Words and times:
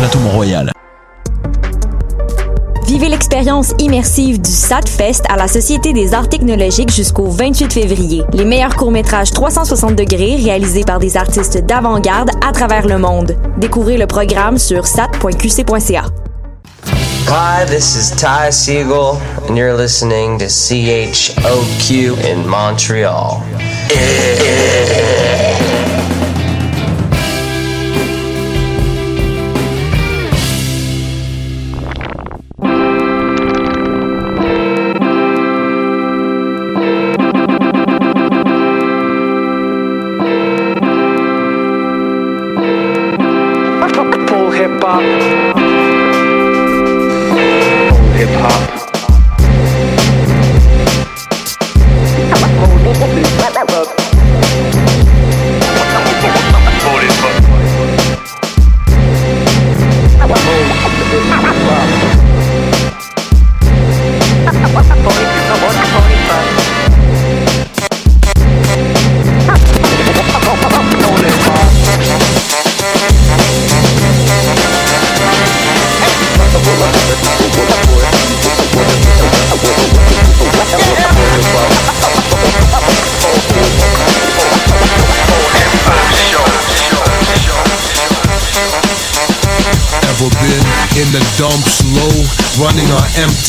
Plateau 0.00 0.18
Mont-Royal. 0.20 0.72
Vivez 2.86 3.10
l'expérience 3.10 3.74
immersive 3.78 4.40
du 4.40 4.50
SATFest 4.50 5.24
à 5.28 5.36
la 5.36 5.46
Société 5.46 5.92
des 5.92 6.14
arts 6.14 6.30
technologiques 6.30 6.90
jusqu'au 6.90 7.26
28 7.26 7.70
février. 7.70 8.22
Les 8.32 8.46
meilleurs 8.46 8.76
courts-métrages 8.76 9.30
360 9.30 9.94
degrés 9.94 10.36
réalisés 10.36 10.84
par 10.84 11.00
des 11.00 11.18
artistes 11.18 11.66
d'avant-garde 11.66 12.30
à 12.42 12.50
travers 12.52 12.86
le 12.86 12.96
monde. 12.96 13.36
Découvrez 13.58 13.98
le 13.98 14.06
programme 14.06 14.56
sur 14.56 14.86
sat.qc.ca. 14.86 16.04
Hi, 17.28 17.66
this 17.66 17.94
is 17.94 18.10
Ty 18.16 18.50
Siegel, 18.50 19.18
and 19.50 19.56
you're 19.58 19.76
listening 19.76 20.38
to 20.38 20.46
CHOQ 20.46 22.16
in 22.24 22.48
Montreal. 22.48 23.42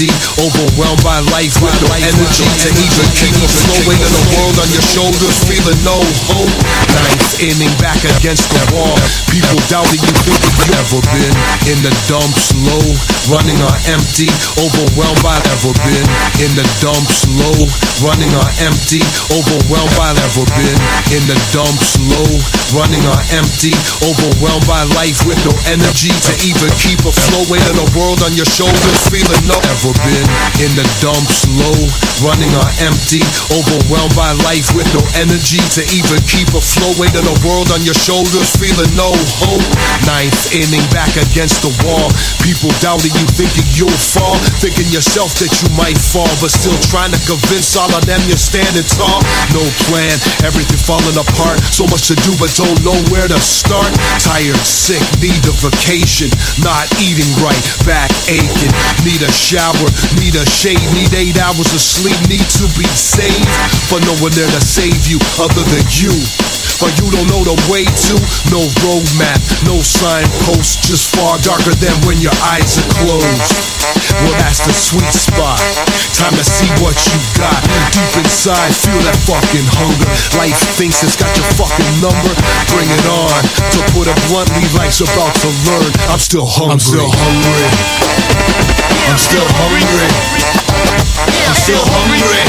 Overwhelmed 0.09 1.00
by 1.11 1.19
life 1.35 1.59
with 1.59 1.75
no 1.83 1.91
energy 1.91 2.47
to 2.63 2.69
even 2.71 3.07
keep 3.19 3.35
afloat, 3.43 3.83
weighing 3.83 3.99
the 4.15 4.25
world 4.31 4.55
on 4.63 4.69
your 4.71 4.85
shoulders, 4.95 5.43
feeling 5.43 5.75
no 5.83 5.99
hope. 6.31 6.55
Ninth 6.95 7.43
inning 7.43 7.75
back 7.83 7.99
against 8.15 8.47
the 8.47 8.63
wall, 8.71 8.95
people 9.27 9.59
doubting 9.67 9.99
you 9.99 10.13
thinking 10.23 10.55
you've 10.55 10.71
ever 10.79 11.03
been 11.11 11.35
in 11.67 11.83
the 11.83 11.91
dumps 12.07 12.55
low, 12.63 12.85
running 13.27 13.59
on 13.59 13.75
empty, 13.91 14.31
overwhelmed 14.55 15.19
by 15.19 15.35
ever 15.51 15.75
been 15.83 16.07
in 16.47 16.51
the 16.55 16.63
dumps 16.79 17.27
low, 17.27 17.59
running 18.07 18.31
on 18.31 18.47
empty, 18.63 19.03
overwhelmed 19.35 19.91
by 19.99 20.15
ever 20.15 20.47
been 20.55 20.79
in 21.11 21.23
the 21.27 21.35
dumps 21.51 21.99
low, 22.07 22.29
running 22.71 23.03
on 23.03 23.19
empty, 23.35 23.75
overwhelmed 23.99 24.63
by 24.63 24.87
life 24.95 25.19
with 25.27 25.39
no 25.43 25.51
energy 25.75 26.13
to 26.23 26.31
even 26.47 26.71
keep 26.79 27.03
afloat, 27.03 27.51
weighing 27.51 27.75
the 27.75 27.89
world 27.99 28.23
on 28.23 28.31
your 28.31 28.47
shoulders, 28.47 28.99
feeling 29.11 29.43
no 29.51 29.59
ever 29.75 29.91
been 30.07 30.27
in 30.63 30.71
the 30.79 30.87
dumps 31.01 31.43
low, 31.57 31.77
running 32.23 32.53
on 32.55 32.69
empty, 32.85 33.19
overwhelmed 33.51 34.15
by 34.15 34.31
life 34.47 34.71
with 34.77 34.87
no 34.93 35.03
energy 35.19 35.59
to 35.75 35.81
even 35.91 36.21
keep 36.29 36.47
a 36.53 36.61
afloat, 36.61 36.93
weighing 37.01 37.25
the 37.25 37.37
world 37.41 37.73
on 37.73 37.81
your 37.81 37.97
shoulders, 37.97 38.53
feeling 38.53 38.87
no 38.93 39.09
hope. 39.41 39.65
Ninth 40.05 40.53
inning 40.53 40.85
back 40.93 41.09
against 41.17 41.65
the 41.65 41.73
wall, 41.81 42.13
people 42.45 42.69
doubting 42.77 43.11
you, 43.17 43.25
thinking 43.33 43.65
you'll 43.73 44.01
fall, 44.13 44.37
thinking 44.61 44.87
yourself 44.93 45.33
that 45.41 45.49
you 45.49 45.67
might 45.73 45.97
fall, 45.97 46.29
but 46.37 46.53
still 46.53 46.77
trying 46.93 47.09
to 47.09 47.21
convince 47.25 47.73
all 47.73 47.89
of 47.89 48.05
them 48.05 48.21
you're 48.29 48.37
standing 48.37 48.85
tall. 48.93 49.25
No 49.57 49.65
plan, 49.89 50.13
everything 50.45 50.77
falling 50.77 51.17
apart, 51.17 51.57
so 51.73 51.89
much 51.89 52.13
to 52.13 52.15
do 52.21 52.31
but 52.37 52.53
don't 52.53 52.77
know 52.85 52.97
where 53.09 53.25
to 53.25 53.39
start. 53.41 53.89
Tired, 54.21 54.61
sick, 54.61 55.01
need 55.17 55.41
a 55.49 55.53
vacation, 55.57 56.29
not 56.61 56.85
eating 57.01 57.29
right, 57.41 57.65
back 57.89 58.13
aching, 58.29 58.73
need 59.01 59.25
a 59.25 59.31
shower, 59.33 59.89
need 60.21 60.37
a 60.37 60.45
shade, 60.45 60.77
need 60.93 61.13
eight 61.13 61.37
hours 61.39 61.71
of 61.73 61.81
sleep, 61.81 62.17
need 62.27 62.45
to 62.57 62.65
be 62.77 62.87
saved, 62.95 63.47
but 63.89 64.03
no 64.05 64.13
one 64.23 64.31
there 64.33 64.49
to 64.49 64.61
save 64.61 65.07
you 65.07 65.19
other 65.39 65.63
than 65.71 65.85
you. 65.91 66.60
But 66.81 66.97
you 66.97 67.13
don't 67.13 67.29
know 67.29 67.45
the 67.45 67.53
way 67.69 67.85
to, 67.85 68.15
no 68.49 68.65
roadmap, 68.81 69.37
no 69.69 69.77
signpost, 69.85 70.81
just 70.81 71.13
far 71.13 71.37
darker 71.45 71.77
than 71.77 71.93
when 72.09 72.17
your 72.17 72.33
eyes 72.49 72.73
are 72.81 72.89
closed. 73.05 73.53
Well, 74.25 74.33
that's 74.41 74.65
the 74.65 74.73
sweet 74.73 75.13
spot. 75.13 75.61
Time 76.17 76.33
to 76.33 76.41
see 76.41 76.65
what 76.81 76.97
you 77.05 77.17
got. 77.37 77.61
Deep 77.93 78.25
inside, 78.25 78.73
feel 78.73 78.97
that 79.05 79.13
fucking 79.29 79.67
hunger. 79.77 80.09
Life 80.41 80.57
thinks 80.73 81.05
it's 81.05 81.13
got 81.13 81.29
your 81.37 81.45
fucking 81.53 81.91
number. 82.01 82.33
Bring 82.73 82.89
it 82.89 83.05
on. 83.13 83.41
To 83.77 83.79
put 83.93 84.09
it 84.09 84.17
bluntly, 84.25 84.65
life's 84.73 85.05
about 85.05 85.37
to 85.45 85.49
learn. 85.69 85.91
I'm 86.09 86.17
still 86.17 86.49
hungry. 86.49 86.73
I'm 86.73 86.81
still 86.81 87.05
hungry. 87.13 87.69
I'm 89.05 89.21
still 89.21 89.45
hungry. 89.53 90.09
I'm 91.45 91.57
still 91.61 91.85
hungry. 91.93 92.41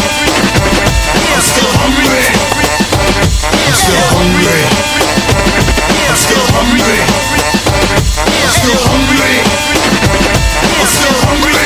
I'm 1.36 1.44
still 1.44 1.72
hungry. 1.84 2.71
I'm 2.92 3.76
still 3.76 4.04
hungry. 4.12 4.62
I'm 6.08 6.18
still 6.18 6.44
hungry. 6.52 6.98
I'm 8.28 8.52
still 8.52 8.82
hungry. 8.88 9.34
I'm 10.76 10.88
still 10.88 11.16
hungry. 11.24 11.56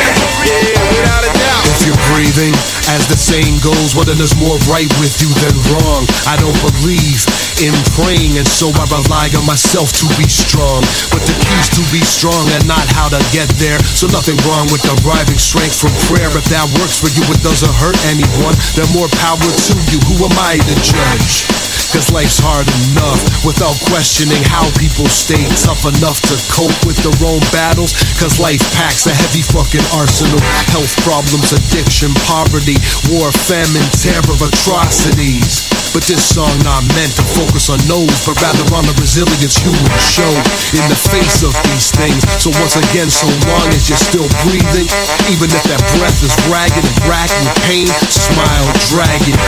Yeah, 0.46 0.78
without 0.94 1.25
a 1.26 1.32
doubt. 1.34 1.67
If 1.67 1.87
you're 1.87 2.02
breathing, 2.14 2.55
as 2.94 3.06
the 3.11 3.19
saying 3.19 3.58
goes, 3.62 3.99
then 4.06 4.19
there's 4.19 4.37
more 4.38 4.58
right 4.70 4.90
with 5.02 5.14
you 5.19 5.31
than 5.43 5.55
wrong. 5.75 6.06
I 6.31 6.38
don't 6.38 6.58
believe 6.62 7.26
in 7.62 7.73
praying, 7.97 8.37
and 8.37 8.49
so 8.49 8.69
I 8.75 8.85
rely 8.93 9.32
on 9.32 9.47
myself 9.49 9.93
to 10.03 10.06
be 10.20 10.29
strong. 10.29 10.85
But 11.08 11.25
the 11.25 11.37
key's 11.37 11.69
to 11.76 11.82
be 11.88 12.03
strong 12.05 12.44
and 12.53 12.64
not 12.69 12.85
how 12.93 13.08
to 13.08 13.20
get 13.32 13.49
there. 13.56 13.81
So 13.97 14.08
nothing 14.12 14.37
wrong 14.44 14.69
with 14.69 14.85
deriving 14.85 15.41
strength 15.41 15.81
from 15.81 15.93
prayer. 16.11 16.29
If 16.37 16.44
that 16.53 16.69
works 16.76 17.00
for 17.00 17.08
you, 17.08 17.25
it 17.32 17.41
doesn't 17.41 17.73
hurt 17.81 17.97
anyone. 18.08 18.55
Then 18.76 18.88
more 18.93 19.08
power 19.20 19.41
to 19.41 19.75
you. 19.88 19.99
Who 20.11 20.29
am 20.29 20.37
I 20.37 20.61
to 20.61 20.75
judge? 20.85 21.49
Cause 21.94 22.12
life's 22.12 22.43
hard 22.43 22.67
enough 22.93 23.23
without 23.47 23.79
questioning 23.88 24.43
how 24.44 24.69
people 24.76 25.06
stay 25.08 25.41
tough 25.62 25.87
enough 25.87 26.20
to 26.29 26.37
cope 26.53 26.76
with 26.85 26.99
their 27.00 27.17
own 27.25 27.41
battles. 27.55 27.97
Cause 28.20 28.37
life 28.43 28.61
packs 28.76 29.06
a 29.06 29.14
heavy 29.14 29.41
fucking 29.41 29.87
arsenal. 29.97 30.43
Health 30.69 30.93
problems, 31.06 31.55
addiction, 31.56 32.12
poverty, 32.29 32.76
war, 33.08 33.32
famine, 33.32 33.87
terror, 33.97 34.37
atrocities. 34.37 35.75
But 35.96 36.04
this 36.04 36.28
song 36.37 36.52
not 36.60 36.84
meant 36.93 37.16
to 37.16 37.25
focus 37.25 37.72
on 37.72 37.81
those, 37.88 38.12
but 38.28 38.37
rather 38.44 38.69
on 38.76 38.84
the 38.84 38.93
resilience 39.00 39.56
humans 39.56 40.04
show 40.04 40.28
in 40.76 40.84
the 40.93 40.98
face 41.08 41.40
of 41.40 41.56
these 41.72 41.88
things. 41.88 42.20
So 42.37 42.52
once 42.60 42.76
again, 42.76 43.08
so 43.08 43.25
long 43.48 43.64
as 43.72 43.88
you're 43.88 43.96
still 43.96 44.28
breathing, 44.44 44.84
even 45.32 45.48
if 45.48 45.64
that 45.72 45.81
breath 45.96 46.20
is 46.20 46.37
ragged 46.52 46.84
and 46.84 46.96
racking 47.08 47.40
with 47.48 47.56
pain, 47.64 47.88
smile, 48.12 48.69
drag 48.93 49.25
it 49.25 49.40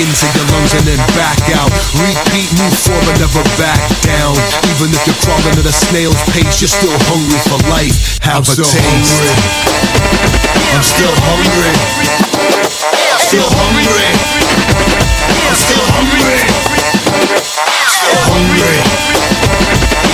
into 0.00 0.24
your 0.32 0.48
lungs 0.56 0.72
and 0.72 0.88
then 0.88 1.00
back 1.12 1.36
out. 1.60 1.68
Repeat, 2.00 2.48
move 2.56 2.72
forward, 2.72 3.20
never 3.20 3.44
back 3.60 3.84
down. 4.00 4.32
Even 4.72 4.96
if 4.96 5.00
you're 5.04 5.20
crawling 5.28 5.60
at 5.60 5.68
a 5.68 5.76
snail's 5.76 6.16
pace, 6.32 6.64
you're 6.64 6.72
still 6.72 6.96
hungry 7.12 7.36
for 7.52 7.60
life. 7.68 8.16
Have 8.24 8.48
I'm 8.48 8.56
a 8.56 8.64
taste. 8.64 8.80
hungry. 8.80 9.28
I'm 10.72 10.84
still 10.88 11.12
hungry. 11.20 12.61
Still 13.32 13.48
hungry. 13.48 14.12
I'm 15.40 15.56
still 15.56 15.80
hungry. 15.88 16.36
Still 17.88 18.20
hungry. 18.28 18.76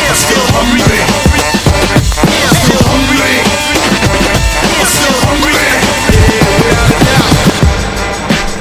I'm 0.06 0.14
still 0.14 0.46
hungry. 0.54 1.02
Still 2.62 2.78
hungry. 2.86 3.42
I'm 4.70 4.86
still 4.86 5.18
hungry. 5.26 5.66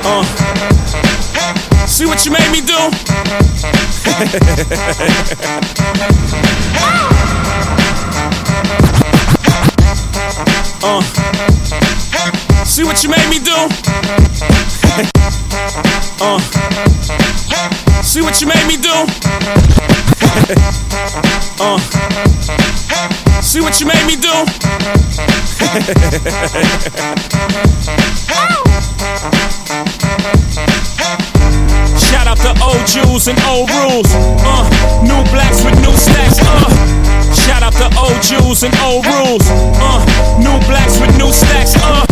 Uh. 0.02 0.26
See 1.86 2.08
what 2.08 2.26
you 2.26 2.32
made 2.32 2.50
me 2.50 2.62
do? 2.66 2.90
uh. 11.94 11.97
See 12.68 12.84
what 12.84 13.02
you 13.02 13.10
made 13.10 13.30
me 13.30 13.40
do? 13.40 13.56
uh. 16.22 16.38
See 18.04 18.22
what 18.22 18.42
you 18.42 18.48
made 18.48 18.68
me 18.68 18.76
do? 18.76 18.92
uh. 21.64 21.80
See 23.42 23.62
what 23.62 23.80
you 23.80 23.88
made 23.88 24.06
me 24.06 24.18
do? 24.18 24.28
Shout 31.98 32.28
out 32.28 32.38
to 32.40 32.50
old 32.62 32.86
Jews 32.86 33.28
and 33.28 33.40
old 33.48 33.70
rules. 33.72 34.14
Uh, 34.44 34.68
new 35.02 35.24
blacks 35.32 35.64
with 35.64 35.80
new 35.82 35.96
stacks. 35.96 36.40
Uh, 36.42 36.70
shout 37.34 37.64
out 37.64 37.74
to 37.74 37.90
old 37.98 38.22
Jews 38.22 38.64
and 38.64 38.76
old 38.84 39.06
rules. 39.06 39.50
Uh, 39.80 40.04
new 40.38 40.60
blacks 40.68 41.00
with 41.00 41.16
new 41.18 41.32
stacks. 41.32 41.74
Uh, 41.78 42.07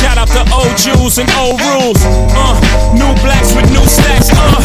shout 0.00 0.16
out 0.18 0.28
to 0.32 0.42
old 0.54 0.76
Jews 0.76 1.18
and 1.18 1.28
old 1.36 1.60
rules. 1.60 2.00
Uh, 2.32 2.56
new 2.96 3.12
blacks 3.20 3.52
with 3.54 3.68
new 3.70 3.84
stacks. 3.84 4.30
Uh, 4.32 4.60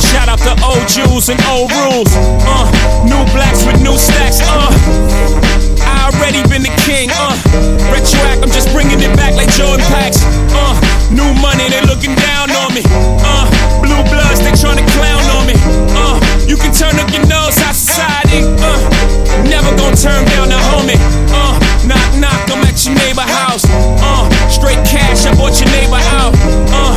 shout 0.00 0.28
out 0.28 0.40
to 0.46 0.54
old 0.64 0.86
Jews 0.88 1.28
and 1.28 1.40
old 1.50 1.70
rules. 1.72 2.08
Uh, 2.46 2.66
new 3.04 3.22
blacks 3.32 3.64
with 3.66 3.80
new 3.82 3.96
stacks. 3.96 4.40
Uh, 4.40 4.70
I 5.84 6.10
already 6.10 6.40
been 6.48 6.62
the 6.62 6.74
king. 6.86 7.10
Uh, 7.12 7.36
retroact, 7.92 8.42
I'm 8.42 8.52
just 8.52 8.72
bringing 8.72 9.00
it 9.00 9.12
back 9.16 9.34
like 9.34 9.50
Joe 9.52 9.74
Impacts. 9.74 10.24
Uh, 10.54 10.74
new 11.10 11.30
money, 11.40 11.68
they 11.68 11.82
looking 11.84 12.14
down 12.14 12.50
on 12.52 12.72
me. 12.74 12.82
Uh, 13.20 13.46
blue 13.82 14.02
bloods, 14.08 14.40
they 14.40 14.54
trying 14.56 14.80
to 14.80 14.86
clown 14.96 15.24
on 15.36 15.44
me. 15.46 15.56
Uh, 15.92 16.16
you 16.46 16.56
can 16.56 16.72
turn 16.72 16.96
up 17.00 17.10
your 17.12 17.26
nose, 17.26 17.56
high 17.60 17.76
society. 17.76 18.44
Uh, 18.60 18.80
never 19.48 19.70
gonna 19.76 19.96
turn 19.96 20.24
down 20.32 20.48
a 20.52 20.58
homie. 20.72 20.98
Uh, 21.32 21.63
knock 21.86 22.10
knock, 22.18 22.50
I'm 22.50 22.64
at 22.64 22.78
your 22.84 22.94
neighbor 22.94 23.24
house. 23.24 23.64
Uh, 23.68 24.28
straight 24.48 24.80
cash, 24.86 25.26
I 25.26 25.34
bought 25.36 25.58
your 25.60 25.70
neighbor 25.70 26.00
out. 26.16 26.34
Uh, 26.72 26.96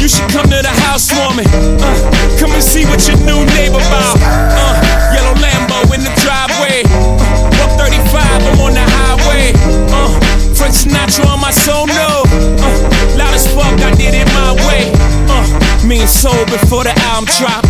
you 0.00 0.08
should 0.08 0.28
come 0.30 0.46
to 0.50 0.60
the 0.62 0.74
house 0.86 1.10
me. 1.36 1.44
Uh, 1.82 2.38
come 2.38 2.52
and 2.52 2.62
see 2.62 2.84
what 2.86 3.04
your 3.06 3.18
new 3.28 3.44
neighbor 3.58 3.76
about. 3.76 4.16
Uh, 4.22 4.72
yellow 5.12 5.34
Lambo 5.36 5.84
in 5.92 6.00
the 6.00 6.12
driveway. 6.24 6.86
Uh, 6.88 7.76
135, 7.76 8.16
I'm 8.16 8.60
on 8.60 8.72
the 8.72 8.86
highway. 8.86 9.52
Uh, 9.92 10.08
Frank 10.54 10.74
Sinatra 10.74 11.26
on 11.26 11.40
my 11.40 11.50
soul, 11.50 11.86
no. 11.86 12.24
Uh, 12.24 13.16
loud 13.18 13.34
as 13.34 13.46
fuck, 13.52 13.76
I 13.82 13.92
did 13.94 14.14
it 14.14 14.26
my 14.32 14.56
way. 14.64 14.88
Uh, 15.28 15.44
me 15.86 16.00
and 16.00 16.08
soul 16.08 16.44
before 16.46 16.84
the 16.84 16.94
album 17.12 17.28
drop. 17.36 17.65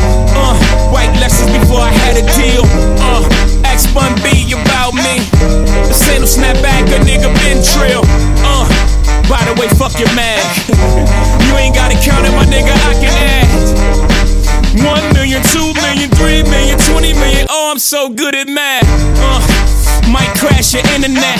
Crash 21.14 21.23
your 21.25 21.36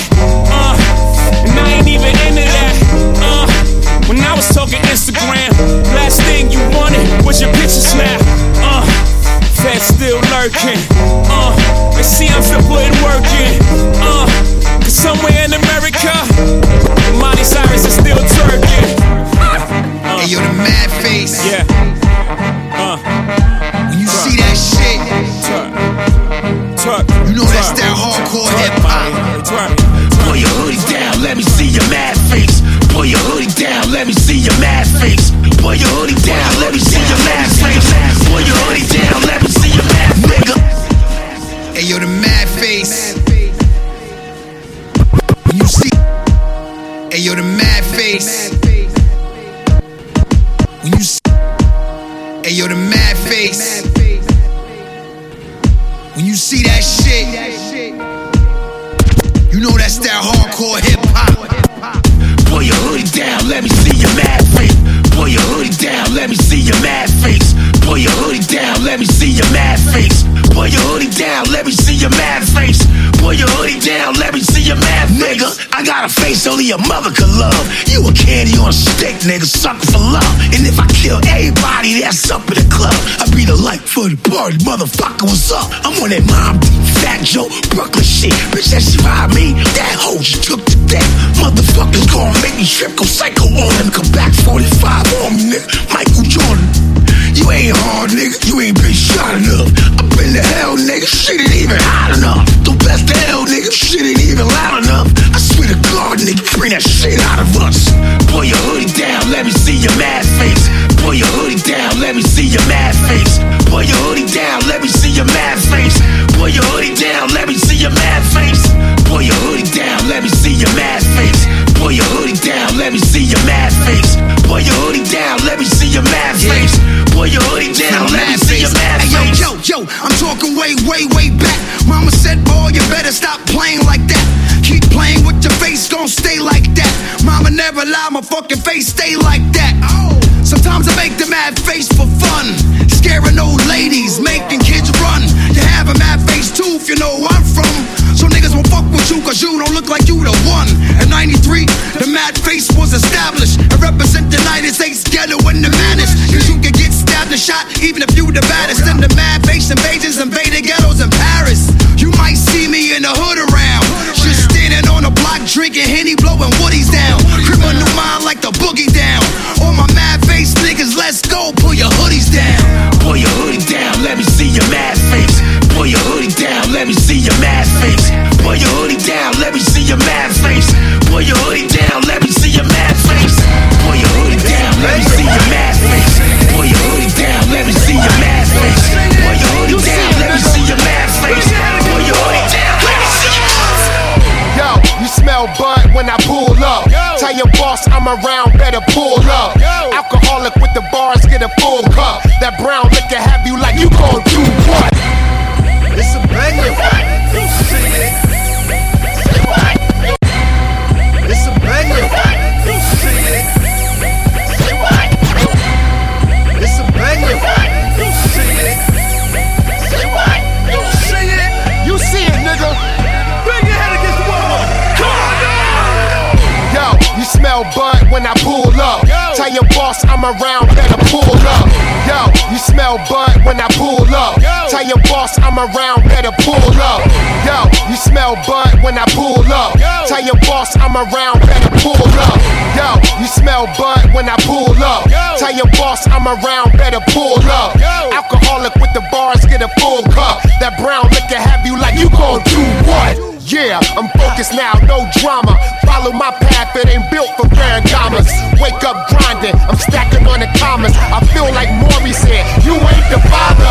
bud 238.45 238.83
when 238.83 238.99
I 238.99 239.05
pull 239.14 239.40
up. 239.52 239.78
Tell 240.09 240.23
your 240.23 240.37
boss 240.45 240.76
I'm 240.76 240.97
around, 240.97 241.40
better 241.47 241.71
pull 241.81 241.97
up. 241.97 242.38
Yo, 242.76 242.96
you 243.26 243.33
smell 243.42 243.66
bud 243.75 244.14
when 244.14 244.28
I 244.28 244.37
pull 244.47 244.71
up. 244.78 245.11
Tell 245.38 245.50
your 245.50 245.66
boss 245.75 246.06
I'm 246.06 246.26
around, 246.30 246.78
better 246.78 247.02
pull 247.11 247.42
up. 247.50 247.75
Alcoholic 248.14 248.75
with 248.78 248.92
the 248.95 249.02
bars, 249.11 249.42
get 249.47 249.62
a 249.62 249.71
full 249.83 250.02
cup. 250.14 250.42
That 250.62 250.78
brown 250.78 251.11
liquor 251.11 251.42
have 251.42 251.66
you 251.66 251.75
like 251.75 251.99
you 251.99 252.06
gon' 252.14 252.38
do 252.47 252.62
what? 252.87 253.18
Yeah, 253.47 253.78
I'm 253.99 254.11
focused 254.14 254.54
now, 254.54 254.75
no 254.87 255.06
drama. 255.18 255.59
Follow 255.87 256.11
my 256.14 256.30
path, 256.50 256.75
it 256.78 256.87
ain't 256.87 257.11
built 257.11 257.30
for 257.35 257.47
Ferragamas. 257.50 258.30
Wake 258.62 258.83
up 258.87 259.06
grinding, 259.11 259.59
I'm 259.66 259.78
stacking 259.78 260.26
on 260.26 260.38
the 260.38 260.50
commas. 260.59 260.95
I 260.95 261.18
feel 261.35 261.50
like 261.50 261.71
Maury 261.83 262.14
said, 262.14 262.47
you 262.62 262.75
ain't 262.75 263.09
the 263.11 263.23
father. 263.26 263.71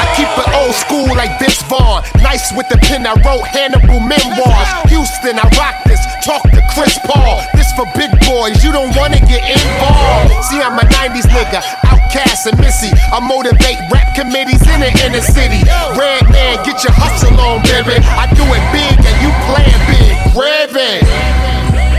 I 0.00 0.04
keep 0.16 0.28
it 0.28 0.48
old 0.56 0.76
school 0.76 1.08
like 1.16 1.36
Vince 1.40 1.60
Vaughn. 1.68 2.04
Nice 2.20 2.52
with 2.56 2.68
the 2.68 2.76
pen, 2.88 3.04
I 3.04 3.16
wrote 3.24 3.44
Hannibal 3.44 4.00
memoirs. 4.00 4.68
Houston, 4.88 5.36
I 5.36 5.48
rock 5.56 5.80
this, 5.84 6.00
talk 6.20 6.44
to 6.52 6.62
Chris 6.76 6.98
Paul. 7.04 7.40
This 7.54 7.72
for 7.72 7.88
big 7.96 8.12
boys, 8.28 8.62
you 8.62 8.72
don't 8.72 8.94
wanna 8.96 9.20
get 9.24 9.40
involved. 9.40 10.32
See, 10.44 10.60
I'm 10.60 10.76
a 10.76 10.84
90s 10.84 11.26
nigga, 11.32 11.60
OutKast 11.88 12.46
and 12.46 12.60
missy. 12.60 12.92
I 13.12 13.20
motivate 13.20 13.80
rap 13.90 14.14
committees 14.14 14.60
in 14.68 14.80
the 14.80 14.92
inner 15.04 15.24
city. 15.24 15.64
Redman, 15.96 16.60
get 16.64 16.84
your 16.84 16.92
hustle 16.92 17.32
on, 17.40 17.64
baby. 17.64 17.96
I 18.04 18.28
do 18.36 18.44
it 18.44 18.64
big 18.72 18.96
and 19.00 19.16
you 19.24 19.30
playing 19.48 19.82
big. 19.88 20.12
Reverend. 20.36 21.08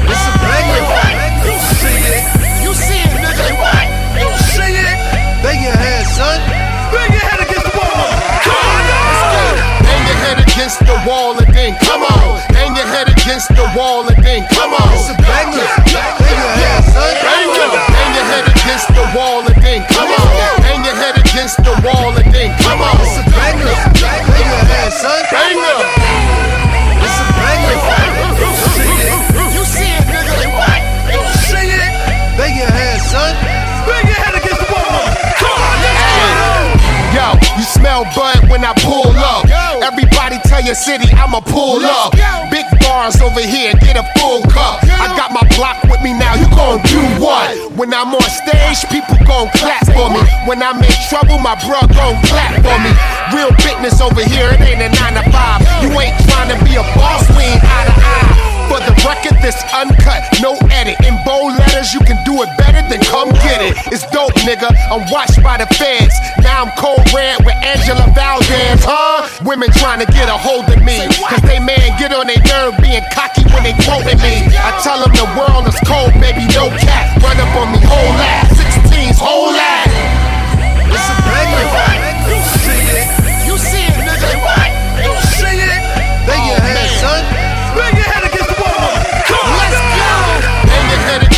It's 0.06 0.26
a 0.30 0.34
banger. 0.38 0.86
You 1.42 1.58
see 1.82 2.02
it. 2.14 2.24
You 2.62 2.72
see 2.78 3.02
it, 3.02 3.14
nigga. 3.26 3.58
You 4.22 4.30
see 4.54 4.76
it. 4.78 4.98
Bang 5.42 5.62
your 5.66 5.74
head, 5.74 6.06
son. 6.14 6.40
Bang 6.94 7.10
your 7.10 7.26
head 7.26 7.42
against 7.42 7.66
the 7.66 7.74
wall. 7.74 8.06
Hang 9.82 10.04
your 10.06 10.20
head 10.22 10.38
against 10.46 10.80
the 10.80 10.98
wall 11.10 11.38
and 11.40 11.54
then 11.54 11.74
come 11.82 12.04
on. 12.04 12.21
Wall 13.76 14.08
and 14.08 14.20
then 14.24 14.44
come 14.52 14.74
on. 14.74 14.92
It's 14.94 15.10
a 15.10 15.16
banger. 15.24 15.68
Bang 15.92 16.40
your 16.40 16.56
head, 16.60 16.84
son. 16.92 17.14
Hang 17.24 18.14
your 18.16 18.28
head 18.28 18.46
against 18.48 18.88
the 18.92 19.06
wall 19.16 19.44
and 19.48 19.58
then 19.64 19.84
come 19.88 20.12
on. 20.12 20.28
Hang 20.64 20.84
your 20.84 20.96
head 20.96 21.16
against 21.18 21.58
the 21.64 21.74
wall 21.84 22.12
and 22.16 22.28
then 22.34 22.52
come 22.60 22.82
on. 22.82 22.96
It's 23.00 23.18
a 23.20 23.24
banger. 23.32 23.76
Bang 24.02 24.24
your 24.28 24.66
head, 24.68 24.92
son. 24.92 25.22
Banger. 25.32 25.78
It's 27.00 27.18
a 27.20 27.26
banger. 27.40 27.78
You 28.42 28.52
see 28.76 28.92
it. 28.92 29.20
You 29.56 29.64
see 29.64 29.92
it, 29.92 30.06
nigga. 30.08 30.40
You 31.16 31.22
see 31.48 31.70
it. 31.72 31.92
Bang 32.36 32.56
your 32.58 32.72
head, 32.72 33.00
son. 33.02 33.34
Bang 33.88 34.06
your 34.08 34.20
head 34.20 34.36
against 34.36 34.60
the 34.60 34.70
wall. 34.72 35.04
Come 35.40 35.60
on, 35.60 35.78
nigga. 35.80 36.10
Yo, 37.12 37.28
you 37.60 37.66
smell 37.68 38.04
bud 38.16 38.50
when 38.50 38.64
I 38.64 38.74
pull 38.84 39.12
up. 39.20 39.51
Your 40.62 40.76
city 40.76 41.10
I'ma 41.12 41.42
pull 41.42 41.84
up. 41.84 42.14
Big 42.50 42.66
bars 42.80 43.20
over 43.20 43.42
here, 43.42 43.74
get 43.82 43.98
a 43.98 44.06
full 44.20 44.42
cup. 44.44 44.80
I 44.86 45.12
got 45.18 45.34
my 45.34 45.44
block 45.58 45.84
with 45.90 46.02
me 46.02 46.14
now, 46.14 46.36
you 46.36 46.48
gon' 46.56 46.80
do 46.88 47.02
what? 47.20 47.58
When 47.76 47.94
I'm 47.94 48.14
on 48.14 48.22
stage, 48.22 48.86
people 48.88 49.18
gon' 49.26 49.50
clap 49.58 49.84
for 49.88 50.08
me. 50.14 50.22
When 50.48 50.62
I'm 50.64 50.78
in 50.78 50.96
trouble, 51.10 51.40
my 51.40 51.56
bro 51.66 51.82
gon' 51.92 52.22
clap 52.24 52.56
for 52.62 52.78
me. 52.80 52.92
Real 53.36 53.52
business 53.58 54.00
over 54.00 54.24
here, 54.24 54.54
it 54.54 54.62
ain't 54.62 54.82
a 54.82 54.90
9 54.96 55.14
to 55.20 55.32
5. 55.32 55.84
You 55.84 56.00
ain't 56.00 56.16
trying 56.30 56.54
to 56.56 56.58
be 56.64 56.76
a 56.78 56.86
boss, 56.96 57.28
we 57.36 57.44
ain't 57.44 57.64
eye 57.64 57.86
to 57.86 57.96
eye. 57.98 58.51
For 58.72 58.80
the 58.80 58.96
record, 59.04 59.36
this 59.44 59.60
uncut, 59.76 60.24
no 60.40 60.56
edit. 60.72 60.96
In 61.04 61.20
bold 61.28 61.60
letters, 61.60 61.92
you 61.92 62.00
can 62.08 62.16
do 62.24 62.40
it 62.40 62.48
better 62.56 62.80
than 62.88 63.04
come 63.04 63.28
get 63.44 63.60
it. 63.60 63.76
It's 63.92 64.08
dope, 64.16 64.32
nigga. 64.48 64.72
I'm 64.88 65.04
watched 65.12 65.44
by 65.44 65.60
the 65.60 65.68
feds. 65.76 66.16
Now 66.40 66.64
I'm 66.64 66.72
cold 66.80 67.04
red 67.12 67.44
with 67.44 67.60
Angela 67.68 68.08
Valdez, 68.16 68.80
huh? 68.88 69.28
Women 69.44 69.76
trying 69.76 70.00
to 70.00 70.08
get 70.16 70.32
a 70.32 70.40
hold 70.40 70.72
of 70.72 70.80
me. 70.88 71.04
Cause 71.20 71.44
they 71.44 71.60
man 71.60 71.84
get 72.00 72.16
on 72.16 72.32
their 72.32 72.40
nerve 72.48 72.80
being 72.80 73.04
cocky 73.12 73.44
when 73.52 73.68
they 73.68 73.76
quoting 73.84 74.16
me. 74.24 74.48
I 74.56 74.72
tell 74.80 75.04
them 75.04 75.12
the 75.20 75.28
world 75.36 75.68
is 75.68 75.76
cold, 75.84 76.16
baby, 76.24 76.48
no 76.56 76.72
cat. 76.80 77.20
Run 77.20 77.36
up 77.44 77.52
on 77.60 77.76
me, 77.76 77.80
whole 77.84 78.16
ass. 78.24 78.56
16s, 78.56 79.20
whole 79.20 79.52
ass. 79.52 79.92
It's 80.88 81.08
a 81.12 81.16
banger. 81.28 82.01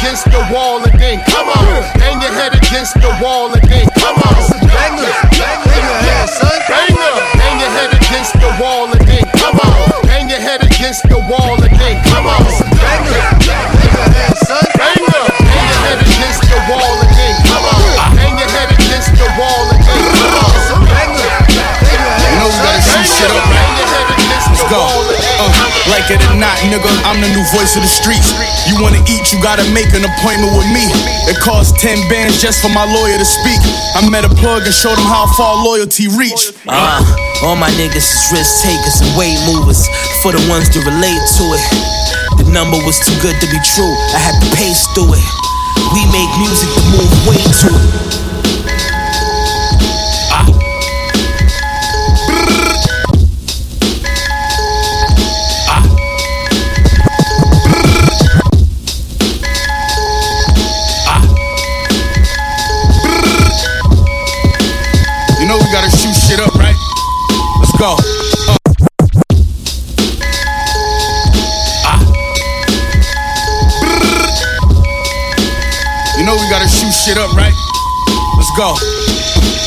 Against 0.04 0.28
the 0.36 0.44
wall 0.52 0.84
and 0.84 0.92
then 1.00 1.24
come 1.32 1.48
on. 1.48 1.64
Hang 2.04 2.20
your 2.20 2.36
head 2.36 2.52
against 2.52 2.92
the 3.00 3.08
wall 3.24 3.56
and 3.56 3.64
then 3.72 3.88
come 3.96 4.20
on. 4.20 4.36
Banger. 4.68 5.08
Bang 5.32 5.64
your 5.64 5.96
head, 6.04 6.28
son. 6.28 6.60
Banger! 6.68 7.16
Hang 7.40 7.56
your 7.64 7.72
head 7.72 7.92
against 7.96 8.36
the 8.36 8.52
wall 8.60 8.92
and 8.92 9.00
then 9.08 9.24
come 9.40 9.56
on. 9.64 10.04
Hang 10.12 10.28
your 10.28 10.44
head 10.44 10.60
against 10.60 11.08
the 11.08 11.16
wall 11.32 11.56
and 11.56 11.72
then 11.80 12.04
come 12.04 12.28
on. 12.28 12.44
Banger. 12.84 13.16
Bang 13.48 13.96
your 13.96 14.10
head, 14.12 14.36
son. 14.44 14.68
Banger! 14.76 15.24
Hang 15.40 15.72
your 15.72 15.80
head 15.88 16.00
against 16.04 16.44
the 16.52 16.60
wall 16.68 16.96
and 17.00 17.12
then 17.16 17.36
come 17.48 17.64
on. 17.64 17.80
Hang 18.20 18.36
your 18.36 18.52
head 18.52 18.70
against 18.76 19.16
the 19.16 19.28
wall 19.40 19.64
and 19.72 19.80
then 19.88 20.04
come 20.20 20.36
on. 20.36 20.84
Banger. 20.84 21.32
Bang 21.80 21.96
your 21.96 22.12
head, 22.20 22.28
You 22.28 22.44
know 22.44 22.52
we 22.52 22.60
gotta 22.60 22.84
son. 22.84 23.08
see 23.08 23.08
shit 23.08 23.32
up, 23.32 23.40
Hang 23.40 23.40
your 23.40 23.40
head 23.40 23.48
against 23.48 23.53
go. 24.70 24.84
Uh, 25.40 25.50
like 25.92 26.08
it 26.14 26.22
or 26.30 26.38
not, 26.38 26.56
nigga, 26.70 26.88
I'm 27.04 27.20
the 27.20 27.30
new 27.32 27.44
voice 27.52 27.76
of 27.76 27.84
the 27.84 27.92
streets. 27.92 28.32
You 28.70 28.80
wanna 28.80 29.02
eat, 29.10 29.32
you 29.34 29.42
gotta 29.42 29.66
make 29.76 29.92
an 29.92 30.06
appointment 30.06 30.54
with 30.56 30.70
me. 30.72 30.86
It 31.28 31.40
costs 31.40 31.76
10 31.82 31.98
bands 32.08 32.40
just 32.40 32.62
for 32.62 32.70
my 32.70 32.86
lawyer 32.86 33.18
to 33.18 33.28
speak. 33.28 33.60
I 33.96 34.06
met 34.08 34.24
a 34.24 34.32
plug 34.32 34.64
and 34.64 34.76
showed 34.76 34.96
him 34.96 35.10
how 35.10 35.28
far 35.36 35.60
loyalty 35.64 36.08
reach. 36.08 36.54
Uh, 36.68 37.02
all 37.44 37.56
my 37.56 37.70
niggas 37.76 38.04
is 38.04 38.24
risk 38.32 38.64
takers 38.64 39.02
and 39.04 39.12
weight 39.20 39.40
movers. 39.50 39.88
For 40.22 40.32
the 40.32 40.44
ones 40.48 40.72
that 40.72 40.84
relate 40.88 41.24
to 41.40 41.44
it. 41.56 41.64
The 42.40 42.48
number 42.52 42.78
was 42.88 43.00
too 43.04 43.16
good 43.22 43.36
to 43.42 43.48
be 43.52 43.60
true. 43.76 43.94
I 44.16 44.20
had 44.20 44.36
to 44.40 44.50
pace 44.56 44.88
through 44.96 45.14
it. 45.14 45.28
We 45.92 46.02
make 46.10 46.32
music 46.40 46.70
to 46.72 46.84
move 46.96 47.12
weight 47.28 47.52
to 47.64 47.70
it. 47.70 48.23
Go. 78.56 78.78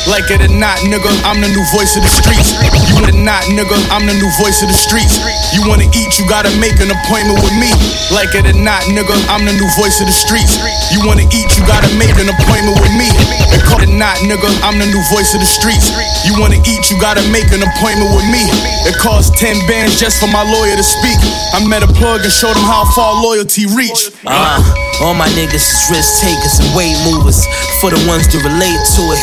Like 0.07 0.31
it 0.31 0.39
or 0.39 0.53
not, 0.55 0.79
nigga, 0.87 1.11
I'm 1.27 1.43
the 1.43 1.51
new 1.51 1.67
voice 1.75 1.99
of 1.99 2.07
the 2.07 2.13
streets. 2.13 2.55
You 2.87 2.95
wanna 2.95 3.19
not, 3.27 3.43
nigga, 3.51 3.75
I'm 3.91 4.07
the 4.07 4.15
new 4.15 4.31
voice 4.39 4.63
of 4.63 4.71
the 4.71 4.79
streets. 4.79 5.19
You 5.51 5.67
wanna 5.67 5.91
eat, 5.91 6.15
you 6.15 6.25
gotta 6.31 6.55
make 6.63 6.79
an 6.79 6.95
appointment 6.95 7.43
with 7.43 7.51
me. 7.59 7.75
Like 8.15 8.31
it 8.39 8.47
or 8.47 8.55
not, 8.55 8.87
nigga, 8.87 9.19
I'm 9.27 9.43
the 9.43 9.51
new 9.59 9.67
voice 9.75 9.99
of 9.99 10.07
the 10.07 10.15
streets. 10.15 10.63
You 10.95 11.03
wanna 11.03 11.27
eat, 11.35 11.51
you 11.59 11.67
gotta 11.67 11.91
make 11.99 12.15
an 12.23 12.31
appointment 12.31 12.79
with 12.79 12.95
me. 12.95 13.11
And 13.51 13.59
call 13.67 13.83
it 13.83 13.91
not, 13.91 14.15
nigga, 14.23 14.47
I'm 14.63 14.79
the 14.79 14.87
new 14.87 15.03
voice 15.11 15.35
of 15.35 15.43
the 15.43 15.51
streets. 15.51 15.91
You 16.23 16.39
wanna 16.39 16.63
eat, 16.63 16.87
you 16.87 16.95
gotta 17.03 17.27
make 17.35 17.51
an 17.51 17.67
appointment 17.67 18.15
with 18.15 18.31
me. 18.31 18.47
It 18.87 18.95
costs 19.03 19.35
10 19.43 19.59
bands 19.67 19.99
just 19.99 20.23
for 20.23 20.31
my 20.31 20.47
lawyer 20.47 20.79
to 20.79 20.87
speak. 20.87 21.19
I 21.51 21.59
met 21.67 21.83
a 21.83 21.91
plug 21.91 22.23
and 22.23 22.31
showed 22.31 22.55
him 22.55 22.63
how 22.63 22.87
far 22.95 23.19
loyalty 23.19 23.67
reach. 23.75 24.15
Uh, 24.23 24.63
all 25.03 25.15
my 25.15 25.29
niggas 25.37 25.61
is 25.61 25.83
risk 25.91 26.23
takers 26.25 26.61
and 26.61 26.69
weight 26.77 26.97
movers. 27.05 27.45
For 27.81 27.91
the 27.93 28.01
ones 28.09 28.25
that 28.33 28.41
relate 28.41 28.81
to 28.97 29.03
it. 29.13 29.23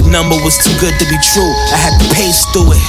The 0.00 0.04
number 0.08 0.36
was 0.40 0.56
too 0.56 0.72
good 0.80 0.96
to 0.96 1.06
be 1.08 1.18
true. 1.20 1.52
I 1.72 1.78
had 1.80 1.94
to 2.00 2.06
pace 2.14 2.44
through 2.52 2.72
it. 2.72 2.84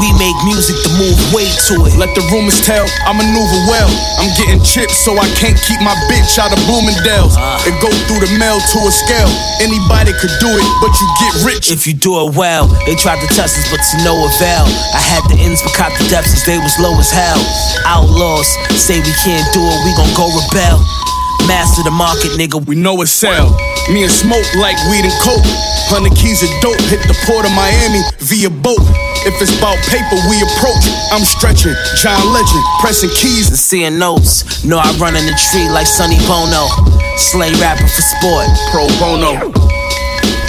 We 0.00 0.10
make 0.18 0.34
music 0.42 0.74
to 0.82 0.90
move 0.98 1.14
weight 1.30 1.54
to 1.70 1.86
it. 1.86 1.94
Let 1.94 2.10
the 2.18 2.24
rumors 2.34 2.58
tell, 2.66 2.82
I 3.06 3.14
maneuver 3.14 3.60
well. 3.70 3.86
I'm 4.18 4.32
getting 4.34 4.58
chips, 4.64 4.96
so 5.04 5.14
I 5.14 5.28
can't 5.38 5.54
keep 5.54 5.78
my 5.84 5.94
bitch 6.10 6.34
out 6.40 6.50
of 6.50 6.58
Bloomingdale's. 6.66 7.38
Uh. 7.38 7.62
It 7.68 7.76
go 7.78 7.92
through 8.08 8.26
the 8.26 8.32
mail 8.40 8.58
to 8.58 8.78
a 8.88 8.92
scale. 8.92 9.30
Anybody 9.62 10.10
could 10.18 10.34
do 10.42 10.50
it, 10.50 10.66
but 10.82 10.90
you 10.98 11.06
get 11.22 11.32
rich. 11.46 11.70
If 11.70 11.86
you 11.86 11.94
do 11.94 12.26
it 12.26 12.34
well, 12.34 12.66
they 12.88 12.98
tried 12.98 13.22
to 13.22 13.28
test 13.36 13.54
us, 13.54 13.68
but 13.70 13.78
to 13.94 13.96
no 14.02 14.18
avail. 14.26 14.66
I 14.96 15.02
had 15.04 15.22
the 15.30 15.38
ends, 15.38 15.62
but 15.62 15.76
caught 15.78 15.94
the 15.94 16.08
depths 16.10 16.34
as 16.34 16.42
they 16.42 16.58
was 16.58 16.74
low 16.82 16.96
as 16.98 17.12
hell. 17.14 17.38
Outlaws 17.86 18.48
say 18.74 18.98
we 18.98 19.14
can't 19.22 19.46
do 19.54 19.62
it, 19.62 19.78
we 19.86 19.92
gon' 19.94 20.10
go 20.18 20.26
rebel. 20.32 21.03
Master 21.46 21.82
the 21.82 21.90
market, 21.90 22.32
nigga. 22.40 22.64
We 22.64 22.74
know 22.74 23.00
it 23.02 23.08
sell. 23.08 23.52
Me 23.92 24.02
and 24.02 24.12
smoke 24.12 24.48
like 24.56 24.76
weed 24.88 25.04
and 25.04 25.12
coke. 25.20 25.44
Hundred 25.92 26.16
keys 26.16 26.42
of 26.42 26.48
dope 26.64 26.80
hit 26.88 27.04
the 27.04 27.16
port 27.28 27.44
of 27.44 27.52
Miami 27.52 28.00
via 28.24 28.48
boat. 28.48 28.80
If 29.28 29.40
it's 29.40 29.52
about 29.56 29.76
paper, 29.88 30.16
we 30.28 30.40
approach. 30.40 30.84
I'm 31.12 31.24
stretching, 31.24 31.76
John 31.96 32.20
Legend, 32.32 32.64
pressing 32.80 33.10
keys 33.10 33.48
and 33.48 33.58
seeing 33.58 33.98
notes. 33.98 34.64
Know 34.64 34.78
I 34.78 34.88
run 34.96 35.16
in 35.16 35.24
the 35.26 35.36
tree 35.52 35.68
like 35.68 35.86
Sonny 35.86 36.18
Bono. 36.24 36.68
Slay 37.16 37.52
rapper 37.60 37.88
for 37.88 38.02
sport. 38.02 38.48
Pro 38.72 38.88
bono. 39.00 39.63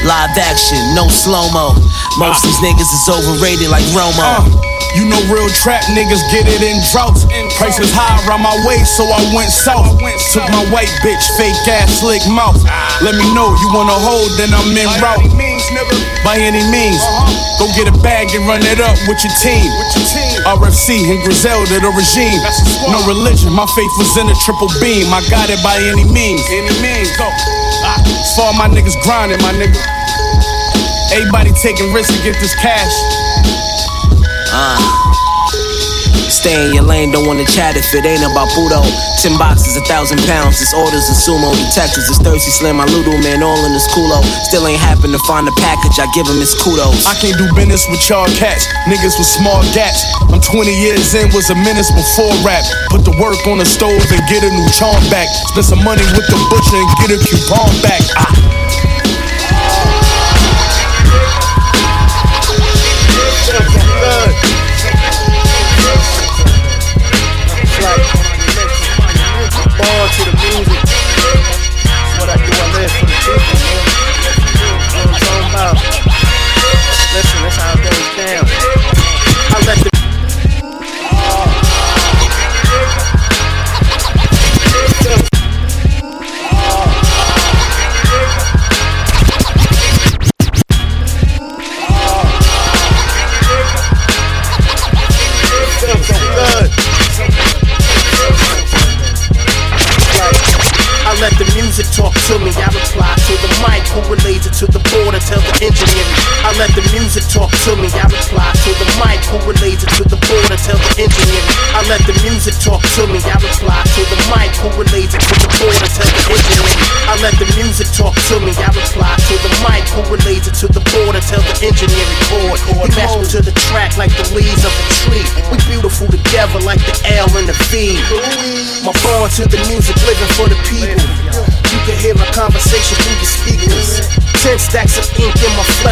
Live 0.06 0.38
action, 0.38 0.78
no 0.94 1.10
slow 1.10 1.50
mo. 1.50 1.74
Most 2.22 2.46
these 2.46 2.62
niggas 2.62 2.86
is 2.94 3.10
overrated 3.10 3.74
like 3.74 3.82
Romo. 3.90 4.22
Uh, 4.22 4.46
you 4.94 5.10
know 5.10 5.18
real 5.34 5.50
trap 5.50 5.82
niggas 5.98 6.22
get 6.30 6.46
it 6.46 6.62
in 6.62 6.78
droughts. 6.94 7.26
Prices 7.58 7.89
high 7.89 8.13
around 8.30 8.46
my 8.46 8.54
way, 8.70 8.86
so 8.86 9.02
I 9.10 9.18
went 9.34 9.50
south. 9.50 9.98
Took 10.30 10.46
my 10.54 10.62
white 10.70 10.94
bitch, 11.02 11.26
fake 11.41 11.58
ass, 11.65 12.06
slick 12.06 12.22
mouth. 12.30 12.62
Let 13.02 13.18
me 13.18 13.26
know 13.34 13.50
you 13.58 13.68
wanna 13.74 13.98
hold, 13.98 14.30
then 14.38 14.54
I'm 14.54 14.70
in 14.78 14.86
route. 15.02 15.26
By 16.22 16.38
any 16.38 16.62
means, 16.70 17.02
go 17.58 17.65
get 17.74 17.89
a 17.89 17.96
bag 18.06 18.30
and 18.38 18.46
run 18.46 18.62
it 18.62 18.78
up 18.78 19.02
with 19.10 19.18
your 19.26 19.34
team. 19.41 19.65
RFC 20.46 21.02
and 21.10 21.20
Griselda, 21.26 21.82
the 21.82 21.89
regime. 21.89 22.38
No 22.94 23.02
religion, 23.10 23.50
my 23.58 23.65
faith 23.74 23.94
was 23.98 24.13
in 24.22 24.30
a 24.30 24.38
triple 24.46 24.70
beam. 24.78 25.10
I 25.10 25.26
got 25.34 25.50
it 25.50 25.58
by 25.65 25.82
any 25.82 26.06
means. 26.06 26.46
Any 26.54 26.70
means, 26.78 27.10
go. 27.18 27.26
For 28.36 28.41
all 28.41 28.54
my 28.54 28.67
niggas 28.67 29.01
grinding, 29.04 29.39
my 29.41 29.54
nigga. 29.54 29.80
Everybody 31.13 31.51
taking 31.62 31.93
risks 31.93 32.15
to 32.15 32.23
get 32.23 32.39
this 32.41 32.54
cash. 32.56 32.93
Uh. 34.51 35.25
Stay 36.30 36.58
in 36.68 36.74
your 36.74 36.84
lane, 36.84 37.12
don't 37.12 37.26
wanna 37.26 37.46
chat 37.46 37.78
if 37.78 37.94
it 37.94 38.06
ain't 38.06 38.26
about 38.26 38.50
Budo. 38.58 38.82
Ten 39.22 39.38
boxes, 39.38 39.78
a 39.78 39.84
thousand 39.86 40.20
pounds, 40.26 40.60
this 40.60 40.74
orders 40.74 41.06
a 41.10 41.16
sumo. 41.16 41.54
Detectives 41.54 42.10
is 42.10 42.18
thirsty, 42.18 42.52
slam 42.52 42.78
my 42.78 42.86
Ludo, 42.86 43.14
man, 43.22 43.44
all 43.44 43.58
in 43.66 43.74
this 43.74 43.88
culo. 43.94 44.24
Still 44.46 44.68
ain't 44.68 44.80
happen 44.80 45.12
to 45.12 45.22
find 45.30 45.48
a 45.48 45.56
package, 45.62 45.98
I 46.02 46.08
give 46.14 46.26
him 46.26 46.42
his 46.42 46.54
kudos. 46.58 47.06
I 47.06 47.14
can't 47.22 47.38
do 47.38 47.46
business 47.54 47.86
with 47.90 48.02
y'all 48.10 48.30
cats, 48.38 48.66
niggas 48.90 49.18
with 49.18 49.30
small 49.30 49.62
gaps. 49.74 50.06
I'm 50.34 50.42
20 50.42 50.74
years 50.74 51.14
in, 51.14 51.30
was 51.34 51.50
a 51.50 51.56
menace 51.56 51.92
before 51.94 52.34
rap. 52.42 52.66
Put 52.90 53.06
the 53.06 53.16
work 53.22 53.40
on 53.48 53.60
the 53.60 53.66
stove 53.66 54.02
and 54.10 54.22
get 54.30 54.42
a 54.44 54.50
new 54.50 54.70
charm 54.74 55.02
back. 55.10 55.30
Spend 55.54 55.66
some 55.66 55.84
money 55.84 56.06
with 56.18 56.26
the 56.28 56.40
butcher 56.50 56.78
and 56.78 56.90
get 57.02 57.10
a 57.14 57.20
coupon 57.22 57.70
back. 57.82 58.02
Ah. 58.18 58.85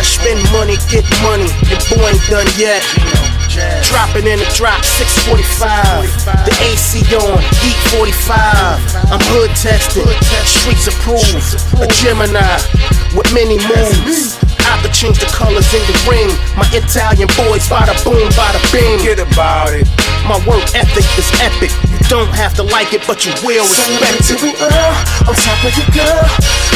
Spend 0.03 0.39
money, 0.51 0.77
get 0.91 1.07
money. 1.23 1.47
Your 1.71 1.79
boy 1.89 2.11
ain't 2.11 2.23
done 2.29 2.49
yet. 2.59 2.83
Dropping 3.87 4.25
in 4.25 4.39
the 4.39 4.49
drop, 4.57 4.81
645. 4.83 6.09
The 6.45 6.53
AC 6.65 7.05
on, 7.15 7.37
heat 7.61 7.79
45. 7.93 8.33
I'm 9.13 9.21
hood 9.29 9.53
tested, 9.53 10.09
streets 10.45 10.89
approved. 10.89 11.55
A 11.77 11.87
Gemini 12.01 12.41
with 13.13 13.29
many 13.33 13.61
moves. 13.69 14.41
I 14.65 14.81
could 14.81 14.93
change 14.93 15.19
the 15.19 15.29
colors 15.29 15.69
in 15.69 15.83
the 15.85 15.95
ring. 16.09 16.33
My 16.57 16.65
Italian 16.73 17.29
boys, 17.37 17.69
bada 17.69 17.93
boom, 18.01 18.25
bada 18.33 18.57
bing. 18.73 18.97
Get 19.05 19.19
about 19.19 19.73
it. 19.73 19.85
My 20.25 20.39
work 20.47 20.63
ethic 20.73 21.05
is 21.19 21.29
epic. 21.37 21.69
You 22.13 22.21
don't 22.21 22.37
have 22.37 22.53
to 22.61 22.65
like 22.69 22.93
it, 22.93 23.01
but 23.09 23.25
you 23.25 23.33
will 23.41 23.65
respect 23.65 24.29
it. 24.29 24.37
the 24.37 24.53
earl, 24.53 24.93
on 25.25 25.33
top 25.33 25.57
of 25.65 25.73
your 25.73 25.89
girl. 25.97 26.21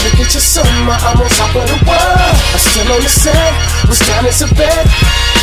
Look 0.02 0.18
at 0.18 0.34
your 0.34 0.42
summer, 0.42 0.98
I'm 0.98 1.14
on 1.14 1.30
top 1.30 1.54
of 1.54 1.62
the 1.62 1.78
world. 1.86 2.34
I'm 2.58 2.58
still 2.58 2.90
on 2.90 3.06
the 3.06 3.12
set, 3.14 3.54
was 3.86 4.02
down 4.02 4.26
as 4.26 4.42
a 4.42 4.50
bed. 4.58 4.86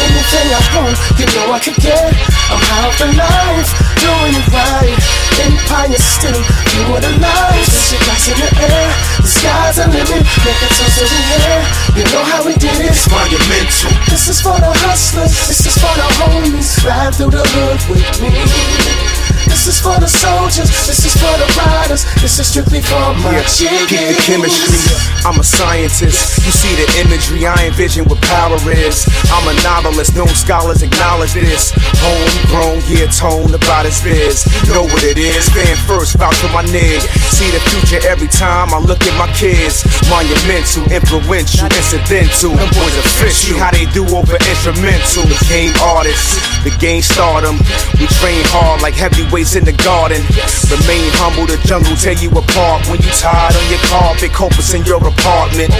Anything 0.03 0.51
I 0.51 0.59
want, 0.75 0.99
you 1.15 1.31
know 1.31 1.47
I 1.55 1.63
can 1.63 1.79
get. 1.79 2.11
I'm 2.51 2.59
high 2.59 2.91
off 2.91 2.99
the 2.99 3.07
life, 3.15 3.71
doing 4.03 4.35
it 4.35 4.47
right. 4.51 4.99
Empire 5.47 6.03
still, 6.03 6.43
you 6.43 6.83
were 6.91 6.99
the 6.99 7.15
light. 7.23 7.63
Switch 7.63 7.95
your 7.95 8.03
glass 8.03 8.27
in 8.27 8.39
the 8.43 8.51
air, 8.51 8.91
the 9.23 9.31
sky's 9.31 9.79
the 9.79 9.87
limit. 9.95 10.27
Make 10.43 10.59
a 10.59 10.69
toast 10.75 10.99
to 10.99 11.05
the 11.07 11.23
air. 11.39 11.59
You 11.95 12.05
know 12.11 12.25
how 12.35 12.43
we 12.43 12.59
did 12.59 12.83
it. 12.83 12.99
Monumental. 13.15 13.95
This 14.11 14.27
is 14.27 14.43
for 14.43 14.59
the 14.59 14.75
hustlers, 14.91 15.39
this 15.47 15.63
is 15.71 15.79
for 15.79 15.95
the 15.95 16.09
homies. 16.19 16.83
Ride 16.83 17.15
through 17.15 17.31
the 17.31 17.47
hood 17.47 17.79
with 17.95 18.11
me. 18.19 19.04
This 19.47 19.67
is 19.69 19.81
for 19.81 19.97
the 20.01 20.09
soldiers, 20.09 20.69
this 20.87 21.05
is 21.05 21.15
for 21.17 21.33
the 21.41 21.49
riders, 21.57 22.05
this 22.21 22.39
is 22.39 22.47
strictly 22.49 22.81
for 22.83 23.01
my 23.25 23.33
Yeah, 23.33 23.43
chicks. 23.49 23.89
peep 23.89 24.05
the 24.13 24.17
chemistry. 24.21 24.77
I'm 25.25 25.41
a 25.41 25.45
scientist. 25.45 26.37
You 26.45 26.53
see 26.53 26.75
the 26.77 26.85
imagery, 27.01 27.47
I 27.47 27.67
envision 27.73 28.05
what 28.05 28.21
power 28.29 28.59
is. 28.73 29.09
I'm 29.33 29.49
a 29.49 29.55
novelist, 29.63 30.15
known 30.17 30.29
scholars 30.29 30.83
acknowledge 30.83 31.33
this. 31.33 31.73
Homegrown, 32.05 32.83
yeah, 32.93 33.09
tone 33.09 33.55
about 33.55 33.87
his 33.89 34.01
biz. 34.05 34.45
Know 34.69 34.85
what 34.85 35.03
it 35.05 35.17
is, 35.17 35.49
fan 35.49 35.77
first, 35.89 36.17
vouch 36.21 36.37
for 36.37 36.53
my 36.53 36.63
nig. 36.69 37.01
See 37.33 37.49
the 37.51 37.61
future 37.73 38.05
every 38.07 38.29
time 38.29 38.75
I 38.75 38.79
look 38.85 39.01
at 39.09 39.17
my 39.17 39.31
kids. 39.33 39.81
Monumental, 40.13 40.85
influential, 40.93 41.67
incidental. 41.73 42.53
Them 42.53 42.69
boys 42.77 42.97
official. 43.01 43.57
See 43.57 43.59
how 43.59 43.71
they 43.73 43.87
do 43.97 44.05
over 44.13 44.37
instrumental. 44.37 45.25
Game 45.49 45.73
artists, 45.81 46.37
the 46.65 46.73
game 46.81 47.05
stardom. 47.05 47.61
We 48.01 48.09
train 48.19 48.41
hard 48.49 48.81
like 48.81 48.97
heavyweights 48.97 49.55
in 49.55 49.69
the 49.69 49.77
garden. 49.85 50.25
Remain 50.73 51.07
humble, 51.21 51.45
the 51.45 51.61
jungle 51.69 51.93
tear 51.95 52.17
you 52.17 52.33
apart. 52.33 52.89
When 52.89 52.99
you 53.05 53.13
tired 53.13 53.53
on 53.53 53.67
your 53.69 53.85
carpet, 53.93 54.33
copus 54.33 54.73
in 54.73 54.83
your 54.89 54.99
apartment. 55.05 55.71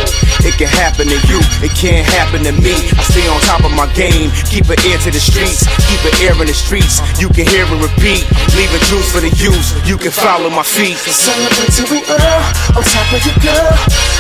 It 0.45 0.61
can 0.61 0.69
happen 0.69 1.09
to 1.09 1.19
you, 1.25 1.41
it 1.65 1.73
can't 1.73 2.05
happen 2.05 2.45
to 2.45 2.53
me. 2.53 2.77
I 2.77 3.03
stay 3.09 3.25
on 3.27 3.41
top 3.49 3.65
of 3.65 3.73
my 3.73 3.89
game, 3.97 4.29
keep 4.45 4.69
an 4.69 4.77
ear 4.85 5.01
to 5.09 5.11
the 5.11 5.19
streets, 5.19 5.65
keep 5.89 6.05
an 6.05 6.15
ear 6.21 6.37
in 6.37 6.47
the 6.47 6.55
streets. 6.55 7.01
You 7.17 7.33
can 7.33 7.49
hear 7.49 7.65
it 7.65 7.81
repeat, 7.81 8.29
leaving 8.53 8.85
juice 8.93 9.09
for 9.09 9.25
the 9.25 9.33
use. 9.41 9.73
You 9.89 9.97
can 9.97 10.13
follow 10.13 10.53
my 10.53 10.63
feet. 10.63 11.01
Celebrate 11.01 11.73
till 11.73 11.89
we 11.89 12.05
earn, 12.05 12.43
on 12.77 12.85
top 12.85 13.09
of 13.09 13.25
your 13.25 13.39
girl. 13.41 13.73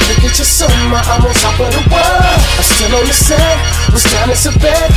Look 0.09 0.24
at 0.24 0.35
your 0.40 0.48
summer, 0.48 1.00
I'm 1.12 1.20
on 1.20 1.35
top 1.37 1.61
of 1.61 1.68
the 1.68 1.85
world. 1.92 2.40
I'm 2.57 2.64
still 2.64 2.92
on 2.96 3.05
the 3.05 3.12
set, 3.12 3.57
was 3.92 4.05
down 4.09 4.33
as 4.33 4.48
a 4.48 4.53
bed. 4.57 4.88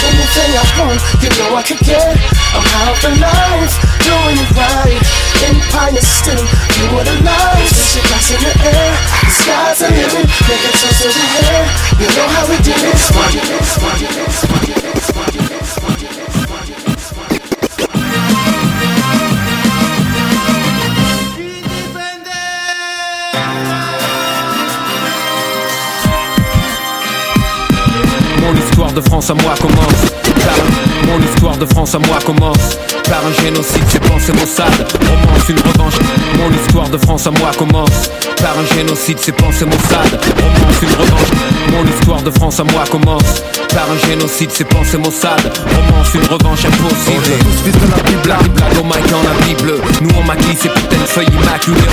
Anything 0.00 0.50
I 0.56 0.64
want, 0.80 1.00
you 1.18 1.30
know 1.34 1.56
I 1.56 1.62
could 1.66 1.82
get. 1.82 2.14
I'm 2.54 2.62
off 2.86 3.02
the 3.02 3.10
life, 3.18 3.74
doing 4.06 4.38
it 4.38 4.50
right. 4.54 5.00
Empire 5.42 6.04
State, 6.04 6.46
you 6.78 6.86
were 6.94 7.04
the 7.04 7.16
light. 7.26 7.70
Your 7.94 8.04
glass 8.06 8.30
in 8.30 8.40
the 8.44 8.52
air, 8.70 8.90
the 9.26 9.32
sky's 9.34 9.78
the 9.82 9.88
limit. 9.90 10.26
Make 10.46 10.64
a 10.64 10.72
toast 10.78 11.02
to 11.02 11.08
the 11.10 11.26
air, 11.50 11.62
you 11.98 12.08
know 12.14 12.28
how 12.30 12.44
we 12.46 12.56
did 12.62 12.78
it. 12.78 13.00
De 28.90 29.00
France 29.02 29.30
à 29.30 29.34
moi 29.34 29.54
commence 29.60 30.79
Mon 31.10 31.18
histoire 31.24 31.56
de 31.56 31.66
France 31.66 31.94
à 31.96 31.98
moi 31.98 32.18
commence 32.24 32.78
Par 33.08 33.20
un 33.26 33.42
génocide, 33.42 33.82
c'est 33.88 33.98
pensé 33.98 34.32
Mossad. 34.32 34.70
Romance, 34.94 35.48
une 35.48 35.58
revanche. 35.58 35.94
Mon 36.38 36.50
histoire 36.52 36.88
de 36.88 36.98
France 36.98 37.26
à 37.26 37.32
moi 37.32 37.50
commence 37.58 38.10
Par 38.36 38.56
un 38.56 38.76
génocide, 38.76 39.18
c'est 39.20 39.32
pensé 39.32 39.64
Mossad. 39.64 40.20
Romance, 40.36 40.82
une 40.82 40.94
revanche. 40.94 41.30
Mon 41.72 41.84
histoire 41.84 42.22
de 42.22 42.30
France 42.30 42.60
à 42.60 42.64
moi 42.64 42.84
commence 42.88 43.42
Par 43.74 43.90
un 43.90 44.08
génocide, 44.08 44.50
c'est 44.52 44.64
pensé 44.64 44.98
Mossad. 44.98 45.40
Romance, 45.74 46.14
une 46.14 46.26
revanche 46.26 46.64
impossible. 46.64 47.38
Tous 47.40 47.64
fils 47.64 47.74
de 47.74 47.90
la 47.90 48.02
Bible 48.04 48.22
Blague, 48.22 48.50
blague 48.54 48.78
au 48.78 48.84
en 48.84 49.22
la 49.24 49.46
Bible. 49.46 49.72
Nous 50.02 50.10
on 50.16 50.24
maquille 50.24 50.56
ces 50.56 50.68
putains 50.68 50.96
de 50.96 51.06
feuilles 51.06 51.34
immaculées. 51.42 51.90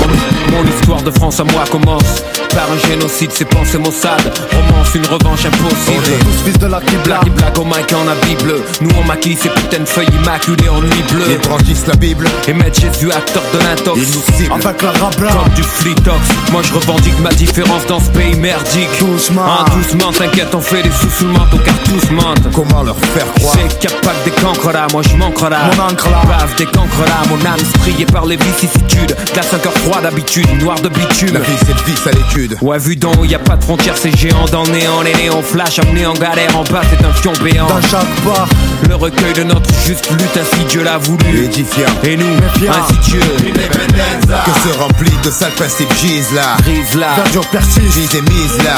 Mon 0.51 0.63
histoire 0.63 1.01
de 1.01 1.09
France 1.09 1.39
à 1.39 1.43
moi 1.43 1.63
commence 1.71 2.21
Par 2.55 2.71
un 2.71 2.87
génocide, 2.87 3.31
c'est 3.33 3.45
pensé 3.45 3.77
Mossad 3.77 4.21
Romance, 4.51 4.95
une 4.95 5.05
revanche 5.05 5.45
impossible. 5.45 6.17
Tous 6.19 6.43
fils 6.45 6.59
de 6.59 6.67
la 6.67 6.79
Bible 6.79 7.01
Blague, 7.03 7.29
blague 7.35 7.59
au 7.59 7.65
mic 7.65 7.93
en 7.93 8.03
la 8.05 8.15
Bible 8.25 8.55
Nous 8.81 8.89
on 8.99 9.03
maquille 9.03 9.35
ces 9.35 9.49
putains 9.49 9.79
de 9.79 9.85
feuilles 9.85 10.07
immaculées 10.21 10.69
en 10.69 10.81
nuit 10.81 11.03
bleue. 11.11 11.23
Ils 11.29 11.47
brandissent 11.47 11.87
la 11.87 11.95
Bible. 11.95 12.27
Et 12.47 12.53
mettent 12.53 12.79
Jésus 12.79 13.11
acteur 13.11 13.43
de 13.53 13.59
l'intox. 13.59 13.99
Ils 14.01 14.15
nous 14.15 14.37
ciblent. 14.37 14.53
Avec 14.53 14.81
la 14.81 14.91
Comme 14.91 15.53
du 15.55 15.63
flitox 15.63 16.19
Moi 16.51 16.61
je 16.63 16.73
revendique 16.73 17.19
ma 17.19 17.29
différence 17.29 17.85
dans 17.87 17.99
ce 17.99 18.09
pays 18.09 18.35
merdique. 18.35 18.89
Doucement. 18.99 19.45
Hein, 19.45 19.65
Doucement 19.75 20.11
t'inquiète 20.11 20.53
on 20.53 20.61
fait 20.61 20.83
des 20.83 20.91
sous 20.91 21.09
sous 21.09 21.25
le 21.25 21.33
manteau 21.33 21.57
car 21.63 21.75
tous 21.85 22.11
mentent 22.11 22.51
Comment 22.53 22.83
leur 22.83 22.97
faire 22.97 23.31
croire? 23.35 23.55
C'est 23.55 23.87
que 23.87 24.25
des 24.25 24.31
cancres 24.31 24.71
là 24.71 24.87
Moi 24.91 25.01
je 25.09 25.15
manquerai 25.15 25.49
là. 25.49 25.59
Mon 25.75 25.83
encre 25.83 26.09
là. 26.09 26.21
Bave 26.27 26.55
des 26.57 26.65
cancres 26.65 27.05
là 27.05 27.21
Mon 27.29 27.45
âme 27.45 27.59
striée 27.75 28.05
par 28.05 28.25
les 28.25 28.37
vicissitudes. 28.37 29.15
Glace 29.33 29.53
un 29.53 29.59
cœur 29.59 29.73
froid 29.73 30.01
d'habitude 30.01 30.47
Noir 30.61 30.79
de 30.81 30.89
bitume. 30.89 31.33
La 31.33 31.39
vie 31.39 31.57
c'est 31.65 31.73
le 31.73 31.83
vice 31.85 32.07
à 32.07 32.11
l'étude 32.37 32.57
Ouais 32.61 32.77
vu 32.77 32.95
d'en 32.95 33.11
haut 33.13 33.25
y 33.25 33.35
a 33.35 33.39
pas 33.39 33.55
de 33.55 33.63
frontières 33.63 33.97
C'est 33.97 34.15
géant. 34.15 34.45
Dans 34.51 34.63
le 34.63 34.71
néant 34.71 35.01
Les 35.01 35.13
néons 35.15 35.41
flash 35.41 35.79
amenés 35.79 36.05
en 36.05 36.13
galère 36.13 36.55
En 36.55 36.63
bas 36.63 36.81
c'est 36.89 37.05
un 37.05 37.13
fion 37.13 37.33
béant. 37.43 37.67
Dans 37.67 37.81
chaque 37.81 38.23
bar 38.25 38.47
Le 38.87 38.95
recueil 38.95 39.33
de 39.33 39.43
notre 39.43 39.69
juste 39.85 40.09
lutte 40.11 40.37
Ainsi 40.37 40.63
Dieu 40.65 40.83
l'a 40.83 40.97
voulu. 40.97 41.45
Édifiant. 41.45 41.85
Et 42.03 42.17
nous 42.17 42.25
ainsi 42.69 42.97
Dieu. 43.09 43.19
Que 43.19 44.69
se 44.69 44.77
remplit 44.77 45.13
de 45.23 45.31
sales 45.31 45.51
principes 45.53 45.93
gisent 45.95 46.33
là. 46.33 46.57
Brise 46.59 46.95
là. 46.95 47.15
Verdure 47.15 47.47
persiste. 47.47 47.93
Gise 47.93 48.15
et 48.15 48.21
mise 48.21 48.57
là. 48.63 48.75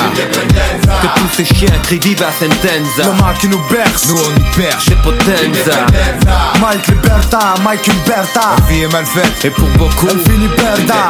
Que 1.02 1.20
tous 1.20 1.36
ces 1.36 1.46
chiens 1.46 1.74
crient 1.84 2.00
viva 2.00 2.28
sentenza. 2.40 3.10
Le 3.10 3.22
mal 3.22 3.36
qui 3.40 3.48
nous 3.48 3.62
berce. 3.70 4.08
Nous 4.10 4.16
on 4.16 4.40
y 4.40 4.56
perche. 4.56 4.86
C'est 4.88 5.02
potenza. 5.02 5.86
Mike 6.62 6.88
Liberta 6.88 7.56
Mike 7.64 7.88
Liberta. 7.88 8.42
La 8.58 8.66
vie 8.68 8.84
est 8.84 8.94
mal 8.94 9.06
faite. 9.06 9.46
Et 9.46 9.50
pour 9.50 9.68
beaucoup 9.78 10.08
Elle 10.10 10.20
finit 10.20 10.48
perda 10.50 11.10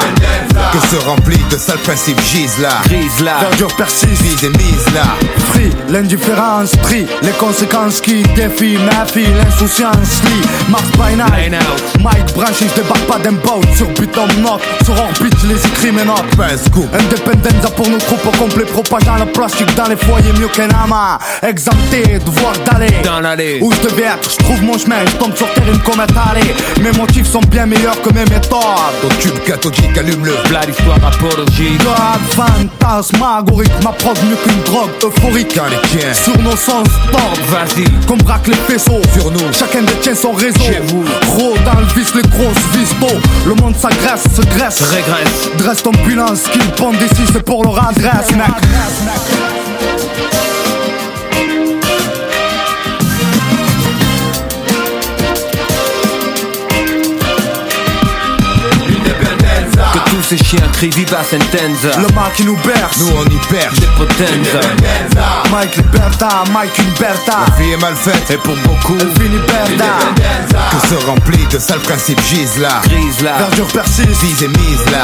Que 0.71 0.87
se 0.87 0.95
remplit 1.05 1.41
de 1.51 1.57
sales 1.57 1.79
principes 1.79 2.21
gisent 2.39 2.59
là 2.59 2.81
Grise 2.85 3.21
là 3.21 3.39
Verdure 3.41 3.75
persiste. 3.75 4.43
Et 4.43 4.49
mise 4.49 4.85
là 4.93 5.03
Free, 5.49 5.71
l'indifférence 5.89 6.75
prie 6.77 7.05
les 7.21 7.31
conséquences 7.31 8.01
qui 8.01 8.23
défient 8.35 8.77
ma 8.77 9.05
fille, 9.05 9.33
l'insouciance 9.37 10.21
lit. 10.23 10.47
Mars 10.69 10.89
by 10.93 11.15
night, 11.15 11.53
Mike 11.99 12.33
Branch, 12.35 12.55
je 12.59 12.81
débarque 12.81 13.05
pas 13.07 13.19
d'un 13.19 13.33
boat. 13.33 13.61
Sur 13.75 13.87
Buton 13.87 14.27
Knock, 14.37 14.61
sur 14.83 14.93
orbite 14.93 15.43
les 15.47 15.67
écrits 15.67 15.89
un 15.89 16.57
scoop. 16.57 16.87
Independenza 16.93 17.69
pour 17.75 17.89
nos 17.89 17.97
troupes 17.97 18.25
au 18.25 18.37
complet, 18.37 18.65
propageant 18.65 19.17
le 19.17 19.25
plastique 19.25 19.73
dans 19.75 19.87
les 19.87 19.95
foyers 19.95 20.33
mieux 20.39 20.47
qu'un 20.47 20.69
amas. 20.69 21.19
Exempté, 21.41 22.19
devoir 22.25 22.53
d'aller. 22.65 22.93
Dans 23.03 23.19
l'allée 23.19 23.59
où 23.61 23.71
je 23.71 23.89
devais 23.89 24.03
être, 24.03 24.29
je 24.29 24.43
trouve 24.43 24.61
mon 24.63 24.77
chemin, 24.77 24.97
je 25.05 25.15
tombe 25.17 25.35
sur 25.35 25.51
terre 25.53 25.63
une 25.71 25.79
comète 25.79 26.11
allée 26.29 26.55
Mes 26.81 26.91
motifs 26.97 27.27
sont 27.27 27.41
bien 27.41 27.65
meilleurs 27.65 28.01
que 28.01 28.13
mes 28.13 28.25
méthodes. 28.25 28.59
Ton 29.01 29.09
tube 29.19 29.39
cathodique 29.45 29.97
allume-le 29.97 30.33
Plat 30.47 30.65
d'histoire 30.65 30.97
apologique 31.05 31.79
God, 31.83 32.21
fantasmagorique, 32.31 33.71
m'approche 33.83 34.21
mieux 34.23 34.35
qu'une 34.35 34.61
drogue 34.63 34.89
euphorique. 35.03 35.53
Quand 35.55 35.69
les 35.69 35.89
tiens. 35.89 36.13
Sur 36.13 36.37
nos 36.39 36.55
sens 36.55 36.87
tordent 37.11 37.39
Vas-y. 37.49 37.85
Qu'on 38.05 38.17
braque 38.17 38.47
les 38.47 38.53
faisceaux. 38.55 39.01
Sur 39.13 39.31
nous. 39.31 39.53
Chacun 39.53 39.81
détient 39.81 40.15
son 40.15 40.31
réseau. 40.31 40.59
Chez 40.59 40.81
vous. 40.87 41.03
Gros 41.25 41.55
dans 41.65 41.79
le 41.79 41.85
vice, 41.95 42.13
les 42.15 42.21
grosses 42.21 42.57
vis 42.73 42.93
d'eau 42.99 43.19
Le 43.45 43.55
monde 43.55 43.75
s'agresse, 43.75 44.23
se 44.35 44.41
graisse. 44.41 44.81
Régresse. 44.81 45.49
Dresse 45.57 45.83
ton 45.83 45.91
bilan, 46.05 46.35
ce 46.35 46.49
qu'ils 46.49 46.71
pondent 46.71 46.97
d'ici 46.97 47.23
c'est 47.31 47.43
pour 47.43 47.63
leur 47.63 47.87
adresse 47.87 48.31
mec 48.31 49.48
tous 60.19 60.35
ces 60.35 60.37
chiens 60.37 60.67
crient 60.73 60.89
viva 60.89 61.23
sentenza. 61.23 61.97
Le 61.97 62.13
mal 62.13 62.31
qui 62.35 62.43
nous 62.43 62.57
berce. 62.57 62.97
Nous 62.97 63.11
on 63.15 63.25
y 63.25 63.37
perche 63.49 63.75
C'est 63.79 63.95
potenza. 63.95 64.59
Mike 65.51 65.77
Liberta, 65.77 66.43
Mike 66.51 66.77
Liberta. 66.77 67.45
La 67.47 67.63
vie 67.63 67.71
est 67.71 67.77
mal 67.77 67.95
faite 67.95 68.29
Et 68.29 68.37
pour 68.37 68.55
beaucoup 68.57 68.97
Elle 68.99 69.21
finit 69.21 69.39
perda 69.39 69.85
Que 70.71 70.87
se 70.87 71.05
remplit 71.05 71.45
de 71.51 71.59
sales 71.59 71.79
principes 71.79 72.21
gisent 72.27 72.59
là 72.59 72.81
Grise 72.85 73.21
là 73.23 73.37
Verdure 73.39 73.67
persiste. 73.67 74.21
Vise 74.21 74.43
et 74.43 74.47
mise 74.47 74.85
là 74.91 75.03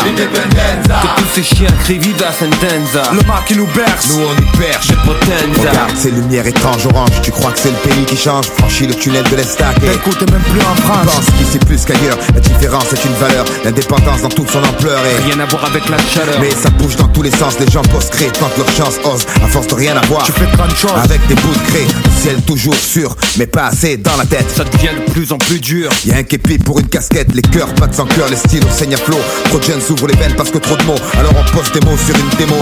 Que 1.01 1.21
tous 1.21 1.27
ces 1.33 1.43
chiens 1.43 1.71
crient 1.83 1.99
viva 1.99 2.31
sentenza. 2.31 3.11
Le 3.13 3.21
mal 3.25 3.43
qui 3.45 3.55
nous 3.55 3.67
berce. 3.67 4.09
Nous 4.09 4.23
on 4.23 4.33
y 4.41 4.57
perche 4.57 4.87
C'est 4.87 4.99
potenza. 5.01 5.69
Regarde 5.69 5.95
ces 5.95 6.11
lumières 6.11 6.47
étranges 6.47 6.85
oranges. 6.87 7.21
Tu 7.23 7.31
crois 7.31 7.51
que 7.51 7.59
c'est 7.59 7.71
le 7.71 7.89
pays 7.89 8.05
qui 8.05 8.17
change? 8.17 8.47
Franchis 8.57 8.87
le 8.87 8.95
tunnel 8.95 9.23
de 9.29 9.35
l'Estac 9.37 9.77
et 9.83 9.95
Écoute, 9.95 10.17
t'es 10.19 10.31
même 10.31 10.41
plus 10.41 10.61
en 10.61 10.75
France. 10.75 11.05
pense 11.05 11.25
qu'ici 11.37 11.57
plus 11.59 11.85
qu'ailleurs 11.85 12.17
La 12.33 12.41
différence 12.41 12.91
est 12.91 13.05
une 13.05 13.13
valeur. 13.13 13.45
L'indépendance 13.63 14.21
dans 14.21 14.29
toute 14.29 14.49
son 14.49 14.63
ampleur 14.63 15.04
Rien 15.25 15.39
à 15.39 15.45
voir 15.45 15.65
avec 15.65 15.87
la 15.89 15.97
chaleur. 15.97 16.39
Mais 16.39 16.51
ça 16.51 16.69
bouge 16.69 16.95
dans 16.95 17.07
tous 17.07 17.21
les 17.21 17.31
sens, 17.31 17.59
les 17.59 17.69
gens 17.69 17.81
posent 17.83 18.09
créent, 18.09 18.31
tentent 18.31 18.57
leur 18.57 18.69
chance, 18.71 18.95
osent, 19.03 19.25
à 19.43 19.47
force 19.47 19.67
de 19.67 19.75
rien 19.75 19.95
avoir. 19.95 20.23
Tu 20.23 20.31
fais 20.31 20.47
plein 20.47 20.67
de 20.67 20.75
choses. 20.75 20.91
Avec 21.03 21.25
des 21.27 21.35
bouts 21.35 21.53
de 21.53 21.67
craie, 21.69 21.87
Ciel 22.25 22.41
toujours 22.41 22.73
sûr, 22.73 23.15
mais 23.37 23.45
pas 23.45 23.67
assez 23.67 23.97
dans 23.97 24.17
la 24.17 24.25
tête. 24.25 24.49
Ça 24.49 24.63
devient 24.63 24.89
de 25.05 25.11
plus 25.11 25.31
en 25.31 25.37
plus 25.37 25.59
dur. 25.59 25.91
Y'a 26.07 26.17
un 26.17 26.23
képi 26.23 26.57
pour 26.57 26.79
une 26.79 26.87
casquette, 26.87 27.27
les 27.35 27.43
cœurs 27.43 27.71
battent 27.79 27.93
sans 27.93 28.07
cœur, 28.07 28.27
les 28.31 28.35
stylos 28.35 28.67
saignent 28.71 28.95
à 28.95 28.97
flot. 28.97 29.19
Trop 29.43 29.59
de 29.59 29.63
jeunes 29.63 29.79
s'ouvrent 29.79 30.07
les 30.07 30.15
veines 30.15 30.33
parce 30.35 30.49
que 30.49 30.57
trop 30.57 30.75
de 30.75 30.83
mots. 30.85 30.97
Alors 31.19 31.33
on 31.37 31.55
poste 31.55 31.75
des 31.75 31.85
mots 31.85 31.95
sur 31.97 32.15
une 32.17 32.29
démo. 32.39 32.55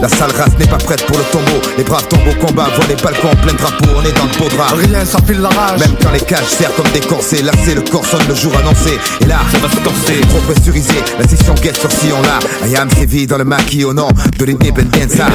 La 0.00 0.08
sale 0.08 0.30
race 0.30 0.56
n'est 0.58 0.66
pas 0.66 0.78
prête 0.78 1.04
pour 1.04 1.18
le 1.18 1.24
tombeau. 1.24 1.60
Les 1.76 1.84
braves 1.84 2.08
tombent 2.08 2.28
au 2.30 2.46
combat, 2.46 2.70
voient 2.74 2.86
les 2.88 2.94
balcons 2.94 3.36
plein 3.42 3.52
de 3.52 3.58
drapeaux. 3.58 3.92
On 3.94 4.02
est 4.02 4.12
dans 4.12 4.24
le 4.24 4.38
beau 4.38 4.48
drap. 4.56 4.74
Rien, 4.74 5.04
ça 5.04 5.18
file 5.26 5.40
la 5.42 5.50
rage. 5.50 5.80
Même 5.80 5.94
quand 6.00 6.12
les 6.12 6.20
cages 6.20 6.46
serrent 6.46 6.74
comme 6.74 6.90
des 6.92 7.00
corsets, 7.00 7.42
lassé, 7.42 7.74
le 7.74 7.82
corps 7.82 8.06
sonne 8.06 8.26
le 8.26 8.34
jour 8.34 8.56
annoncé. 8.56 8.98
Et 9.20 9.26
là, 9.26 9.40
ça 9.52 9.58
va 9.58 9.68
se 9.68 9.80
corser. 9.84 10.20
Trop 10.30 10.40
pressurisé, 10.50 10.94
la 11.20 11.28
session 11.28 11.52
guette 11.62 11.78
sur 11.78 11.92
sillon 11.92 12.22
là. 12.22 12.38
I 12.66 12.74
am 12.76 12.88
sévi 12.90 13.26
dans 13.26 13.36
le 13.36 13.44
maquis 13.44 13.84
au 13.84 13.92
nom 13.92 14.08
de 14.38 14.44
l'independenza. 14.46 15.26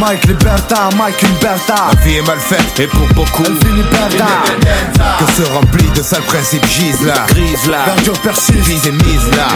Mike 0.00 0.24
Liberta, 0.26 0.88
Mike 0.98 1.22
Liberta. 1.22 1.90
La 1.94 2.00
vie 2.04 2.16
est 2.16 2.26
mal 2.26 2.39
faite, 2.40 2.80
et 2.80 2.86
pour 2.86 3.06
beaucoup. 3.08 3.42
Que 3.42 5.32
se 5.32 5.48
remplit 5.52 5.90
de 5.94 6.02
sales 6.02 6.22
principes 6.22 6.66
gise 6.66 7.04
là. 7.06 7.26
Grise 7.28 7.66
là. 7.68 7.84
Verdure 7.86 8.18
persiste. 8.20 8.52
Vise 8.52 8.86
et 8.86 8.92
mise 8.92 9.30
là. 9.36 9.48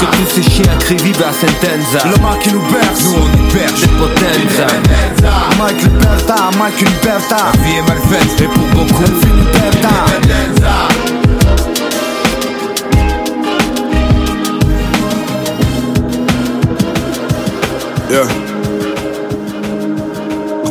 Que 0.00 0.06
tous 0.16 0.30
ces 0.34 0.42
chiens 0.50 0.76
crient 0.80 1.02
viva 1.02 1.32
sentenza. 1.32 2.08
Le 2.08 2.16
maquis 2.22 2.52
nous 2.52 2.62
berce. 2.72 3.02
Nous 3.04 3.14
on 3.14 3.28
nous 3.36 3.48
perche. 3.52 3.80
Des 3.80 3.88
potenza. 3.88 4.66
Mike 5.58 5.82
Liberta, 5.82 6.50
Mike 6.58 6.80
Liberta. 6.80 7.36
La 7.36 7.62
vie 7.62 7.76
est 7.76 7.88
mal 7.88 7.98
faite, 8.10 8.40
et 8.40 8.44
pour 8.44 8.66
beaucoup, 8.68 9.04
Liberta. 9.04 9.94
Yeah. 18.08 18.45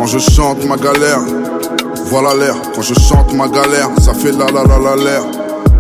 Quand 0.06 0.12
je 0.12 0.20
chante 0.20 0.64
ma 0.66 0.76
galère, 0.78 1.20
voilà 2.12 2.36
l'air. 2.36 2.54
Quand 2.76 2.84
je 2.84 2.94
chante 2.94 3.34
ma 3.34 3.48
galère, 3.48 3.90
ça 4.00 4.14
fait 4.14 4.32
la 4.34 4.46
la 4.46 4.62
la 4.64 4.78
la 4.78 4.96
l'air. 5.04 5.24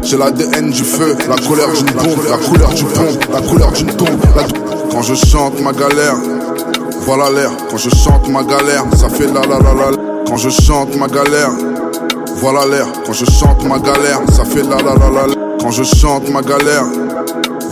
J'ai 0.01 0.17
l'ADN 0.17 0.71
du 0.71 0.83
feu, 0.83 1.15
la 1.29 1.35
colère 1.35 1.67
d'une 1.71 1.85
bombe, 1.91 2.25
la 2.27 2.37
couleur 2.37 2.69
du 2.73 2.85
pont, 2.85 3.05
la 3.31 3.41
couleur 3.41 3.71
d'une 3.71 3.85
tombe. 3.95 4.19
la- 4.35 4.43
Quand 4.91 5.03
je 5.03 5.13
chante 5.13 5.61
ma 5.61 5.73
galère, 5.73 6.15
voilà 7.01 7.29
l'air. 7.29 7.51
Quand 7.69 7.77
je 7.77 7.91
chante 7.91 8.27
ma 8.29 8.41
galère, 8.41 8.85
ça 8.97 9.09
fait 9.09 9.27
la 9.27 9.41
la 9.41 9.59
la 9.59 9.73
la. 9.75 9.97
Quand 10.27 10.37
je 10.37 10.49
chante 10.49 10.95
ma 10.95 11.07
galère, 11.07 11.51
voilà 12.37 12.65
l'air. 12.65 12.87
Quand 13.05 13.13
je 13.13 13.25
chante 13.25 13.63
ma 13.65 13.77
galère, 13.77 14.21
ça 14.33 14.43
fait 14.43 14.63
la 14.63 14.77
la 14.77 14.95
la 14.95 15.11
la. 15.27 15.35
Quand 15.61 15.69
je 15.69 15.83
chante 15.83 16.27
ma 16.31 16.41
galère, 16.41 16.85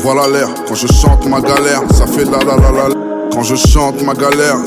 voilà 0.03 0.27
l'air. 0.27 0.49
Quand 0.67 0.75
je 0.75 0.85
chante 0.85 1.25
ma 1.27 1.41
galère, 1.41 1.81
ça 1.95 2.05
fait 2.05 2.25
la 2.25 2.37
la 2.37 2.57
la 2.57 2.71
la. 2.71 2.93
Quand 3.33 3.41
je 3.41 3.55
chante 3.55 4.03
ma 4.03 4.13
galère, 4.13 4.57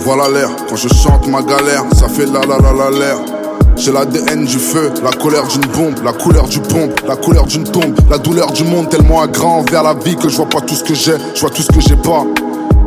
voilà 0.00 0.28
l'air. 0.28 0.50
Quand 0.68 0.76
je 0.76 0.88
chante 0.88 1.26
ma 1.28 1.42
galère, 1.42 1.84
ça 1.94 2.08
fait 2.08 2.26
la 2.26 2.40
la 2.40 2.58
la 2.58 2.72
la 2.72 2.90
l'air. 2.90 3.18
J'ai 3.76 3.92
l'ADN 3.92 4.44
du 4.44 4.58
feu, 4.58 4.92
la 5.02 5.10
colère 5.10 5.46
d'une 5.46 5.66
bombe, 5.72 6.04
la 6.04 6.12
couleur 6.12 6.46
du 6.46 6.60
pompe, 6.60 7.00
la 7.06 7.16
couleur 7.16 7.46
d'une 7.46 7.64
tombe, 7.64 7.94
la 8.10 8.18
douleur 8.18 8.52
du 8.52 8.64
monde 8.64 8.90
tellement 8.90 9.22
à 9.22 9.26
grand 9.26 9.60
envers 9.60 9.82
la 9.82 9.94
vie 9.94 10.16
que 10.16 10.28
je 10.28 10.36
vois 10.36 10.48
pas 10.48 10.60
tout 10.60 10.74
ce 10.74 10.84
que 10.84 10.94
j'ai, 10.94 11.14
je 11.34 11.40
vois 11.40 11.50
tout 11.50 11.62
ce 11.62 11.72
que 11.72 11.80
j'ai 11.80 11.96
pas. 11.96 12.24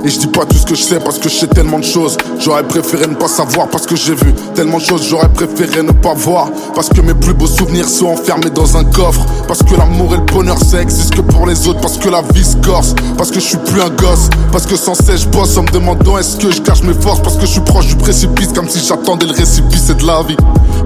Et 0.05 0.09
je 0.09 0.19
dis 0.19 0.27
pas 0.27 0.45
tout 0.45 0.57
ce 0.57 0.65
que 0.65 0.75
je 0.75 0.83
sais 0.83 0.99
parce 0.99 1.17
que 1.17 1.29
je 1.29 1.35
sais 1.35 1.47
tellement 1.47 1.79
de 1.79 1.85
choses. 1.85 2.17
J'aurais 2.37 2.63
préféré 2.63 3.07
ne 3.07 3.15
pas 3.15 3.29
savoir 3.29 3.69
parce 3.69 3.85
que 3.85 3.95
j'ai 3.95 4.13
vu 4.13 4.33
tellement 4.53 4.77
de 4.77 4.83
choses. 4.83 5.07
J'aurais 5.09 5.29
préféré 5.29 5.81
ne 5.81 5.93
pas 5.93 6.13
voir 6.13 6.49
parce 6.75 6.89
que 6.89 6.99
mes 6.99 7.13
plus 7.13 7.33
beaux 7.33 7.47
souvenirs 7.47 7.87
sont 7.87 8.07
enfermés 8.07 8.49
dans 8.49 8.75
un 8.75 8.83
coffre. 8.83 9.25
Parce 9.47 9.63
que 9.63 9.75
l'amour 9.75 10.13
et 10.13 10.17
le 10.17 10.25
bonheur 10.25 10.57
ça 10.61 10.81
existe 10.81 11.15
que 11.15 11.21
pour 11.21 11.47
les 11.47 11.67
autres. 11.69 11.79
Parce 11.79 11.97
que 11.97 12.09
la 12.09 12.21
vie 12.33 12.43
se 12.43 12.57
corse. 12.57 12.93
Parce 13.17 13.31
que 13.31 13.39
je 13.39 13.45
suis 13.45 13.57
plus 13.57 13.81
un 13.81 13.89
gosse. 13.91 14.29
Parce 14.51 14.65
que 14.65 14.75
sans 14.75 14.95
cesse 14.95 15.21
je 15.21 15.29
bosse 15.29 15.55
en 15.57 15.63
me 15.63 15.71
demandant 15.71 16.17
est-ce 16.17 16.35
que 16.35 16.51
je 16.51 16.61
cache 16.61 16.83
mes 16.83 16.93
forces. 16.93 17.21
Parce 17.21 17.37
que 17.37 17.45
je 17.45 17.51
suis 17.51 17.61
proche 17.61 17.87
du 17.87 17.95
précipice 17.95 18.49
comme 18.53 18.67
si 18.67 18.79
j'attendais 18.85 19.25
le 19.25 19.33
récipice 19.33 19.89
et 19.89 19.95
de 19.95 20.05
la 20.05 20.21
vie. 20.23 20.37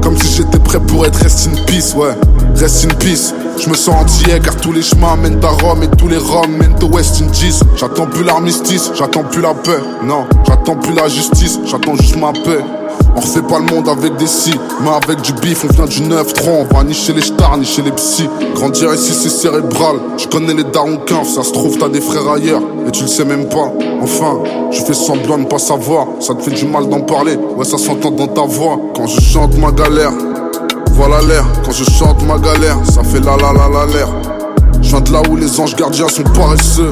Comme 0.03 0.15
si 0.15 0.31
j'étais 0.35 0.59
prêt 0.59 0.79
pour 0.79 1.07
être 1.07 1.17
rest 1.17 1.49
in 1.51 1.63
peace, 1.65 1.95
ouais. 1.95 2.13
Rest 2.55 2.85
in 2.85 2.93
peace. 2.95 3.33
Je 3.59 3.69
me 3.69 3.75
sens 3.75 3.95
entier 3.95 4.39
car 4.43 4.55
tous 4.57 4.71
les 4.71 4.81
chemins 4.81 5.15
mènent 5.15 5.43
à 5.43 5.49
Rome 5.49 5.83
et 5.83 5.87
tous 5.97 6.07
les 6.07 6.17
Roms 6.17 6.57
mènent 6.57 6.75
au 6.81 6.87
West 6.87 7.21
Indies. 7.21 7.59
J'attends 7.75 8.07
plus 8.07 8.23
l'armistice, 8.23 8.91
j'attends 8.95 9.23
plus 9.23 9.41
la 9.41 9.53
paix. 9.53 9.79
Non, 10.03 10.25
j'attends 10.47 10.75
plus 10.75 10.93
la 10.93 11.07
justice, 11.07 11.59
j'attends 11.65 11.95
juste 11.95 12.17
ma 12.17 12.33
paix. 12.33 12.63
On 13.15 13.19
refait 13.19 13.41
pas 13.41 13.57
le 13.59 13.65
monde 13.73 13.89
avec 13.89 14.15
des 14.17 14.27
si, 14.27 14.53
mais 14.81 14.89
avec 14.89 15.21
du 15.21 15.33
bif, 15.33 15.65
on 15.67 15.73
vient 15.73 15.85
du 15.85 16.01
9-3, 16.01 16.49
on 16.49 16.75
va 16.75 16.83
ni 16.83 16.93
chez 16.93 17.13
les 17.13 17.21
stars, 17.21 17.57
ni 17.57 17.65
chez 17.65 17.81
les 17.81 17.91
psys. 17.91 18.29
Grandir 18.53 18.93
ici 18.93 19.11
c'est 19.11 19.29
cérébral, 19.29 19.95
je 20.17 20.27
connais 20.27 20.53
les 20.53 20.63
darons 20.63 20.97
quinf, 20.97 21.27
ça 21.27 21.43
se 21.43 21.51
trouve 21.51 21.77
t'as 21.79 21.89
des 21.89 22.01
frères 22.01 22.29
ailleurs, 22.29 22.61
et 22.87 22.91
tu 22.91 23.03
le 23.03 23.07
sais 23.07 23.25
même 23.25 23.49
pas. 23.49 23.71
Enfin, 24.03 24.37
je 24.71 24.81
fais 24.83 24.93
semblant 24.93 25.37
de 25.37 25.43
ne 25.43 25.47
pas 25.47 25.57
savoir, 25.57 26.05
ça 26.19 26.35
te 26.35 26.43
fait 26.43 26.51
du 26.51 26.65
mal 26.65 26.89
d'en 26.89 27.01
parler, 27.01 27.35
ouais 27.35 27.65
ça 27.65 27.79
s'entend 27.79 28.11
dans 28.11 28.27
ta 28.27 28.41
voix. 28.41 28.77
Quand 28.95 29.07
je 29.07 29.19
chante 29.19 29.57
ma 29.57 29.71
galère, 29.71 30.11
voilà 30.97 31.21
l'air, 31.21 31.45
quand 31.63 31.71
je 31.71 31.83
chante 31.83 32.23
ma 32.25 32.39
galère, 32.39 32.77
ça 32.83 33.03
fait 33.03 33.19
la 33.19 33.37
la 33.37 33.53
la 33.53 33.69
la 33.69 33.85
l'air. 33.85 34.09
Je 34.81 34.89
viens 34.89 35.01
de 35.01 35.13
là 35.13 35.21
où 35.29 35.35
les 35.35 35.59
anges 35.59 35.75
gardiens 35.75 36.07
sont 36.07 36.23
paresseux. 36.23 36.91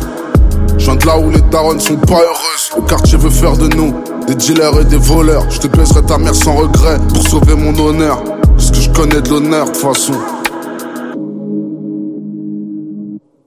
Je 0.78 0.86
viens 0.86 0.96
de 0.96 1.06
là 1.08 1.18
où 1.18 1.32
les 1.32 1.42
darons 1.42 1.80
sont 1.80 1.96
pas 1.96 2.22
heureuses. 2.22 2.72
Le 2.76 2.84
quartier 2.84 3.18
veut 3.18 3.32
faire 3.32 3.58
de 3.58 3.68
nous 3.76 3.96
des 4.28 4.36
dealers 4.36 4.80
et 4.80 4.86
des 4.86 4.98
voleurs. 4.98 5.50
Je 5.50 5.60
te 5.60 5.68
baiserai 5.68 6.04
ta 6.04 6.20
mère 6.20 6.36
sans 6.36 6.54
regret 6.54 7.00
pour 7.10 7.28
sauver 7.28 7.56
mon 7.56 7.76
honneur. 7.80 8.24
Parce 8.56 8.70
que 8.70 8.78
je 8.78 8.92
connais 8.92 9.22
de 9.22 9.30
l'honneur 9.30 9.72
de 9.72 9.76
façon. 9.76 10.14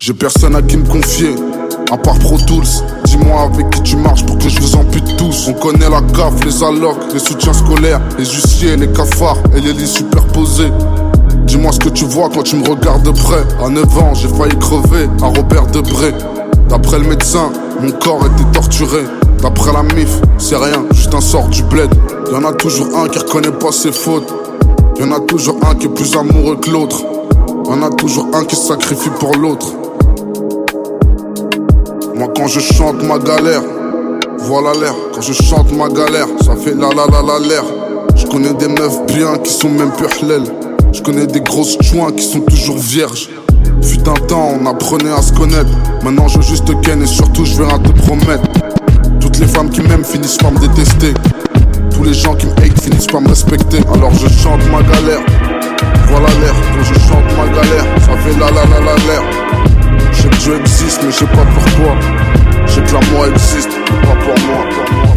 J'ai 0.01 0.15
personne 0.15 0.57
à 0.57 0.63
qui 0.63 0.77
me 0.77 0.87
confier, 0.89 1.37
à 1.93 1.97
part 1.97 2.19
Pro 2.19 2.37
Tools. 2.37 2.65
Dis-moi 3.19 3.43
avec 3.43 3.71
qui 3.71 3.83
tu 3.83 3.97
marches 3.97 4.25
pour 4.25 4.39
que 4.39 4.49
je 4.49 4.61
vous 4.61 4.77
ampute 4.77 5.17
tous. 5.17 5.49
On 5.49 5.55
connaît 5.55 5.89
la 5.89 6.01
CAF, 6.01 6.45
les 6.45 6.63
allocs, 6.63 7.13
les 7.13 7.19
soutiens 7.19 7.53
scolaires, 7.53 8.01
les 8.17 8.25
huissiers, 8.25 8.77
les 8.77 8.89
cafards 8.89 9.39
et 9.57 9.61
les 9.61 9.73
lits 9.73 9.89
superposés. 9.89 10.71
Dis-moi 11.45 11.73
ce 11.73 11.79
que 11.79 11.89
tu 11.89 12.05
vois 12.05 12.29
quand 12.33 12.43
tu 12.43 12.57
me 12.57 12.69
regardes 12.69 13.03
de 13.03 13.11
près. 13.11 13.43
À 13.65 13.69
9 13.69 13.99
ans, 13.99 14.15
j'ai 14.15 14.29
failli 14.29 14.57
crever 14.59 15.09
à 15.23 15.27
Robert 15.27 15.67
Debré. 15.67 16.13
D'après 16.69 16.99
le 16.99 17.09
médecin, 17.09 17.51
mon 17.81 17.91
corps 17.93 18.25
était 18.27 18.51
torturé. 18.53 19.03
D'après 19.43 19.73
la 19.73 19.83
MIF, 19.83 20.21
c'est 20.39 20.57
rien, 20.57 20.85
juste 20.93 21.15
un 21.15 21.21
sort 21.21 21.49
du 21.49 21.63
bled. 21.65 21.91
Y'en 22.33 22.45
a 22.45 22.53
toujours 22.53 22.89
un 22.99 23.09
qui 23.09 23.19
reconnaît 23.19 23.51
pas 23.51 23.73
ses 23.73 23.93
fautes. 23.93 24.33
Y'en 25.01 25.11
a 25.13 25.21
toujours 25.21 25.57
un 25.69 25.75
qui 25.75 25.87
est 25.87 25.91
plus 25.95 26.15
amoureux 26.17 26.57
que 26.57 26.71
l'autre. 26.71 27.03
Y'en 27.67 27.83
a 27.83 27.91
toujours 27.91 28.29
un 28.35 28.45
qui 28.45 28.57
sacrifie 28.57 29.11
pour 29.19 29.35
l'autre. 29.35 29.67
Moi 32.19 32.27
quand 32.37 32.49
je 32.49 32.59
chante 32.59 33.01
ma 33.05 33.17
galère, 33.17 33.63
voilà 34.39 34.73
l'air. 34.73 34.93
Quand 35.15 35.21
je 35.21 35.33
chante 35.33 35.71
ma 35.71 35.89
galère, 35.89 36.27
ça 36.45 36.57
fait 36.57 36.75
la 36.75 36.89
la 36.89 37.07
la 37.07 37.23
la 37.23 37.39
l'air. 37.39 37.63
Je 38.17 38.27
connais 38.27 38.53
des 38.55 38.67
meufs 38.67 39.07
bien 39.07 39.37
qui 39.37 39.53
sont 39.53 39.69
même 39.69 39.93
plus 39.93 40.07
halal. 40.21 40.43
Je 40.93 41.01
connais 41.01 41.29
des 41.29 41.41
grosses 41.41 41.79
joints 41.81 42.11
qui 42.11 42.25
sont 42.25 42.41
toujours 42.41 42.79
vierges. 42.79 43.29
Fut 43.83 44.01
un 44.09 44.15
temps, 44.27 44.51
on 44.61 44.67
apprenait 44.67 45.13
à 45.13 45.23
se 45.23 45.33
connaître. 45.33 45.71
Maintenant, 46.03 46.27
je 46.27 46.39
veux 46.39 46.43
juste 46.43 46.65
te 46.65 46.73
ken 46.73 47.01
et 47.01 47.07
surtout, 47.07 47.45
je 47.45 47.55
vais 47.55 47.69
rien 47.69 47.79
te 47.79 47.93
promettre. 47.93 48.49
Toutes 49.21 49.39
les 49.39 49.47
femmes 49.47 49.71
qui 49.71 49.83
m'aiment 49.83 50.05
finissent 50.05 50.39
par 50.39 50.51
me 50.51 50.59
détester. 50.59 51.15
Tous 51.95 52.03
les 52.03 52.15
gens 52.15 52.35
qui 52.35 52.47
me 52.47 52.53
hate 52.55 52.83
finissent 52.83 53.07
par 53.07 53.21
me 53.21 53.29
respecter. 53.29 53.79
Alors 53.95 54.13
je 54.15 54.27
chante 54.27 54.61
ma 54.73 54.83
galère. 54.83 55.21
Voilà 56.09 56.29
l'air. 56.41 56.55
Quand 56.75 56.83
je 56.83 56.95
chante 56.95 57.37
ma 57.37 57.47
galère, 57.47 57.85
ça 58.01 58.17
fait 58.17 58.37
la 58.41 58.51
la 58.51 58.65
la 58.67 58.81
la 58.81 58.97
l'air. 59.07 59.23
Je 60.19 60.23
sais 60.23 60.29
que 60.31 60.37
Dieu 60.39 60.57
existe, 60.57 61.01
mais 61.05 61.13
je 61.13 61.17
sais 61.19 61.27
pas 61.27 61.47
pourquoi. 61.55 61.95
Je 62.67 62.73
sais 62.73 62.81
que 62.81 62.93
l'amour 62.93 63.27
existe, 63.27 63.71
mais 63.71 64.01
pas 64.01 64.17
pour 64.17 64.35
moi. 64.49 64.65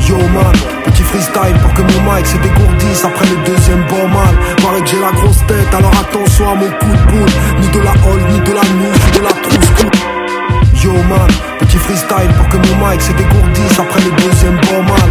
Yo 0.08 0.18
man, 0.30 0.54
petit 0.86 1.02
freestyle 1.02 1.58
pour 1.60 1.74
que 1.74 1.82
mon 1.82 2.14
mic 2.14 2.28
se 2.28 2.38
dégourdisse 2.38 3.04
après 3.04 3.26
le 3.26 3.38
deuxième 3.44 3.84
bon 3.90 4.08
mal. 4.10 4.36
Paraît 4.62 4.82
que 4.82 4.90
j'ai 4.90 5.00
la 5.00 5.12
grosse 5.12 5.42
tête, 5.48 5.74
alors 5.74 5.92
attention 6.00 6.52
à 6.52 6.54
mon 6.54 6.70
coup 6.70 6.86
de 6.86 7.12
boule. 7.12 7.34
Ni 7.62 7.68
de 7.70 7.80
la 7.80 7.94
hall, 8.06 8.22
ni 8.30 8.40
de 8.42 8.54
la 8.54 8.62
ni 8.62 9.18
de 9.18 9.24
la 9.24 9.34
trousse. 9.42 10.84
Yo 10.84 10.94
man, 10.94 11.30
petit 11.58 11.78
freestyle 11.78 12.30
pour 12.38 12.48
que 12.50 12.58
mon 12.58 12.88
mic 12.88 13.02
se 13.02 13.12
dégourdisse 13.14 13.80
après 13.80 14.02
le 14.02 14.12
deuxième 14.22 14.60
bon 14.70 14.84
mal. 14.84 15.10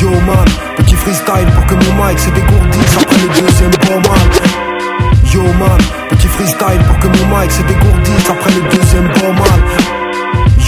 Yo 0.00 0.08
man, 0.24 0.48
petit 0.78 0.96
freestyle 0.96 1.48
pour 1.54 1.66
que 1.66 1.74
mon 1.74 2.06
mic 2.06 2.18
se 2.18 2.30
dégourdisse 2.30 2.96
après 2.96 3.18
le 3.20 3.28
deuxième 3.38 3.70
bon 3.84 4.00
mal. 4.08 4.57
Yo 5.32 5.42
man, 5.42 5.78
petit 6.08 6.26
freestyle 6.26 6.82
pour 6.86 6.98
que 6.98 7.06
mon 7.06 7.38
mic 7.38 7.50
se 7.50 7.62
dégourdisse 7.62 8.30
après 8.30 8.50
le 8.50 8.62
deuxième 8.74 9.08
bon 9.08 9.32
mal. 9.34 10.07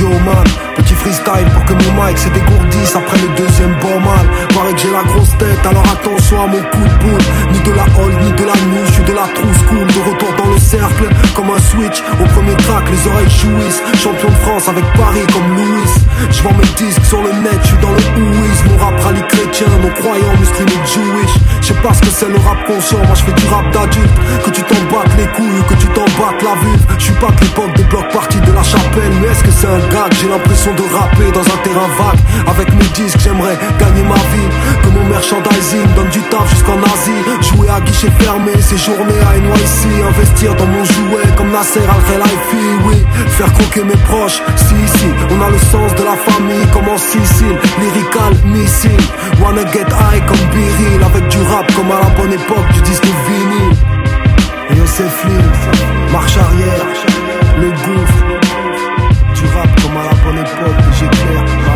Petit 0.01 0.95
freestyle 0.95 1.45
pour 1.53 1.65
que 1.67 1.75
mon 1.75 2.07
mic 2.07 2.17
se 2.17 2.29
dégourdisse 2.31 2.97
après 2.97 3.19
le 3.19 3.29
deuxième 3.37 3.77
bon 3.83 4.01
mal. 4.01 4.25
Paraît 4.55 4.73
que 4.73 4.81
j'ai 4.81 4.91
la 4.91 5.03
grosse 5.03 5.37
tête, 5.37 5.61
alors 5.69 5.85
attention 5.93 6.43
à 6.43 6.47
mon 6.47 6.63
coup 6.73 6.89
de 6.89 7.05
boule. 7.05 7.25
Ni 7.53 7.61
de 7.61 7.73
la 7.73 7.85
hall, 7.85 8.13
ni 8.25 8.33
de 8.33 8.45
la 8.45 8.57
nuit, 8.65 8.81
je 8.87 8.93
suis 8.93 9.05
de 9.05 9.13
la 9.13 9.29
trousse 9.29 9.63
cool. 9.69 9.87
De 9.87 10.01
retour 10.09 10.33
dans 10.39 10.51
le 10.51 10.59
cercle, 10.59 11.05
comme 11.37 11.51
un 11.51 11.61
switch. 11.61 12.01
Au 12.19 12.25
premier 12.33 12.57
track, 12.65 12.89
les 12.91 13.07
oreilles 13.13 13.29
jouissent. 13.29 13.83
Champion 14.01 14.31
de 14.31 14.41
France 14.41 14.69
avec 14.69 14.85
Paris 14.95 15.27
comme 15.35 15.55
Louis. 15.55 15.93
Je 16.31 16.43
vends 16.43 16.57
mes 16.57 16.71
disques 16.81 17.05
sur 17.05 17.21
le 17.21 17.33
net, 17.45 17.61
je 17.61 17.69
suis 17.69 17.79
dans 17.85 17.93
le 17.93 18.01
ouïs. 18.25 18.61
Mon 18.71 18.77
rap 18.83 18.97
rallye 19.05 19.27
chrétien, 19.29 19.69
nos 19.83 19.93
croyants 20.01 20.33
musulmans 20.41 20.87
Jewish. 20.89 21.35
Je 21.61 21.67
sais 21.67 21.81
pas 21.83 21.93
ce 21.93 22.01
que 22.01 22.11
c'est 22.11 22.29
le 22.29 22.41
rap 22.41 22.65
conscient, 22.65 23.05
moi 23.05 23.15
je 23.15 23.25
fais 23.25 23.37
du 23.37 23.47
rap 23.53 23.69
d'adulte. 23.71 24.17
Que 24.45 24.51
tu 24.51 24.63
t'en 24.63 24.81
battes 24.89 25.13
les 25.19 25.29
couilles, 25.37 25.65
que 25.69 25.75
tu 25.75 25.87
t'en 25.93 26.09
battes 26.17 26.41
la 26.41 26.57
vulve. 26.57 26.87
Je 26.97 27.05
suis 27.05 27.21
pas 27.21 27.29
de 27.29 27.41
l'époque 27.45 27.75
des 27.77 27.85
blocs 27.85 28.09
partis 28.13 28.41
de 28.41 28.53
la 28.53 28.63
chapelle, 28.63 29.13
mais 29.21 29.29
est-ce 29.29 29.45
que 29.45 29.51
c'est 29.51 29.69
un 29.69 29.90
J'ai 29.91 30.29
l'impression 30.29 30.75
de 30.75 30.83
rapper 30.95 31.31
dans 31.33 31.41
un 31.41 31.59
terrain 31.63 31.89
vague. 31.99 32.21
Avec 32.47 32.73
mes 32.75 32.89
disques, 32.95 33.19
j'aimerais 33.21 33.59
gagner 33.79 34.03
ma 34.03 34.15
vie. 34.15 34.49
Que 34.83 34.89
mon 34.89 35.05
merchandising, 35.09 35.87
donne 35.97 36.09
du 36.09 36.21
taf 36.31 36.49
jusqu'en 36.51 36.79
Asie. 36.83 37.23
Jouer 37.49 37.69
à 37.69 37.81
guichet 37.81 38.11
fermé, 38.19 38.53
séjourner 38.61 39.19
à 39.29 39.39
NYC. 39.39 40.03
Investir 40.09 40.55
dans 40.55 40.67
mon 40.67 40.85
jouet 40.85 41.27
comme 41.37 41.51
Nasser 41.51 41.81
Al-Khelaifi, 41.81 42.65
oui. 42.87 42.97
Faire 43.29 43.53
croquer 43.53 43.85
mes 43.85 43.97
proches, 44.09 44.43
si, 44.57 44.99
si. 44.99 45.07
On 45.31 45.41
a 45.43 45.51
le 45.51 45.59
sens 45.59 45.95
de 45.95 46.05
la 46.05 46.17
famille 46.17 46.67
comme 46.73 46.89
en 46.89 46.99
Sicile. 46.99 47.59
Lyrical, 47.81 48.35
missile. 48.45 49.05
Wanna 49.43 49.65
get 49.73 49.89
high 49.89 50.25
comme 50.27 50.47
Biril. 50.53 51.03
Avec 51.05 51.29
du 51.29 51.39
rap 51.51 51.67
comme 51.75 51.91
à 51.91 52.01
la 52.01 52.11
bonne 52.17 52.33
époque 52.33 52.73
du 52.75 52.81
disque 52.83 53.05
vinyle. 53.05 53.77
Et 54.71 54.77
Yosef 54.77 55.25
marche 56.13 56.37
arrière, 56.37 56.87
le 57.59 57.71
gouffre. 57.71 58.20
Bonne 60.61 60.93
j'éclaire 60.93 61.70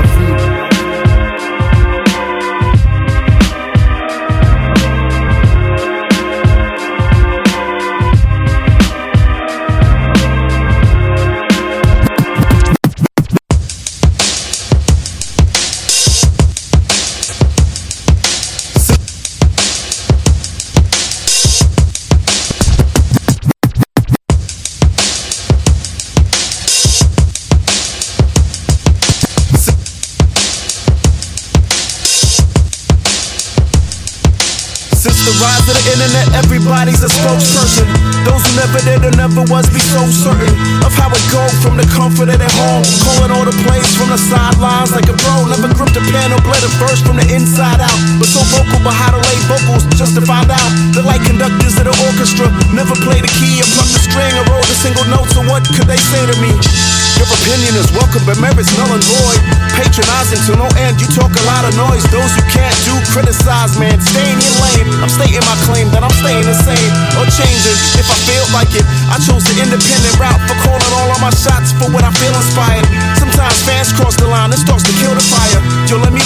criticize, 63.65 63.79
man. 63.79 64.01
Staying 64.01 64.41
in 64.41 64.55
lane. 64.61 64.89
I'm 65.01 65.09
stating 65.09 65.41
my 65.45 65.57
claim 65.65 65.89
that 65.93 66.03
I'm 66.05 66.13
staying 66.21 66.45
the 66.45 66.57
same 66.57 66.91
or 67.17 67.25
changing 67.29 67.79
if 67.97 68.07
I 68.09 68.17
feel 68.29 68.45
like 68.53 68.73
it. 68.77 68.85
I 69.09 69.17
chose 69.21 69.45
the 69.45 69.57
independent 69.61 70.17
route 70.21 70.41
for 70.49 70.57
calling 70.65 70.93
all 71.01 71.11
of 71.13 71.21
my 71.21 71.33
shots 71.33 71.73
for 71.77 71.89
what 71.93 72.05
I 72.05 72.13
feel 72.21 72.35
inspired. 72.35 72.87
Sometimes 73.17 73.57
fans 73.65 73.93
cross 73.93 74.17
the 74.17 74.29
line 74.29 74.53
and 74.53 74.61
starts 74.61 74.85
to 74.85 74.95
kill 75.01 75.15
the 75.15 75.25
fire. 75.25 75.61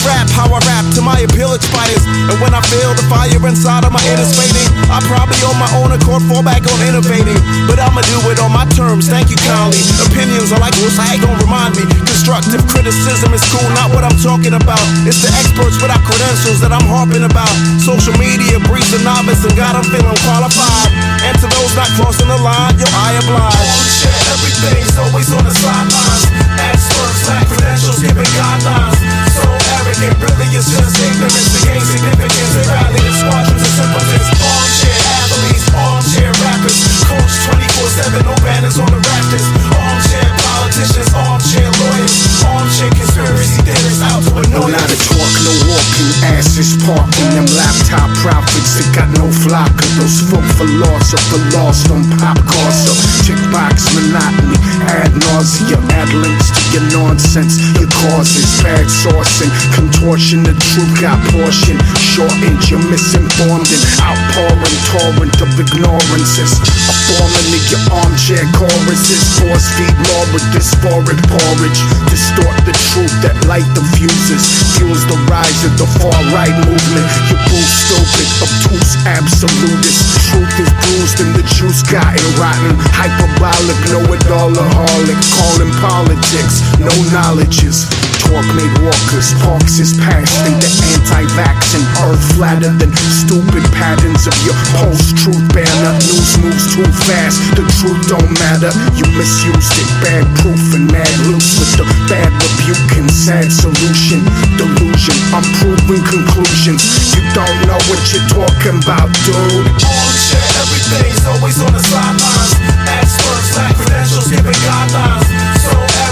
Rap 0.04 0.28
how 0.30 0.50
I 0.52 0.60
rap 0.66 0.84
till 0.94 1.06
my 1.06 1.18
appeal 1.22 1.54
expires. 1.54 2.04
And 2.28 2.36
when 2.42 2.52
I 2.54 2.62
feel 2.68 2.92
the 2.94 3.04
fire 3.08 3.40
inside 3.46 3.82
of 3.84 3.92
my 3.92 4.02
inner's 4.10 4.34
fading, 4.36 4.68
I 4.90 5.00
probably 5.08 5.38
on 5.46 5.56
my 5.58 5.70
own 5.80 5.90
accord 5.94 6.22
fall 6.28 6.42
back 6.44 6.62
on 6.66 6.78
innovating. 6.86 7.38
But 7.66 7.82
I'ma 7.82 8.02
do 8.06 8.18
it 8.30 8.38
on 8.38 8.52
my 8.52 8.66
terms. 8.76 9.08
Thank 9.08 9.30
you 9.32 9.38
kindly. 9.42 9.80
Opinions 10.06 10.52
are 10.54 10.60
like 10.60 10.76
rules, 10.78 10.98
I 10.98 11.16
ain't 11.16 11.22
gon' 11.24 11.38
remind 11.42 11.74
me. 11.74 11.84
Constructive 12.06 12.62
criticism 12.68 13.34
is 13.34 13.42
cool, 13.50 13.68
not 13.74 13.90
what 13.90 14.04
I'm 14.04 14.18
talking 14.20 14.54
about. 14.54 14.82
It's 15.08 15.20
the 15.24 15.30
experts 15.34 15.80
without 15.82 16.02
credentials 16.06 16.60
that 16.62 16.70
I'm 16.70 16.86
harping 16.86 17.24
about. 17.24 17.52
Social 17.82 18.14
media 18.20 18.60
breeds 18.68 18.92
the 18.94 19.00
novice 19.02 19.42
and 19.42 19.54
got 19.58 19.74
them 19.74 19.86
feeling 19.90 20.18
qualified. 20.22 20.90
And 21.26 21.34
to 21.42 21.46
those 21.50 21.74
not 21.74 21.90
crossing 21.98 22.28
the 22.28 22.38
line, 22.38 22.78
yo, 22.78 22.86
I 22.86 23.18
oblige. 23.18 23.72
Shit, 23.98 24.14
everything's 24.36 24.94
always 25.00 25.28
on 25.34 25.42
the 25.42 25.54
sidelines. 25.54 26.22
Experts 26.70 27.20
lack 27.28 27.46
credentials, 27.48 27.98
giving 28.00 28.30
guidelines. 28.38 28.96
So 29.34 29.57
arrogant, 29.76 30.14
really 30.22 30.48
it's 30.56 30.68
just 30.72 30.96
ignorance 30.98 31.48
significance. 31.52 32.52
They 32.56 32.64
rally 32.68 33.00
the 33.00 33.12
squadrons 33.12 33.62
of 33.62 33.72
simpletons. 33.76 34.28
Armchair 34.38 35.00
athletes, 35.20 35.66
armchair 35.76 36.32
rappers. 36.42 36.78
Coach 37.08 37.34
24-7, 37.78 38.24
no 38.24 38.34
banners 38.44 38.76
on 38.80 38.88
the 38.88 39.00
rafters. 39.00 39.46
Armchair 39.72 40.28
politicians, 40.42 41.10
armchair 41.14 41.68
lawyers. 41.80 42.14
Armchair 42.44 42.90
conspiracy 42.96 43.60
theorists 43.64 44.02
out 44.04 44.20
to 44.24 44.30
No 44.52 44.66
annoy 44.66 44.74
lot 44.74 44.88
of 44.88 45.00
talk, 45.04 45.32
no 45.44 45.52
walking, 45.68 46.10
asses 46.36 46.76
parking. 46.84 47.28
Them 47.36 47.48
laptop 47.54 48.08
prophets 48.24 48.76
that 48.80 48.88
got 48.96 49.08
no 49.16 49.26
flock 49.46 49.72
of 49.72 49.90
those 50.00 50.18
folk 50.26 50.46
for 50.56 50.68
loss 50.80 51.14
of 51.14 51.22
the 51.32 51.40
lost 51.54 51.90
on 51.92 52.02
pop 52.18 52.38
cars. 52.44 52.76
So 52.84 52.92
tick 53.24 53.40
box 53.52 53.88
monotony, 53.94 54.58
ad 54.88 55.12
nausea, 55.14 55.78
add 55.94 56.10
links 56.24 56.57
your 56.72 56.84
nonsense. 56.92 57.60
Your 57.78 57.90
causes, 57.90 58.46
bad 58.62 58.86
sourcing, 58.86 59.50
contortion. 59.74 60.42
The 60.42 60.54
truth 60.72 60.92
got 61.00 61.18
portion, 61.32 61.76
shortened. 62.00 62.60
You're 62.68 62.82
misinformed 62.90 63.68
and 63.68 63.84
outpouring 64.02 64.78
torrent 64.90 65.36
of 65.40 65.50
ignorances. 65.56 66.52
A 66.88 66.94
forming 67.08 67.48
of 67.56 67.64
your 67.72 67.82
armchair 67.92 68.44
choruses, 68.56 69.22
force 69.40 69.68
feed 69.76 69.96
law 70.10 70.24
with 70.34 70.46
this 70.52 70.74
porridge. 70.82 71.80
Distort 72.12 72.56
the 72.64 72.74
truth 72.92 73.14
that 73.24 73.36
light 73.48 73.68
diffuses, 73.72 74.42
fuels 74.76 75.04
the 75.08 75.18
rise 75.30 75.62
of 75.64 75.74
the 75.80 75.88
far 76.00 76.18
right 76.34 76.54
movement. 76.66 77.06
You 77.30 77.36
bull 77.48 77.68
stupid, 77.68 78.28
obtuse, 78.44 78.92
absolutist. 79.08 80.00
Truth 80.28 80.54
is 80.60 80.70
bruised 80.84 81.18
and 81.24 81.32
the 81.34 81.44
juice 81.56 81.82
gotten 81.88 82.26
rotten. 82.36 82.76
Hyperbolic, 82.92 83.78
know 83.88 84.04
it 84.12 84.24
all 84.28 84.52
aholic. 84.52 85.18
Calling 85.38 85.72
politics, 85.80 86.57
no 86.78 86.92
knowledge 87.12 87.64
is. 87.64 87.88
Talk 88.28 88.44
made 88.52 88.74
walkers, 88.84 89.32
parks 89.40 89.80
is 89.80 89.96
past 89.96 90.28
the 90.44 90.52
anti-vax 90.52 91.72
and 91.72 91.86
earth 92.04 92.20
flatter 92.36 92.68
than 92.76 92.92
stupid 93.08 93.64
patterns 93.72 94.28
of 94.28 94.36
your 94.44 94.58
post-truth 94.76 95.40
banner. 95.56 95.96
News 95.96 96.36
moves 96.44 96.66
too 96.76 96.84
fast, 97.08 97.40
the 97.56 97.64
truth 97.80 98.04
don't 98.04 98.28
matter. 98.36 98.68
You 98.92 99.08
misused 99.16 99.72
it, 99.80 99.88
bad 100.04 100.28
proof 100.44 100.60
and 100.76 100.92
mad 100.92 101.08
loose 101.24 101.56
with 101.56 101.80
the 101.80 101.86
bad 102.12 102.28
rebuke 102.36 103.00
and 103.00 103.08
sad 103.08 103.48
solution. 103.48 104.20
Delusion, 104.60 105.16
I'm 105.32 105.46
proving 105.64 106.04
conclusions. 106.04 106.84
You 107.16 107.24
don't 107.32 107.58
know 107.64 107.80
what 107.88 108.00
you're 108.12 108.28
talking 108.28 108.76
about, 108.84 109.08
dude. 109.24 109.72
Armchair, 109.72 110.44
everything's 110.60 111.24
always 111.24 111.56
on 111.64 111.72
the 111.72 111.80
sidelines. 111.80 112.52
Experts 112.92 113.56
lack 113.56 113.72
credentials, 113.72 114.28
giving 114.28 114.58
guidelines. 114.68 115.47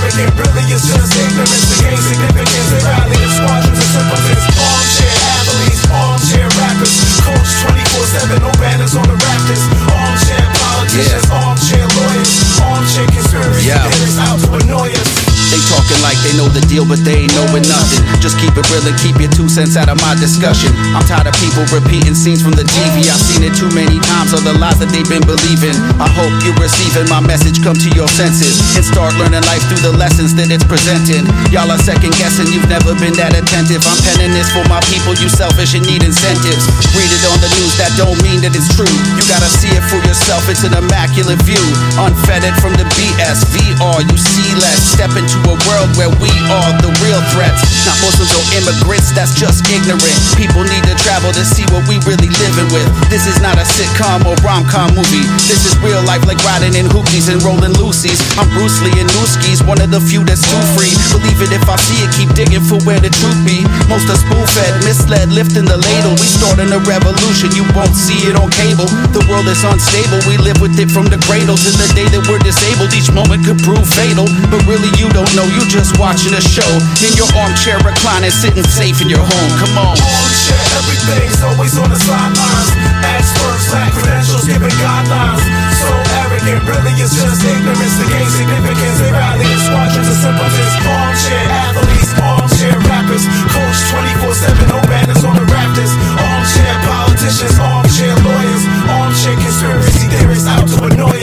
Arrogant, 0.07 0.39
really 0.39 0.71
it's 0.71 0.87
just 0.87 1.11
ignorance 1.19 1.67
to 1.67 1.75
gain 1.83 1.99
significance. 1.99 2.69
They 2.71 2.79
rally 2.87 3.19
the 3.19 3.31
squadrons 3.35 3.75
of 3.75 3.89
simpletons. 3.91 4.45
Armchair 4.55 5.17
athletes, 5.35 5.83
armchair 5.91 6.47
rappers. 6.63 6.95
Coach 7.27 7.51
24-7, 7.67 8.39
no 8.39 8.53
banners 8.63 8.95
on 8.95 9.03
the 9.11 9.19
rafters. 9.19 9.63
Armchair 9.91 10.47
politicians, 10.63 11.27
armchair 11.27 11.87
lawyers. 11.99 12.31
Armchair 12.63 13.07
conspiracy 13.11 13.67
Yeah. 13.67 13.83
theorists 13.83 14.19
out 14.23 14.39
to 14.47 14.49
annoy 14.63 14.95
us. 14.95 15.11
They 15.51 15.59
like 16.03 16.19
they 16.27 16.35
know 16.35 16.51
the 16.51 16.63
deal, 16.67 16.83
but 16.83 16.99
they 17.07 17.27
ain't 17.27 17.35
knowing 17.39 17.63
nothing. 17.71 18.03
Just 18.19 18.35
keep 18.43 18.51
it 18.59 18.67
real 18.75 18.83
and 18.83 18.97
keep 18.99 19.15
your 19.23 19.31
two 19.31 19.47
cents 19.47 19.79
out 19.79 19.87
of 19.87 19.99
my 20.03 20.19
discussion. 20.19 20.75
I'm 20.91 21.07
tired 21.07 21.31
of 21.31 21.37
people 21.39 21.63
repeating 21.71 22.19
scenes 22.19 22.43
from 22.43 22.59
the 22.59 22.67
TV. 22.67 23.07
I've 23.07 23.23
seen 23.23 23.47
it 23.47 23.55
too 23.55 23.71
many 23.71 24.03
times, 24.03 24.35
all 24.35 24.43
the 24.43 24.57
lies 24.59 24.83
that 24.83 24.91
they've 24.91 25.07
been 25.07 25.23
believing. 25.23 25.77
I 26.03 26.11
hope 26.11 26.35
you're 26.43 26.59
receiving 26.59 27.07
my 27.07 27.23
message, 27.23 27.63
come 27.63 27.79
to 27.79 27.91
your 27.95 28.11
senses, 28.11 28.59
and 28.75 28.83
start 28.83 29.15
learning 29.23 29.47
life 29.47 29.63
through 29.71 29.87
the 29.87 29.95
lessons 29.95 30.35
that 30.35 30.51
it's 30.51 30.67
presenting. 30.67 31.23
Y'all 31.55 31.71
are 31.71 31.79
second 31.79 32.19
guessing, 32.19 32.51
you've 32.51 32.67
never 32.67 32.91
been 32.99 33.15
that 33.23 33.39
attentive. 33.39 33.87
I'm 33.87 33.99
penning 34.03 34.35
this 34.35 34.51
for 34.51 34.67
my 34.67 34.83
people, 34.91 35.15
you 35.23 35.31
selfish 35.31 35.79
and 35.79 35.87
need 35.87 36.03
incentives. 36.03 36.67
Read 36.99 37.11
it 37.15 37.23
on 37.31 37.39
the 37.39 37.51
news, 37.63 37.75
that 37.79 37.95
don't 37.95 38.19
mean 38.27 38.43
that 38.43 38.59
it's 38.59 38.71
true. 38.75 38.91
You 39.15 39.23
gotta 39.31 39.51
see 39.63 39.71
it 39.71 39.85
for 39.87 40.03
yourself, 40.03 40.51
it's 40.51 40.67
an 40.67 40.75
immaculate 40.75 41.39
view. 41.47 41.63
Unfettered 41.95 42.59
from 42.59 42.75
the 42.75 42.87
BS, 42.99 43.47
VR, 43.55 44.03
you 44.03 44.19
see 44.19 44.51
less. 44.59 44.83
Step 44.97 45.15
into 45.15 45.39
a 45.47 45.55
world 45.69 45.76
where 46.01 46.09
we 46.25 46.33
are 46.49 46.73
the 46.81 46.89
real 47.05 47.21
threats. 47.37 47.61
Not 47.85 48.01
Muslims 48.01 48.33
or 48.33 48.45
immigrants, 48.57 49.13
that's 49.13 49.37
just 49.37 49.61
ignorant. 49.69 50.17
People 50.33 50.65
need 50.65 50.85
to 50.89 50.97
travel 51.05 51.29
to 51.37 51.45
see 51.45 51.69
what 51.69 51.85
we 51.85 52.01
really 52.09 52.33
living 52.41 52.71
with. 52.73 52.89
This 53.13 53.29
is 53.29 53.37
not 53.45 53.61
a 53.61 53.67
sitcom 53.69 54.25
or 54.25 54.37
rom-com 54.41 54.97
movie. 54.97 55.27
This 55.45 55.69
is 55.69 55.77
real 55.85 56.01
life 56.09 56.25
like 56.25 56.41
riding 56.49 56.73
in 56.73 56.89
hoopies 56.89 57.29
and 57.29 57.43
rolling 57.45 57.77
loosies. 57.77 58.17
I'm 58.41 58.49
Bruce 58.57 58.81
Lee 58.81 58.97
and 58.97 59.11
Nooskies, 59.21 59.61
one 59.69 59.81
of 59.85 59.93
the 59.93 60.01
few 60.01 60.25
that's 60.25 60.41
too 60.49 60.63
free. 60.73 60.95
Believe 61.13 61.45
it 61.45 61.53
if 61.53 61.69
I 61.69 61.77
see 61.77 62.01
it, 62.01 62.11
keep 62.17 62.33
digging 62.33 62.65
for 62.65 62.81
where 62.89 62.99
the 62.99 63.13
truth 63.13 63.37
be. 63.45 63.61
Most 63.93 64.09
are 64.09 64.17
spoon-fed, 64.17 64.81
misled, 64.89 65.29
lifting 65.29 65.69
the 65.69 65.77
ladle. 65.77 66.17
We 66.17 66.25
starting 66.25 66.73
a 66.73 66.81
revolution, 66.89 67.53
you 67.53 67.69
won't 67.77 67.93
see 67.93 68.17
it 68.25 68.35
on 68.39 68.49
cable. 68.57 68.89
The 69.13 69.21
world 69.29 69.45
is 69.51 69.61
unstable, 69.61 70.25
we 70.25 70.41
live 70.41 70.57
with 70.63 70.79
it 70.81 70.89
from 70.89 71.13
the 71.13 71.21
cradle 71.29 71.59
to 71.61 71.71
the 71.77 71.89
day 71.93 72.09
that 72.17 72.25
we're 72.31 72.41
disabled. 72.41 72.97
Each 72.97 73.13
moment 73.13 73.45
could 73.45 73.61
prove 73.61 73.85
fatal, 73.85 74.25
but 74.49 74.65
really 74.65 74.89
you 74.97 75.13
don't 75.13 75.29
know. 75.37 75.45
You 75.45 75.66
just 75.69 75.99
watching 75.99 76.35
a 76.35 76.41
show 76.41 76.71
in 77.03 77.13
your 77.19 77.29
armchair 77.35 77.79
reclining, 77.83 78.31
sitting 78.31 78.67
safe 78.67 79.03
in 79.03 79.09
your 79.11 79.23
home. 79.23 79.51
Come 79.59 79.75
on. 79.79 79.97
Armchair, 79.99 80.63
base, 81.07 81.43
always 81.43 81.75
on 81.79 81.91
the 81.91 81.99
sidelines. 81.99 82.71
Experts 83.03 83.71
lack 83.75 83.93
credentials, 83.95 84.47
giving 84.47 84.75
guidelines. 84.79 85.43
So 85.83 85.91
arrogant, 86.23 86.63
really 86.67 86.95
it's 87.03 87.15
just 87.15 87.43
ignorance 87.43 87.97
to 87.99 88.07
gain 88.11 88.29
significance. 88.31 88.99
They 89.03 89.13
rally 89.13 89.47
in 89.47 89.61
squadrons 89.63 90.09
of 90.09 90.19
simpletons, 90.19 90.75
armchair 90.87 91.47
athletes, 91.51 92.11
armchair 92.19 92.77
rappers, 92.87 93.25
coach 93.51 93.79
24/7, 93.91 94.67
no 94.71 94.79
banners 94.87 95.23
on 95.23 95.35
the 95.37 95.47
rafters. 95.51 95.93
Armchair 96.19 96.77
politicians, 96.87 97.59
armchair 97.59 98.15
lawyers, 98.23 98.63
armchair 98.87 99.37
conspiracy 99.37 100.07
theorists 100.11 100.47
out 100.47 100.67
to 100.67 100.77
annoy 100.91 101.16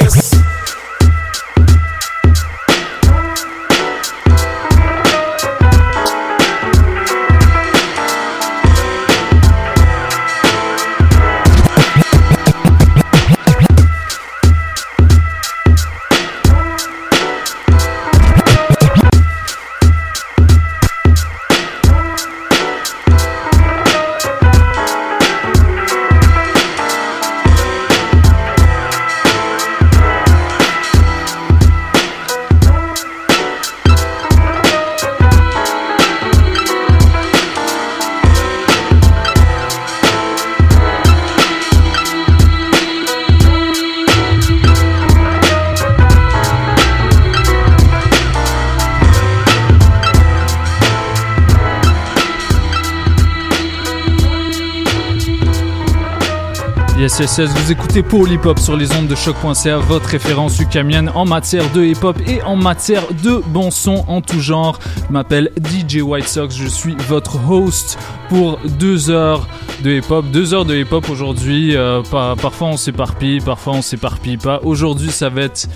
vous 57.42 57.72
écoutez 57.72 58.04
pour 58.04 58.28
l'hip-hop 58.28 58.60
sur 58.60 58.78
les 58.78 58.92
ondes 58.96 59.08
de 59.08 59.16
choc.ca, 59.16 59.78
votre 59.78 60.08
référence 60.08 60.60
ukamienne 60.60 61.12
en 61.16 61.26
matière 61.26 61.68
de 61.72 61.84
hip-hop 61.84 62.16
et 62.28 62.42
en 62.44 62.56
matière 62.56 63.04
de 63.24 63.42
bon 63.48 63.72
son 63.72 64.06
en 64.08 64.22
tout 64.22 64.40
genre. 64.40 64.78
Je 65.08 65.12
m'appelle 65.14 65.52
DJ 65.58 66.02
White 66.02 66.28
Sox, 66.28 66.50
je 66.56 66.68
suis 66.68 66.96
votre 67.10 67.38
host 67.50 67.98
pour 68.30 68.60
deux 68.80 69.10
heures 69.10 69.48
de 69.84 69.94
hip-hop. 69.94 70.26
Deux 70.32 70.54
heures 70.54 70.66
de 70.66 70.76
hip-hop 70.76 71.10
aujourd'hui, 71.10 71.76
euh, 71.76 72.02
par- 72.04 72.36
parfois 72.36 72.68
on 72.68 72.78
s'éparpille, 72.78 73.40
parfois 73.42 73.74
on 73.74 73.82
s'éparpille 73.82 74.38
pas. 74.38 74.60
Aujourd'hui 74.64 75.10
ça 75.10 75.30
va 75.30 75.42
être 75.42 75.68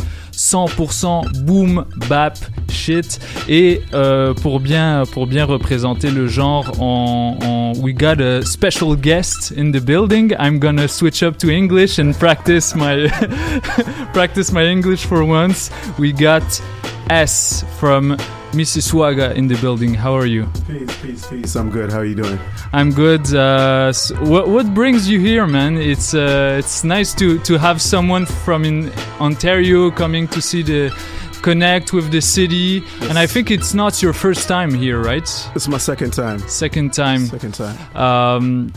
100% 0.51 1.43
boom 1.45 1.85
bap 2.09 2.37
shit. 2.69 3.19
Et 3.49 3.81
euh, 3.93 4.33
pour 4.33 4.59
bien 4.59 5.03
pour 5.11 5.27
bien 5.27 5.45
représenter 5.45 6.09
le 6.09 6.27
genre 6.27 6.71
on, 6.79 7.73
we 7.81 7.93
got 7.93 8.21
a 8.21 8.41
special 8.43 8.95
guest 8.95 9.53
in 9.57 9.71
the 9.71 9.81
building. 9.81 10.33
I'm 10.39 10.59
gonna 10.59 10.87
switch 10.87 11.23
up 11.23 11.37
to 11.39 11.49
english 11.49 11.99
and 11.99 12.13
practice 12.13 12.75
my 12.75 13.09
practice 14.13 14.51
my 14.51 14.65
english 14.65 15.05
for 15.05 15.23
once. 15.23 15.69
We 15.99 16.13
got 16.13 16.61
s 17.09 17.65
from 17.79 18.17
mississauga 18.51 19.35
in 19.35 19.47
the 19.47 19.55
building 19.61 19.93
how 19.93 20.13
are 20.15 20.25
you 20.25 20.45
Peace, 20.67 21.01
peace, 21.01 21.27
peace. 21.27 21.55
I'm 21.55 21.69
good. 21.69 21.91
How 21.91 21.99
are 21.99 22.05
you 22.05 22.15
doing? 22.15 22.39
I'm 22.73 22.91
good. 22.91 23.33
Uh, 23.33 23.89
s 23.89 24.11
what 24.33 24.47
what 24.49 24.73
brings 24.73 25.07
you 25.07 25.19
here, 25.19 25.47
man? 25.47 25.77
It's 25.77 26.13
uh, 26.13 26.59
it's 26.59 26.83
nice 26.83 27.13
to 27.15 27.39
to 27.39 27.57
have 27.57 27.79
someone 27.81 28.25
from 28.25 28.65
in 28.65 28.91
Ontario 29.19 29.91
coming 29.91 30.27
to 30.29 30.41
see 30.41 30.63
the 30.63 30.91
connect 31.41 31.93
with 31.93 32.11
the 32.11 32.21
city, 32.21 32.83
and 33.09 33.17
I 33.17 33.27
think 33.27 33.51
it's 33.51 33.73
not 33.73 34.01
your 34.03 34.13
first 34.13 34.47
time 34.47 34.73
here, 34.73 34.99
right? 35.01 35.29
It's 35.55 35.67
my 35.67 35.77
second 35.77 36.11
time. 36.11 36.39
Second 36.47 36.93
time. 36.93 37.21
Second 37.27 37.53
time. 37.53 37.77
Um, 37.95 38.73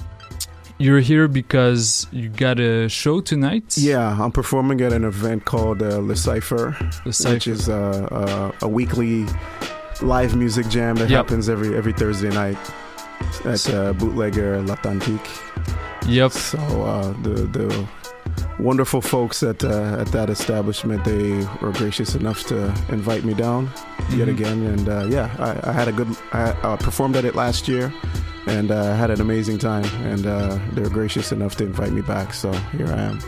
you're 0.81 1.01
here 1.01 1.29
because 1.29 2.07
you 2.11 2.29
got 2.29 2.59
a 2.59 2.89
show 2.89 3.21
tonight. 3.21 3.77
Yeah, 3.77 4.21
I'm 4.21 4.33
performing 4.33 4.81
at 4.81 4.93
an 4.93 5.05
event 5.05 5.45
called 5.45 5.83
uh, 5.83 5.99
Le 5.99 6.17
Cipher, 6.17 6.77
Le 7.05 7.13
which 7.33 7.47
is 7.47 7.69
uh, 7.69 8.09
uh, 8.11 8.53
a 8.67 8.69
weekly 8.69 9.27
live 10.03 10.35
music 10.35 10.67
jam 10.69 10.97
that 10.97 11.11
Yep. 11.11 11.17
happens 11.27 11.49
every 11.49 11.77
every 11.77 11.93
Thursday 11.93 12.31
night 12.31 12.59
at 13.45 13.69
uh, 13.71 13.93
Bootlegger 13.93 14.61
L'Authentique. 14.63 15.29
Yep. 16.09 16.33
So 16.33 16.59
uh, 16.59 17.13
the 17.23 17.35
the 17.59 17.89
wonderful 18.59 19.01
folks 19.01 19.43
at 19.43 19.65
uh, 19.65 19.97
at 20.01 20.09
that 20.13 20.29
establishment 20.31 21.05
they 21.05 21.33
were 21.63 21.73
gracious 21.73 22.15
enough 22.15 22.45
to 22.49 22.67
invite 22.91 23.25
me 23.25 23.35
down 23.35 23.69
yet 24.11 24.29
Mhm. 24.29 24.35
again, 24.35 24.67
and 24.67 24.89
uh, 24.89 25.07
yeah, 25.09 25.29
I, 25.39 25.71
I 25.71 25.73
had 25.73 25.89
a 25.89 25.93
good. 25.93 26.09
I 26.33 26.51
uh, 26.63 26.77
performed 26.77 27.17
at 27.17 27.25
it 27.25 27.35
last 27.35 27.69
year. 27.69 27.93
And 28.47 28.71
uh, 28.71 28.97
had 28.97 29.11
an 29.11 29.21
amazing 29.21 29.59
time, 29.59 29.85
and 30.13 30.27
uh, 30.27 30.59
they 30.73 30.81
were 30.83 30.89
gracious 30.89 31.31
enough 31.31 31.57
to 31.57 31.65
invite 31.65 31.93
me 31.93 32.01
back. 32.01 32.33
So 32.35 32.51
here 32.73 32.87
I 32.89 33.03
am. 33.03 33.19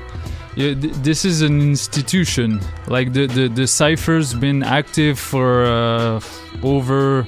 Yeah, 0.56 0.74
th- 0.74 0.94
this 1.04 1.24
is 1.24 1.42
an 1.42 1.60
institution. 1.60 2.60
Like 2.88 3.12
the 3.12 3.26
the 3.28 3.48
the 3.48 3.66
cipher's 3.66 4.32
been 4.34 4.62
active 4.64 5.18
for 5.20 5.66
uh, 5.66 6.20
over, 6.62 7.26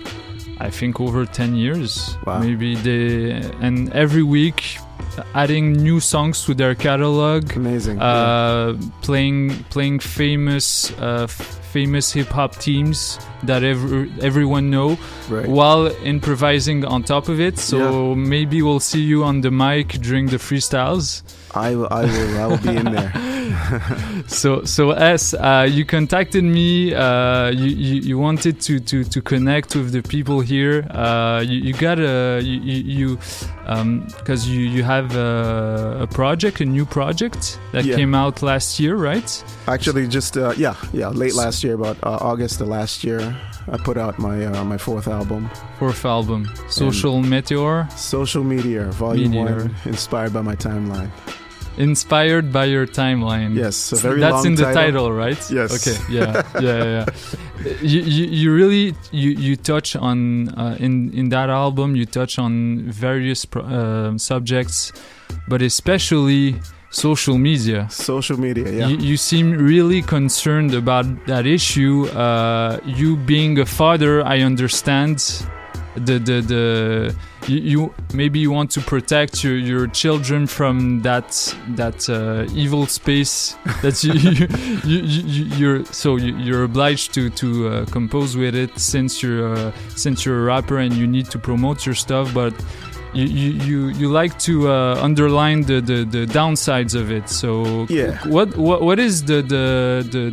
I 0.59 0.71
think, 0.71 0.99
over 0.99 1.27
ten 1.27 1.55
years. 1.55 2.17
Wow. 2.27 2.41
Maybe 2.41 2.75
they 2.75 3.33
and 3.61 3.93
every 3.93 4.23
week 4.25 4.79
adding 5.35 5.73
new 5.73 6.01
songs 6.01 6.45
to 6.45 6.55
their 6.55 6.75
catalog. 6.75 7.55
Amazing. 7.57 8.01
Uh, 8.01 8.75
Playing 9.03 9.51
playing 9.71 10.01
famous 10.01 10.93
uh, 11.01 11.27
famous 11.27 12.13
hip 12.13 12.29
hop 12.29 12.57
teams 12.57 13.19
that 13.43 13.63
ever, 13.65 14.07
everyone 14.23 14.71
know, 14.71 14.97
Right. 15.29 15.49
while 15.49 15.87
improvising 16.05 16.85
on 16.85 17.03
top 17.03 17.29
of 17.29 17.41
it. 17.41 17.59
So 17.59 18.15
maybe 18.15 18.63
we'll 18.63 18.81
see 18.81 19.03
you 19.03 19.25
on 19.25 19.41
the 19.41 19.51
mic 19.51 19.89
during 20.01 20.27
the 20.27 20.39
freestyles. 20.39 21.23
I 21.55 21.75
will. 21.77 21.89
I 21.91 22.05
will. 22.05 22.39
I 22.39 22.47
will 22.47 22.59
be 22.59 22.77
in 22.77 22.93
there. 22.93 23.13
so 24.27 24.65
so 24.65 24.91
S, 24.93 25.35
uh, 25.35 25.67
you 25.71 25.85
contacted 25.85 26.45
me. 26.45 26.95
Uh, 26.95 27.51
you, 27.51 27.67
you 27.67 27.95
you 28.01 28.19
wanted 28.19 28.61
to, 28.61 28.81
to, 28.81 29.05
to 29.05 29.21
connect 29.23 29.75
with 29.77 29.93
the 29.93 30.03
people 30.03 30.41
here. 30.41 30.87
Uh, 30.91 31.41
you, 31.47 31.59
you 31.59 31.73
got 31.75 31.99
a 31.99 32.41
you 32.43 32.59
you 32.61 33.19
because 34.19 34.49
you 34.49 34.61
you 34.61 34.83
have 34.83 35.15
a, 35.17 35.99
a 36.03 36.07
project, 36.07 36.61
a 36.61 36.65
new 36.65 36.85
project 36.85 37.59
that 37.73 37.85
Yeah. 37.85 37.97
came 37.97 38.15
out 38.15 38.43
last 38.43 38.79
year, 38.81 38.97
right? 38.97 39.45
Actually, 39.67 40.07
just 40.09 40.37
uh, 40.37 40.53
yeah, 40.57 40.75
yeah, 40.93 41.09
late 41.09 41.35
last 41.35 41.63
year, 41.65 41.75
about 41.75 41.97
uh, 42.03 42.19
August 42.21 42.61
of 42.61 42.69
last 42.69 43.05
year, 43.05 43.21
I 43.73 43.77
put 43.79 43.97
out 43.97 44.19
my 44.19 44.47
uh, 44.47 44.65
my 44.65 44.79
fourth 44.79 45.09
album. 45.09 45.51
Fourth 45.79 46.05
album, 46.05 46.49
Social 46.69 47.21
Media. 47.23 47.89
Social 47.97 48.45
Media, 48.45 48.85
Volume 48.93 49.31
Meteor. 49.33 49.57
One, 49.57 49.75
inspired 49.85 50.33
by 50.33 50.43
my 50.43 50.57
timeline. 50.57 51.11
Inspired 51.77 52.53
by 52.53 52.67
your 52.67 52.87
timeline. 52.87 53.55
Yes, 53.57 53.93
a 53.93 53.97
very 53.97 54.21
That's 54.21 54.45
in 54.45 54.55
the 54.55 54.63
title. 54.65 54.83
title, 54.83 55.13
right? 55.13 55.51
Yes. 55.51 55.71
Okay. 55.75 55.99
Yeah. 56.09 56.43
Yeah. 56.61 56.85
Yeah. 56.85 57.05
you, 57.83 58.01
you 58.01 58.25
you 58.27 58.55
really 58.55 58.95
you 59.11 59.31
you 59.31 59.57
touch 59.57 59.97
on 59.97 60.49
uh, 60.59 60.77
in 60.79 61.11
in 61.13 61.31
that 61.31 61.51
album 61.51 61.97
you 61.97 62.07
touch 62.07 62.39
on 62.39 62.85
various 62.91 63.45
pro- 63.45 63.65
uh, 63.65 64.19
subjects, 64.19 64.93
but 65.49 65.63
especially 65.63 66.61
social 66.91 67.39
media. 67.39 67.89
Social 67.91 68.39
media. 68.39 68.71
Yeah. 68.71 68.89
You, 68.89 68.97
you 68.99 69.17
seem 69.17 69.53
really 69.59 70.01
concerned 70.03 70.75
about 70.75 71.07
that 71.27 71.45
issue. 71.47 72.07
Uh, 72.15 72.79
you 72.87 73.17
being 73.17 73.59
a 73.59 73.67
father, 73.67 74.23
I 74.23 74.43
understand 74.43 75.19
the 75.97 76.19
the 76.19 76.41
the 76.41 77.15
you, 77.47 77.59
you 77.61 77.95
maybe 78.13 78.39
you 78.39 78.51
want 78.51 78.71
to 78.73 78.81
protect 78.81 79.45
your, 79.45 79.57
your 79.57 79.87
children 79.89 80.47
from 80.47 81.03
that 81.03 81.55
that 81.77 82.09
uh, 82.09 82.47
evil 82.55 82.87
space 82.87 83.57
that 83.83 84.03
you, 84.03 84.13
you, 84.15 84.47
you, 84.85 85.03
you 85.03 85.45
you're 85.57 85.85
so 85.87 86.17
you, 86.17 86.37
you're 86.37 86.65
obliged 86.65 87.13
to 87.15 87.31
to 87.31 87.69
uh, 87.69 87.85
compose 87.87 88.37
with 88.37 88.55
it 88.55 88.79
since 88.79 89.23
you're 89.23 89.55
uh, 89.55 89.73
since 89.95 90.25
you're 90.25 90.41
a 90.41 90.45
rapper 90.45 90.79
and 90.79 90.95
you 90.95 91.07
need 91.07 91.31
to 91.31 91.39
promote 91.39 91.85
your 91.87 91.95
stuff 91.95 92.33
but 92.35 92.53
you, 93.13 93.27
you, 93.27 93.51
you, 93.65 93.89
you 93.91 94.09
like 94.09 94.37
to 94.41 94.69
uh, 94.69 94.99
underline 95.01 95.63
the, 95.63 95.81
the, 95.81 96.05
the 96.05 96.27
downsides 96.27 96.97
of 96.97 97.13
it. 97.13 97.29
So 97.29 97.87
Yeah. 97.89 98.19
what 98.27 98.57
what 98.57 98.83
what 98.83 98.99
is 98.99 99.23
the 99.23 99.41
the 99.41 100.05
the, 100.11 100.31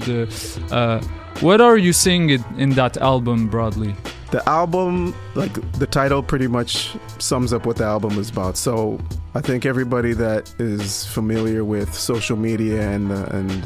the 0.68 0.76
uh, 0.76 1.00
what 1.40 1.62
are 1.62 1.78
you 1.78 1.94
seeing 1.94 2.30
it 2.30 2.42
in 2.58 2.72
that 2.72 2.98
album 2.98 3.48
broadly? 3.48 3.96
The 4.32 4.48
album, 4.48 5.14
like 5.36 5.54
the 5.74 5.88
title, 5.88 6.24
pretty 6.24 6.48
much 6.48 6.96
sums 7.18 7.52
up 7.52 7.66
what 7.66 7.78
the 7.78 7.84
album 7.84 8.18
is 8.18 8.30
about. 8.30 8.58
So 8.58 9.00
I 9.34 9.42
think 9.42 9.66
everybody 9.66 10.14
that 10.14 10.54
is 10.60 11.06
familiar 11.06 11.66
with 11.66 11.94
social 11.94 12.38
media 12.38 12.90
and 12.90 13.12
uh, 13.12 13.26
and 13.32 13.66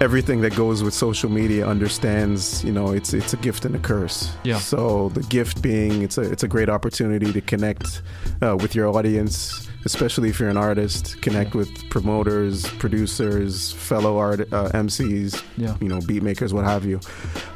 everything 0.00 0.40
that 0.42 0.54
goes 0.54 0.82
with 0.82 0.94
social 0.94 1.30
media 1.30 1.66
understands, 1.66 2.62
you 2.64 2.72
know, 2.72 2.92
it's 2.92 3.12
it's 3.12 3.32
a 3.32 3.36
gift 3.38 3.64
and 3.64 3.74
a 3.74 3.78
curse. 3.78 4.30
Yeah. 4.44 4.58
So 4.58 5.08
the 5.10 5.22
gift 5.22 5.62
being, 5.62 6.02
it's 6.02 6.18
a 6.18 6.22
it's 6.22 6.42
a 6.42 6.48
great 6.48 6.68
opportunity 6.68 7.32
to 7.32 7.40
connect 7.40 8.02
uh, 8.42 8.56
with 8.56 8.74
your 8.74 8.88
audience, 8.88 9.68
especially 9.92 10.28
if 10.28 10.38
you're 10.38 10.50
an 10.50 10.56
artist, 10.70 11.02
connect 11.22 11.54
with 11.54 11.70
promoters, 11.88 12.66
producers, 12.78 13.72
fellow 13.72 14.18
art 14.18 14.40
uh, 14.52 14.68
MCs, 14.86 15.42
Yeah. 15.56 15.74
you 15.80 15.88
know, 15.88 16.00
beat 16.10 16.22
makers, 16.22 16.52
what 16.52 16.64
have 16.66 16.84
you. 16.84 17.00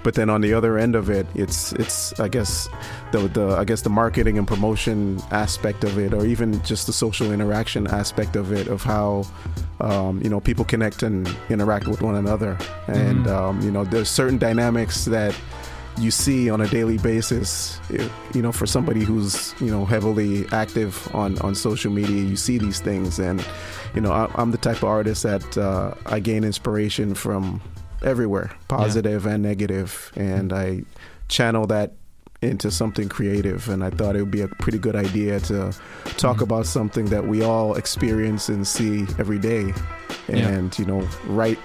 But 0.02 0.14
then 0.14 0.30
on 0.30 0.40
the 0.40 0.54
other 0.54 0.78
end 0.78 0.94
of 0.96 1.10
it, 1.10 1.26
it's 1.34 1.72
it's 1.74 2.18
I 2.18 2.28
guess 2.28 2.68
the 3.12 3.18
the 3.38 3.46
I 3.62 3.64
guess 3.64 3.82
the 3.82 3.90
marketing 3.90 4.38
and 4.38 4.46
promotion 4.48 5.20
aspect 5.30 5.84
of 5.84 5.98
it, 5.98 6.14
or 6.14 6.24
even 6.24 6.48
just 6.62 6.86
the 6.86 6.92
social 6.92 7.32
interaction 7.32 7.86
aspect 7.86 8.34
of 8.36 8.50
it, 8.52 8.66
of 8.68 8.82
how 8.82 9.24
um, 9.80 10.20
you 10.24 10.30
know 10.30 10.40
people 10.40 10.64
connect 10.64 11.02
and 11.02 11.28
interact 11.50 11.86
with 11.86 12.00
one 12.02 12.14
another, 12.16 12.56
and 12.88 13.26
Mhm. 13.26 13.36
um, 13.36 13.60
you 13.60 13.70
know 13.70 13.84
there's 13.84 14.08
certain 14.08 14.38
dynamics 14.38 15.04
that 15.04 15.34
you 15.98 16.10
see 16.10 16.48
on 16.48 16.60
a 16.60 16.66
daily 16.68 16.96
basis 16.98 17.78
you 18.34 18.40
know 18.42 18.50
for 18.50 18.66
somebody 18.66 19.04
who's 19.04 19.54
you 19.60 19.70
know 19.70 19.84
heavily 19.84 20.46
active 20.50 21.08
on 21.14 21.38
on 21.40 21.54
social 21.54 21.92
media 21.92 22.22
you 22.22 22.36
see 22.36 22.58
these 22.58 22.80
things. 22.80 23.18
And 23.18 23.44
you 23.94 24.00
know 24.00 24.10
I, 24.12 24.30
i'm 24.36 24.50
the 24.52 24.58
type 24.58 24.78
of 24.78 24.84
artist 24.84 25.22
that 25.24 25.58
uh, 25.58 25.94
i 26.06 26.18
gain 26.18 26.44
inspiration 26.44 27.14
from 27.14 27.60
everywhere 28.02 28.50
positive 28.68 29.26
and 29.26 29.42
negative. 29.42 30.10
And 30.16 30.52
i 30.52 30.82
channel 31.28 31.66
that 31.68 31.92
into 32.40 32.70
something 32.70 33.08
creative. 33.08 33.68
And 33.68 33.84
i 33.84 33.90
thought 33.90 34.16
it 34.16 34.20
would 34.22 34.30
be 34.30 34.40
a 34.40 34.48
pretty 34.48 34.78
good 34.78 34.96
idea 34.96 35.40
to 35.40 35.72
talk 36.16 36.40
about 36.40 36.66
something 36.66 37.04
that 37.06 37.26
we 37.28 37.42
all 37.42 37.74
experience 37.74 38.48
and 38.48 38.66
see 38.66 39.02
every 39.18 39.38
day. 39.38 39.72
Yeah. 40.28 40.48
and 40.48 40.78
you 40.78 40.86
know 40.86 41.06
write 41.26 41.58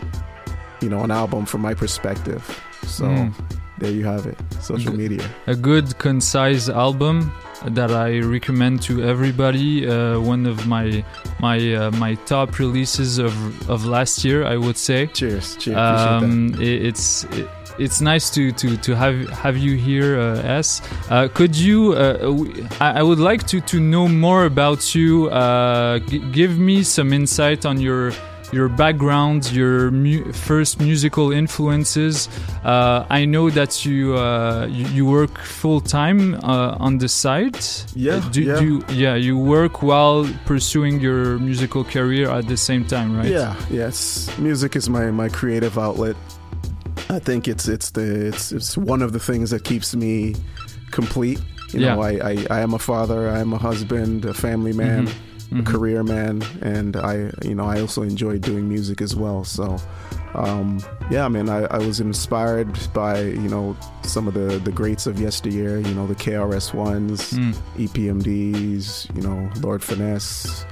you 0.81 0.89
know 0.89 1.01
an 1.03 1.11
album 1.11 1.45
from 1.45 1.61
my 1.61 1.73
perspective. 1.73 2.43
So 2.83 3.05
Mm. 3.05 3.33
There 3.79 3.91
you 3.91 4.05
have 4.05 4.25
it 4.25 4.37
social 4.61 4.91
Good. 4.91 4.99
media 4.99 5.29
a 5.47 5.55
good 5.55 5.97
concise 5.99 6.69
album 6.69 7.31
that 7.65 7.91
I 7.91 8.19
recommend 8.19 8.83
to 8.83 9.03
everybody. 9.03 9.87
Uh, 9.87 10.19
one 10.19 10.45
of 10.45 10.67
my 10.67 11.03
my 11.39 11.57
uh, 11.73 11.91
my 11.91 12.13
top 12.25 12.59
releases 12.59 13.17
of 13.17 13.33
of 13.69 13.83
last 13.85 14.23
year, 14.23 14.45
I 14.45 14.57
would 14.57 14.77
say. 14.77 15.07
Cheers, 15.07 15.55
cheers. 15.57 15.75
Um, 15.77 16.53
it, 16.61 16.85
it's 16.85 17.23
it, 17.23 17.49
it's 17.79 18.01
nice 18.01 18.29
to, 18.31 18.51
to, 18.51 18.77
to 18.77 18.95
have 18.95 19.27
have 19.29 19.57
you 19.57 19.75
here, 19.75 20.19
uh, 20.19 20.41
S. 20.41 20.81
Uh, 21.09 21.27
could 21.33 21.55
you? 21.55 21.93
Uh, 21.93 22.45
I, 22.79 22.99
I 22.99 23.03
would 23.03 23.19
like 23.19 23.45
to, 23.47 23.61
to 23.61 23.79
know 23.79 24.07
more 24.07 24.45
about 24.45 24.95
you. 24.95 25.29
Uh, 25.29 25.99
g- 25.99 26.19
give 26.31 26.57
me 26.57 26.83
some 26.83 27.13
insight 27.13 27.65
on 27.65 27.79
your 27.79 28.13
your 28.53 28.69
background, 28.69 29.51
your 29.51 29.91
mu- 29.91 30.31
first 30.31 30.79
musical 30.79 31.31
influences. 31.31 32.29
Uh, 32.63 33.05
I 33.09 33.25
know 33.25 33.49
that 33.49 33.85
you 33.85 34.15
uh, 34.15 34.67
you, 34.69 34.85
you 34.87 35.05
work 35.05 35.37
full 35.39 35.81
time 35.81 36.35
uh, 36.35 36.75
on 36.79 36.97
the 36.99 37.07
side. 37.09 37.57
Yeah, 37.95 38.21
Do, 38.31 38.41
yeah. 38.41 38.59
do 38.59 38.65
you, 38.65 38.83
yeah. 38.89 39.15
You 39.15 39.37
work 39.37 39.81
while 39.83 40.25
pursuing 40.45 40.99
your 41.01 41.39
musical 41.39 41.83
career 41.83 42.29
at 42.29 42.47
the 42.47 42.57
same 42.57 42.85
time, 42.85 43.17
right? 43.17 43.29
Yeah, 43.31 43.55
yes. 43.69 44.29
Music 44.37 44.75
is 44.75 44.89
my, 44.89 45.11
my 45.11 45.29
creative 45.29 45.77
outlet. 45.77 46.15
I 47.09 47.19
think 47.19 47.47
it's 47.47 47.67
it's 47.67 47.91
the 47.91 48.27
it's 48.27 48.51
it's 48.51 48.77
one 48.77 49.01
of 49.01 49.11
the 49.13 49.19
things 49.19 49.49
that 49.51 49.63
keeps 49.63 49.95
me 49.95 50.35
complete. 50.91 51.39
You 51.73 51.81
know, 51.81 52.01
Yeah. 52.01 52.21
I, 52.23 52.31
I, 52.31 52.47
I 52.49 52.59
am 52.61 52.73
a 52.73 52.79
father, 52.79 53.29
I 53.29 53.39
am 53.39 53.51
a 53.53 53.57
husband, 53.57 54.23
a 54.25 54.33
family 54.33 54.71
man, 54.73 55.07
Mhm. 55.07 55.13
A 55.55 55.61
career 55.63 56.03
man, 56.03 56.43
and 56.61 56.95
I 56.95 57.31
you 57.43 57.55
know 57.55 57.65
I 57.65 57.79
also 57.81 58.01
enjoy 58.01 58.37
doing 58.39 58.67
music 58.67 59.01
as 59.01 59.15
well. 59.15 59.43
So 59.43 59.77
um, 60.35 60.79
yeah, 61.09 61.25
I 61.25 61.29
mean 61.29 61.49
I, 61.49 61.63
I 61.65 61.77
was 61.77 61.99
inspired 61.99 62.67
by 62.93 63.21
you 63.21 63.47
know 63.49 63.75
some 64.03 64.27
of 64.27 64.33
the 64.33 64.59
the 64.59 64.71
greats 64.71 65.07
of 65.07 65.19
yesteryear. 65.19 65.79
You 65.79 65.93
know 65.93 66.05
the 66.07 66.15
KRS 66.15 66.73
ones, 66.73 67.33
Mm. 67.33 67.53
EPMDs. 67.77 69.15
You 69.15 69.21
know 69.21 69.49
Lord 69.61 69.83
Finesse, 69.83 70.65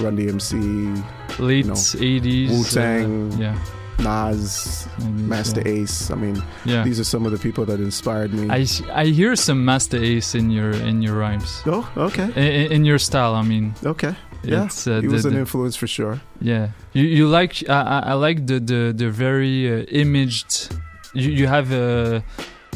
Run 0.00 0.16
DMC, 0.16 1.38
Late 1.38 1.64
you 1.64 1.70
know, 1.70 1.74
80s, 1.74 2.50
Wu 2.50 2.64
Tang, 2.64 3.32
uh, 3.32 3.36
yeah. 3.38 3.58
Nas, 3.98 4.86
Masta 5.28 5.66
Ace. 5.66 6.10
I 6.10 6.14
mean, 6.16 6.42
Yeah. 6.64 6.84
these 6.84 7.00
are 7.00 7.04
some 7.04 7.26
of 7.26 7.32
the 7.32 7.38
people 7.38 7.64
that 7.66 7.80
inspired 7.80 8.32
me. 8.32 8.48
I, 8.50 8.64
I 8.92 9.06
hear 9.06 9.34
some 9.36 9.64
Masta 9.64 9.96
Ace 10.02 10.34
in 10.34 10.50
your 10.50 10.70
in 10.72 11.02
your 11.02 11.14
rhymes. 11.18 11.62
Oh, 11.66 11.84
okay. 11.96 12.28
In, 12.36 12.72
in 12.72 12.84
your 12.84 12.98
style, 12.98 13.34
I 13.34 13.42
mean. 13.42 13.74
Okay. 13.84 14.14
Yeah, 14.44 14.66
It's, 14.66 14.86
uh, 14.86 15.00
he 15.00 15.06
the- 15.08 15.12
was 15.12 15.24
an 15.24 15.32
the- 15.34 15.40
influence 15.40 15.76
for 15.76 15.86
sure. 15.88 16.20
Yeah, 16.40 16.68
you 16.92 17.04
you 17.04 17.26
like 17.28 17.68
I 17.68 17.82
I 17.82 17.98
I 18.10 18.14
like 18.14 18.46
the 18.46 18.60
the 18.60 18.92
the 18.96 19.10
very 19.10 19.66
uh, 19.68 19.84
imaged. 19.90 20.70
You 21.12 21.30
you 21.30 21.48
have 21.48 21.72
a 21.72 22.22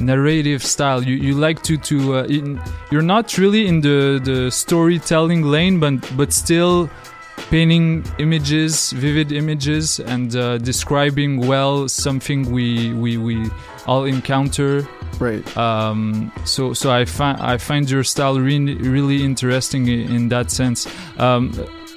narrative 0.01 0.59
style. 0.65 1.03
You 1.05 1.15
you 1.17 1.35
like 1.47 1.63
to 1.63 1.77
to 1.77 1.97
uh, 2.19 2.25
in, 2.25 2.61
you're 2.91 3.07
not 3.07 3.39
really 3.39 3.67
in 3.69 3.81
the 3.83 4.19
the 4.25 4.51
storytelling 4.51 5.43
lane, 5.45 5.79
but 5.79 5.95
but 6.17 6.33
still 6.33 6.89
painting 7.53 8.03
images, 8.19 8.93
vivid 8.93 9.31
images, 9.31 10.01
and 10.01 10.35
uh, 10.35 10.57
describing 10.57 11.47
well 11.47 11.87
something 11.87 12.51
we 12.51 12.95
we 12.95 13.19
we 13.19 13.51
all 13.87 14.05
encounter. 14.05 14.89
Right. 15.21 15.45
Um, 15.55 16.33
so 16.47 16.73
so 16.73 16.91
I 16.91 17.05
find 17.05 17.39
I 17.43 17.59
find 17.59 17.89
your 17.91 18.05
style 18.05 18.41
really 18.41 18.77
really 18.77 19.23
interesting 19.23 19.87
in 19.87 20.31
that 20.31 20.51
sense. 20.51 20.89
Um, 21.19 21.53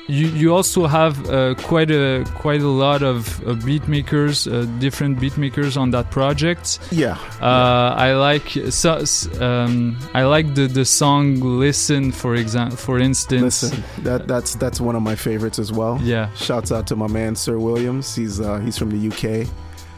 you 0.08 0.28
you 0.28 0.54
also 0.54 0.86
have 0.86 1.30
uh, 1.30 1.56
quite 1.56 1.90
a 1.90 2.24
quite 2.36 2.62
a 2.62 2.68
lot 2.68 3.02
of 3.02 3.46
uh, 3.48 3.54
beat 3.66 3.88
makers, 3.88 4.48
uh, 4.48 4.66
different 4.80 5.20
beat 5.20 5.38
makers 5.38 5.78
on 5.78 5.92
that 5.92 6.12
project. 6.12 6.80
Yeah. 6.92 7.18
Uh, 7.42 7.96
I 7.98 8.14
like 8.14 8.50
so, 8.70 9.04
um, 9.42 9.98
I 10.14 10.24
like 10.24 10.54
the 10.54 10.68
the 10.68 10.86
song 10.86 11.40
"Listen" 11.40 12.12
for 12.12 12.36
example. 12.36 12.78
For 12.78 13.00
instance, 13.00 13.64
Listen, 13.64 13.84
that 14.04 14.28
that's 14.28 14.56
that's 14.56 14.80
one 14.80 14.96
of 14.96 15.02
my 15.02 15.16
favorites 15.16 15.60
as 15.60 15.72
well. 15.72 16.00
Yeah. 16.04 16.30
Shouts 16.36 16.72
out 16.72 16.88
to 16.88 16.96
my 16.96 17.08
man 17.08 17.36
Sir 17.36 17.58
Williams. 17.58 18.16
He's 18.16 18.40
uh, 18.40 18.60
he's 18.60 18.78
from 18.78 18.92
the 18.92 19.08
UK. 19.10 19.48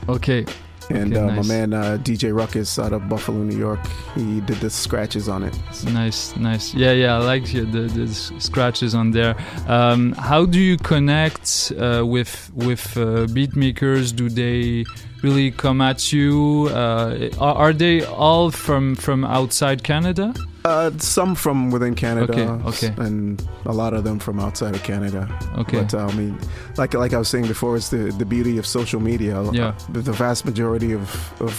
Okay. 0.10 0.46
And 0.90 1.14
Okay, 1.14 1.22
uh, 1.22 1.28
nice. 1.36 1.48
my 1.48 1.54
man 1.56 1.74
uh, 1.74 1.98
DJ 2.02 2.34
Ruckus 2.34 2.80
out 2.80 2.94
of 2.94 3.10
Buffalo, 3.10 3.40
New 3.44 3.58
York. 3.58 3.80
He 4.16 4.40
did 4.42 4.58
the 4.58 4.70
scratches 4.70 5.28
on 5.28 5.44
it. 5.44 5.54
Nice, 5.92 6.36
nice. 6.38 6.74
Yeah, 6.74 6.92
yeah, 6.94 7.16
I 7.16 7.18
like 7.20 7.44
the, 7.46 7.62
the, 7.62 7.82
the 7.82 8.08
scratches 8.40 8.96
on 8.96 9.12
there. 9.12 9.36
Um, 9.68 10.14
how 10.14 10.46
do 10.46 10.60
you 10.60 10.78
connect 10.78 11.74
uh, 11.78 12.06
with 12.06 12.50
with 12.56 12.96
uh, 12.98 13.28
beat 13.34 13.56
makers? 13.56 14.12
Do 14.14 14.30
they 14.30 14.86
really 15.24 15.52
come 15.52 15.82
at 15.82 16.12
you? 16.14 16.70
Uh, 16.72 17.30
are, 17.40 17.56
are 17.56 17.74
they 17.74 18.04
all 18.06 18.52
from 18.52 18.96
from 18.96 19.24
outside 19.26 19.84
Canada? 19.84 20.34
Uh, 20.66 20.92
some 20.98 21.34
from 21.34 21.72
within 21.72 21.96
Canada, 21.96 22.34
Okay, 22.34 22.88
okay. 22.88 22.94
and 23.06 23.42
a 23.66 23.72
lot 23.72 23.94
of 23.94 24.04
them 24.04 24.20
from 24.20 24.38
outside 24.40 24.76
of 24.76 24.84
Canada. 24.84 25.28
Okay. 25.58 25.80
but 25.82 25.94
uh, 25.94 26.06
I 26.08 26.14
mean, 26.14 26.38
like 26.78 26.94
like 26.94 27.14
I 27.14 27.18
was 27.18 27.30
saying 27.30 27.48
before, 27.48 27.78
it's 27.78 27.90
the 27.90 28.12
the 28.18 28.26
beauty 28.26 28.58
of 28.58 28.66
social 28.66 29.00
media. 29.00 29.42
Yeah. 29.54 29.74
the, 29.94 30.02
the 30.02 30.12
vast 30.12 30.46
majority 30.46 30.92
of 30.94 31.04
of 31.42 31.54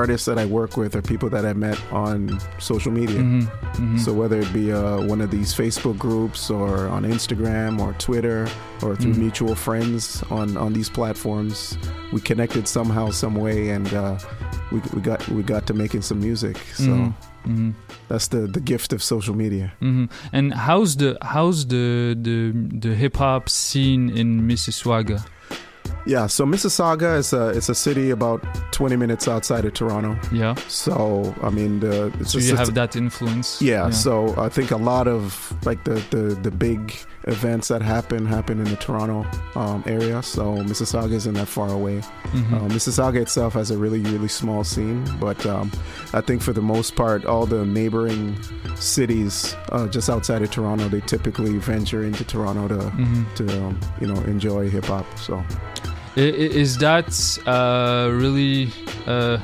artists 0.00 0.24
that 0.30 0.38
I 0.38 0.46
work 0.46 0.76
with 0.80 0.92
are 0.96 1.02
people 1.12 1.28
that 1.36 1.44
I 1.44 1.52
met 1.52 1.78
on 1.92 2.40
social 2.58 2.92
media. 3.00 3.20
Mhm, 3.20 3.42
mhm. 3.76 3.98
So 4.04 4.10
whether 4.20 4.38
it 4.44 4.50
be 4.52 4.72
uh, 4.72 5.00
one 5.12 5.20
of 5.24 5.30
these 5.30 5.50
Facebook 5.62 5.96
groups 5.98 6.50
or 6.50 6.88
on 6.96 7.02
Instagram 7.04 7.72
or 7.84 7.90
Twitter 8.06 8.40
or 8.82 8.96
through 8.96 9.14
Mhm. 9.14 9.18
mutual 9.26 9.54
friends 9.54 10.22
on 10.30 10.56
on 10.56 10.72
these 10.72 10.90
platforms, 10.98 11.76
we 12.12 12.20
connected 12.30 12.64
somehow, 12.68 13.10
some 13.22 13.34
way, 13.46 13.58
and 13.76 13.88
uh, 14.02 14.16
we 14.72 14.78
we 14.94 15.00
got 15.10 15.20
we 15.36 15.42
got 15.54 15.62
to 15.66 15.74
making 15.74 16.02
some 16.02 16.18
music. 16.28 16.56
So. 16.74 16.90
Mhm, 16.92 17.12
mhm. 17.46 17.70
That's 18.08 18.28
the, 18.28 18.40
the 18.56 18.60
gift 18.72 18.92
of 18.92 19.00
social 19.02 19.34
media. 19.44 19.66
hmm 19.80 20.04
And 20.36 20.46
how's 20.68 20.96
the 20.96 21.10
how's 21.34 21.58
the 21.74 22.14
the 22.28 22.36
the 22.88 22.92
hip 23.02 23.16
hop 23.16 23.48
scene 23.48 24.10
in 24.20 24.28
Mississauga? 24.48 25.18
Yeah, 26.04 26.26
so 26.26 26.44
Mississauga 26.44 27.18
is 27.18 27.32
a 27.32 27.48
it's 27.50 27.68
a 27.68 27.74
city 27.74 28.10
about 28.10 28.42
20 28.72 28.96
minutes 28.96 29.28
outside 29.28 29.64
of 29.64 29.74
Toronto. 29.74 30.18
Yeah. 30.32 30.54
So 30.68 31.34
I 31.42 31.50
mean 31.50 31.80
the 31.80 32.12
it's 32.18 32.32
So 32.32 32.38
you 32.38 32.56
have 32.56 32.74
that 32.74 32.96
influence. 32.96 33.62
Yeah, 33.62 33.90
so 33.90 34.34
I 34.36 34.48
think 34.48 34.70
a 34.70 34.76
lot 34.76 35.06
of 35.06 35.54
like 35.64 35.84
the 35.84 36.02
the, 36.10 36.34
the 36.34 36.50
big 36.50 36.94
events 37.24 37.68
that 37.68 37.82
happen 37.82 38.26
happen 38.26 38.58
in 38.58 38.64
the 38.64 38.76
Toronto 38.76 39.24
um, 39.54 39.82
area. 39.86 40.22
So 40.22 40.56
Mississauga 40.56 41.12
isn't 41.12 41.34
that 41.34 41.46
far 41.48 41.68
away. 41.70 42.02
Mhm. 42.32 42.52
Uh, 42.54 42.68
Mississauga 42.68 43.20
itself 43.20 43.52
has 43.54 43.70
a 43.70 43.78
really 43.78 44.00
really 44.00 44.28
small 44.28 44.64
scene, 44.64 45.04
but 45.20 45.44
um, 45.46 45.70
I 46.12 46.20
think 46.20 46.42
for 46.42 46.52
the 46.52 46.62
most 46.62 46.96
part, 46.96 47.24
all 47.24 47.46
the 47.46 47.64
neighboring 47.64 48.36
cities 48.76 49.54
uh, 49.70 49.86
just 49.88 50.10
outside 50.10 50.42
of 50.42 50.50
Toronto, 50.50 50.88
they 50.88 51.00
typically 51.00 51.58
venture 51.58 52.02
into 52.04 52.24
Toronto 52.24 52.68
to 52.68 52.74
Mhm. 52.90 53.34
to 53.36 53.62
um, 53.64 53.80
you 54.00 54.06
know 54.06 54.20
enjoy 54.24 54.68
hip 54.68 54.86
hop. 54.86 55.06
So. 55.18 55.42
Is 56.14 56.76
that 56.78 57.08
uh, 57.46 58.10
really 58.12 58.70
uh, 59.06 59.38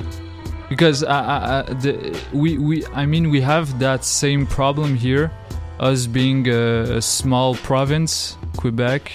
because 0.69 1.03
I, 1.03 1.19
I, 1.19 1.59
I, 1.59 1.61
the, 1.73 2.15
we 2.31 2.59
we 2.59 2.85
I 2.93 3.07
mean 3.07 3.31
we 3.31 3.41
have 3.41 3.79
that 3.79 4.05
same 4.05 4.45
problem 4.45 4.95
here, 4.95 5.31
us 5.79 6.07
being 6.07 6.47
a, 6.47 6.97
a 6.97 7.01
small 7.01 7.55
province, 7.55 8.37
Quebec. 8.57 9.11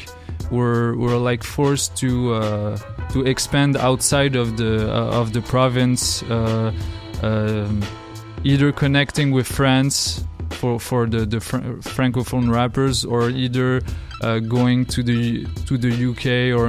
We're 0.50 0.96
we're 0.96 1.16
like 1.16 1.42
forced 1.42 1.96
to 1.98 2.34
uh, 2.34 2.78
to 3.12 3.26
expand 3.26 3.76
outside 3.76 4.36
of 4.36 4.56
the 4.56 4.90
uh, 4.90 5.20
of 5.20 5.32
the 5.32 5.40
province, 5.40 6.22
uh, 6.24 6.72
um, 7.22 7.82
either 8.44 8.72
connecting 8.72 9.30
with 9.30 9.46
France 9.46 10.24
for 10.50 10.78
for 10.78 11.06
the 11.06 11.24
the 11.24 11.40
fr- 11.40 11.80
francophone 11.80 12.50
rappers, 12.52 13.04
or 13.04 13.30
either 13.30 13.80
uh, 14.22 14.38
going 14.38 14.84
to 14.86 15.02
the 15.02 15.46
to 15.66 15.78
the 15.78 15.90
UK 15.90 16.56
or 16.58 16.66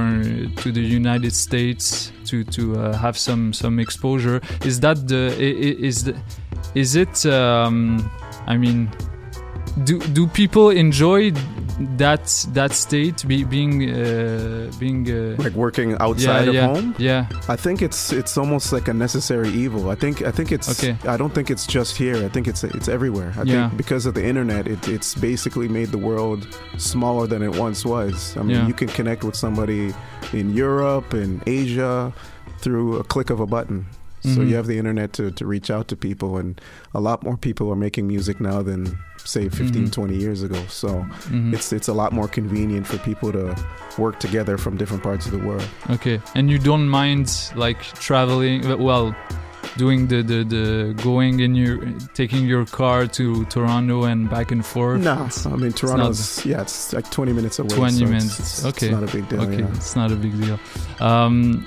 to 0.62 0.72
the 0.72 0.80
United 0.80 1.32
States 1.32 2.12
to 2.24 2.44
to 2.44 2.78
uh, 2.78 2.96
have 2.96 3.16
some 3.16 3.52
some 3.52 3.78
exposure. 3.78 4.40
Is 4.64 4.80
that 4.80 5.06
the 5.06 5.34
is 5.38 6.04
the 6.04 6.16
is 6.74 6.96
it? 6.96 7.26
Um, 7.26 8.10
I 8.46 8.56
mean, 8.56 8.90
do 9.84 9.98
do 10.00 10.26
people 10.26 10.70
enjoy 10.70 11.32
that 11.98 12.46
that 12.54 12.72
state 12.72 13.26
be, 13.28 13.44
being 13.44 13.90
uh, 13.90 14.70
being 14.78 15.06
uh, 15.10 15.36
like 15.42 15.52
working 15.52 15.94
outside 16.00 16.44
yeah, 16.44 16.48
of 16.48 16.54
yeah, 16.54 16.66
home. 16.66 16.94
Yeah, 16.98 17.26
I 17.48 17.56
think 17.56 17.82
it's 17.82 18.12
it's 18.12 18.38
almost 18.38 18.72
like 18.72 18.88
a 18.88 18.94
necessary 18.94 19.50
evil. 19.50 19.90
I 19.90 19.94
think 19.94 20.22
I 20.22 20.30
think 20.30 20.52
it's 20.52 20.70
Okay. 20.70 20.96
I 21.06 21.16
don't 21.18 21.34
think 21.34 21.50
it's 21.50 21.66
just 21.66 21.96
here. 21.96 22.16
I 22.24 22.28
think 22.28 22.48
it's 22.48 22.64
it's 22.64 22.88
everywhere. 22.88 23.34
I 23.36 23.42
Yeah. 23.42 23.68
think 23.68 23.76
because 23.76 24.06
of 24.06 24.14
the 24.14 24.24
internet, 24.24 24.66
it, 24.66 24.88
it's 24.88 25.14
basically 25.14 25.68
made 25.68 25.90
the 25.90 25.98
world 25.98 26.46
smaller 26.78 27.26
than 27.26 27.42
it 27.42 27.54
once 27.56 27.84
was. 27.84 28.34
I 28.36 28.42
mean, 28.42 28.66
you 28.66 28.74
can 28.74 28.88
connect 28.88 29.24
with 29.24 29.36
somebody 29.36 29.94
in 30.32 30.54
Europe 30.54 31.12
and 31.12 31.42
Asia 31.46 32.12
through 32.60 32.96
a 32.96 33.04
click 33.04 33.28
of 33.30 33.40
a 33.40 33.46
button. 33.46 33.84
So 34.34 34.40
Mhm. 34.40 34.48
you 34.48 34.56
have 34.56 34.66
the 34.66 34.76
internet 34.78 35.12
to, 35.14 35.30
to 35.30 35.46
reach 35.46 35.70
out 35.70 35.86
to 35.88 35.96
people, 35.96 36.36
and 36.36 36.60
a 36.94 37.00
lot 37.00 37.22
more 37.22 37.36
people 37.36 37.70
are 37.70 37.76
making 37.76 38.08
music 38.08 38.40
now 38.40 38.60
than 38.62 38.98
say 39.24 39.48
15, 39.48 39.86
Mhm. 39.86 39.92
20 39.92 40.16
years 40.16 40.42
ago. 40.42 40.58
So 40.68 40.88
Mhm. 41.30 41.54
it's 41.54 41.72
it's 41.72 41.88
a 41.88 41.92
lot 41.94 42.12
more 42.12 42.28
convenient 42.28 42.86
for 42.86 42.98
people 42.98 43.30
to 43.32 43.54
work 43.98 44.18
together 44.20 44.58
from 44.58 44.76
different 44.76 45.02
parts 45.02 45.26
of 45.26 45.32
the 45.32 45.38
world. 45.46 45.66
Okay, 45.90 46.20
and 46.34 46.50
you 46.50 46.58
don't 46.58 46.88
mind 46.88 47.30
like 47.54 47.80
traveling? 48.00 48.62
Well, 48.82 49.14
doing 49.76 50.06
the 50.08 50.22
the, 50.22 50.44
the 50.44 50.94
going 51.02 51.40
in 51.40 51.54
your 51.54 51.78
taking 52.14 52.46
your 52.46 52.64
car 52.66 53.06
to 53.18 53.44
Toronto 53.46 54.04
and 54.04 54.28
back 54.30 54.50
and 54.52 54.64
forth. 54.64 55.02
No, 55.02 55.12
It's- 55.26 55.44
I 55.46 55.50
mean 55.50 55.66
it's 55.66 55.82
not- 55.82 55.90
Toronto's 55.96 56.46
yeah, 56.46 56.62
it's 56.62 56.92
like 56.92 57.10
20 57.10 57.32
minutes 57.32 57.58
away. 57.58 57.68
20 57.76 57.98
so 57.98 58.04
minutes. 58.06 58.38
It's, 58.40 58.64
okay. 58.64 58.86
it's 58.88 58.94
not 59.00 59.02
a 59.08 59.12
big 59.16 59.28
deal. 59.28 59.42
Okay, 59.42 59.58
yeah. 59.62 59.74
it's 59.76 59.94
not 59.96 60.10
a 60.12 60.16
big 60.16 60.34
deal. 60.40 60.58
Um, 61.00 61.66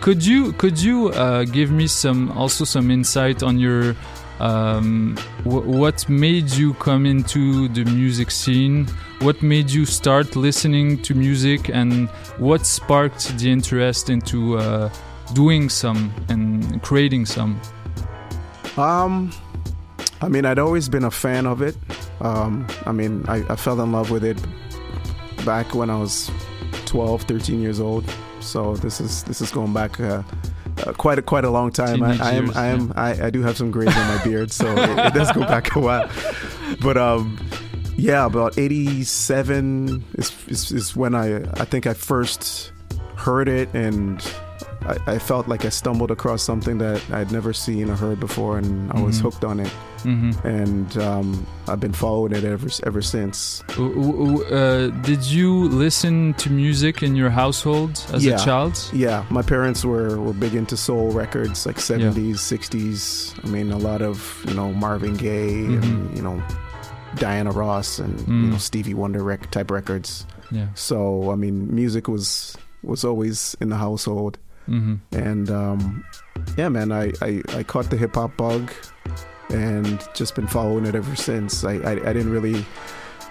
could 0.00 0.24
you 0.24 0.52
could 0.52 0.80
you 0.80 1.08
uh, 1.10 1.44
give 1.44 1.70
me 1.70 1.86
some 1.86 2.30
also 2.32 2.64
some 2.64 2.90
insight 2.90 3.42
on 3.42 3.58
your 3.58 3.96
um, 4.40 5.16
wh- 5.44 5.66
what 5.66 6.08
made 6.08 6.50
you 6.50 6.74
come 6.74 7.06
into 7.06 7.68
the 7.68 7.84
music 7.84 8.30
scene? 8.30 8.86
What 9.20 9.40
made 9.42 9.70
you 9.70 9.86
start 9.86 10.36
listening 10.36 11.00
to 11.02 11.14
music, 11.14 11.70
and 11.70 12.08
what 12.38 12.66
sparked 12.66 13.38
the 13.38 13.50
interest 13.50 14.10
into 14.10 14.58
uh, 14.58 14.90
doing 15.32 15.68
some 15.68 16.12
and 16.28 16.82
creating 16.82 17.26
some? 17.26 17.60
Um, 18.76 19.32
I 20.20 20.28
mean, 20.28 20.44
I'd 20.44 20.58
always 20.58 20.88
been 20.88 21.04
a 21.04 21.10
fan 21.10 21.46
of 21.46 21.62
it. 21.62 21.76
Um, 22.20 22.66
I 22.84 22.92
mean, 22.92 23.24
I, 23.28 23.44
I 23.52 23.56
fell 23.56 23.80
in 23.80 23.92
love 23.92 24.10
with 24.10 24.24
it 24.24 24.38
back 25.44 25.74
when 25.74 25.88
I 25.88 25.98
was 25.98 26.30
12, 26.92 27.22
13 27.22 27.62
years 27.62 27.80
old. 27.80 28.04
So 28.40 28.76
this 28.76 29.00
is 29.00 29.22
this 29.24 29.40
is 29.40 29.50
going 29.50 29.72
back 29.72 29.98
uh, 29.98 30.22
uh, 30.84 30.92
quite 30.92 31.18
a 31.18 31.22
quite 31.22 31.46
a 31.46 31.50
long 31.50 31.72
time. 31.72 32.02
I, 32.02 32.18
I 32.18 32.32
am 32.32 32.44
years, 32.44 32.56
I 32.56 32.66
am 32.66 32.92
I, 32.96 33.26
I 33.26 33.30
do 33.30 33.40
have 33.40 33.56
some 33.56 33.70
grays 33.70 33.96
on 33.96 34.08
my 34.14 34.22
beard, 34.24 34.52
so 34.52 34.70
it, 34.76 34.98
it 34.98 35.14
does 35.14 35.32
go 35.32 35.40
back 35.40 35.74
a 35.74 35.80
while. 35.80 36.10
But 36.82 36.98
um, 36.98 37.38
yeah, 37.96 38.26
about 38.26 38.58
87 38.58 40.04
is, 40.18 40.32
is 40.48 40.70
is 40.70 40.94
when 40.94 41.14
I 41.14 41.36
I 41.58 41.64
think 41.64 41.86
I 41.86 41.94
first 41.94 42.72
heard 43.16 43.48
it 43.48 43.72
and. 43.72 44.22
I, 44.86 45.14
I 45.14 45.18
felt 45.18 45.48
like 45.48 45.64
I 45.64 45.68
stumbled 45.70 46.10
across 46.10 46.42
something 46.42 46.78
that 46.78 47.02
I'd 47.12 47.30
never 47.32 47.52
seen 47.52 47.90
or 47.90 47.96
heard 47.96 48.20
before, 48.20 48.58
and 48.58 48.90
I 48.92 49.00
was 49.00 49.18
Mhm. 49.18 49.22
hooked 49.22 49.44
on 49.44 49.60
it. 49.60 49.70
Mhm. 50.04 50.44
And 50.44 50.96
um, 50.98 51.46
I've 51.68 51.78
been 51.80 51.92
following 51.92 52.32
it 52.32 52.42
ever 52.44 52.68
ever 52.84 53.02
since. 53.02 53.62
Uh, 53.78 54.88
did 55.02 55.24
you 55.24 55.68
listen 55.68 56.34
to 56.34 56.50
music 56.50 57.02
in 57.02 57.14
your 57.14 57.30
household 57.30 58.04
as 58.12 58.24
yeah. 58.24 58.34
a 58.34 58.38
child? 58.44 58.78
Yeah, 58.92 59.24
my 59.30 59.42
parents 59.42 59.84
were, 59.84 60.18
were 60.20 60.32
big 60.32 60.54
into 60.54 60.76
soul 60.76 61.10
records, 61.12 61.66
like 61.66 61.76
70s, 61.76 62.40
60s. 62.40 63.34
I 63.44 63.48
mean, 63.48 63.70
a 63.70 63.78
lot 63.78 64.02
of, 64.02 64.44
you 64.48 64.54
know, 64.54 64.72
Marvin 64.72 65.14
Gaye 65.16 65.66
Mhm. 65.68 65.82
and, 65.82 66.16
you 66.16 66.22
know, 66.22 66.42
Diana 67.16 67.50
Ross 67.52 67.98
and, 67.98 68.18
you 68.20 68.26
Mm. 68.26 68.50
know, 68.52 68.58
Stevie 68.58 68.94
Wonder 68.94 69.22
rec- 69.22 69.50
type 69.50 69.70
records. 69.70 70.26
Yeah. 70.50 70.66
So, 70.74 71.30
I 71.30 71.36
mean, 71.36 71.72
music 71.74 72.08
was 72.08 72.56
was 72.82 73.04
always 73.04 73.56
in 73.60 73.68
the 73.68 73.76
household. 73.76 74.38
Mhm. 74.72 75.00
And 75.12 75.50
um, 75.50 76.04
yeah, 76.56 76.68
man, 76.70 76.90
I, 76.92 77.12
I, 77.20 77.42
I 77.50 77.62
caught 77.62 77.90
the 77.90 77.96
hip 77.96 78.14
hop 78.14 78.36
bug 78.36 78.72
and 79.50 80.02
just 80.14 80.34
been 80.34 80.46
following 80.46 80.86
it 80.86 80.94
ever 80.94 81.14
since. 81.14 81.62
I, 81.62 81.74
I, 81.74 81.90
I 81.92 82.12
didn't 82.12 82.30
really 82.30 82.64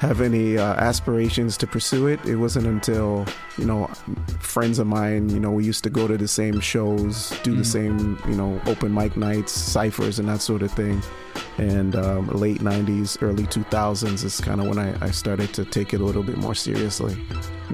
have 0.01 0.19
any 0.19 0.57
uh, 0.57 0.73
aspirations 0.89 1.55
to 1.57 1.67
pursue 1.67 2.07
it. 2.07 2.19
It 2.25 2.35
wasn't 2.37 2.65
until, 2.65 3.25
you 3.59 3.65
know, 3.65 3.85
friends 4.39 4.79
of 4.79 4.87
mine, 4.87 5.29
you 5.29 5.39
know, 5.39 5.51
we 5.51 5.63
used 5.63 5.83
to 5.83 5.91
go 5.91 6.07
to 6.07 6.17
the 6.17 6.27
same 6.27 6.59
shows, 6.59 7.29
do 7.43 7.51
the 7.55 7.61
Mm. 7.61 7.65
same, 7.77 8.17
you 8.27 8.35
know, 8.35 8.59
open 8.65 8.91
mic 8.93 9.15
nights, 9.15 9.51
ciphers, 9.51 10.17
and 10.19 10.27
that 10.27 10.41
sort 10.41 10.63
of 10.63 10.71
thing. 10.71 11.01
And 11.59 11.95
um, 11.95 12.27
late 12.29 12.61
90s, 12.61 13.21
early 13.21 13.43
2000s 13.45 14.23
is 14.23 14.41
kind 14.41 14.59
of 14.59 14.67
when 14.67 14.79
I, 14.79 14.89
I 15.05 15.11
started 15.11 15.53
to 15.53 15.65
take 15.65 15.93
it 15.93 16.01
a 16.01 16.03
little 16.03 16.23
bit 16.23 16.37
more 16.37 16.55
seriously. 16.55 17.15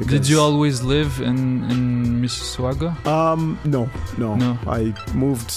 Did 0.08 0.28
you 0.28 0.40
always 0.42 0.82
live 0.84 1.22
in 1.22 1.64
in 1.72 2.22
Mississauga? 2.22 2.90
um, 3.08 3.58
no, 3.64 3.90
no, 4.18 4.36
No. 4.36 4.58
I 4.68 4.94
moved 5.14 5.52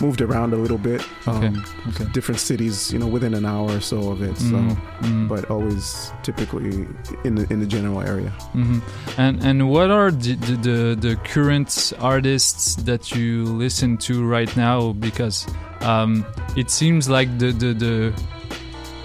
moved 0.00 0.20
around 0.20 0.52
a 0.52 0.56
little 0.56 0.78
bit. 0.78 1.00
Okay, 1.26 1.46
Um, 1.48 1.64
okay. 1.88 2.04
Different 2.12 2.40
cities, 2.40 2.92
you 2.92 2.98
know, 2.98 3.06
within 3.06 3.34
an 3.34 3.44
hour 3.44 3.70
or 3.76 3.80
so 3.80 4.10
of 4.12 4.22
it. 4.22 4.36
So, 4.38 4.54
Mhm, 4.56 4.76
mhm. 5.02 5.28
but 5.28 5.50
always 5.50 6.12
typically 6.22 6.86
in 7.24 7.34
the 7.36 7.46
in 7.52 7.60
the 7.60 7.66
general 7.66 8.00
area. 8.02 8.30
hmm 8.52 8.78
And 9.16 9.42
and 9.42 9.68
what 9.70 9.90
are 9.90 10.10
the, 10.10 10.34
the 10.62 10.96
the 11.00 11.16
current 11.24 11.92
artists 12.00 12.76
that 12.84 13.10
you 13.16 13.44
listen 13.58 13.96
to 14.08 14.24
right 14.26 14.54
now? 14.56 14.92
Because 14.92 15.46
um, 15.80 16.24
it 16.56 16.70
seems 16.70 17.08
like 17.08 17.28
the 17.38 17.52
the 17.52 17.74
the 17.74 18.12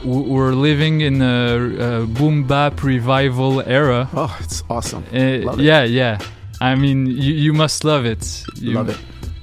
we're 0.04 0.54
living 0.54 1.02
in 1.02 1.22
a, 1.22 2.02
a 2.02 2.06
boom 2.08 2.44
bap 2.48 2.84
revival 2.84 3.62
era. 3.66 4.10
Oh, 4.16 4.36
it's 4.42 4.64
awesome! 4.70 5.04
Uh, 5.14 5.46
Love 5.46 5.60
it. 5.60 5.64
yeah, 5.64 5.84
yeah. 5.84 6.18
I 6.60 6.76
mean, 6.76 7.06
you, 7.08 7.34
you 7.34 7.54
must 7.54 7.84
love 7.84 8.06
it. 8.06 8.44
You, 8.56 8.74
Love 8.74 8.90
it. 8.90 8.98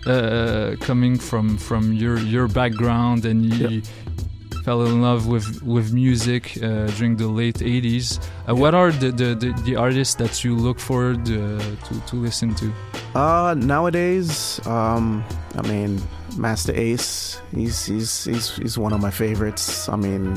Uh, 0.07 0.77
coming 0.81 1.19
from 1.19 1.59
from 1.59 1.93
your 1.93 2.19
your 2.19 2.49
background 2.49 3.25
and 3.25 3.45
you. 3.45 3.83
Fell 4.65 4.83
in 4.87 5.01
love 5.01 5.27
with 5.27 5.63
with 5.63 5.93
music 5.95 6.59
uh, 6.63 6.87
during 6.99 7.17
the 7.17 7.27
late 7.27 7.57
80s. 7.61 8.19
Uh, 8.47 8.55
What 8.55 8.75
are 8.75 8.93
the, 8.93 9.11
the, 9.11 9.35
the, 9.35 9.53
the 9.65 9.77
artists 9.77 10.15
that 10.17 10.45
you 10.45 10.55
look 10.55 10.79
forward 10.79 11.21
uh, 11.23 11.59
to, 11.87 12.01
to 12.07 12.17
listen 12.17 12.55
to? 12.57 12.71
Uh, 13.15 13.55
nowadays, 13.57 14.61
um, 14.67 15.25
I 15.57 15.63
mean, 15.69 16.01
Masta 16.37 16.79
Ace, 16.79 17.41
he's 17.55 17.87
he's 17.87 18.25
he's 18.25 18.57
he's 18.57 18.77
one 18.77 18.93
of 18.93 19.01
my 19.01 19.11
favorites. 19.11 19.89
I 19.89 19.97
mean, 19.97 20.35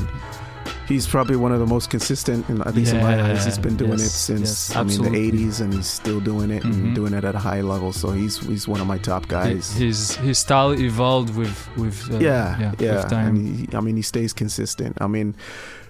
he's 0.91 1.07
probably 1.07 1.35
one 1.35 1.51
of 1.51 1.59
the 1.59 1.65
most 1.65 1.89
consistent, 1.89 2.47
in, 2.49 2.61
at 2.61 2.75
least 2.75 2.93
in 2.93 3.01
my 3.01 3.21
eyes. 3.31 3.45
He's 3.45 3.57
been 3.57 3.77
doing 3.77 3.93
it 3.93 3.99
since 3.99 4.69
yes, 4.69 4.75
I 4.75 4.83
mean 4.83 5.01
the 5.01 5.09
'80s, 5.09 5.61
and 5.61 5.73
he's 5.73 5.87
still 5.87 6.19
doing 6.19 6.51
it 6.51 6.63
Mhm. 6.63 6.73
and 6.73 6.95
doing 6.95 7.13
it 7.13 7.23
at 7.23 7.35
a 7.35 7.39
high 7.39 7.61
level. 7.61 7.91
So 7.93 8.11
he's 8.11 8.37
he's 8.39 8.67
one 8.67 8.81
of 8.81 8.87
my 8.87 8.97
top 8.97 9.27
guys. 9.27 9.71
His 9.73 10.15
his 10.17 10.37
style 10.39 10.71
evolved 10.73 11.35
with 11.35 11.57
with 11.77 12.11
uh, 12.13 12.17
yeah, 12.19 12.73
yeah, 12.79 12.95
with 12.97 13.09
time. 13.09 13.35
And 13.35 13.59
he, 13.69 13.77
I 13.77 13.81
mean, 13.81 13.95
he 13.95 14.01
stays 14.03 14.33
consistent. 14.33 14.97
I 15.01 15.07
mean, 15.07 15.35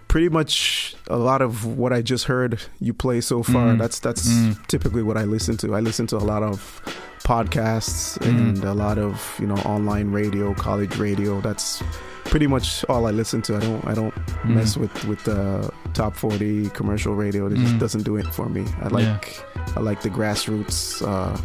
pretty 0.08 0.30
much 0.30 0.95
a 1.10 1.18
lot 1.18 1.41
of 1.41 1.66
what 1.66 1.91
I 1.93 2.02
just 2.02 2.26
heard 2.26 2.60
you 2.80 2.93
play 2.93 3.22
so 3.22 3.43
far. 3.43 3.74
Mm. 3.74 3.80
That's 3.80 3.99
that's 3.99 4.28
Mm. 4.28 4.68
typically 4.68 5.04
what 5.04 5.18
I 5.18 5.24
listen 5.24 5.58
to. 5.58 5.76
I 5.76 5.80
listen 5.80 6.06
to 6.08 6.18
a 6.18 6.26
lot 6.34 6.43
of 6.43 6.82
podcasts 7.24 8.18
Mm. 8.20 8.28
and 8.28 8.64
a 8.64 8.74
lot 8.74 8.97
of 8.97 9.36
you 9.39 9.47
know 9.47 9.56
online 9.66 10.12
radio, 10.12 10.54
college 10.54 10.97
radio. 10.97 11.39
That's 11.41 11.82
pretty 12.32 12.47
much 12.47 12.84
all 12.89 13.05
I 13.05 13.11
listen 13.11 13.41
to. 13.43 13.51
I 13.57 13.59
don't 13.67 13.84
I 13.91 13.93
don't 13.99 14.13
Mm. 14.43 14.55
mess 14.55 14.71
with 14.82 14.95
with 15.09 15.21
the 15.32 15.69
top 15.93 16.13
forty 16.15 16.69
commercial 16.79 17.13
radio. 17.25 17.41
It 17.47 17.55
just 17.57 17.75
Mm. 17.75 17.79
doesn't 17.84 18.03
do 18.09 18.15
it 18.21 18.27
for 18.38 18.47
me. 18.55 18.63
I 18.86 18.88
like 18.99 19.25
I 19.77 19.79
like 19.89 19.99
the 20.01 20.09
grassroots 20.17 20.77
uh, 21.11 21.38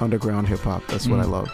underground 0.00 0.48
hip 0.48 0.60
hop. 0.68 0.82
That's 0.88 1.06
what 1.06 1.20
I 1.20 1.24
Mm. 1.26 1.30
love. 1.38 1.48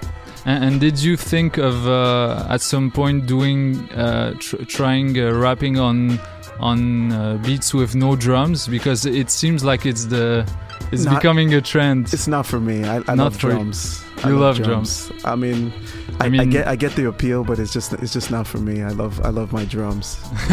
And, 0.45 0.65
and 0.65 0.81
did 0.81 0.97
you 1.07 1.17
think 1.17 1.59
of 1.59 1.75
uh, 1.87 2.55
at 2.55 2.61
some 2.63 2.91
point 2.91 3.27
doing 3.27 3.61
uh, 4.05 4.35
tr- 4.45 4.65
trying 4.77 5.19
uh, 5.19 5.31
rapping 5.47 5.79
on 5.79 6.19
on 6.61 7.13
uh, 7.13 7.39
beats 7.47 7.75
with 7.75 7.95
no 7.95 8.17
drums 8.17 8.69
because 8.69 9.01
it 9.21 9.31
seems 9.31 9.63
like 9.65 9.87
it's 9.91 10.05
the 10.07 10.45
it's 10.93 11.05
Not- 11.05 11.15
becoming 11.23 11.55
a 11.55 11.61
trend. 11.61 12.13
It's 12.13 12.29
not 12.29 12.45
for 12.47 12.61
me. 12.61 12.77
I, 12.85 12.97
I 13.13 13.15
Not 13.15 13.19
love 13.25 13.39
drums. 13.39 14.03
I 14.25 14.29
You 14.29 14.39
love 14.39 14.63
drums. 14.63 15.11
I 15.25 15.35
mean, 15.37 15.73
I, 16.21 16.25
I 16.25 16.27
I, 16.27 16.29
mean- 16.29 16.51
get 16.51 16.67
I 16.69 16.77
get 16.77 16.93
the 16.95 17.09
appeal, 17.09 17.43
but 17.45 17.59
it's 17.59 17.73
just 17.73 17.93
it's 17.95 18.13
just 18.13 18.31
not 18.31 18.47
for 18.47 18.59
me. 18.59 18.83
I 18.83 18.91
love 18.91 19.21
I 19.25 19.31
love 19.31 19.53
my 19.53 19.65
drums. 19.65 20.19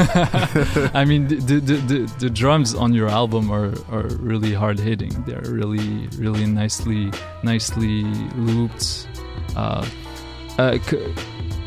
I 0.94 1.06
mean, 1.06 1.28
the, 1.28 1.36
the, 1.60 1.60
the, 1.60 2.14
the, 2.20 2.30
drums 2.30 2.74
on 2.74 2.94
your 2.94 3.10
album 3.10 3.52
are, 3.52 3.74
are 3.92 4.08
really 4.20 4.54
hard 4.54 4.80
hitting. 4.80 5.12
They're 5.28 5.42
really, 5.46 6.08
really 6.18 6.46
nicely, 6.46 7.12
nicely 7.44 8.04
looped. 8.36 9.08
Uh, 9.56 9.86
uh, 10.58 10.78
c- 10.80 11.14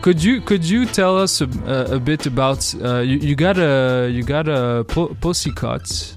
Could 0.01 0.23
you 0.23 0.41
could 0.41 0.65
you 0.65 0.87
tell 0.87 1.17
us 1.17 1.41
a, 1.41 1.49
a, 1.67 1.97
a 1.97 2.01
bit 2.01 2.27
about 2.27 2.75
uh, 2.83 2.99
you, 2.99 3.19
you 3.19 3.37
got 3.37 3.57
a 3.59 4.09
you 4.11 4.23
got 4.25 4.49
a 4.49 4.85
po- 4.89 5.15
posse 5.21 5.53
cut? 5.53 6.15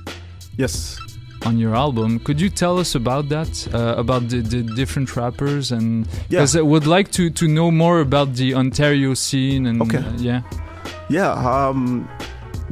Yes. 0.58 0.98
On 1.46 1.60
your 1.60 1.76
album, 1.76 2.20
could 2.20 2.42
you 2.42 2.50
tell 2.50 2.80
us 2.80 2.96
about 2.96 3.30
that? 3.30 3.68
Uh, 3.72 3.94
about 3.98 4.30
the, 4.30 4.42
the 4.42 4.64
different 4.76 5.16
rappers 5.16 5.72
and 5.72 6.08
Yeah. 6.30 6.40
because 6.40 6.56
I 6.56 6.62
would 6.62 6.88
like 6.88 7.12
to 7.12 7.30
to 7.30 7.48
know 7.48 7.70
more 7.72 8.00
about 8.02 8.34
the 8.36 8.56
Ontario 8.56 9.14
scene 9.14 9.68
and 9.68 9.82
Okay. 9.82 10.00
uh, 10.00 10.12
yeah. 10.18 10.42
Yeah, 11.10 11.32
um, 11.34 12.08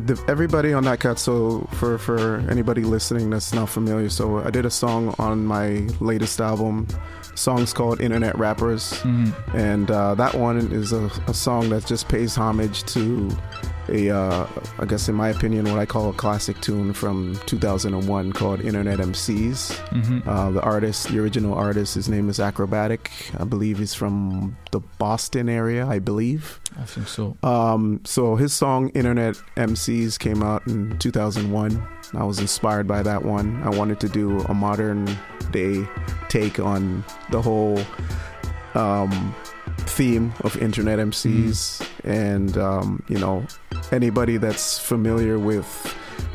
the, 0.07 0.15
everybody 0.27 0.73
on 0.73 0.83
that 0.85 0.99
cat. 0.99 1.19
So 1.19 1.67
for 1.73 1.97
for 1.99 2.41
anybody 2.49 2.81
listening 2.83 3.29
that's 3.29 3.53
not 3.53 3.69
familiar, 3.69 4.09
so 4.09 4.39
I 4.39 4.49
did 4.49 4.65
a 4.65 4.71
song 4.71 5.13
on 5.19 5.45
my 5.45 5.87
latest 5.99 6.41
album. 6.41 6.87
Song's 7.35 7.73
called 7.73 7.99
Internet 8.01 8.37
Rappers, 8.39 8.93
Mhm. 9.03 9.33
and 9.53 9.89
uh, 9.91 10.15
that 10.15 10.33
one 10.35 10.57
is 10.73 10.93
a, 10.93 11.09
a 11.27 11.33
song 11.33 11.69
that 11.69 11.85
just 11.85 12.07
pays 12.07 12.35
homage 12.37 12.83
to 12.93 13.29
a, 13.89 14.09
uh, 14.09 14.47
I 14.79 14.85
guess 14.85 15.09
in 15.09 15.15
my 15.15 15.29
opinion, 15.29 15.65
what 15.65 15.79
I 15.79 15.85
call 15.85 16.09
a 16.09 16.13
classic 16.13 16.59
tune 16.61 16.93
from 16.93 17.37
2001 17.45 18.31
called 18.33 18.61
Internet 18.61 18.99
MCs. 18.99 19.71
Mhm. 19.91 20.25
Uh, 20.27 20.51
the 20.51 20.61
artist, 20.61 21.09
the 21.09 21.19
original 21.19 21.53
artist, 21.53 21.95
his 21.95 22.07
name 22.07 22.29
is 22.29 22.39
Akrobatik. 22.39 23.07
I 23.39 23.43
believe 23.43 23.79
he's 23.79 23.93
from 23.93 24.55
the 24.71 24.79
Boston 24.97 25.49
area. 25.49 25.85
I 25.87 25.99
believe. 25.99 26.59
I 26.79 26.83
think 26.85 27.07
so. 27.07 27.35
Um, 27.43 27.99
so 28.03 28.35
his 28.35 28.53
song 28.53 28.89
Internet 28.89 29.35
MCs 29.57 30.17
came 30.17 30.41
out 30.41 30.65
in 30.67 30.97
2001. 30.99 31.81
I 32.15 32.23
was 32.23 32.39
inspired 32.39 32.87
by 32.87 33.03
that 33.03 33.23
one. 33.23 33.61
I 33.63 33.69
wanted 33.69 33.99
to 34.01 34.09
do 34.09 34.39
a 34.41 34.53
modern 34.53 35.05
day 35.51 35.85
take 36.29 36.59
on 36.59 37.03
the 37.31 37.41
whole 37.41 37.79
um, 38.75 39.35
theme 39.87 40.33
of 40.41 40.57
Internet 40.57 40.99
MCs. 40.99 41.87
And, 42.03 42.57
um, 42.57 43.03
you 43.07 43.17
know, 43.17 43.45
anybody 43.91 44.37
that's 44.37 44.79
familiar 44.79 45.37
with 45.39 45.65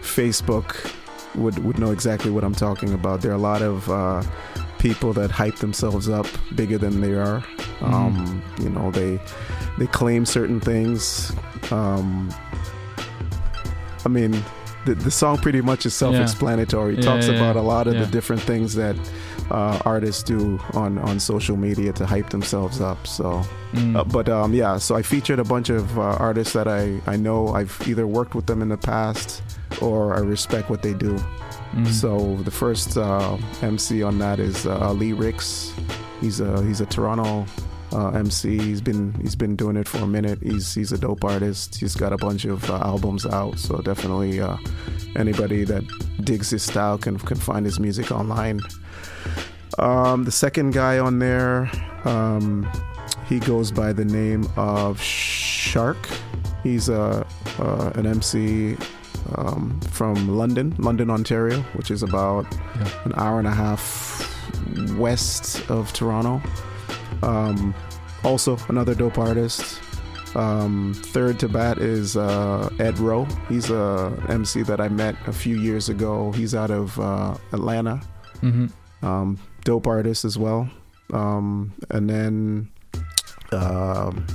Facebook 0.01 0.92
would, 1.34 1.59
would 1.64 1.78
know 1.78 1.90
exactly 1.90 2.30
what 2.30 2.44
I'm 2.44 2.55
talking 2.55 2.92
about. 2.94 3.20
There 3.20 3.30
are 3.30 3.34
a 3.34 3.38
lot 3.38 3.62
of 3.62 3.88
uh, 3.90 4.22
people 4.78 5.12
that 5.14 5.30
hype 5.30 5.57
themselves 5.57 6.09
up 6.09 6.26
bigger 6.55 6.78
than 6.78 7.01
they 7.01 7.12
are. 7.14 7.44
Um, 7.80 8.42
you 8.61 8.68
know, 8.70 8.90
they 8.90 9.20
they 9.78 9.86
claim 9.86 10.26
certain 10.26 10.59
things. 10.61 11.32
Um, 11.70 12.32
I 14.05 14.09
mean, 14.09 14.32
the, 14.84 14.94
the 14.94 15.11
song 15.11 15.38
pretty 15.38 15.61
much 15.61 15.86
is 15.86 15.94
self-explanatory. 15.94 16.99
It 16.99 17.03
talks 17.03 17.28
yeah, 17.28 17.34
about 17.34 17.57
a 17.57 17.62
lot 17.62 17.86
of 17.86 17.94
Yeah. 17.94 18.05
the 18.05 18.11
different 18.11 18.42
things 18.42 18.74
that 18.74 18.96
uh, 19.51 19.80
artists 19.84 20.22
do 20.22 20.59
on, 20.74 20.99
on 20.99 21.18
social 21.20 21.57
media 21.57 21.92
to 21.94 22.07
hype 22.07 22.30
themselves 22.30 22.80
up. 22.80 23.07
So, 23.07 23.42
Mm. 23.74 23.96
uh, 23.99 24.05
but 24.05 24.30
um, 24.30 24.55
yeah, 24.55 24.78
so 24.78 24.96
I 24.96 25.03
featured 25.03 25.38
a 25.38 25.44
bunch 25.44 25.68
of 25.68 25.99
uh, 25.99 26.03
artists 26.18 26.55
that 26.55 26.66
I, 26.66 27.03
I 27.07 27.16
know 27.16 27.49
I've 27.49 27.78
either 27.86 28.07
worked 28.07 28.34
with 28.34 28.46
them 28.46 28.62
in 28.62 28.70
the 28.70 28.78
past 28.78 29.42
or 29.82 30.14
I 30.16 30.20
respect 30.20 30.70
what 30.70 30.80
they 30.80 30.94
do. 30.94 31.18
Mm. 31.74 31.86
So 31.86 32.36
the 32.44 32.51
first 32.51 32.96
uh, 32.96 33.36
MC 33.61 34.03
on 34.03 34.18
that 34.20 34.38
is 34.40 34.64
uh, 34.66 34.78
Ali 34.78 35.12
Ricks. 35.12 35.74
He's 36.22 36.40
a 36.40 36.62
he's 36.64 36.80
a 36.80 36.86
Toronto 36.86 37.44
uh, 37.92 38.09
MC. 38.12 38.57
He's 38.59 38.80
been 38.80 39.12
he's 39.20 39.36
been 39.36 39.55
doing 39.55 39.76
it 39.76 39.86
for 39.86 39.99
a 39.99 40.07
minute. 40.07 40.38
He's 40.42 40.72
he's 40.72 40.92
a 40.92 40.99
dope 40.99 41.22
artist. 41.22 41.74
He's 41.78 41.94
got 41.94 42.14
a 42.14 42.16
bunch 42.16 42.46
of 42.46 42.68
uh, 42.70 42.78
albums 42.78 43.26
out. 43.26 43.59
So 43.59 43.82
definitely 43.82 44.40
uh, 44.40 44.57
anybody 45.14 45.64
that 45.64 45.84
digs 46.24 46.49
his 46.49 46.62
style 46.62 46.96
can 46.96 47.18
can 47.18 47.36
find 47.36 47.66
his 47.66 47.78
music 47.78 48.11
online. 48.11 48.61
Um, 49.78 50.24
the 50.24 50.32
second 50.32 50.72
guy 50.72 50.98
on 50.98 51.18
there, 51.18 51.70
um, 52.04 52.68
he 53.28 53.38
goes 53.38 53.70
by 53.70 53.92
the 53.92 54.04
name 54.04 54.48
of 54.56 55.00
Shark. 55.00 56.08
He's 56.62 56.88
a 56.88 57.26
uh, 57.58 57.92
an 57.94 58.06
MC 58.06 58.76
um, 59.36 59.78
from 59.92 60.36
London, 60.36 60.74
London, 60.78 61.10
Ontario, 61.10 61.60
which 61.74 61.90
is 61.90 62.02
about 62.02 62.46
Yeah. 62.76 62.88
an 63.04 63.12
hour 63.16 63.38
and 63.38 63.46
a 63.48 63.54
half 63.54 64.24
west 64.96 65.68
of 65.70 65.92
Toronto. 65.92 66.40
Um, 67.22 67.74
also, 68.24 68.58
another 68.68 68.94
dope 68.94 69.18
artist. 69.18 69.80
Um, 70.34 70.92
third 70.94 71.38
to 71.40 71.48
bat 71.48 71.78
is 71.78 72.16
uh, 72.16 72.68
Ed 72.78 72.98
Rowe. 72.98 73.24
He's 73.48 73.70
a 73.70 74.12
MC 74.28 74.62
that 74.62 74.80
I 74.80 74.88
met 74.88 75.14
a 75.26 75.32
few 75.32 75.58
years 75.60 75.88
ago. 75.88 76.32
He's 76.32 76.54
out 76.54 76.70
of 76.70 76.98
uh, 77.00 77.34
Atlanta. 77.52 78.00
Mhm. 78.42 78.70
Um, 79.03 79.38
dope 79.64 79.86
artist 79.86 80.24
as 80.24 80.36
well. 80.38 80.68
Um, 81.12 81.72
and 81.90 82.09
then 82.11 82.68
um, 83.53 84.26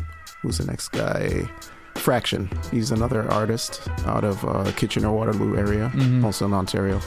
who's 0.41 0.57
the 0.57 0.65
next 0.65 0.89
guy? 0.89 1.47
Fraction. 1.95 2.49
He's 2.71 2.91
another 2.91 3.29
artist 3.31 3.81
out 4.05 4.23
of 4.23 4.43
uh, 4.45 4.71
Kitchener 4.75 5.11
Waterloo 5.11 5.55
area, 5.55 5.91
Mhm. 5.95 6.23
also 6.23 6.45
in 6.45 6.53
Ontario. 6.53 6.99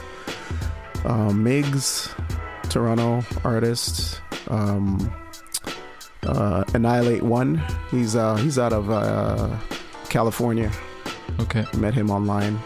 Um, 1.04 1.44
Migs, 1.44 2.08
Toronto 2.70 3.22
artist. 3.44 4.20
Um, 4.48 5.12
uh, 6.22 6.64
Annihilate 6.74 7.22
One. 7.22 7.60
He's 7.90 8.16
uh, 8.16 8.36
he's 8.36 8.58
out 8.58 8.72
of 8.72 8.90
uh, 8.90 9.54
California. 10.08 10.70
Okay. 11.40 11.64
Met 11.76 11.92
him 11.94 12.10
online. 12.10 12.58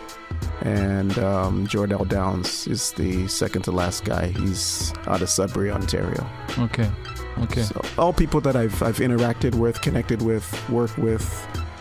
And 0.62 1.18
um, 1.18 1.66
Jordell 1.66 2.06
Downs 2.06 2.66
is 2.66 2.92
the 2.92 3.26
second 3.28 3.62
to 3.62 3.72
last 3.72 4.04
guy. 4.04 4.28
He's 4.28 4.92
out 5.06 5.22
of 5.22 5.28
Sudbury, 5.30 5.70
Ontario. 5.70 6.28
Okay. 6.58 6.90
Okay. 7.38 7.62
So 7.62 7.80
all 7.96 8.12
people 8.12 8.40
that 8.42 8.56
I've 8.56 8.82
I've 8.82 8.98
interacted 8.98 9.54
with, 9.54 9.80
connected 9.80 10.20
with, 10.22 10.44
worked 10.68 10.98
with, 10.98 11.24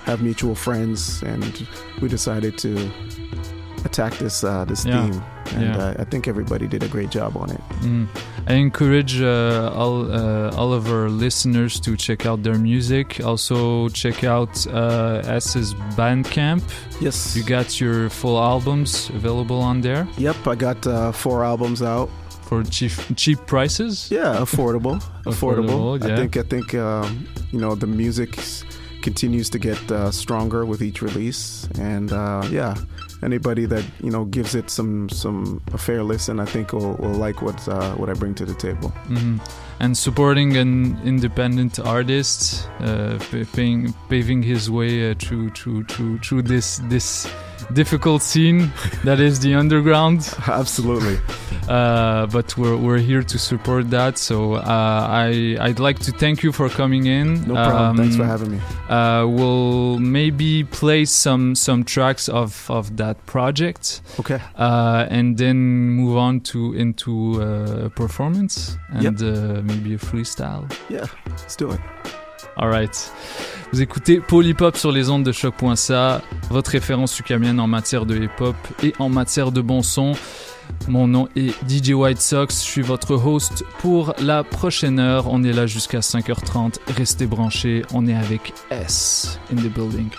have 0.06 0.22
mutual 0.22 0.56
friends, 0.56 1.22
and 1.24 1.68
we 2.02 2.08
decided 2.08 2.58
to 2.60 2.90
attack 3.86 4.14
this 4.18 4.44
uh, 4.44 4.64
this 4.66 4.86
Yeah. 4.86 5.10
theme. 5.10 5.24
And 5.56 5.64
Yeah. 5.64 5.78
uh, 5.78 6.02
I 6.02 6.04
think 6.06 6.28
everybody 6.28 6.68
did 6.68 6.84
a 6.84 6.88
great 6.88 7.10
job 7.10 7.36
on 7.38 7.50
it. 7.52 7.62
Mm. 7.82 8.08
I 8.48 8.54
encourage 8.54 9.22
uh, 9.22 9.72
all 9.76 10.12
uh, 10.12 10.52
all 10.60 10.74
of 10.74 10.88
our 10.92 11.10
listeners 11.10 11.80
to 11.82 11.96
check 11.98 12.26
out 12.26 12.44
their 12.44 12.58
music. 12.60 13.20
Also, 13.24 13.90
check 13.90 14.24
out 14.24 14.66
uh, 14.68 15.22
S's 15.26 15.74
Bandcamp. 15.98 16.62
Yes, 17.02 17.36
you 17.36 17.44
got 17.44 17.80
your 17.82 18.10
full 18.10 18.38
albums 18.38 19.10
available 19.10 19.60
on 19.62 19.82
there 19.82 20.08
Yep, 20.18 20.48
I 20.48 20.56
got 20.56 20.86
uh, 20.88 21.12
four 21.14 21.44
albums 21.44 21.82
out. 21.82 22.10
for 22.50 22.64
cheap 22.64 22.92
cheap 23.16 23.40
prices. 23.46 24.10
Yeah, 24.12 24.42
affordable, 24.42 24.98
affordable. 25.26 25.70
Affordable, 25.70 26.08
yeah. 26.08 26.14
I 26.14 26.18
think 26.18 26.38
I 26.38 26.44
think 26.44 26.74
um, 26.74 27.28
you 27.52 27.60
know 27.60 27.76
the 27.76 27.88
music 27.88 28.32
continues 29.02 29.50
to 29.50 29.60
get 29.60 29.80
uh, 29.92 30.12
stronger 30.12 30.66
with 30.66 30.82
each 30.82 31.02
release, 31.02 31.68
and 31.80 32.12
uh, 32.12 32.44
yeah, 32.52 32.74
anybody 33.24 33.66
that 33.66 33.84
you 34.04 34.10
know 34.12 34.26
gives 34.26 34.56
it 34.56 34.70
some 34.70 35.10
some 35.10 35.62
a 35.74 35.78
fair 35.78 36.04
listen, 36.04 36.40
I 36.40 36.46
think 36.46 36.74
will, 36.74 36.96
will 36.96 37.14
like 37.26 37.42
what 37.42 37.68
uh, 37.68 37.94
what 37.96 38.10
I 38.10 38.14
bring 38.14 38.36
to 38.36 38.46
the 38.46 38.54
table. 38.56 38.92
Mhm. 39.08 39.40
And 39.82 39.98
supporting 39.98 40.58
an 40.58 41.00
independent 41.06 41.80
artist, 41.80 42.68
uh, 42.82 43.18
pa- 43.32 43.46
paying, 43.54 43.94
paving 44.10 44.44
his 44.44 44.70
way 44.70 45.12
uh, 45.12 45.16
through 45.18 45.52
through 45.52 45.84
through 45.86 46.20
through 46.20 46.42
this 46.44 46.82
this 46.90 47.28
difficult 47.74 48.22
scene 48.22 48.72
that 49.04 49.20
is 49.20 49.40
the 49.40 49.54
underground. 49.56 50.34
Absolutely. 50.48 51.18
Uh, 51.68 52.26
but 52.28 52.58
we're 52.58 52.76
we're 52.76 52.98
here 52.98 53.22
to 53.22 53.38
support 53.38 53.90
that. 53.92 54.18
So 54.18 54.54
uh, 54.56 54.62
I 54.66 55.56
I'd 55.60 55.80
like 55.80 56.00
to 56.00 56.12
thank 56.12 56.42
you 56.42 56.52
for 56.52 56.68
coming 56.70 57.06
in. 57.06 57.48
No 57.48 57.54
problem. 57.54 57.98
Thanks 57.98 58.16
for 58.16 58.26
having 58.26 58.52
me. 58.52 58.60
Uh, 58.90 59.28
we'll 59.28 60.00
maybe 60.00 60.64
play 60.64 61.06
some 61.06 61.54
some 61.56 61.84
tracks 61.84 62.28
of 62.28 62.66
of 62.72 62.98
that 62.98 63.24
project. 63.28 64.02
Okay. 64.20 64.40
Uh, 64.58 65.06
and 65.10 65.38
then 65.38 65.58
move 65.92 66.18
on 66.18 66.40
to 66.42 66.74
into 66.74 67.42
uh, 67.42 67.90
performance 67.90 68.78
and 68.90 69.20
Yep. 69.22 69.22
uh, 69.22 69.62
maybe 69.62 69.94
a 69.94 69.98
freestyle. 70.00 70.66
Yeah, 70.90 71.06
let's 71.28 71.56
do 71.56 71.72
it. 71.72 71.80
Alright. 72.62 73.14
Vous 73.72 73.82
écoutez 73.82 74.20
Polypop 74.20 74.76
sur 74.76 74.92
les 74.92 75.10
ondes 75.10 75.24
de 75.24 75.32
choc.ca, 75.32 76.22
votre 76.50 76.72
référence 76.72 77.18
ukamienne 77.18 77.60
en 77.62 77.68
matière 77.68 78.06
de 78.06 78.18
hip-hop 78.18 78.56
et 78.84 78.94
en 79.00 79.08
matière 79.08 79.54
de 79.54 79.62
bon 79.62 79.82
son. 79.82 80.12
Mon 80.90 81.08
nom 81.08 81.30
est 81.38 81.54
DJ 81.70 81.92
White 81.92 82.20
Sox, 82.20 82.48
je 82.50 82.70
suis 82.70 82.82
votre 82.82 83.14
host 83.14 83.64
pour 83.80 84.14
la 84.20 84.44
prochaine 84.44 85.00
heure. 85.00 85.28
On 85.32 85.42
est 85.44 85.54
là 85.54 85.68
jusqu'à 85.68 86.00
5h30. 86.00 86.80
Restez 86.98 87.28
branchés, 87.28 87.84
on 87.94 88.08
est 88.08 88.16
avec 88.16 88.54
S 88.72 89.40
in 89.54 89.56
the 89.56 89.74
building. 89.74 90.10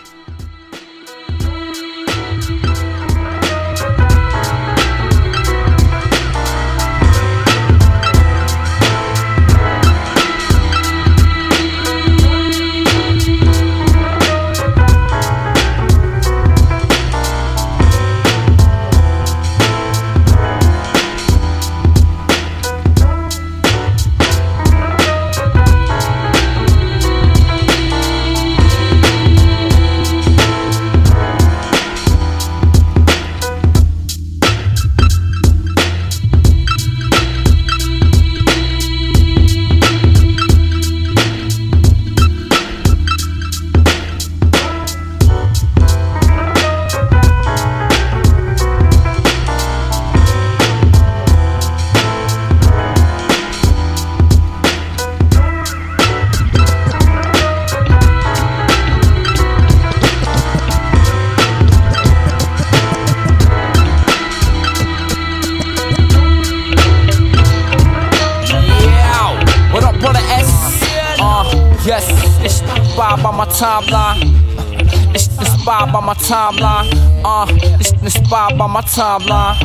My 76.11 76.17
timeline. 76.17 76.91
Uh, 77.25 77.47
it's 77.79 77.93
inspired 77.93 78.59
by 78.59 78.67
my 78.67 78.81
timeline. 78.81 79.57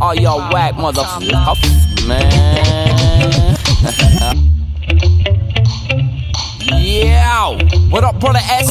All 0.00 0.14
y'all 0.14 0.38
whack 0.52 0.74
motherfuckers, 0.74 2.06
man. 2.06 2.30
yeah, 6.80 7.58
what 7.90 8.04
up, 8.04 8.20
brother 8.20 8.38
S? 8.38 8.68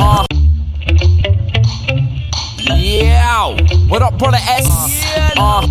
Uh, 0.00 0.26
yeah, 2.74 3.56
what 3.86 4.02
up, 4.02 4.18
brother 4.18 4.38
S? 4.40 4.66
Uh, 5.36 5.68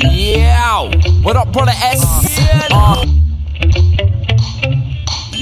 yeah, 0.00 0.88
what 1.22 1.36
up, 1.36 1.52
brother 1.52 1.72
S? 1.74 2.04
Uh, 2.70 3.04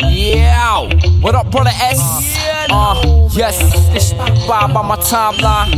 yeah, 0.09 0.89
what 1.21 1.35
up, 1.35 1.51
brother 1.51 1.71
S? 1.75 2.44
Uh, 2.71 3.29
yes, 3.33 3.61
it's 3.95 4.11
inspired 4.13 4.73
by 4.75 4.83
my 4.83 4.97
timeline. 4.97 5.71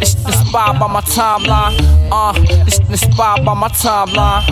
It's 0.00 0.14
inspired 0.24 0.78
by 0.78 0.86
my 0.86 1.00
timeline. 1.02 1.76
Uh, 2.10 2.32
it's 2.66 2.78
inspired 2.78 3.44
by 3.44 3.54
my 3.54 3.68
timeline. 3.68 4.44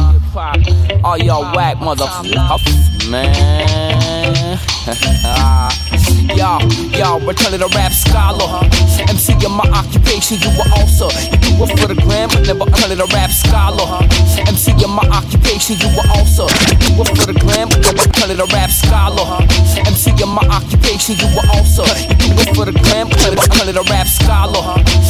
All 1.04 1.18
y'all 1.18 1.54
whack 1.54 1.76
motherfuckers, 1.78 3.10
man. 3.10 4.58
Yo, 6.36 6.58
yo, 6.96 7.18
return 7.26 7.52
to 7.52 7.58
the 7.58 7.68
rap 7.74 7.90
scholar. 7.90 8.62
MC 9.08 9.32
in 9.32 9.52
my 9.52 9.64
occupation, 9.72 10.38
you 10.38 10.50
were 10.56 10.70
also. 10.76 11.08
Do 11.58 11.66
it 11.66 11.74
for 11.74 11.90
the 11.90 11.98
gram, 12.06 12.30
but 12.30 12.46
never 12.46 12.70
to 12.70 12.94
the 12.94 13.02
rap 13.10 13.34
scholar. 13.34 14.06
MC 14.46 14.70
in 14.78 14.94
my 14.94 15.02
occupation, 15.10 15.74
you 15.82 15.90
were 15.90 16.06
also. 16.14 16.46
Do 16.46 17.02
it 17.02 17.10
for 17.18 17.26
the 17.26 17.34
gram, 17.34 17.66
but 17.66 17.82
never 17.82 18.06
to 18.06 18.24
the 18.30 18.46
rap 18.54 18.70
scholar. 18.70 19.26
MC 19.82 20.14
in 20.22 20.30
my 20.30 20.46
occupation, 20.54 21.18
you 21.18 21.26
were 21.34 21.42
also. 21.50 21.82
Do 21.82 22.30
it 22.38 22.54
for 22.54 22.62
the 22.62 22.78
gram, 22.86 23.10
but 23.10 23.18
never 23.26 23.42
to 23.42 23.72
the 23.74 23.82
rap 23.90 24.06
scholar. 24.06 24.62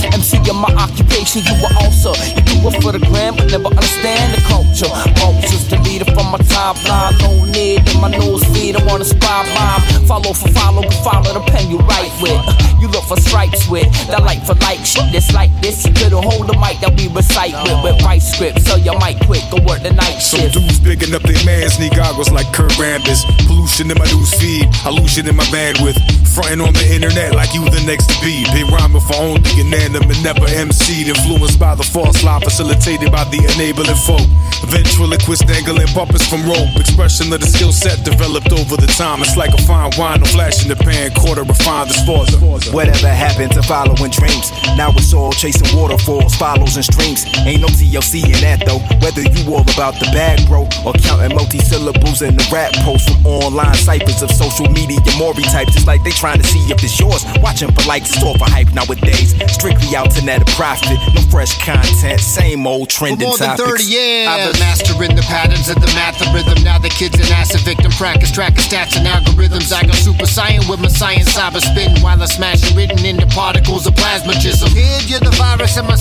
MC 0.08 0.40
in 0.40 0.56
my 0.56 0.72
occupation, 0.80 1.44
you 1.44 1.52
were 1.60 1.74
also. 1.84 2.16
You 2.16 2.40
do 2.40 2.56
it 2.64 2.80
for 2.80 2.96
the 2.96 3.02
gram, 3.12 3.36
but 3.36 3.52
never 3.52 3.68
understand 3.68 4.32
the 4.32 4.40
culture. 4.48 4.88
Vultures 5.20 5.68
deleted 5.68 6.08
from 6.16 6.32
my 6.32 6.40
timeline. 6.48 7.12
No 7.20 7.44
need 7.44 7.84
in 7.84 8.00
my 8.00 8.08
news 8.08 8.40
feed, 8.56 8.72
I 8.72 8.80
wanna 8.88 9.04
spy 9.04 9.44
mom. 9.52 9.84
Follow 10.08 10.32
for 10.32 10.48
follow, 10.56 10.80
follow 11.04 11.28
the 11.36 11.44
pen 11.44 11.68
you 11.68 11.76
write 11.84 12.08
with. 12.24 12.40
You 12.80 12.88
look 12.88 13.04
for 13.04 13.20
stripes 13.20 13.68
with 13.68 13.90
that 14.08 14.22
like 14.22 14.40
for 14.46 14.54
like 14.64 14.80
shit. 14.86 15.04
This 15.12 15.32
like 15.34 15.52
this, 15.60 15.84
you 15.84 15.92
couldn't 15.92 16.22
hold 16.24 16.37
the 16.46 16.56
mic 16.58 16.78
that 16.80 16.94
we 16.96 17.08
recite 17.08 17.54
with. 17.64 17.78
With 17.82 18.02
right 18.02 18.22
script, 18.22 18.62
so 18.62 18.76
you 18.76 18.92
might 18.98 19.18
quit, 19.26 19.42
go 19.50 19.58
work 19.64 19.82
the 19.82 19.92
night 19.92 20.18
shift. 20.20 20.54
Some 20.54 20.62
dudes 20.62 20.80
bigging 20.80 21.14
up 21.14 21.22
their 21.22 21.38
mans, 21.44 21.78
need 21.78 21.94
goggles 21.94 22.30
like 22.30 22.46
Kurt 22.52 22.72
Rambis. 22.78 23.24
Pollution 23.46 23.90
in 23.90 23.98
my 23.98 24.06
news 24.12 24.32
feed, 24.34 24.68
illusion 24.86 25.28
in 25.28 25.36
my 25.36 25.44
bandwidth. 25.50 25.98
Frontin' 26.34 26.60
on 26.60 26.72
the 26.72 26.86
internet 26.94 27.34
like 27.34 27.52
you 27.54 27.64
the 27.70 27.82
next 27.86 28.06
to 28.10 28.16
be. 28.22 28.44
Been 28.54 28.68
rhyming 28.70 29.02
for 29.02 29.16
only 29.18 29.42
inanimate, 29.58 30.20
never 30.22 30.46
MC'd. 30.46 31.08
Influenced 31.08 31.58
by 31.58 31.74
the 31.74 31.82
false 31.82 32.22
lie, 32.22 32.40
facilitated 32.40 33.10
by 33.10 33.24
the 33.32 33.42
enabling 33.56 33.98
folk. 34.06 34.22
Ventriloquist 34.70 35.46
dangling 35.46 35.88
puppets 35.96 36.26
from 36.26 36.44
rope. 36.46 36.70
Expression 36.76 37.32
of 37.32 37.40
the 37.40 37.46
skill 37.46 37.72
set 37.72 38.04
developed 38.04 38.52
over 38.52 38.76
the 38.76 38.86
time. 38.98 39.22
It's 39.22 39.36
like 39.36 39.54
a 39.54 39.62
fine 39.62 39.90
wine, 39.96 40.20
no 40.20 40.26
flash 40.26 40.62
in 40.62 40.68
the 40.68 40.76
pan, 40.76 41.10
quarter 41.14 41.42
refined 41.42 41.90
as 41.90 42.00
forza. 42.04 42.38
Whatever 42.70 43.08
happened 43.08 43.52
to 43.52 43.62
following 43.62 44.10
dreams? 44.10 44.52
Now 44.76 44.90
it's 44.94 45.12
all 45.14 45.32
chasing 45.32 45.68
waterfalls, 45.76 46.27
follows 46.34 46.76
and 46.76 46.84
streams. 46.84 47.24
Ain't 47.46 47.60
no 47.62 47.68
TLC 47.68 48.24
in 48.24 48.40
that 48.42 48.64
though. 48.66 48.80
Whether 49.00 49.22
you 49.22 49.54
all 49.54 49.66
about 49.74 49.94
the 50.00 50.08
bag, 50.12 50.46
bro, 50.46 50.68
or 50.84 50.92
counting 51.00 51.34
multi 51.34 51.58
syllables 51.58 52.22
in 52.22 52.36
the 52.36 52.46
rap 52.52 52.72
post 52.84 53.08
from 53.08 53.26
online 53.26 53.74
ciphers 53.74 54.22
of 54.22 54.30
social 54.30 54.68
media, 54.70 54.98
Maury 55.18 55.42
types. 55.50 55.76
It's 55.76 55.86
like 55.86 56.02
they 56.04 56.10
trying 56.10 56.40
to 56.40 56.46
see 56.46 56.60
if 56.70 56.82
it's 56.82 56.98
yours. 56.98 57.24
Watching 57.42 57.70
for 57.72 57.82
likes, 57.88 58.14
it's 58.14 58.22
all 58.22 58.36
for 58.38 58.48
hype 58.48 58.72
nowadays. 58.72 59.34
Strictly 59.52 59.96
out 59.96 60.10
to 60.14 60.24
net 60.24 60.42
a 60.42 60.48
profit. 60.54 60.98
No 61.14 61.22
fresh 61.30 61.56
content, 61.64 62.20
same 62.20 62.66
old 62.66 62.88
trending 62.88 63.30
For 63.30 63.36
trending 63.38 63.64
more 63.64 63.66
than 63.66 63.78
30 63.78 63.84
years, 63.84 64.28
I've 64.28 64.52
been 64.52 64.60
mastering 64.60 65.14
the 65.16 65.26
patterns 65.26 65.68
of 65.68 65.76
the 65.80 65.90
math 65.98 66.20
of 66.22 66.32
rhythm. 66.34 66.62
Now 66.62 66.78
the 66.78 66.90
kids 66.90 67.18
an 67.18 67.30
acid 67.32 67.60
victim, 67.62 67.90
practice 67.92 68.30
tracking 68.30 68.62
stats 68.62 68.96
and 68.96 69.06
algorithms. 69.06 69.72
I 69.72 69.84
go 69.86 69.92
super 69.92 70.26
saiyan 70.26 70.68
with 70.68 70.80
my 70.80 70.88
science 70.88 71.32
cyber 71.34 71.60
spitting 71.60 72.02
while 72.02 72.20
I 72.20 72.26
smash 72.26 72.62
it 72.62 72.76
written 72.76 73.04
into 73.04 73.26
particles 73.34 73.86
of 73.86 73.94
plasmatism. 73.94 74.72
Kid, 74.72 75.10
you're 75.10 75.20
the 75.20 75.34
virus 75.36 75.76
in 75.76 75.86
my 75.86 75.96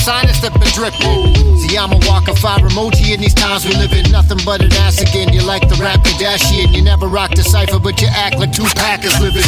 See, 1.58 1.78
I'm 1.78 1.92
a 1.92 2.00
fire 2.36 2.60
emoji 2.60 3.14
in 3.14 3.20
these 3.22 3.34
times 3.34 3.66
we 3.66 3.74
live 3.76 3.92
in. 3.94 4.12
Nothing 4.12 4.40
but 4.46 4.62
an 4.62 4.74
ass 4.74 5.02
again. 5.02 5.34
You 5.34 5.42
like 5.44 5.68
the 5.68 5.76
rap 5.76 6.00
Kardashian. 6.02 6.74
You 6.74 6.82
never 6.82 7.08
rock 7.08 7.36
the 7.36 7.44
cipher, 7.44 7.80
but 7.80 8.02
you 8.02 8.08
act 8.10 8.38
like 8.38 8.52
two 8.52 8.66
packers 8.76 9.20
living. 9.20 9.44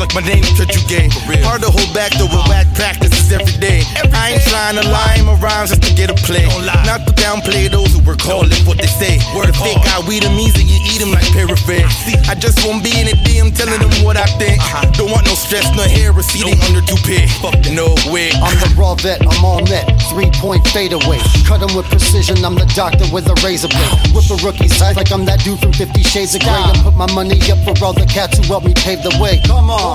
My 0.00 0.06
like 0.08 0.16
my 0.16 0.24
name's 0.24 0.48
Conjugate. 0.56 1.12
Hard 1.44 1.60
to 1.60 1.68
hold 1.68 1.92
back 1.92 2.08
though 2.16 2.24
with 2.24 2.40
whack 2.48 2.64
practices 2.72 3.28
every 3.28 3.52
day. 3.60 3.84
I 4.16 4.32
ain't 4.32 4.44
trying 4.48 4.80
to 4.80 4.84
lie 4.88 5.20
my 5.28 5.36
rhymes 5.36 5.76
just 5.76 5.84
to 5.84 5.92
get 5.92 6.08
a 6.08 6.16
play. 6.24 6.48
Not 6.88 7.04
to 7.04 7.12
downplay 7.20 7.68
those 7.68 7.92
who 7.92 8.00
work 8.08 8.24
hard, 8.24 8.48
what 8.64 8.80
they 8.80 8.88
say. 8.88 9.20
Word 9.36 9.52
the 9.52 9.56
fake 9.60 9.76
I 9.92 10.00
weed 10.08 10.24
them 10.24 10.40
easy, 10.40 10.64
you 10.64 10.80
eat 10.88 11.04
them 11.04 11.12
like 11.12 11.28
paraphrase. 11.36 11.84
I 12.32 12.34
just 12.34 12.64
won't 12.64 12.80
be 12.80 12.96
in 12.96 13.12
a 13.12 13.16
DM 13.28 13.52
telling 13.52 13.76
them 13.76 13.92
what 14.00 14.16
I 14.16 14.24
think. 14.40 14.56
Uh-huh. 14.56 14.88
Don't 14.96 15.12
want 15.12 15.28
no 15.28 15.36
stress, 15.36 15.68
no 15.76 15.84
hair 15.84 16.16
receding 16.16 16.56
under 16.64 16.80
toupee. 16.80 17.28
No 17.68 17.92
way. 18.08 18.32
I'm 18.40 18.56
the 18.56 18.72
raw 18.80 18.96
vet, 18.96 19.20
I'm 19.20 19.44
all 19.44 19.60
net. 19.68 19.84
Three 20.08 20.32
point 20.40 20.64
fadeaway. 20.72 21.20
Cut 21.44 21.60
him 21.60 21.76
with 21.76 21.86
precision, 21.92 22.40
I'm 22.40 22.56
the 22.56 22.68
doctor 22.72 23.04
with 23.12 23.28
a 23.28 23.36
razor 23.44 23.68
blade. 23.68 24.16
Whip 24.16 24.24
a 24.32 24.36
rookie's 24.40 24.72
size 24.72 24.96
like 24.96 25.12
I'm 25.12 25.28
that 25.28 25.44
dude 25.44 25.60
from 25.60 25.76
Fifty 25.76 26.02
Shades 26.02 26.34
of 26.34 26.40
Grey. 26.40 26.56
And 26.56 26.80
put 26.80 26.96
my 26.96 27.10
money 27.12 27.36
up 27.52 27.60
for 27.68 27.76
all 27.84 27.92
the 27.92 28.08
cats 28.08 28.38
who 28.40 28.44
helped 28.48 28.66
me 28.66 28.72
pave 28.74 29.04
the 29.04 29.12
way. 29.20 29.36
Come 29.44 29.68
on. 29.68 29.89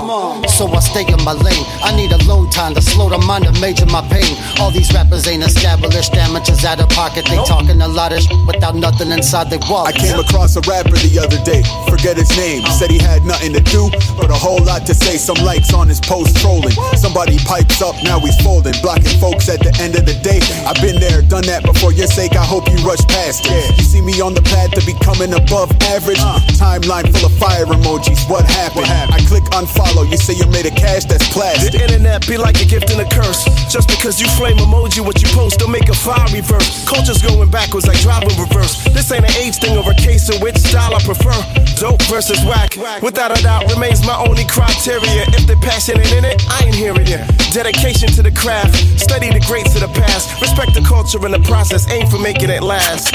So 0.48 0.68
I 0.68 0.80
stay 0.80 1.06
in 1.08 1.22
my 1.24 1.32
lane. 1.32 1.64
I 1.80 1.96
need 1.96 2.12
a 2.12 2.26
alone 2.26 2.50
time 2.50 2.74
to 2.74 2.82
slow 2.82 3.08
the 3.08 3.18
mind 3.18 3.46
and 3.46 3.58
major 3.60 3.86
my 3.86 4.02
pain. 4.08 4.36
All 4.58 4.70
these 4.70 4.92
rappers 4.92 5.26
ain't 5.26 5.44
established, 5.44 6.12
damages 6.12 6.64
out 6.64 6.80
of 6.80 6.88
pocket. 6.90 7.24
They 7.26 7.36
talking 7.46 7.80
a 7.80 7.88
lot 7.88 8.12
of 8.12 8.20
shit 8.20 8.36
without 8.46 8.74
nothing 8.74 9.10
inside 9.10 9.48
their 9.50 9.62
wallet. 9.70 9.94
I 9.94 9.98
came 9.98 10.18
across 10.18 10.56
a 10.56 10.62
rapper 10.66 10.98
the 10.98 11.18
other 11.22 11.38
day, 11.46 11.62
forget 11.88 12.16
his 12.16 12.30
name. 12.36 12.64
Uh. 12.64 12.70
Said 12.74 12.90
he 12.90 12.98
had 12.98 13.24
nothing 13.24 13.52
to 13.54 13.62
do, 13.70 13.90
but 14.18 14.30
a 14.30 14.38
whole 14.38 14.62
lot 14.62 14.86
to 14.86 14.94
say. 14.94 15.16
Some 15.16 15.38
likes 15.44 15.72
on 15.72 15.88
his 15.88 16.00
post 16.00 16.36
trolling. 16.42 16.74
Somebody 16.98 17.38
pipes 17.46 17.80
up, 17.80 17.94
now 18.02 18.18
he's 18.18 18.36
folding. 18.42 18.74
Blocking 18.82 19.16
folks 19.22 19.48
at 19.48 19.60
the 19.60 19.72
end 19.78 19.94
of 19.94 20.04
the 20.04 20.18
day. 20.20 20.40
I've 20.66 20.80
been 20.82 20.98
there, 20.98 21.22
done 21.22 21.46
that 21.46 21.62
before 21.64 21.92
your 21.92 22.08
sake. 22.08 22.34
I 22.34 22.44
hope 22.44 22.66
you 22.68 22.78
rush 22.82 23.04
past 23.06 23.46
it. 23.46 23.78
You 23.78 23.84
see 23.84 24.02
me 24.02 24.20
on 24.20 24.34
the 24.34 24.42
path 24.42 24.74
to 24.74 24.82
becoming 24.84 25.32
above 25.32 25.70
average. 25.94 26.20
Uh. 26.20 26.40
Timeline 26.58 27.06
full 27.14 27.26
of 27.26 27.34
fire 27.38 27.66
emojis. 27.66 28.18
What 28.28 28.44
happened? 28.44 28.86
I 28.86 29.22
click 29.30 29.44
unfollow. 29.54 29.85
You 30.16 30.16
say 30.16 30.32
you're 30.32 30.48
made 30.48 30.64
of 30.64 30.74
cash, 30.74 31.04
that's 31.04 31.28
plastic. 31.28 31.72
The 31.72 31.82
internet 31.82 32.26
be 32.26 32.38
like 32.38 32.56
a 32.62 32.64
gift 32.64 32.88
and 32.88 33.04
a 33.04 33.08
curse. 33.10 33.44
Just 33.68 33.88
because 33.88 34.16
you 34.16 34.26
flame 34.38 34.56
emoji, 34.56 35.04
what 35.04 35.20
you 35.20 35.28
post, 35.36 35.58
don't 35.58 35.70
make 35.70 35.90
a 35.90 35.94
file 35.94 36.24
reverse. 36.32 36.88
Culture's 36.88 37.20
going 37.20 37.50
backwards 37.50 37.86
like 37.86 38.00
driving 38.00 38.32
reverse. 38.40 38.80
This 38.96 39.12
ain't 39.12 39.28
an 39.28 39.36
age 39.36 39.60
thing 39.60 39.76
or 39.76 39.84
a 39.84 39.94
case 39.94 40.32
of 40.32 40.40
which 40.40 40.56
style 40.56 40.94
I 40.94 41.02
prefer. 41.04 41.36
Dope 41.76 42.00
versus 42.08 42.40
whack, 42.48 42.72
without 43.02 43.36
a 43.36 43.42
doubt, 43.42 43.68
remains 43.68 44.06
my 44.06 44.16
only 44.16 44.46
criteria. 44.46 45.28
If 45.36 45.46
they're 45.46 45.60
passionate 45.60 46.10
in 46.12 46.24
it, 46.24 46.40
I 46.48 46.64
ain't 46.64 46.74
hearing 46.74 47.08
it. 47.12 47.20
Dedication 47.52 48.08
to 48.16 48.22
the 48.22 48.32
craft, 48.32 48.72
study 48.96 49.28
the 49.28 49.44
greats 49.44 49.74
of 49.74 49.82
the 49.82 49.92
past, 49.92 50.40
respect 50.40 50.72
the 50.72 50.86
culture 50.88 51.20
and 51.26 51.34
the 51.34 51.44
process, 51.44 51.84
aim 51.92 52.06
for 52.06 52.18
making 52.18 52.48
it 52.48 52.62
last. 52.62 53.12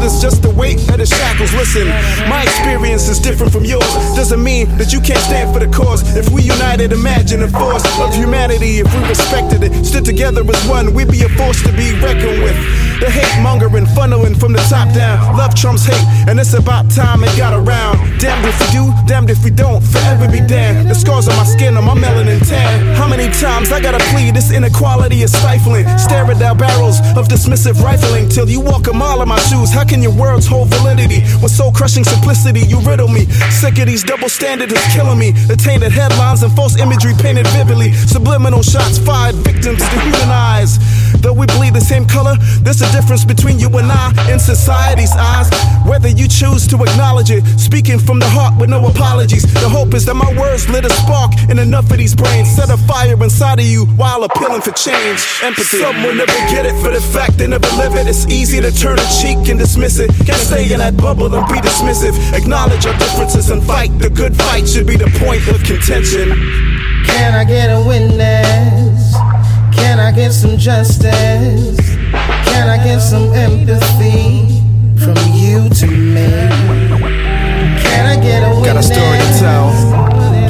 Others 0.00 0.20
just 0.20 0.42
the 0.42 0.50
weight 0.50 0.80
of 0.88 0.96
the 0.96 1.06
shackles. 1.06 1.52
Listen, 1.52 1.86
my 2.28 2.42
experience 2.42 3.08
is 3.08 3.18
different 3.18 3.52
from 3.52 3.64
yours. 3.64 3.92
Doesn't 4.16 4.42
mean 4.42 4.66
that 4.78 4.92
you 4.92 5.00
can't 5.00 5.20
stand 5.20 5.52
for 5.52 5.60
the 5.60 5.70
cause. 5.70 6.00
If 6.16 6.30
we 6.30 6.42
united, 6.42 6.92
imagine 6.92 7.40
the 7.40 7.48
force 7.48 7.84
of 8.00 8.14
humanity. 8.14 8.80
If 8.80 8.88
we 8.94 9.00
respected 9.08 9.62
it, 9.62 9.84
stood 9.84 10.04
together 10.04 10.40
as 10.40 10.68
one, 10.68 10.94
we'd 10.94 11.10
be 11.10 11.22
a 11.22 11.28
force 11.36 11.62
to 11.64 11.72
be 11.72 11.92
reckoned 12.00 12.42
with. 12.42 12.56
The 13.00 13.10
hate 13.10 13.42
mongering, 13.42 13.86
funneling 13.86 14.38
from 14.38 14.52
the 14.52 14.64
top 14.72 14.92
down. 14.94 15.36
Love 15.36 15.54
trumps 15.54 15.84
hate, 15.84 16.28
and 16.28 16.40
it's 16.40 16.54
about 16.54 16.90
time 16.90 17.22
it 17.24 17.36
got 17.36 17.52
around. 17.52 17.99
Damned 18.20 18.44
if 18.44 18.60
we 18.60 18.66
do, 18.68 18.92
damned 19.06 19.30
if 19.30 19.42
we 19.42 19.50
don't. 19.50 19.80
Forever 19.80 20.28
be 20.28 20.40
damned. 20.46 20.90
The 20.90 20.94
scars 20.94 21.26
on 21.26 21.34
my 21.38 21.44
skin, 21.44 21.78
on 21.78 21.84
my 21.84 21.94
melanin 21.94 22.46
tan. 22.46 22.94
How 22.94 23.08
many 23.08 23.32
times 23.32 23.72
I 23.72 23.80
gotta 23.80 24.02
plead? 24.12 24.34
This 24.34 24.52
inequality 24.52 25.22
is 25.22 25.32
stifling. 25.32 25.88
Staring 25.96 26.38
down 26.38 26.58
barrels 26.58 27.00
of 27.16 27.28
dismissive 27.28 27.82
rifling 27.82 28.28
till 28.28 28.46
you 28.46 28.60
walk 28.60 28.88
a 28.88 28.92
mile 28.92 29.22
in 29.22 29.28
my 29.28 29.38
shoes. 29.48 29.72
How 29.72 29.84
can 29.84 30.02
your 30.02 30.12
words 30.12 30.46
hold 30.46 30.68
validity 30.68 31.22
with 31.40 31.50
soul 31.50 31.72
crushing 31.72 32.04
simplicity? 32.04 32.60
You 32.60 32.80
riddle 32.80 33.08
me. 33.08 33.24
Sick 33.48 33.78
of 33.78 33.86
these 33.86 34.04
double 34.04 34.28
standards 34.28 34.74
killing 34.92 35.18
me. 35.18 35.30
The 35.30 35.56
tainted 35.56 35.92
headlines 35.92 36.42
and 36.42 36.52
false 36.52 36.78
imagery 36.78 37.14
painted 37.14 37.46
vividly. 37.56 37.92
Subliminal 37.92 38.62
shots 38.62 38.98
fired, 38.98 39.36
victims 39.36 39.80
dehumanize. 39.80 40.76
Though 41.22 41.34
we 41.34 41.46
bleed 41.46 41.74
the 41.74 41.80
same 41.80 42.06
color, 42.06 42.36
there's 42.62 42.80
a 42.80 42.90
difference 42.92 43.24
between 43.24 43.58
you 43.58 43.68
and 43.76 43.92
I 43.92 44.32
in 44.32 44.38
society's 44.38 45.12
eyes. 45.12 45.48
Whether 45.86 46.08
you 46.08 46.28
choose 46.28 46.66
to 46.68 46.76
acknowledge 46.76 47.30
it, 47.30 47.44
speaking 47.58 47.98
from 47.98 48.18
the 48.18 48.28
heart 48.28 48.58
with 48.58 48.70
no 48.70 48.86
apologies. 48.86 49.42
The 49.54 49.68
hope 49.68 49.94
is 49.94 50.04
that 50.06 50.14
my 50.14 50.32
words 50.38 50.68
lit 50.68 50.84
a 50.84 50.90
spark 50.90 51.32
in 51.50 51.58
enough 51.58 51.90
of 51.90 51.98
these 51.98 52.14
brains. 52.14 52.48
Set 52.50 52.70
a 52.70 52.76
fire 52.76 53.20
inside 53.22 53.60
of 53.60 53.66
you 53.66 53.86
while 53.96 54.24
appealing 54.24 54.62
for 54.62 54.72
change. 54.72 55.20
Empathy. 55.42 55.78
Some 55.78 56.02
will 56.02 56.14
never 56.14 56.38
get 56.48 56.64
it 56.64 56.76
for 56.82 56.90
the 56.90 57.00
fact 57.00 57.38
they 57.38 57.46
never 57.46 57.68
live 57.76 57.94
it. 57.94 58.06
It's 58.06 58.26
easy 58.26 58.60
to 58.60 58.72
turn 58.72 58.98
a 58.98 59.08
cheek 59.20 59.48
and 59.48 59.58
dismiss 59.58 59.98
it. 59.98 60.10
Can't 60.24 60.40
stay 60.40 60.72
in 60.72 60.78
that 60.78 60.96
bubble 60.96 61.32
and 61.34 61.46
be 61.48 61.60
dismissive. 61.60 62.16
Acknowledge 62.32 62.86
our 62.86 62.96
differences 62.98 63.50
and 63.50 63.62
fight. 63.62 63.90
The 63.98 64.10
good 64.10 64.36
fight 64.36 64.68
should 64.68 64.86
be 64.86 64.96
the 64.96 65.10
point 65.20 65.46
of 65.48 65.62
contention. 65.64 66.30
Can 67.06 67.34
I 67.34 67.44
get 67.44 67.68
a 67.68 67.80
witness? 67.86 68.99
Can 70.10 70.18
I 70.18 70.22
get 70.22 70.32
some 70.32 70.58
justice? 70.58 71.78
Can 72.50 72.68
I 72.68 72.82
get 72.82 72.98
some 72.98 73.32
empathy 73.32 74.58
from 74.98 75.14
you 75.32 75.68
to 75.68 75.86
me? 75.86 76.26
Can 77.80 78.06
I 78.06 78.16
get 78.20 78.42
a 78.42 78.50
witness? 78.50 78.66
Got 78.66 78.76
a 78.76 78.82
story 78.82 79.18
to 79.18 79.38
tell. 79.38 79.70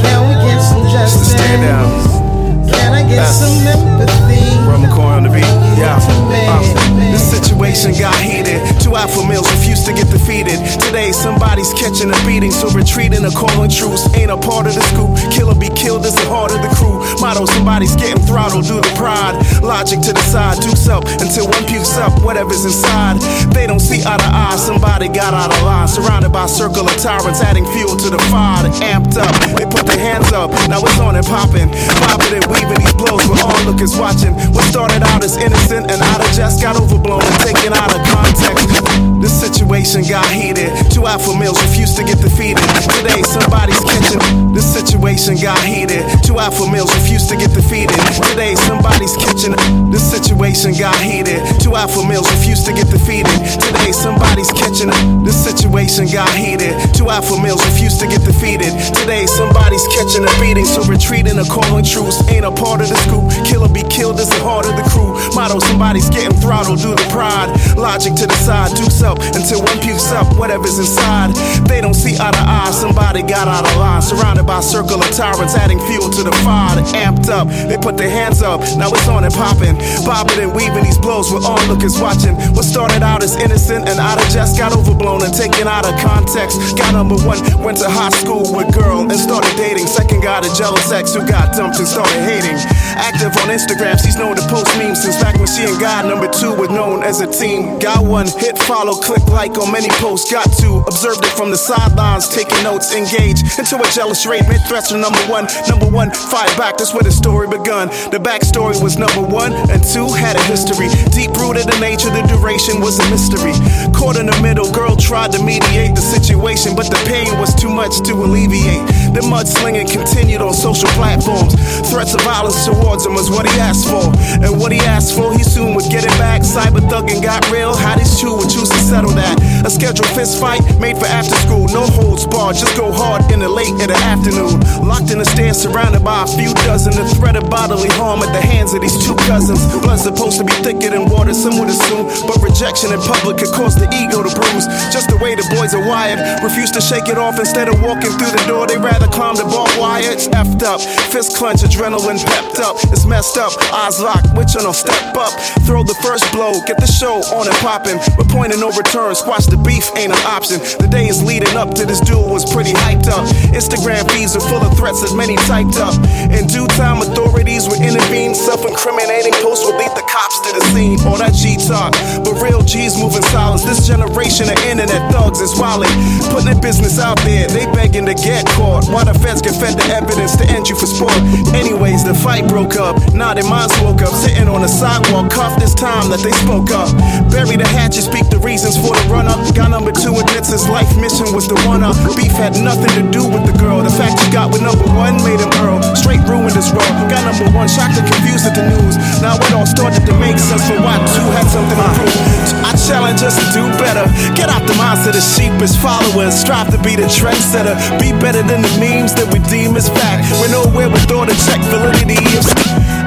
Can 0.00 0.28
we 0.30 0.34
get 0.48 0.61
some 0.62 0.88
justice? 0.88 1.32
Stand 1.32 1.61
down. 1.61 2.70
Can 2.72 2.92
I 2.94 3.02
get 3.02 3.16
Yes. 3.16 3.38
some 3.38 3.66
empathy? 3.66 4.49
Rum 4.70 4.86
McCoy 4.86 5.18
on 5.18 5.22
the 5.26 5.32
beat. 5.34 5.42
Yeah. 5.74 5.98
Uh, 5.98 6.62
this 7.10 7.26
situation 7.26 7.90
got 7.98 8.14
heated. 8.22 8.62
Two 8.78 8.94
alpha 8.94 9.26
males 9.26 9.50
refuse 9.50 9.82
to 9.84 9.92
get 9.92 10.06
defeated. 10.06 10.62
Today, 10.78 11.10
somebody's 11.10 11.74
catching 11.74 12.14
a 12.14 12.18
beating, 12.22 12.54
so 12.54 12.70
retreating 12.70 13.26
or 13.26 13.34
calling 13.34 13.68
truce 13.68 14.06
ain't 14.14 14.30
a 14.30 14.38
part 14.38 14.70
of 14.70 14.78
the 14.78 14.84
scoop. 14.94 15.10
Killer 15.34 15.58
be 15.58 15.68
killed 15.74 16.06
is 16.06 16.14
the 16.14 16.26
heart 16.30 16.54
of 16.54 16.62
the 16.62 16.70
crew. 16.78 17.02
Motto: 17.18 17.46
somebody's 17.50 17.96
getting 17.98 18.22
throttled 18.22 18.64
due 18.64 18.80
to 18.80 18.92
pride. 18.94 19.34
Logic 19.58 19.98
to 19.98 20.12
the 20.14 20.24
side, 20.30 20.62
dukes 20.62 20.86
up 20.86 21.02
until 21.18 21.50
one 21.50 21.66
pukes 21.66 21.98
up 21.98 22.14
whatever's 22.22 22.64
inside. 22.64 23.18
They 23.50 23.66
don't 23.66 23.82
see 23.82 24.06
eye 24.06 24.22
to 24.22 24.30
eye. 24.30 24.54
Somebody 24.54 25.08
got 25.10 25.34
out 25.34 25.50
of 25.50 25.60
line, 25.66 25.88
surrounded 25.88 26.30
by 26.30 26.46
circle 26.46 26.86
of 26.86 26.96
tyrants, 27.02 27.42
adding 27.42 27.66
fuel 27.74 27.98
to 27.98 28.08
the 28.08 28.22
fire. 28.30 28.70
Amped 28.86 29.18
up, 29.18 29.34
they 29.58 29.66
put 29.66 29.82
their 29.90 29.98
hands 29.98 30.30
up. 30.32 30.54
Now 30.70 30.78
it's 30.86 30.98
on 31.02 31.16
and 31.16 31.26
popping, 31.26 31.68
popping 32.06 32.38
and 32.38 32.46
weaving 32.46 32.78
these 32.78 32.94
blows. 32.94 33.26
We're 33.26 33.42
onlookers 33.42 33.98
watching. 33.98 34.30
Started 34.68 35.02
out 35.02 35.24
as 35.24 35.36
innocent 35.36 35.90
and 35.90 36.00
of 36.20 36.32
jest 36.32 36.62
got 36.62 36.76
overblown 36.76 37.22
and 37.22 37.40
taken 37.40 37.72
out 37.72 37.94
of 37.94 38.02
context. 38.08 39.09
This 39.20 39.36
situation 39.36 40.00
got 40.08 40.24
heated. 40.32 40.72
Two 40.90 41.06
alpha 41.06 41.36
males 41.36 41.60
refuse 41.60 41.94
to 41.96 42.02
get 42.02 42.18
defeated. 42.24 42.64
Today, 42.96 43.20
somebody's 43.22 43.78
catching. 43.84 44.20
This 44.56 44.64
situation 44.64 45.36
got 45.36 45.60
heated. 45.60 46.00
Two 46.24 46.38
alpha 46.40 46.64
males 46.72 46.88
refuse 46.96 47.28
to 47.28 47.36
get 47.36 47.52
defeated. 47.52 48.00
Today, 48.32 48.56
somebody's 48.56 49.12
catching. 49.20 49.52
This 49.92 50.00
situation 50.00 50.72
got 50.72 50.96
heated. 51.04 51.44
Two 51.60 51.76
alpha 51.76 52.00
males 52.00 52.24
refuse 52.32 52.64
to 52.64 52.72
get 52.72 52.88
defeated. 52.88 53.28
Today, 53.60 53.92
somebody's 53.92 54.50
catching. 54.56 54.88
The 54.88 55.32
situation 55.32 56.08
got 56.08 56.32
heated. 56.32 56.72
Two 56.96 57.10
alpha 57.12 57.36
males 57.36 57.60
refuse 57.68 58.00
to 58.00 58.08
get 58.08 58.24
defeated. 58.24 58.72
Today, 58.96 59.26
somebody's 59.26 59.84
catching 59.92 60.24
a 60.24 60.32
beating. 60.40 60.64
So 60.64 60.80
retreating 60.88 61.36
or 61.36 61.44
calling 61.44 61.84
truce 61.84 62.24
ain't 62.32 62.48
a 62.48 62.50
part 62.50 62.80
of 62.80 62.88
the 62.88 62.96
scoop. 63.04 63.28
Kill 63.44 63.68
or 63.68 63.68
be 63.68 63.84
killed 63.92 64.18
is 64.18 64.32
the 64.32 64.40
heart 64.40 64.64
of 64.64 64.80
the 64.80 64.86
crew. 64.88 65.12
Motto: 65.36 65.60
somebody's 65.60 66.08
getting 66.08 66.32
throttled 66.40 66.80
due 66.80 66.96
to 66.96 67.06
pride. 67.12 67.52
Logic 67.76 68.16
to 68.16 68.26
the 68.26 68.38
side, 68.40 68.72
dukes 68.76 69.02
until 69.34 69.62
one 69.62 69.78
pukes 69.80 70.12
up 70.12 70.26
whatever's 70.38 70.78
inside. 70.78 71.34
They 71.66 71.80
don't 71.80 71.94
see 71.94 72.14
eye 72.18 72.30
to 72.30 72.44
eye. 72.44 72.70
Somebody 72.70 73.22
got 73.22 73.48
out 73.48 73.66
of 73.66 73.74
line, 73.76 74.02
surrounded 74.02 74.46
by 74.46 74.58
a 74.58 74.62
circle 74.62 75.00
of 75.00 75.11
tyrants, 75.16 75.54
adding 75.56 75.80
fuel 75.88 76.11
to 76.11 76.22
the 76.22 76.32
fire. 76.44 76.76
They 76.76 76.86
amped 77.00 77.28
up, 77.28 77.48
they 77.48 77.76
put 77.76 77.96
their 77.96 78.11
hands 78.11 78.42
up. 78.42 78.61
Now 78.76 78.90
it's 78.92 79.08
on 79.08 79.24
and 79.24 79.34
popping, 79.34 79.76
bobbing 80.04 80.38
and 80.38 80.54
weaving 80.54 80.84
these 80.84 80.98
blows. 80.98 81.32
We're 81.32 81.42
onlookers 81.42 81.98
watching. 82.00 82.36
What 82.54 82.64
started 82.64 83.02
out 83.02 83.22
as 83.22 83.36
innocent 83.36 83.88
and 83.88 83.98
out 83.98 84.20
of 84.20 84.28
jest 84.28 84.58
got 84.58 84.72
overblown 84.72 85.22
and 85.22 85.32
taken 85.32 85.66
out 85.66 85.88
of 85.88 85.94
context. 86.00 86.76
Got 86.76 86.92
number 86.92 87.16
one, 87.24 87.40
went 87.64 87.78
to 87.78 87.88
high 87.88 88.12
school 88.12 88.44
with 88.54 88.72
girl 88.74 89.08
and 89.08 89.18
started 89.18 89.54
dating. 89.56 89.86
Second 89.86 90.22
got 90.22 90.44
a 90.44 90.50
jealous 90.54 90.90
ex 90.92 91.14
who 91.14 91.26
got 91.26 91.56
dumped 91.56 91.78
and 91.78 91.88
started 91.88 92.20
hating. 92.22 92.56
Active 93.00 93.32
on 93.40 93.48
Instagram, 93.48 93.96
she's 93.98 94.16
known 94.16 94.36
to 94.36 94.42
post 94.48 94.68
memes 94.76 95.02
since 95.02 95.16
back 95.22 95.36
when 95.36 95.48
she 95.48 95.64
and 95.64 95.78
God 95.80 96.06
number 96.06 96.28
two 96.28 96.52
were 96.54 96.68
known 96.68 97.02
as 97.02 97.20
a 97.20 97.26
team. 97.26 97.78
Got 97.78 98.04
one 98.04 98.26
hit, 98.26 98.58
follow, 98.58 98.99
click 99.01 99.24
like 99.28 99.59
on 99.59 99.72
many 99.72 99.88
posts. 99.98 100.30
Got 100.30 100.53
to 100.61 100.84
observed 100.86 101.24
it 101.24 101.32
from 101.32 101.51
the 101.51 101.57
sidelines, 101.57 102.28
taking 102.28 102.62
notes, 102.62 102.94
engage 102.94 103.42
into 103.59 103.76
a 103.80 103.88
jealous 103.90 104.26
rate. 104.26 104.46
Made 104.48 104.62
threats 104.68 104.90
from 104.90 105.01
number 105.01 105.20
one, 105.26 105.46
number 105.68 105.86
one, 105.86 106.11
fight 106.11 106.53
back. 106.57 106.76
That's 106.78 106.92
where 106.94 107.03
the 107.03 107.12
story 107.12 107.48
begun. 107.48 107.88
The 108.11 108.20
backstory 108.20 108.80
was 108.82 108.98
number 108.98 109.22
one 109.22 109.53
and 109.70 109.82
two 109.82 110.09
had 110.12 110.36
a 110.36 110.42
history. 110.44 110.88
Deep 111.11 111.32
rooted 111.38 111.66
in 111.66 111.78
nature, 111.80 112.11
the 112.11 112.22
duration 112.28 112.80
was 112.80 112.98
a 113.01 113.07
mystery. 113.11 113.55
Caught 113.94 114.18
in 114.18 114.26
the 114.26 114.38
middle, 114.42 114.70
girl 114.72 114.96
tried 114.96 115.32
to 115.32 115.42
mediate 115.42 115.94
the 115.94 116.05
situation, 116.05 116.76
but 116.76 116.90
the 116.90 117.01
pain 117.07 117.30
was 117.38 117.55
too 117.55 117.70
much 117.70 118.01
to 118.07 118.12
alleviate. 118.12 118.84
The 119.14 119.22
mudslinging 119.26 119.90
continued 119.90 120.42
on 120.42 120.55
social 120.55 120.88
platforms. 120.94 121.55
Threats 121.90 122.14
of 122.14 122.22
violence 122.22 122.64
towards 122.66 123.07
him 123.07 123.14
was 123.14 123.30
what 123.30 123.48
he 123.48 123.55
asked 123.61 123.88
for. 123.88 124.11
And 124.42 124.59
what 124.61 124.72
he 124.72 124.80
asked 124.80 125.16
for, 125.16 125.32
he 125.32 125.42
soon 125.42 125.74
would 125.74 125.90
get 125.90 126.05
it 126.05 126.14
back. 126.18 126.42
Cyber 126.42 126.82
thugging 126.90 127.22
got 127.22 127.42
real. 127.51 127.74
How 127.74 127.96
these 127.96 128.20
two 128.20 128.34
would 128.36 128.51
choose 128.51 128.68
to 128.68 128.80
settle 128.91 129.14
that. 129.14 129.38
A 129.62 129.70
scheduled 129.70 130.11
fist 130.18 130.43
fight 130.43 130.59
made 130.82 130.99
for 130.99 131.07
after 131.07 131.38
school. 131.47 131.70
No 131.70 131.86
holds 131.86 132.26
barred, 132.26 132.59
just 132.59 132.74
go 132.74 132.91
hard 132.91 133.22
in 133.30 133.38
the 133.38 133.49
late 133.49 133.70
in 133.78 133.86
the 133.86 134.01
afternoon. 134.11 134.59
Locked 134.82 135.14
in 135.14 135.22
the 135.22 135.28
stairs, 135.30 135.62
surrounded 135.62 136.03
by 136.03 136.26
a 136.26 136.26
few 136.26 136.51
dozen. 136.66 136.99
The 136.99 137.07
threat 137.14 137.38
of 137.38 137.47
bodily 137.47 137.88
harm 137.95 138.18
at 138.26 138.34
the 138.34 138.43
hands 138.43 138.74
of 138.74 138.82
these 138.82 138.99
two 139.07 139.14
cousins. 139.30 139.62
Blood's 139.78 140.03
supposed 140.03 140.43
to 140.43 140.45
be 140.45 140.53
thicker 140.66 140.91
than 140.91 141.07
water, 141.07 141.30
some 141.30 141.55
would 141.62 141.70
assume. 141.70 142.11
But 142.26 142.43
rejection 142.43 142.91
in 142.91 142.99
public 143.07 143.38
could 143.38 143.55
cause 143.55 143.78
the 143.78 143.86
ego 143.95 144.26
to 144.26 144.32
bruise. 144.34 144.66
Just 144.91 145.07
the 145.07 145.18
way 145.22 145.38
the 145.38 145.47
boys 145.55 145.70
are 145.70 145.86
wired. 145.86 146.18
Refuse 146.43 146.74
to 146.74 146.82
shake 146.82 147.07
it 147.07 147.14
off 147.14 147.38
instead 147.38 147.70
of 147.70 147.78
walking 147.86 148.11
through 148.18 148.34
the 148.34 148.43
door. 148.51 148.66
They 148.66 148.76
rather 148.76 149.07
climb 149.14 149.38
the 149.38 149.47
barbed 149.47 149.78
wire. 149.78 150.11
It's 150.11 150.26
effed 150.34 150.66
up. 150.66 150.82
Fist 151.14 151.38
clench, 151.38 151.62
adrenaline 151.62 152.18
pepped 152.26 152.59
up. 152.59 152.74
It's 152.91 153.07
messed 153.07 153.38
up. 153.38 153.55
Eyes 153.70 154.03
locked. 154.03 154.34
Which 154.34 154.59
one 154.59 154.66
will 154.66 154.74
step 154.74 155.14
up? 155.14 155.30
Throw 155.62 155.86
the 155.86 155.95
first 156.03 156.26
blow. 156.34 156.59
Get 156.66 156.82
the 156.82 156.91
show 156.91 157.22
on 157.38 157.47
and 157.47 157.57
popping. 157.62 158.03
With 158.18 158.26
point 158.34 158.51
of 158.51 158.59
no 158.59 158.80
return. 158.81 159.14
Squash 159.14 159.47
the 159.47 159.61
beef 159.61 159.85
ain't 159.97 160.12
an 160.12 160.24
option. 160.24 160.57
The 160.81 160.89
days 160.89 161.22
leading 161.22 161.53
up 161.57 161.76
to 161.76 161.85
this 161.85 162.01
duel 162.01 162.28
was 162.33 162.49
pretty 162.49 162.72
hyped 162.72 163.12
up. 163.12 163.28
Instagram 163.53 164.09
feeds 164.11 164.33
are 164.35 164.45
full 164.49 164.64
of 164.64 164.72
threats 164.76 165.05
that 165.05 165.12
many 165.12 165.37
typed 165.45 165.76
up. 165.76 165.93
In 166.33 166.49
due 166.49 166.66
time, 166.81 167.05
authorities 167.05 167.68
would 167.68 167.85
intervene. 167.85 168.33
Self 168.35 168.64
incriminating 168.64 169.37
posts 169.45 169.68
would 169.68 169.76
lead 169.76 169.93
the 169.93 170.05
cops 170.09 170.41
to 170.49 170.51
the 170.57 170.64
scene. 170.72 170.97
All 171.05 171.20
that 171.20 171.37
G 171.37 171.61
talk, 171.61 171.93
but 172.24 172.41
real 172.41 172.64
G's 172.64 172.97
moving 172.97 173.24
silence. 173.28 173.62
This 173.64 173.85
generation 173.87 174.49
of 174.49 174.57
internet 174.64 175.12
thugs 175.12 175.41
is 175.45 175.53
wildin'. 175.61 175.93
Putting 176.33 176.49
their 176.49 176.62
business 176.62 176.99
out 176.99 177.20
there, 177.28 177.47
they 177.53 177.68
begging 177.76 178.07
to 178.09 178.16
get 178.16 178.49
caught. 178.57 178.89
While 178.89 179.05
the 179.05 179.14
feds 179.20 179.45
can 179.45 179.53
fed 179.53 179.76
the 179.76 179.87
evidence 179.93 180.37
to 180.41 180.45
end 180.49 180.68
you 180.68 180.76
for 180.78 180.89
sport. 180.89 181.16
Anyways, 181.53 182.05
the 182.05 182.14
fight 182.14 182.49
broke 182.49 182.81
up. 182.81 182.97
Now 183.12 183.35
their 183.35 183.45
minds 183.45 183.76
woke 183.85 184.01
up, 184.01 184.14
sitting 184.14 184.49
on 184.49 184.62
the 184.62 184.70
sidewalk. 184.70 185.31
Cuff 185.31 185.59
this 185.61 185.74
time 185.74 186.09
that 186.09 186.24
they 186.24 186.33
spoke 186.41 186.70
up. 186.72 186.89
Bury 187.31 187.57
the 187.57 187.68
hatchet, 187.68 188.09
speak 188.09 188.31
the 188.31 188.41
reasons 188.61 188.76
for 188.76 188.92
the 188.92 189.04
run 189.08 189.24
up. 189.24 189.40
Guy 189.56 189.68
number 189.72 189.88
two 189.88 190.12
admits 190.12 190.52
his 190.52 190.68
life 190.68 190.92
mission 191.00 191.32
was 191.32 191.48
the 191.48 191.56
one 191.64 191.80
up. 191.80 191.96
Beef 192.12 192.36
had 192.36 192.52
nothing 192.61 192.92
to 192.92 193.04
do 193.08 193.24
with 193.24 193.48
the 193.48 193.56
girl. 193.56 193.80
The 193.80 193.88
fact 193.88 194.20
you 194.20 194.28
got 194.28 194.52
with 194.52 194.61
number 194.61 194.84
one 194.92 195.16
made 195.24 195.40
him 195.40 195.48
earl. 195.64 195.80
Straight 195.96 196.20
ruined 196.28 196.52
his 196.52 196.68
role. 196.68 196.92
Guy 197.08 197.24
number 197.24 197.48
one 197.56 197.72
shocked 197.72 197.96
and 197.96 198.04
confused 198.04 198.44
at 198.44 198.52
the 198.52 198.68
news. 198.68 199.00
Now 199.24 199.40
it 199.40 199.52
all 199.56 199.64
started 199.64 200.04
to 200.04 200.12
make 200.20 200.36
sense 200.36 200.61
for 200.68 200.76
why 200.76 201.00
two 201.16 201.24
had 201.32 201.48
something 201.48 201.72
to 201.72 201.88
prove. 201.96 202.20
I 202.68 202.76
challenge 202.76 203.24
us 203.24 203.40
to 203.40 203.46
do 203.56 203.64
better. 203.80 204.04
Get 204.36 204.52
out 204.52 204.68
the 204.68 204.76
minds 204.76 205.08
of 205.08 205.16
the 205.16 205.24
sheep 205.24 205.56
as 205.64 205.72
followers. 205.72 206.36
Strive 206.36 206.68
to 206.76 206.80
be 206.84 207.00
the 207.00 207.08
trendsetter. 207.08 207.72
Be 207.96 208.12
better 208.20 208.44
than 208.44 208.61
the 208.61 208.72
memes 208.76 209.16
that 209.16 209.32
we 209.32 209.40
deem 209.48 209.72
as 209.80 209.88
fact. 209.88 210.28
We're 210.36 210.52
nowhere 210.52 210.92
with 210.92 211.08
all 211.08 211.24
the 211.24 211.36
check 211.48 211.64
validity. 211.72 212.20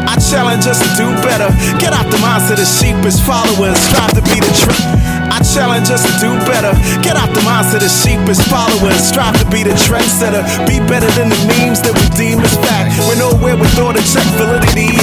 I 0.10 0.18
challenge 0.18 0.66
us 0.66 0.82
to 0.82 0.90
do 0.98 1.08
better. 1.22 1.54
Get 1.78 1.94
out 1.94 2.10
the 2.10 2.18
minds 2.26 2.50
of 2.50 2.58
the 2.58 2.66
sheep 2.66 2.98
as 3.06 3.22
followers. 3.22 3.78
Strive 3.78 4.18
to 4.18 4.24
be 4.26 4.42
the 4.42 4.52
trend. 4.58 5.23
I 5.34 5.42
challenge 5.42 5.90
us 5.90 6.06
to 6.06 6.14
do 6.22 6.30
better. 6.46 6.70
Get 7.02 7.18
out 7.18 7.34
the 7.34 7.42
minds 7.42 7.74
of 7.74 7.82
the 7.82 7.90
sheep 7.90 8.22
as 8.30 8.38
followers. 8.54 9.02
Strive 9.02 9.34
to 9.42 9.46
be 9.50 9.64
the 9.64 9.74
trendsetter. 9.90 10.46
Be 10.70 10.78
better 10.86 11.10
than 11.18 11.30
the 11.34 11.40
memes 11.50 11.82
that 11.82 11.98
we 11.98 12.06
deem 12.14 12.38
as 12.38 12.54
fact. 12.62 13.02
We're 13.10 13.18
nowhere 13.18 13.58
with 13.58 13.74
all 13.82 13.94
the 13.94 14.06
check 14.06 14.30
validity. 14.38 14.94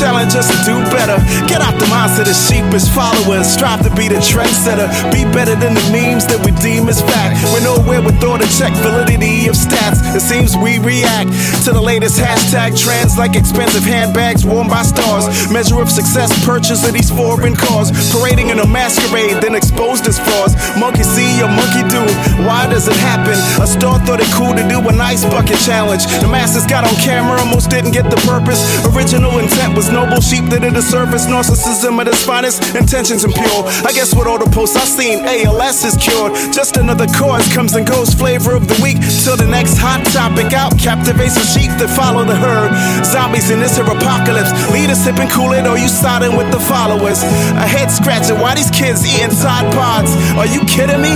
Challenge 0.00 0.32
us 0.32 0.48
to 0.48 0.56
do 0.64 0.80
better. 0.88 1.20
Get 1.44 1.60
out 1.60 1.76
the 1.76 1.84
minds 1.92 2.16
of 2.16 2.24
the 2.24 2.32
sheep 2.32 2.64
as 2.72 2.88
followers. 2.88 3.44
Strive 3.44 3.84
to 3.84 3.92
be 3.92 4.08
the 4.08 4.16
trendsetter. 4.16 4.88
Be 5.12 5.28
better 5.28 5.52
than 5.60 5.76
the 5.76 5.84
memes 5.92 6.24
that 6.24 6.40
we 6.40 6.56
deem 6.56 6.88
as 6.88 7.04
fact. 7.04 7.36
We're 7.52 7.60
nowhere 7.60 8.00
with 8.00 8.16
all 8.24 8.40
the 8.40 8.48
check 8.56 8.72
validity 8.80 9.44
of 9.44 9.60
stats. 9.60 10.00
It 10.16 10.24
seems 10.24 10.56
we 10.56 10.80
react 10.80 11.28
to 11.68 11.76
the 11.76 11.84
latest 11.84 12.16
hashtag 12.16 12.80
trends 12.80 13.20
like 13.20 13.36
expensive 13.36 13.84
handbags 13.84 14.40
worn 14.40 14.72
by 14.72 14.88
stars. 14.88 15.28
Measure 15.52 15.76
of 15.84 15.92
success, 15.92 16.32
purchase 16.48 16.80
of 16.88 16.96
these 16.96 17.12
foreign 17.12 17.52
cars. 17.52 17.92
Parading 18.08 18.48
in 18.48 18.64
a 18.64 18.66
masquerade, 18.66 19.36
then 19.44 19.52
exposed 19.52 20.08
as 20.08 20.16
flaws. 20.16 20.56
Monkey 20.80 21.04
see 21.04 21.44
or 21.44 21.52
monkey 21.52 21.84
do. 21.92 22.00
Why 22.48 22.64
does 22.72 22.88
it 22.88 22.96
happen? 23.04 23.36
A 23.60 23.68
star 23.68 24.00
thought 24.08 24.24
it 24.24 24.32
cool 24.32 24.56
to 24.56 24.64
do 24.64 24.80
an 24.80 24.96
ice 24.96 25.28
bucket 25.28 25.60
challenge. 25.60 26.08
The 26.24 26.28
masses 26.32 26.64
got 26.64 26.88
on 26.88 26.96
camera, 27.04 27.36
almost 27.44 27.68
didn't 27.68 27.92
get 27.92 28.08
the 28.08 28.20
purpose. 28.24 28.64
Original 28.96 29.36
intent 29.36 29.76
was 29.76 29.89
noble 29.92 30.20
sheep 30.20 30.46
that 30.50 30.64
at 30.64 30.74
the 30.74 30.82
surface. 30.82 31.26
Narcissism 31.26 32.00
at 32.00 32.08
its 32.08 32.24
finest, 32.24 32.74
intentions 32.74 33.24
impure. 33.24 33.66
I 33.84 33.92
guess 33.92 34.14
with 34.14 34.26
all 34.26 34.38
the 34.38 34.50
posts 34.50 34.76
I've 34.76 34.88
seen, 34.88 35.24
ALS 35.24 35.84
is 35.84 35.96
cured. 35.96 36.34
Just 36.52 36.76
another 36.76 37.06
cause 37.06 37.46
comes 37.52 37.74
and 37.74 37.86
goes. 37.86 38.14
Flavor 38.14 38.54
of 38.54 38.66
the 38.68 38.78
week 38.82 38.98
till 39.24 39.36
the 39.36 39.46
next 39.46 39.78
hot 39.78 40.04
topic 40.12 40.52
out. 40.52 40.78
Captivates 40.78 41.34
the 41.34 41.46
sheep 41.46 41.70
that 41.78 41.90
follow 41.90 42.24
the 42.24 42.36
herd. 42.36 42.72
Zombies 43.04 43.50
in 43.50 43.60
this 43.60 43.76
here 43.76 43.84
apocalypse. 43.84 44.50
Leaders 44.72 44.98
sipping 44.98 45.28
Kool-Aid 45.28 45.66
or 45.66 45.78
you 45.78 45.88
siding 45.88 46.36
with 46.36 46.50
the 46.50 46.60
followers. 46.60 47.22
A 47.58 47.66
head 47.66 47.90
scratching. 47.90 48.38
Why 48.38 48.54
these 48.54 48.70
kids 48.70 49.04
eating 49.06 49.34
Tide 49.36 49.68
Pods? 49.74 50.12
Are 50.38 50.46
you 50.46 50.64
kidding 50.64 51.00
me? 51.02 51.14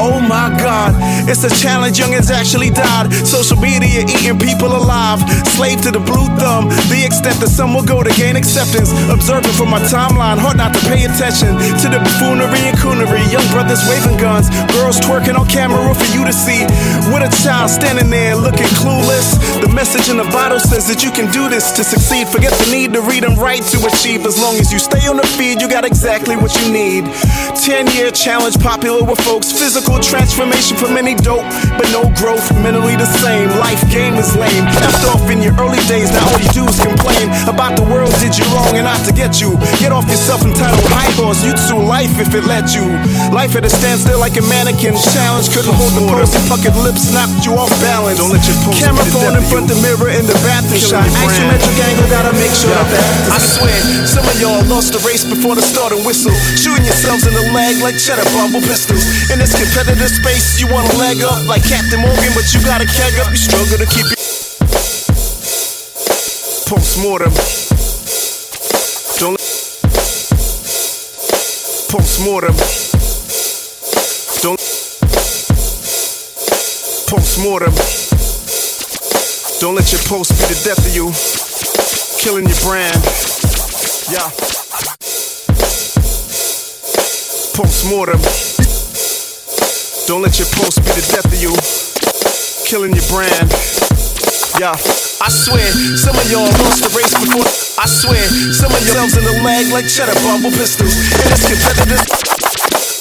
Oh 0.00 0.16
my 0.16 0.48
God, 0.56 0.96
it's 1.28 1.44
a 1.44 1.52
challenge. 1.52 2.00
Youngins 2.00 2.32
actually 2.32 2.70
died. 2.72 3.12
Social 3.12 3.60
media 3.60 4.00
eating 4.08 4.40
people 4.40 4.72
alive. 4.72 5.20
Slave 5.52 5.84
to 5.84 5.92
the 5.92 6.00
blue 6.00 6.24
thumb. 6.40 6.72
The 6.88 7.04
extent 7.04 7.36
that 7.44 7.52
some 7.52 7.76
will 7.76 7.84
go 7.84 8.00
to 8.02 8.08
gain 8.16 8.32
acceptance. 8.32 8.88
Observing 9.12 9.52
from 9.52 9.68
my 9.68 9.80
timeline, 9.92 10.40
hard 10.40 10.56
not 10.56 10.72
to 10.72 10.80
pay 10.88 11.04
attention 11.04 11.52
to 11.84 11.86
the 11.92 12.00
buffoonery 12.00 12.64
and 12.64 12.80
coonery. 12.80 13.20
Young 13.28 13.44
brothers 13.52 13.84
waving 13.92 14.16
guns, 14.16 14.48
girls 14.72 14.96
twerking 15.04 15.36
on 15.36 15.44
camera 15.52 15.92
for 15.92 16.08
you 16.16 16.24
to 16.24 16.32
see. 16.32 16.64
With 17.12 17.20
a 17.20 17.32
child 17.44 17.68
standing 17.68 18.08
there 18.08 18.40
looking 18.40 18.72
clueless. 18.80 19.36
The 19.60 19.68
message 19.68 20.08
in 20.08 20.16
the 20.16 20.28
bottle 20.32 20.60
says 20.60 20.88
that 20.88 21.04
you 21.04 21.12
can 21.12 21.28
do 21.28 21.52
this 21.52 21.76
to 21.76 21.84
succeed. 21.84 22.24
Forget 22.32 22.56
the 22.56 22.72
need 22.72 22.96
to 22.96 23.04
read 23.04 23.28
and 23.28 23.36
write 23.36 23.68
to 23.76 23.78
achieve. 23.84 24.24
As 24.24 24.40
long 24.40 24.56
as 24.56 24.72
you 24.72 24.80
stay 24.80 25.04
on 25.12 25.20
the 25.20 25.28
feed, 25.36 25.60
you 25.60 25.68
got 25.68 25.84
exactly 25.84 26.40
what 26.40 26.56
you 26.56 26.72
need. 26.72 27.04
10 27.52 27.92
year 27.92 28.08
challenge 28.10 28.56
popular 28.64 29.04
with 29.04 29.20
folks. 29.20 29.52
Physical 29.52 29.89
transformation 29.98 30.76
from 30.76 30.94
any 30.94 31.18
dope, 31.18 31.46
but 31.74 31.90
no 31.90 32.06
growth. 32.14 32.46
Mentally 32.62 32.94
the 32.94 33.08
same. 33.18 33.50
Life 33.58 33.82
game 33.90 34.14
is 34.14 34.36
lame. 34.38 34.64
Left 34.78 35.02
off 35.10 35.26
in 35.26 35.42
your 35.42 35.56
early 35.58 35.82
days, 35.90 36.12
now 36.14 36.22
all 36.30 36.38
you 36.38 36.52
do 36.54 36.64
is 36.68 36.78
complain 36.78 37.26
about 37.50 37.74
the 37.74 37.82
world 37.82 38.14
did 38.22 38.38
you 38.38 38.46
wrong 38.54 38.76
and 38.76 38.86
not 38.86 39.00
to 39.08 39.12
get 39.12 39.40
you. 39.40 39.56
Get 39.80 39.90
off 39.90 40.06
your 40.06 40.20
self 40.20 40.44
entitled 40.44 40.84
high 40.92 41.10
horse. 41.18 41.42
You'd 41.42 41.58
sue 41.58 41.80
life 41.80 42.12
if 42.20 42.30
it 42.36 42.44
let 42.44 42.76
you. 42.76 42.84
Life 43.34 43.56
at 43.56 43.64
a 43.64 43.72
standstill 43.72 44.20
like 44.20 44.36
a 44.36 44.44
mannequin. 44.46 44.94
Challenge 44.94 45.48
couldn't 45.50 45.74
hold 45.74 45.92
the 45.96 46.04
pose. 46.06 46.30
and 46.36 46.44
puckered 46.46 46.76
lips 46.78 47.10
knocked 47.10 47.42
you 47.48 47.56
off 47.56 47.72
balance. 47.80 48.20
Don't 48.20 48.30
let 48.30 48.44
your 48.44 48.58
pose 48.62 48.78
Camera 48.78 49.06
phone 49.10 49.34
in 49.34 49.44
front 49.48 49.66
the 49.66 49.78
mirror 49.80 50.12
in 50.12 50.26
the 50.28 50.36
bathroom 50.44 50.78
shot. 50.78 51.06
Axiometric 51.24 51.78
angle, 51.80 52.08
gotta 52.12 52.34
make 52.36 52.52
sure 52.52 52.70
yeah. 52.70 52.84
that. 52.84 53.04
I 53.32 53.38
swear, 53.40 53.78
some 54.04 54.26
of 54.26 54.36
y'all 54.38 54.62
lost 54.68 54.92
the 54.92 55.00
race 55.06 55.24
before 55.24 55.54
the 55.56 55.64
start 55.64 55.94
and 55.94 56.04
whistle. 56.04 56.34
Shooting 56.58 56.84
yourselves 56.84 57.26
in 57.26 57.34
the 57.34 57.46
leg 57.56 57.80
like 57.80 57.96
cheddar 57.96 58.26
bumble 58.36 58.62
pistols. 58.66 59.30
In 59.30 59.38
this 59.38 59.54
competitive 59.70 60.10
space, 60.10 60.60
you 60.60 60.66
want 60.66 60.92
a 60.92 60.96
leg 60.98 61.22
up 61.22 61.46
like 61.46 61.62
Captain 61.62 62.00
Morgan, 62.00 62.32
but 62.34 62.42
you 62.52 62.60
got 62.64 62.80
a 62.80 62.86
keg 62.86 63.14
up. 63.20 63.30
You 63.30 63.36
struggle 63.36 63.78
to 63.78 63.86
keep 63.86 64.06
it. 64.10 64.18
Post-mortem. 66.66 67.30
Don't 69.18 69.38
Post-mortem. 71.86 72.54
Don't 74.42 74.58
Post-mortem. 77.06 77.74
Don't 79.60 79.74
let 79.76 79.92
your 79.92 80.02
post 80.10 80.32
be 80.34 80.46
the 80.52 80.60
death 80.64 80.82
of 80.82 80.94
you. 80.94 81.12
Killing 82.18 82.46
your 82.48 82.58
brand. 82.66 82.98
Yeah. 84.10 84.30
Post-mortem. 87.54 88.49
Don't 90.10 90.26
let 90.26 90.42
your 90.42 90.50
post 90.58 90.82
be 90.82 90.90
the 90.90 91.06
death 91.06 91.30
of 91.30 91.38
you. 91.38 91.54
Killing 92.66 92.90
your 92.90 93.06
brand. 93.14 93.46
Yeah. 94.58 94.74
I 95.22 95.30
swear, 95.30 95.62
some 95.94 96.18
of 96.18 96.26
y'all 96.26 96.50
lost 96.66 96.82
the 96.82 96.90
race 96.98 97.14
before. 97.14 97.46
I 97.78 97.86
swear, 97.86 98.18
some 98.50 98.74
of 98.74 98.82
yourselves 98.82 99.14
in 99.14 99.22
the 99.22 99.38
leg 99.46 99.70
like 99.70 99.86
cheddar 99.86 100.18
bumble 100.26 100.50
pistols. 100.50 100.98
And 101.14 101.30
it's 101.30 101.46
competitive. 101.46 102.02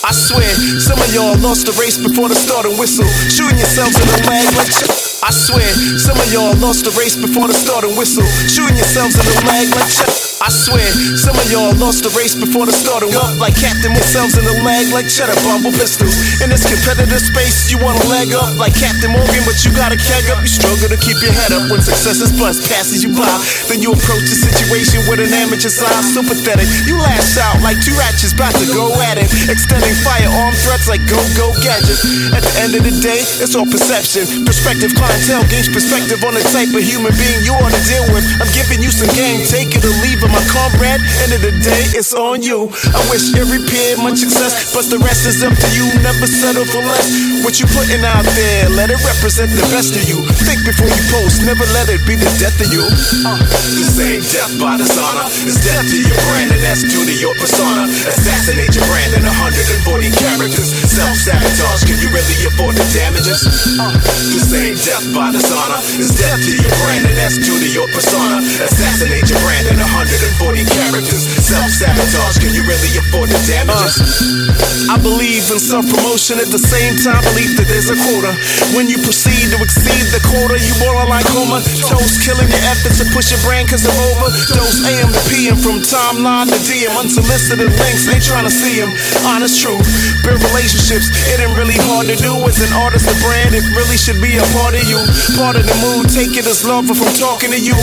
I 0.05 0.13
swear, 0.13 0.53
some 0.77 1.01
of 1.01 1.09
y'all 1.09 1.33
lost 1.41 1.65
the 1.65 1.73
race 1.81 1.97
before 1.97 2.29
the 2.29 2.37
start 2.37 2.69
and 2.69 2.77
whistle. 2.77 3.09
Shooting 3.25 3.57
yourselves 3.57 3.97
in 3.97 4.05
the 4.05 4.29
leg 4.29 4.45
like 4.53 4.69
cheddar. 4.69 4.93
I 5.25 5.33
swear, 5.33 5.65
some 5.97 6.13
of 6.13 6.29
y'all 6.29 6.53
lost 6.61 6.85
the 6.85 6.93
race 6.93 7.17
before 7.17 7.49
the 7.49 7.57
start 7.57 7.89
and 7.89 7.97
whistle. 7.97 8.21
Shooting 8.45 8.77
yourselves 8.77 9.17
in 9.17 9.25
the 9.25 9.37
leg 9.49 9.65
like 9.73 9.89
cheddar. 9.89 10.13
I 10.39 10.47
swear, 10.47 10.87
some 11.19 11.35
of 11.35 11.43
y'all 11.51 11.75
lost 11.83 12.07
the 12.07 12.15
race 12.15 12.31
before 12.31 12.63
the 12.63 12.71
start 12.71 13.03
and 13.03 13.11
up 13.11 13.35
like 13.43 13.59
Captain 13.59 13.91
yourselves 13.91 14.39
in 14.39 14.47
the 14.47 14.55
leg 14.63 14.87
like 14.95 15.11
cheddar 15.11 15.35
bumble 15.43 15.75
pistols. 15.75 16.15
In 16.39 16.47
this 16.47 16.63
competitive 16.63 17.19
space, 17.19 17.67
you 17.67 17.75
wanna 17.75 17.99
leg 18.07 18.31
up 18.31 18.55
like 18.55 18.71
Captain 18.71 19.11
Morgan, 19.11 19.43
but 19.43 19.59
you 19.67 19.75
gotta 19.75 19.99
keg 19.99 20.31
up. 20.31 20.39
You 20.39 20.47
struggle 20.47 20.87
to 20.87 20.99
keep 21.03 21.19
your 21.19 21.35
head 21.35 21.51
up 21.51 21.67
when 21.67 21.83
success 21.83 22.23
is 22.23 22.31
bust 22.39 22.63
passes 22.71 23.03
you 23.03 23.11
by. 23.11 23.27
Then 23.67 23.83
you 23.83 23.91
approach 23.91 24.31
the 24.31 24.39
situation 24.39 25.03
with 25.11 25.19
an 25.19 25.35
amateur 25.35 25.67
side, 25.67 26.07
so 26.07 26.23
pathetic. 26.23 26.71
You 26.87 26.95
lash 26.95 27.35
out 27.35 27.59
like 27.59 27.75
two 27.83 27.91
ratchets 27.99 28.31
about 28.31 28.55
to 28.63 28.67
go 28.71 28.95
at 29.11 29.19
it, 29.19 29.27
extending 29.51 29.91
firearm 30.07 30.55
threats 30.63 30.87
like 30.87 31.03
go 31.03 31.19
go 31.35 31.51
gadget. 31.59 31.99
At 32.31 32.47
the 32.47 32.53
end 32.63 32.79
of 32.79 32.87
the 32.87 32.95
day, 33.03 33.27
it's 33.43 33.59
all 33.59 33.67
perception. 33.67 34.23
Perspective 34.47 34.95
clientele 34.95 35.43
gains 35.51 35.67
perspective 35.67 36.23
on 36.23 36.31
the 36.31 36.45
type 36.55 36.71
of 36.71 36.79
human 36.79 37.11
being 37.19 37.43
you 37.43 37.51
want 37.59 37.75
to 37.75 37.83
deal 37.83 38.07
with. 38.15 38.23
I'm 38.39 38.47
giving 38.55 38.79
you 38.79 38.87
some 38.87 39.11
game, 39.19 39.43
take 39.43 39.75
it 39.75 39.83
or 39.83 39.91
leave 39.99 40.23
it 40.23 40.28
my 40.33 40.41
comrade. 40.49 41.01
End 41.21 41.35
of 41.35 41.41
the 41.43 41.53
day, 41.61 41.83
it's 41.93 42.15
on 42.15 42.41
you. 42.41 42.71
I 42.95 43.01
wish 43.11 43.35
every 43.35 43.61
peer 43.69 43.99
much 44.01 44.23
success, 44.23 44.73
but 44.73 44.87
the 44.89 44.97
rest 45.03 45.27
is 45.27 45.43
up 45.43 45.53
to 45.53 45.69
you. 45.75 45.85
Never 46.01 46.25
settle 46.25 46.65
for 46.65 46.81
less. 46.81 47.07
What 47.45 47.59
you 47.59 47.67
putting 47.75 48.01
out 48.01 48.25
there, 48.33 48.69
let 48.73 48.89
it 48.89 48.99
represent 49.05 49.51
the 49.53 49.65
best 49.69 49.93
of 49.93 50.03
you. 50.07 50.23
Think 50.47 50.65
before 50.65 50.89
you 50.89 51.03
post, 51.13 51.43
never 51.45 51.65
let 51.75 51.89
it 51.91 52.01
be 52.07 52.15
the 52.15 52.29
death 52.39 52.57
of 52.63 52.69
you. 52.71 52.83
Uh, 53.25 53.37
this 53.75 53.93
ain't 53.99 54.25
death 54.31 54.53
by 54.57 54.77
dishonor, 54.79 55.27
it's 55.45 55.59
death 55.61 55.85
to 55.85 55.97
your 55.99 56.19
brand, 56.29 56.51
and 56.53 56.61
that's 56.63 56.83
due 56.85 57.05
to 57.05 57.15
your 57.19 57.35
persona. 57.37 57.89
Assassinate 58.07 58.73
your 58.73 58.85
brand 58.87 59.13
in 59.17 59.23
140 59.25 59.83
characters. 60.15 60.69
Self 60.89 61.09
Self-sabotage, 61.09 61.83
can 61.89 61.97
you 61.99 62.09
really 62.13 62.37
afford 62.45 62.77
the 62.77 62.85
damages? 62.93 63.41
Uh. 63.81 63.91
This 64.29 64.53
ain't 64.53 64.77
death 64.85 65.05
by 65.09 65.33
dishonor, 65.33 65.81
it's 65.97 66.13
death 66.15 66.37
to 66.37 66.53
your 66.53 66.73
brand 66.85 67.09
and 67.09 67.17
that's 67.17 67.41
due 67.41 67.57
to 67.57 67.69
your 67.73 67.87
persona. 67.89 68.39
Assassinate 68.61 69.25
your 69.25 69.41
brand 69.41 69.65
in 69.73 69.77
140 69.81 70.18
characters. 70.67 71.23
Self-sabotage, 71.39 72.39
can 72.43 72.51
you 72.51 72.63
really 72.67 72.91
afford 72.99 73.29
the 73.29 73.39
damages? 73.47 73.95
Uh, 73.95 74.95
I 74.95 74.97
believe 74.99 75.47
in 75.47 75.59
self-promotion 75.59 76.41
at 76.41 76.49
the 76.51 76.59
same 76.59 76.97
time 76.99 77.21
believe 77.31 77.55
that 77.55 77.69
there's 77.69 77.87
a 77.87 77.95
quota. 77.95 78.33
When 78.75 78.89
you 78.89 78.99
proceed 78.99 79.53
to 79.53 79.57
exceed 79.61 80.11
the 80.11 80.19
quota, 80.27 80.59
you 80.59 80.73
borderline 80.81 81.23
coma. 81.29 81.63
Toast 81.87 82.25
killing 82.25 82.49
your 82.49 82.63
efforts 82.67 82.99
to 82.99 83.05
push 83.13 83.31
your 83.31 83.39
brand 83.45 83.69
cause 83.69 83.85
of 83.85 83.95
overdose. 83.95 84.83
AM 84.89 85.13
to 85.13 85.21
PM 85.29 85.55
from 85.55 85.79
timeline 85.85 86.49
to 86.51 86.59
DM. 86.67 86.91
Unsolicited 86.97 87.71
links, 87.79 88.09
they 88.09 88.19
trying 88.19 88.47
to 88.49 88.53
see 88.53 88.81
them. 88.81 88.91
Honest 89.23 89.61
truth, 89.61 89.85
build 90.25 90.41
relationships. 90.51 91.07
It 91.31 91.39
ain't 91.39 91.55
really 91.55 91.77
hard 91.87 92.09
to 92.11 92.17
do 92.19 92.33
as 92.49 92.59
an 92.59 92.73
artist, 92.75 93.07
a 93.07 93.15
brand. 93.23 93.55
It 93.55 93.63
really 93.77 93.95
should 93.95 94.19
be 94.19 94.35
a 94.35 94.47
part 94.57 94.75
of 94.75 94.83
you. 94.89 94.99
Part 95.37 95.55
of 95.55 95.63
the 95.63 95.77
mood, 95.79 96.09
take 96.11 96.35
it 96.35 96.49
as 96.49 96.65
love 96.65 96.89
from 96.89 97.11
talking 97.15 97.53
to 97.53 97.59
you. 97.61 97.77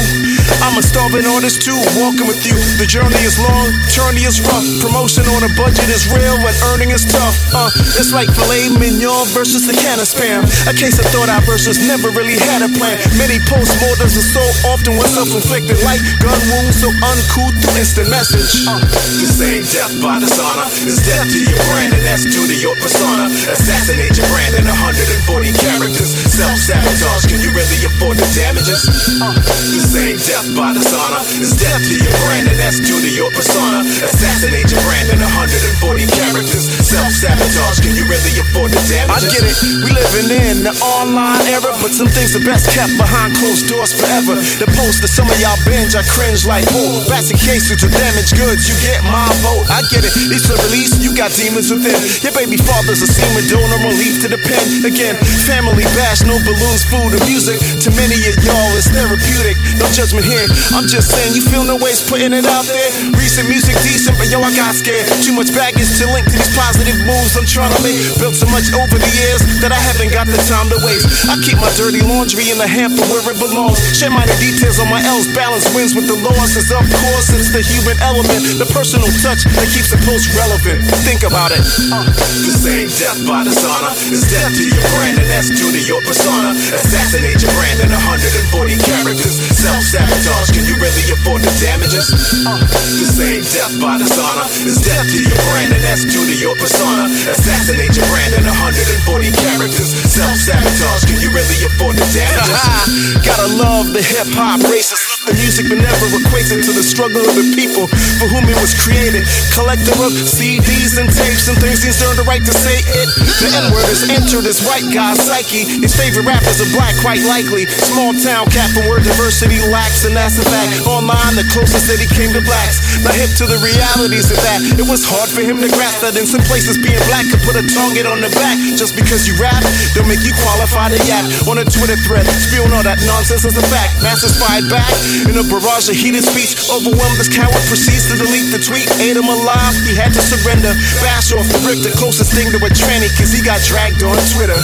I'm 0.61 0.77
a 0.77 0.85
starving 0.85 1.25
artist 1.25 1.63
too, 1.63 1.79
walking 1.97 2.26
with 2.27 2.43
you. 2.43 2.59
The 2.83 2.87
journey 2.91 3.23
is 3.23 3.39
long, 3.39 3.71
journey 3.95 4.27
is 4.27 4.43
rough. 4.43 4.67
Promotion 4.83 5.23
on 5.31 5.47
a 5.47 5.51
budget 5.55 5.87
is 5.87 6.11
real, 6.11 6.35
and 6.35 6.57
earning 6.75 6.91
is 6.91 7.07
tough. 7.07 7.39
Uh, 7.55 7.71
it's 7.95 8.11
like 8.11 8.27
filet 8.35 8.67
mignon 8.75 9.31
versus 9.31 9.65
the 9.65 9.73
can 9.73 10.03
of 10.03 10.11
spam. 10.11 10.43
A 10.67 10.75
case 10.75 10.99
of 10.99 11.07
thought 11.15 11.31
out 11.31 11.47
versus 11.47 11.79
never 11.87 12.11
really 12.11 12.37
had 12.51 12.67
a 12.67 12.71
plan. 12.75 12.99
Many 13.15 13.39
postmortems 13.47 14.19
are 14.19 14.29
so 14.35 14.45
often 14.75 14.99
were 14.99 15.07
self-inflicted, 15.07 15.79
like 15.87 16.03
gun 16.19 16.37
wounds 16.51 16.83
so 16.83 16.91
uncouth 16.91 17.55
through 17.63 17.79
instant 17.79 18.11
message. 18.11 18.67
Uh, 18.67 18.83
this 19.23 19.39
ain't 19.41 19.67
death 19.71 19.95
by 20.03 20.19
dishonor, 20.19 20.67
it's 20.83 21.01
death 21.07 21.31
to 21.31 21.39
your 21.39 21.59
brand, 21.71 21.95
and 21.95 22.03
that's 22.03 22.27
due 22.27 22.47
to 22.51 22.57
your 22.59 22.75
persona. 22.83 23.31
Assassinate 23.31 24.19
your 24.19 24.27
brand 24.35 24.59
in 24.59 24.67
140 24.67 25.55
characters. 25.63 26.11
Self-sabotage, 26.35 27.31
can 27.31 27.39
you 27.39 27.55
really 27.55 27.79
afford 27.87 28.19
the 28.19 28.27
damages? 28.35 28.83
Uh, 29.23 29.31
this 29.71 29.95
ain't 29.95 30.19
death 30.27 30.49
by 30.59 30.75
dishonor, 30.75 31.23
it's 31.39 31.55
death 31.55 31.83
to 31.87 31.97
your 31.97 32.16
brand, 32.25 32.49
and 32.49 32.59
that's 32.59 32.81
due 32.81 33.01
to 33.01 33.11
your 33.11 33.31
persona. 33.33 33.83
Assassinate 33.83 34.69
your 34.71 34.83
brand 34.87 35.13
in 35.13 35.21
140 35.21 36.07
characters. 36.09 36.65
Self-sabotage, 36.87 37.81
can 37.83 37.93
you 37.97 38.05
really 38.09 38.35
afford 38.41 38.73
the 38.73 38.81
damages? 38.89 39.13
I 39.13 39.29
get 39.29 39.43
it, 39.45 39.57
we 39.85 39.91
living 39.93 40.31
in 40.33 40.57
the 40.65 40.75
online 40.81 41.45
era, 41.51 41.73
but 41.83 41.93
some 41.93 42.09
things 42.09 42.37
are 42.37 42.45
best 42.45 42.71
kept 42.73 42.93
behind 42.97 43.37
closed 43.37 43.69
doors 43.69 43.93
forever. 43.93 44.39
The 44.63 44.69
post 44.77 45.03
that 45.03 45.13
some 45.13 45.29
of 45.29 45.37
y'all 45.41 45.59
binge, 45.67 45.97
I 45.99 46.03
cringe 46.07 46.47
like, 46.47 46.65
whoa, 46.71 47.03
that's 47.11 47.31
a 47.33 47.39
case 47.39 47.69
to 47.73 47.89
damaged 47.89 48.37
goods, 48.37 48.69
you 48.71 48.77
get 48.81 49.03
my 49.05 49.27
vote. 49.43 49.67
I 49.69 49.83
get 49.91 50.07
it, 50.07 50.13
it's 50.31 50.49
a 50.49 50.57
release, 50.69 50.97
you 51.03 51.13
got 51.13 51.35
demons 51.35 51.69
within. 51.69 51.99
Your 52.23 52.33
baby 52.33 52.57
father's 52.57 53.03
a 53.03 53.09
semen 53.09 53.45
donor, 53.51 53.81
relief 53.85 54.23
to 54.23 54.29
the 54.29 54.39
pen. 54.39 54.65
Again, 54.87 55.19
family 55.45 55.85
bash, 55.99 56.23
no 56.23 56.39
balloons, 56.47 56.87
food, 56.87 57.13
or 57.13 57.23
music. 57.27 57.59
To 57.85 57.89
many 57.99 58.17
of 58.31 58.35
y'all, 58.45 58.71
it's 58.79 58.89
therapeutic. 58.89 59.59
No 59.77 59.87
judgment 59.93 60.25
here, 60.25 60.47
I'm 60.73 60.87
just 60.87 61.11
saying, 61.11 61.35
you 61.35 61.43
feel 61.43 61.65
no 61.65 61.77
ways 61.77 62.01
putting 62.07 62.33
it 62.33 62.47
out 62.47 62.65
there. 62.67 62.89
Recent 63.19 63.51
music 63.51 63.75
decent, 63.83 64.15
but 64.19 64.31
yo, 64.31 64.39
I 64.41 64.55
got 64.55 64.75
scared. 64.75 65.07
Too 65.23 65.35
much 65.35 65.51
baggage 65.51 65.91
to 65.99 66.07
link 66.15 66.27
to 66.31 66.39
these 66.39 66.55
positive 66.55 66.97
moves 67.03 67.35
I'm 67.35 67.47
trying 67.47 67.75
to 67.75 67.81
make. 67.83 67.99
Built 68.23 68.39
so 68.39 68.47
much 68.51 68.71
over 68.75 68.97
the 68.97 69.13
years 69.13 69.43
that 69.61 69.75
I 69.75 69.79
haven't 69.79 70.15
got 70.15 70.31
the 70.31 70.39
time 70.47 70.71
to 70.71 70.79
waste. 70.87 71.07
I 71.27 71.35
keep 71.43 71.59
my 71.59 71.71
dirty 71.75 72.01
laundry 72.03 72.51
in 72.51 72.59
the 72.59 72.67
hamper 72.67 73.03
where 73.11 73.23
it 73.27 73.39
belongs. 73.39 73.83
Share 73.95 74.11
minor 74.11 74.35
details 74.39 74.79
on 74.79 74.89
my 74.89 75.03
L's, 75.03 75.27
balance 75.35 75.67
wins 75.75 75.99
with 75.99 76.07
the 76.07 76.17
losses. 76.17 76.71
Of 76.71 76.87
course, 76.87 77.29
it's 77.35 77.51
the 77.51 77.63
human 77.63 77.99
element, 78.01 78.47
the 78.63 78.69
personal 78.71 79.11
touch 79.21 79.43
that 79.59 79.69
keeps 79.75 79.91
the 79.91 79.99
post 80.07 80.31
relevant. 80.39 80.87
Think 81.03 81.27
about 81.27 81.51
it. 81.51 81.63
Uh, 81.91 82.07
this 82.47 82.63
ain't 82.71 82.95
death 82.95 83.19
by 83.27 83.43
dishonor, 83.43 83.93
it's 84.15 84.31
death 84.31 84.55
to 84.55 84.65
your 84.65 84.87
brand, 84.95 85.19
and 85.19 85.29
that's 85.29 85.51
due 85.51 85.75
to 85.75 85.83
your 85.83 86.01
persona. 86.07 86.55
Assassinate 86.55 87.43
your 87.43 87.53
brand 87.59 87.83
in 87.83 87.91
140 87.91 88.79
characters. 88.87 89.35
Self-sabotage, 89.59 90.55
can 90.55 90.65
you 90.65 90.79
really 90.79 91.05
afford 91.11 91.43
the 91.43 91.53
damages? 91.97 92.47
Uh, 92.47 92.59
this 93.01 93.21
ain't 93.21 93.45
death 93.53 93.81
by 93.81 93.99
dishonor, 93.99 94.47
it's 94.69 94.81
death 94.85 95.07
to 95.09 95.21
your 95.21 95.39
brand, 95.53 95.73
and 95.73 95.83
that's 95.83 96.05
due 96.05 96.25
to 96.25 96.37
your 96.37 96.55
persona. 96.57 97.05
Assassinate 97.29 97.97
your 97.97 98.07
brand 98.13 98.35
in 98.37 98.45
140 98.45 99.33
characters. 99.33 99.91
Self-sabotage, 100.13 101.05
can 101.07 101.21
you 101.21 101.31
really 101.33 101.65
afford 101.65 101.97
the 101.97 102.07
damages? 102.13 103.25
Gotta 103.27 103.49
love 103.57 103.93
the 103.93 104.03
hip 104.03 104.29
hop 104.37 104.61
racist. 104.61 105.16
The 105.27 105.35
music 105.43 105.67
but 105.67 105.83
never 105.83 106.07
equates 106.23 106.55
it 106.55 106.63
to 106.63 106.73
the 106.73 106.87
struggle 106.87 107.19
of 107.19 107.35
the 107.35 107.51
people 107.59 107.91
for 108.23 108.31
whom 108.31 108.47
it 108.47 108.55
was 108.63 108.79
created. 108.79 109.27
Collector 109.51 109.99
of 109.99 110.15
CDs 110.15 111.03
and 111.03 111.11
tapes 111.11 111.51
and 111.51 111.59
things 111.59 111.83
he's 111.83 111.99
earned 111.99 112.23
the 112.23 112.27
right 112.31 112.47
to 112.47 112.55
say 112.55 112.79
it. 112.79 113.09
The 113.43 113.51
N 113.51 113.75
word 113.75 113.91
has 113.91 114.07
entered 114.07 114.47
his 114.47 114.63
white 114.63 114.87
guy's 114.95 115.19
psyche. 115.19 115.67
His 115.83 115.99
favorite 115.99 116.31
rappers 116.31 116.63
are 116.63 116.71
black, 116.71 116.95
quite 117.03 117.27
likely. 117.27 117.67
Small 117.67 118.15
town 118.23 118.47
cat 118.55 118.71
from 118.71 118.87
where 118.87 119.03
diversity 119.03 119.59
lacks, 119.67 120.07
and 120.07 120.15
that's 120.15 120.39
a 120.39 120.47
fact. 120.47 120.87
Online, 120.87 121.35
the 121.35 121.47
closest 121.51 121.91
that 121.91 121.99
he 121.99 122.07
came 122.07 122.31
to 122.31 122.43
blacks. 122.47 123.03
Not 123.03 123.19
hip 123.19 123.35
to 123.43 123.51
the 123.51 123.59
realities 123.59 124.31
of 124.31 124.39
that. 124.47 124.63
It 124.79 124.87
was 124.87 125.03
hard 125.03 125.27
for 125.27 125.43
him 125.43 125.59
to 125.59 125.67
grasp 125.75 126.07
that 126.07 126.15
in 126.15 126.31
some 126.31 126.47
places 126.47 126.79
being 126.79 127.03
black 127.11 127.27
could 127.35 127.43
put 127.43 127.59
a 127.59 127.67
target 127.67 128.07
on 128.07 128.23
the 128.23 128.31
back. 128.31 128.55
Just 128.79 128.95
because 128.95 129.27
you 129.27 129.35
rap, 129.43 129.59
don't 129.99 130.07
make 130.07 130.23
you 130.23 130.31
qualify 130.47 130.95
to 130.95 131.01
yap 131.03 131.27
on 131.51 131.59
a 131.59 131.67
Twitter 131.67 131.99
thread. 132.07 132.31
Spewing 132.47 132.71
all 132.71 132.87
that 132.87 133.03
nonsense 133.03 133.43
as 133.43 133.59
a 133.59 133.67
fact. 133.67 133.99
Masses 134.07 134.39
fired 134.39 134.71
back 134.71 134.95
in 135.25 135.33
a 135.41 135.45
barrage 135.49 135.89
of 135.89 135.97
heated 135.97 136.21
speech. 136.21 136.69
Overwhelmed, 136.69 137.17
this 137.17 137.33
coward 137.33 137.65
proceeds 137.73 138.13
to 138.13 138.21
delete 138.21 138.53
the 138.53 138.61
tweet. 138.61 138.85
Ate 139.01 139.17
him 139.17 139.25
alive, 139.25 139.73
he 139.89 139.97
had 139.97 140.13
to 140.13 140.21
surrender. 140.21 140.77
Bash 141.01 141.33
off 141.33 141.49
the 141.49 141.61
rip, 141.65 141.81
the 141.81 141.95
closest 141.97 142.37
thing 142.37 142.53
to 142.53 142.59
a 142.61 142.69
tranny, 142.69 143.09
cause 143.17 143.33
he 143.33 143.41
got 143.41 143.65
dragged 143.65 144.05
on 144.05 144.19
Twitter. 144.37 144.59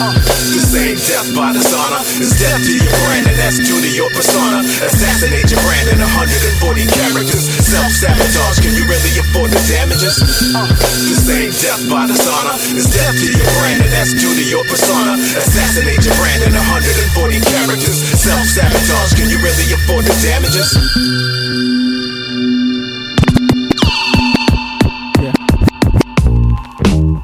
Uh, 0.00 0.16
this 0.56 0.72
ain't 0.72 1.00
death 1.04 1.28
by 1.36 1.52
dishonor, 1.52 2.00
it's 2.16 2.32
death 2.40 2.64
to 2.64 2.72
your 2.72 2.94
brand, 3.04 3.28
and 3.28 3.36
that's 3.36 3.60
due 3.60 3.76
to 3.76 3.90
your 3.92 4.08
persona. 4.16 4.64
Assassinate 4.64 5.52
your 5.52 5.60
brand 5.68 5.92
in 5.92 6.00
140 6.00 6.88
characters. 6.96 7.44
Self-sabotage, 7.60 8.64
can 8.64 8.72
you 8.72 8.88
really 8.88 9.12
afford 9.20 9.52
the 9.52 9.60
damages? 9.68 10.16
Uh, 10.56 10.64
this 11.04 11.28
ain't 11.28 11.52
death 11.60 11.82
by 11.92 12.08
dishonor, 12.08 12.56
it's 12.72 12.88
death 12.88 13.16
to 13.20 13.28
your 13.28 13.50
brand, 13.60 13.84
and 13.84 13.92
that's 13.92 14.16
due 14.16 14.32
to 14.32 14.44
your 14.48 14.64
persona. 14.64 15.20
Assassinate 15.36 16.00
your 16.08 16.16
brand 16.16 16.46
in 16.46 16.54
140 16.56 17.42
characters. 17.44 17.98
Self-sabotage, 18.16 19.12
can 19.18 19.28
you 19.28 19.36
really 19.42 19.68
afford 19.74 19.89
the 19.98 20.14
damages? 20.22 20.76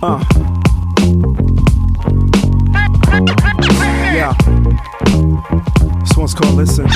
Uh. 0.03 0.25
Yeah. 4.15 4.35
This 6.01 6.17
one's 6.17 6.35
called 6.35 6.55
Listen. 6.55 6.87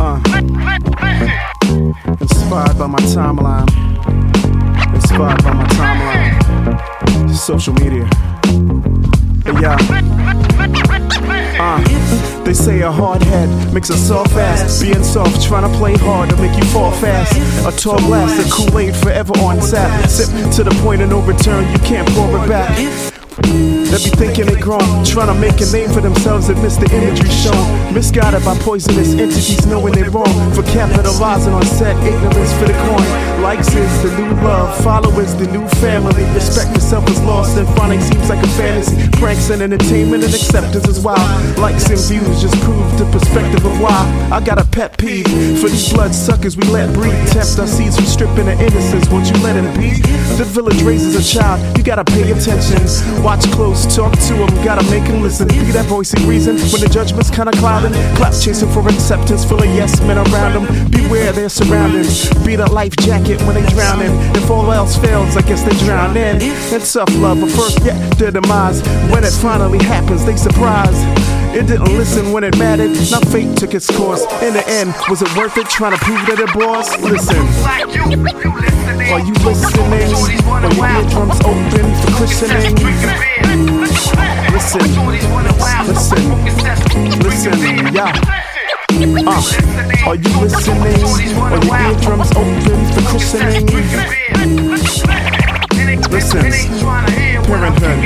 Uh. 0.00 0.20
Inspired 2.20 2.78
by 2.78 2.86
my 2.86 2.98
timeline. 3.00 3.68
Inspired 4.94 5.42
by 5.44 5.52
my 5.52 5.66
timeline. 5.66 7.34
Social 7.34 7.74
media. 7.74 8.08
But 9.44 9.60
yeah. 9.60 10.45
Uh, 11.58 12.44
they 12.44 12.52
say 12.52 12.82
a 12.82 12.90
hard 12.90 13.22
head 13.22 13.48
makes 13.72 13.90
a 13.90 13.96
soft 13.96 14.32
ass. 14.32 14.82
Being 14.82 15.02
soft, 15.02 15.42
trying 15.42 15.70
to 15.70 15.78
play 15.78 15.94
hard 15.96 16.30
to 16.30 16.36
make 16.36 16.56
you 16.56 16.64
fall 16.64 16.90
fast. 16.92 17.34
A 17.66 17.76
tall 17.80 17.98
glass 17.98 18.44
of 18.44 18.50
Kool 18.52 18.78
Aid 18.78 18.94
forever 18.96 19.32
on 19.38 19.58
tap. 19.58 20.08
Sip 20.08 20.28
to 20.52 20.64
the 20.64 20.74
point 20.82 21.02
of 21.02 21.10
no 21.10 21.20
return, 21.20 21.70
you 21.72 21.78
can't 21.78 22.08
pour 22.10 22.44
it 22.44 22.48
back. 22.48 23.15
They 23.42 24.00
be 24.00 24.10
thinking 24.16 24.46
they 24.46 24.58
grown, 24.58 25.04
trying 25.04 25.28
to 25.28 25.36
make 25.36 25.60
a 25.60 25.68
name 25.68 25.90
for 25.92 26.00
themselves 26.00 26.48
and 26.48 26.60
miss 26.62 26.76
the 26.76 26.88
imagery 26.88 27.28
shown. 27.28 27.92
Misguided 27.92 28.44
by 28.44 28.56
poisonous 28.58 29.12
entities 29.12 29.66
knowing 29.66 29.92
they 29.92 30.08
wrong. 30.08 30.32
For 30.54 30.62
capitalizing 30.64 31.52
on 31.52 31.64
set, 31.64 31.96
ignorance 32.00 32.52
for 32.56 32.64
the 32.64 32.76
coin. 32.88 33.42
Likes 33.42 33.68
is 33.74 34.02
the 34.02 34.16
new 34.16 34.32
love, 34.40 34.72
followers 34.82 35.34
the 35.36 35.46
new 35.52 35.66
family. 35.84 36.24
Respect 36.32 36.74
yourself 36.74 37.08
is 37.10 37.20
lost 37.22 37.56
and 37.58 37.68
finding 37.76 38.00
seems 38.00 38.28
like 38.28 38.42
a 38.42 38.48
fantasy. 38.56 38.96
Pranks 39.20 39.50
and 39.50 39.60
entertainment 39.60 40.24
and 40.24 40.32
acceptance 40.32 40.88
is 40.88 41.00
wild. 41.04 41.20
Likes 41.58 41.88
and 41.90 42.00
views 42.00 42.40
just 42.40 42.58
prove 42.62 42.98
the 42.98 43.04
perspective 43.12 43.64
of 43.64 43.80
why. 43.80 44.00
I 44.32 44.40
got 44.40 44.58
a 44.58 44.64
pet 44.64 44.96
peeve 44.96 45.28
for 45.60 45.68
these 45.68 45.92
blood 45.92 46.14
suckers 46.14 46.56
we 46.56 46.64
let 46.68 46.92
breed. 46.94 47.12
Tempt 47.28 47.58
our 47.58 47.66
seeds 47.66 47.96
from 47.96 48.06
stripping 48.06 48.46
their 48.46 48.60
innocence. 48.60 49.08
Won't 49.10 49.28
you 49.28 49.36
let 49.44 49.56
him 49.56 49.68
be? 49.76 50.00
The 50.40 50.44
village 50.44 50.82
raises 50.82 51.14
a 51.14 51.24
child, 51.38 51.60
you 51.76 51.84
gotta 51.84 52.04
pay 52.04 52.32
attention. 52.32 52.80
Watch 53.36 53.52
close, 53.52 53.94
talk 53.94 54.12
to 54.12 54.34
him, 54.34 54.64
gotta 54.64 54.82
make 54.90 55.02
him 55.02 55.20
listen. 55.20 55.46
Be 55.48 55.70
that 55.72 55.84
voice 55.86 56.14
of 56.14 56.26
reason 56.26 56.56
when 56.72 56.80
the 56.80 56.88
judgment's 56.88 57.28
kinda 57.28 57.52
clouding. 57.52 57.92
Clap 58.16 58.32
chasing 58.32 58.70
for 58.70 58.80
acceptance, 58.88 59.44
full 59.44 59.58
of 59.58 59.66
yes 59.66 60.00
men 60.00 60.16
around 60.16 60.54
them. 60.54 60.90
Beware 60.90 61.32
their 61.32 61.50
surroundings. 61.50 62.30
Be 62.46 62.56
the 62.56 62.70
life 62.72 62.96
jacket 62.96 63.38
when 63.42 63.54
they 63.56 63.66
drowning. 63.74 64.12
If 64.34 64.50
all 64.50 64.72
else 64.72 64.96
fails, 64.96 65.36
I 65.36 65.42
guess 65.42 65.62
they 65.62 65.76
drown 65.84 66.16
in. 66.16 66.40
And 66.40 66.82
tough 66.82 67.14
love, 67.18 67.40
but 67.40 67.50
first 67.50 67.84
get 67.84 67.96
their 68.16 68.30
demise. 68.30 68.80
When 69.10 69.22
it 69.22 69.34
finally 69.34 69.84
happens, 69.84 70.24
they 70.24 70.36
surprise. 70.36 70.96
It 71.56 71.66
didn't 71.68 71.96
listen 71.96 72.32
when 72.32 72.44
it 72.44 72.58
mattered. 72.58 72.92
Now 73.10 73.20
fate 73.32 73.56
took 73.56 73.72
its 73.72 73.88
course. 73.96 74.20
In 74.42 74.52
the 74.52 74.62
end, 74.68 74.92
was 75.08 75.22
it 75.22 75.34
worth 75.34 75.56
it 75.56 75.66
trying 75.70 75.92
to 75.92 75.98
prove 76.04 76.20
that 76.26 76.38
it 76.38 76.54
was? 76.54 76.84
Listen. 77.00 77.40
Are 79.08 79.20
you 79.24 79.32
listening? 79.40 80.12
Are 80.52 80.68
your 80.68 80.84
eardrums 80.84 81.40
open? 81.40 81.86
for 81.96 82.12
christening. 82.20 82.76
Listen, 84.52 84.84
listen, 85.88 86.20
listen, 87.24 87.56
yeah. 87.94 88.12
Uh, 89.24 89.40
are 90.04 90.16
you 90.16 90.28
listening? 90.36 91.00
Are 91.40 91.56
your 91.64 91.80
eardrums 91.88 92.30
open 92.36 92.84
for 92.92 93.00
christening? 93.08 93.64
Listen, 96.12 96.44
parenthood. 97.48 98.00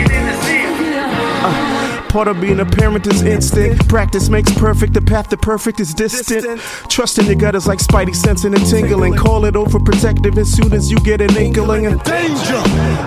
Uh, 1.42 1.79
Part 2.10 2.26
of 2.26 2.40
being 2.40 2.58
a 2.58 2.66
parent 2.66 3.06
is 3.06 3.22
instinct. 3.22 3.88
Practice 3.88 4.28
makes 4.28 4.52
perfect. 4.54 4.94
The 4.94 5.00
path 5.00 5.28
to 5.28 5.36
perfect 5.36 5.78
is 5.78 5.94
distant. 5.94 6.60
Trust 6.88 7.20
in 7.20 7.26
your 7.26 7.36
gut 7.36 7.54
is 7.54 7.68
like 7.68 7.78
spidey 7.78 8.16
sensing 8.16 8.52
and 8.52 8.66
tingling. 8.66 9.14
Call 9.14 9.44
it 9.44 9.54
overprotective 9.54 10.36
as 10.36 10.52
soon 10.52 10.72
as 10.72 10.90
you 10.90 10.98
get 10.98 11.20
an 11.20 11.36
inkling. 11.36 11.84
Danger! 11.98 12.62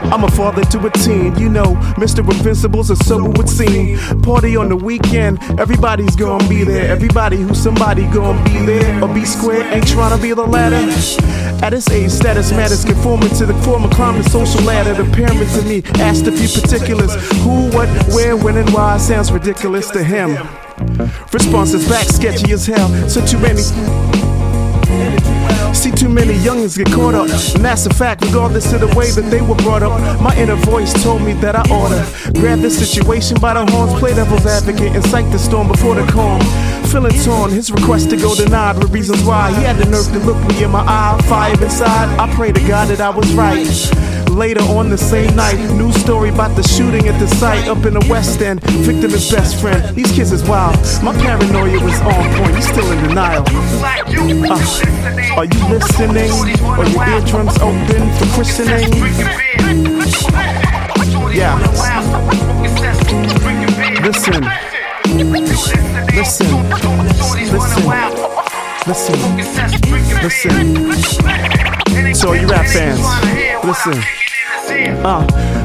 I'm 0.09 0.23
a 0.23 0.31
father 0.31 0.63
to 0.63 0.87
a 0.87 0.89
teen. 0.91 1.35
You 1.35 1.49
know, 1.49 1.75
Mr. 1.97 2.19
Invincible's 2.19 2.91
a 2.91 2.95
so 2.95 3.25
it 3.25 3.37
would 3.37 3.49
seem. 3.49 3.97
Party 4.21 4.55
on 4.55 4.69
the 4.69 4.77
weekend. 4.77 5.43
Everybody's 5.59 6.15
gonna 6.15 6.47
be 6.47 6.63
there. 6.63 6.89
Everybody 6.89 7.35
who's 7.35 7.61
somebody 7.61 8.03
gonna 8.07 8.41
be 8.45 8.65
there. 8.65 9.03
Or 9.03 9.13
be 9.13 9.25
square. 9.25 9.63
Ain't 9.73 9.85
trying 9.85 10.15
to 10.15 10.21
be 10.21 10.33
the 10.33 10.45
latter. 10.45 10.77
At 11.61 11.71
this 11.71 11.89
age, 11.89 12.09
status 12.09 12.51
matters. 12.51 12.85
Conforming 12.85 13.35
to 13.35 13.45
the 13.45 13.53
former 13.63 13.89
climate 13.89 14.25
social 14.27 14.61
ladder. 14.61 14.93
The 14.93 15.11
parents 15.11 15.57
of 15.57 15.67
me 15.67 15.83
asked 15.95 16.25
a 16.25 16.31
few 16.31 16.47
particulars. 16.61 17.13
Who, 17.41 17.69
what, 17.75 17.89
where, 18.13 18.37
when, 18.37 18.55
and 18.55 18.69
why 18.69 18.92
sounds 18.99 19.31
ridiculous 19.31 19.89
to 19.91 20.03
him. 20.03 20.37
Responses 21.31 21.87
back 21.87 22.05
sketchy 22.05 22.51
as 22.53 22.65
hell. 22.65 23.09
So 23.09 23.25
too 23.25 23.39
many. 23.39 24.12
See 25.73 25.91
too 25.91 26.07
many 26.07 26.33
youngins 26.35 26.77
get 26.77 26.87
caught 26.93 27.15
up. 27.15 27.27
And 27.55 27.65
that's 27.65 27.85
a 27.85 27.93
fact, 27.93 28.23
regardless 28.25 28.71
of 28.73 28.79
the 28.81 28.87
way 28.95 29.11
that 29.11 29.29
they 29.29 29.41
were 29.41 29.55
brought 29.55 29.83
up. 29.83 29.99
My 30.21 30.35
inner 30.37 30.55
voice 30.55 30.93
told 31.03 31.21
me 31.21 31.33
that 31.33 31.55
I 31.55 31.63
oughta 31.69 32.31
grab 32.39 32.59
this 32.59 32.77
situation 32.77 33.37
by 33.39 33.53
the 33.53 33.65
horns, 33.71 33.93
play 33.99 34.13
devil's 34.13 34.45
advocate, 34.45 34.95
and 34.95 35.03
sight 35.05 35.29
the 35.31 35.39
storm 35.39 35.67
before 35.67 35.95
the 35.95 36.05
calm. 36.11 36.41
Feeling 36.85 37.17
torn, 37.23 37.51
his 37.51 37.71
request 37.71 38.09
to 38.11 38.17
go 38.17 38.35
denied 38.35 38.77
with 38.77 38.91
reasons 38.91 39.23
why. 39.23 39.49
He 39.57 39.63
had 39.63 39.77
the 39.77 39.85
nerve 39.85 40.05
to 40.13 40.19
look 40.19 40.37
me 40.47 40.63
in 40.63 40.71
my 40.71 40.81
eye, 40.87 41.19
fire 41.27 41.61
inside. 41.63 42.07
I 42.19 42.33
pray 42.35 42.51
to 42.51 42.61
God 42.67 42.87
that 42.89 43.01
I 43.01 43.09
was 43.09 43.33
right. 43.33 43.67
Later 44.29 44.61
on 44.63 44.89
the 44.89 44.97
same 44.97 45.35
night, 45.35 45.57
news 45.73 45.95
story 45.95 46.29
about 46.29 46.55
the 46.55 46.63
shooting 46.63 47.07
at 47.07 47.19
the 47.19 47.27
site 47.27 47.67
up 47.67 47.85
in 47.85 47.93
the 47.93 48.05
West 48.09 48.41
End. 48.41 48.61
Victim 48.63 49.11
is 49.11 49.31
best 49.31 49.61
friend. 49.61 49.95
These 49.95 50.11
kids 50.11 50.31
is 50.31 50.43
wild. 50.43 50.75
My 51.03 51.13
paranoia 51.13 51.79
was 51.83 51.99
on 52.01 52.37
point. 52.37 52.55
He's 52.55 52.67
still 52.67 52.91
in 52.91 53.07
denial. 53.07 53.43
Uh, 53.47 55.37
are 55.37 55.45
you 55.45 55.62
listening? 55.69 56.31
Are 56.63 56.87
your 56.87 57.07
eardrums 57.07 57.57
open 57.59 58.11
for 58.17 58.25
christening? 58.35 58.91
Yeah. 61.33 61.57
Listen. 64.03 64.43
Listen. 66.13 66.51
Listen. 68.87 69.19
Listen. 70.21 70.53
So, 72.13 72.33
you 72.33 72.47
rap 72.47 72.65
fans, 72.67 72.99
listen. 73.63 74.03
Uh, 74.73 75.21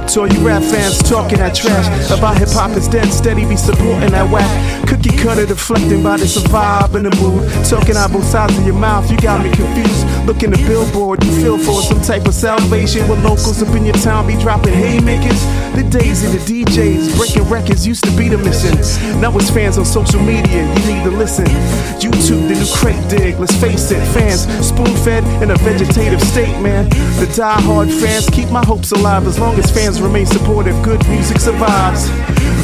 to 0.06 0.20
all 0.20 0.28
you 0.28 0.46
rap 0.46 0.62
fans 0.62 0.98
talking 1.02 1.38
that 1.38 1.54
trash 1.54 1.86
about 2.10 2.36
hip 2.36 2.48
hop 2.50 2.76
is 2.76 2.88
dead, 2.88 3.10
steady 3.12 3.48
be 3.48 3.56
supporting 3.56 4.10
that 4.10 4.28
whack. 4.30 4.48
Cookie 4.88 5.16
cutter 5.16 5.46
deflecting 5.46 6.02
by 6.02 6.16
this 6.16 6.36
vibe 6.48 6.94
and 6.94 7.06
the 7.06 7.14
mood. 7.16 7.44
Talking 7.64 7.96
out 7.96 8.12
both 8.12 8.24
sides 8.24 8.56
of 8.58 8.64
your 8.64 8.74
mouth, 8.74 9.10
you 9.10 9.16
got 9.18 9.44
me 9.44 9.50
confused. 9.50 10.04
Looking 10.26 10.52
at 10.52 10.60
billboard, 10.66 11.24
you 11.24 11.32
feel 11.40 11.58
for 11.58 11.80
some 11.80 12.00
type 12.02 12.26
of 12.26 12.34
salvation 12.34 13.08
with 13.08 13.24
locals 13.24 13.62
up 13.62 13.74
in 13.74 13.84
your 13.84 13.94
town 13.96 14.26
be 14.26 14.36
dropping 14.36 14.74
haymakers. 14.74 15.40
The 15.72 15.88
days 15.88 16.24
of 16.24 16.32
the 16.32 16.64
DJs 16.64 17.16
breaking 17.16 17.48
records 17.48 17.86
used 17.86 18.04
to 18.04 18.10
be 18.16 18.28
the 18.28 18.38
mission. 18.38 18.76
Now 19.20 19.36
it's 19.36 19.50
fans 19.50 19.78
on 19.78 19.86
social 19.86 20.20
media, 20.20 20.68
you 20.68 20.82
need 20.84 21.04
to 21.04 21.10
listen. 21.10 21.46
YouTube, 21.96 22.48
the 22.48 22.56
new 22.60 22.68
crate 22.74 23.08
dig, 23.08 23.38
let's 23.38 23.56
face 23.56 23.90
it, 23.90 24.04
fans 24.12 24.44
spoon 24.66 24.94
fed 25.04 25.24
in 25.42 25.50
a 25.50 25.56
vegetative 25.56 26.20
state, 26.20 26.60
man. 26.60 26.88
The 27.20 27.32
die-hard 27.36 27.88
fans 27.88 28.28
keep 28.30 28.50
my 28.50 28.64
hopes 28.64 28.92
alive 28.98 29.26
as 29.26 29.38
long 29.38 29.56
as 29.58 29.70
fans 29.70 30.00
remain 30.00 30.26
supportive. 30.26 30.80
Good 30.82 31.06
music 31.08 31.38
survives. 31.38 32.08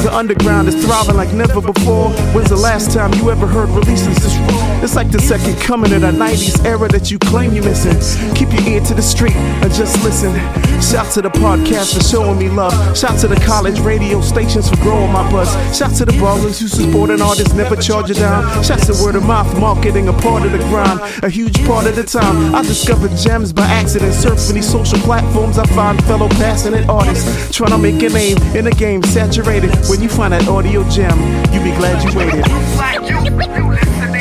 The 0.02 0.14
underground 0.14 0.68
is 0.68 0.74
thriving 0.84 1.16
like 1.16 1.32
never 1.32 1.60
before. 1.60 2.10
When's 2.34 2.50
the 2.50 2.56
last 2.56 2.92
time 2.92 3.12
you 3.14 3.30
ever 3.30 3.46
heard 3.46 3.68
releases 3.70 4.16
this 4.22 4.36
raw? 4.36 4.82
It's 4.82 4.94
like 4.96 5.10
the 5.10 5.20
second 5.20 5.56
coming 5.60 5.92
of 5.92 6.02
that 6.02 6.14
90s 6.14 6.64
era 6.64 6.88
that 6.88 7.10
you 7.10 7.18
claim 7.18 7.54
you're 7.54 7.64
missing. 7.64 7.96
Keep 8.34 8.52
your 8.52 8.62
ear 8.68 8.80
to 8.80 8.94
the 8.94 9.02
street 9.02 9.36
and 9.36 9.72
just 9.72 10.02
listen. 10.04 10.34
Shout 10.82 11.10
to 11.12 11.22
the 11.22 11.30
podcast 11.30 11.94
for 11.94 12.04
showing 12.04 12.38
me 12.38 12.48
love. 12.50 12.74
Shout 12.96 13.18
to 13.20 13.28
the 13.28 13.36
college 13.36 13.80
radio 13.80 14.20
stations 14.20 14.68
for 14.68 14.76
growing 14.76 15.10
my 15.12 15.28
buzz. 15.30 15.50
Shout 15.76 15.94
to 15.96 16.04
the 16.04 16.12
ballers 16.12 16.60
who 16.60 16.68
support 16.68 17.10
an 17.10 17.22
artist, 17.22 17.54
never 17.54 17.76
charge 17.76 18.10
it 18.10 18.18
down. 18.18 18.44
Shout 18.62 18.80
to 18.80 18.92
word 19.02 19.14
of 19.14 19.24
mouth 19.24 19.58
marketing, 19.58 20.08
a 20.08 20.12
part 20.12 20.44
of 20.44 20.52
the 20.52 20.58
grind. 20.58 21.00
A 21.22 21.30
huge 21.30 21.64
part 21.64 21.86
of 21.86 21.96
the 21.96 22.04
time. 22.04 22.54
I 22.54 22.62
discovered 22.62 23.16
gems 23.16 23.52
by 23.52 23.64
accident, 23.64 24.12
surfing 24.12 24.54
these 24.54 24.70
social 24.70 24.98
platforms. 24.98 25.58
I 25.58 25.66
find 25.68 26.02
fellow 26.04 26.28
passionate 26.28 26.88
artists 26.88 27.56
trying 27.56 27.70
to 27.70 27.78
make 27.78 28.02
a 28.02 28.10
name 28.10 28.36
in 28.54 28.66
a 28.66 28.72
game 28.72 29.02
saturated. 29.02 29.70
When 29.88 30.00
you 30.00 30.08
find 30.08 30.32
that 30.32 30.48
audio 30.48 30.82
gem, 30.88 31.18
you 31.52 31.60
be 31.60 31.70
glad 31.76 32.02
you 32.02 32.10
waited. 32.16 32.44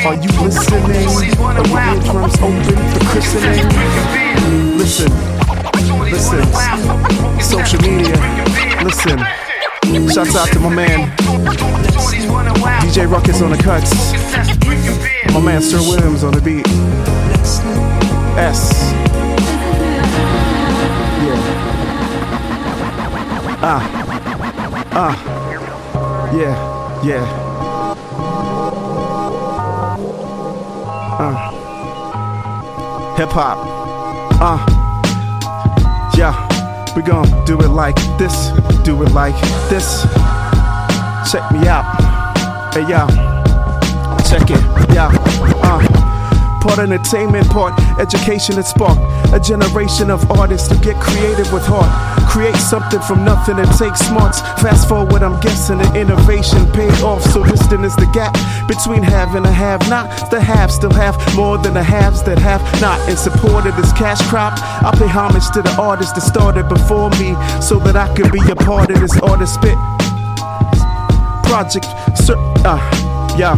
Are 0.06 0.16
you 0.20 0.30
listening? 0.44 1.08
Are 1.40 1.64
your 1.64 1.80
eardrums 1.80 2.36
open 2.44 2.78
for 2.92 3.00
christening? 3.08 3.64
Listen, 4.78 5.12
listen. 6.12 6.44
Social 7.42 7.80
media, 7.82 8.20
listen. 8.84 9.18
Shouts 10.12 10.36
out 10.36 10.50
to 10.52 10.60
my 10.60 10.70
man, 10.74 11.10
DJ 12.82 13.10
Ruckus 13.10 13.42
on 13.42 13.52
the 13.52 13.58
cuts. 13.58 14.14
My 15.34 15.40
man 15.40 15.62
Sir 15.62 15.80
Williams 15.80 16.24
on 16.24 16.34
the 16.34 16.42
beat. 16.42 16.68
S. 18.38 18.92
Yeah. 21.24 21.64
Ah. 23.66 24.04
Ah. 24.96 25.43
Yeah, 26.34 27.04
yeah. 27.04 27.24
Uh. 31.20 31.36
Hip 33.18 33.30
hop. 33.30 33.58
Uh. 34.42 34.58
Yeah. 36.18 36.34
We 36.96 37.04
gon' 37.04 37.46
do 37.46 37.60
it 37.62 37.70
like 37.70 37.96
this. 38.18 38.50
Do 38.84 39.04
it 39.04 39.12
like 39.12 39.40
this. 39.70 40.04
Check 41.32 41.52
me 41.52 41.68
out. 41.68 41.86
Hey, 42.74 42.82
y'all. 42.90 43.08
Check 44.28 44.50
it. 44.50 44.62
Yeah. 44.94 45.12
Uh 45.62 46.04
part 46.64 46.80
entertainment, 46.80 47.48
part 47.50 47.78
education 48.00 48.56
and 48.56 48.66
spark. 48.66 48.98
A 49.34 49.40
generation 49.40 50.10
of 50.10 50.32
artists 50.32 50.70
to 50.70 50.76
get 50.76 50.96
creative 50.96 51.52
with 51.52 51.64
heart. 51.66 52.13
Create 52.28 52.56
something 52.56 53.00
from 53.02 53.24
nothing 53.24 53.60
and 53.60 53.70
take 53.78 53.96
smarts. 53.96 54.42
Fast 54.62 54.90
forward, 54.90 55.22
I'm 55.24 55.40
guessing 55.40 55.78
the 55.78 55.90
innovation 55.96 56.70
paid 56.72 56.94
off. 57.02 57.22
So 57.24 57.44
distant 57.44 57.86
is 57.86 57.96
the 57.96 58.10
gap 58.14 58.34
between 58.68 59.04
have 59.04 59.36
and 59.36 59.46
a 59.46 59.52
have 59.52 59.88
not. 59.90 60.32
The 60.32 60.40
have 60.40 60.72
still 60.72 60.94
have 60.94 61.16
more 61.36 61.58
than 61.58 61.74
the 61.74 61.84
haves 61.84 62.24
that 62.24 62.40
have 62.40 62.62
not. 62.82 62.98
In 63.10 63.18
support 63.18 63.66
of 63.66 63.76
this 63.76 63.92
cash 63.94 64.22
crop, 64.30 64.54
I 64.84 64.92
pay 64.98 65.08
homage 65.08 65.50
to 65.52 65.62
the 65.62 65.76
artists 65.80 66.14
that 66.14 66.22
started 66.22 66.68
before 66.70 67.10
me 67.22 67.36
so 67.62 67.80
that 67.80 67.96
I 67.96 68.14
could 68.16 68.32
be 68.32 68.42
a 68.50 68.56
part 68.56 68.90
of 68.90 69.00
this 69.00 69.18
artist 69.20 69.56
spit 69.56 69.78
project. 71.44 71.86
Sir, 72.18 72.36
uh, 72.66 72.82
yeah, 73.38 73.56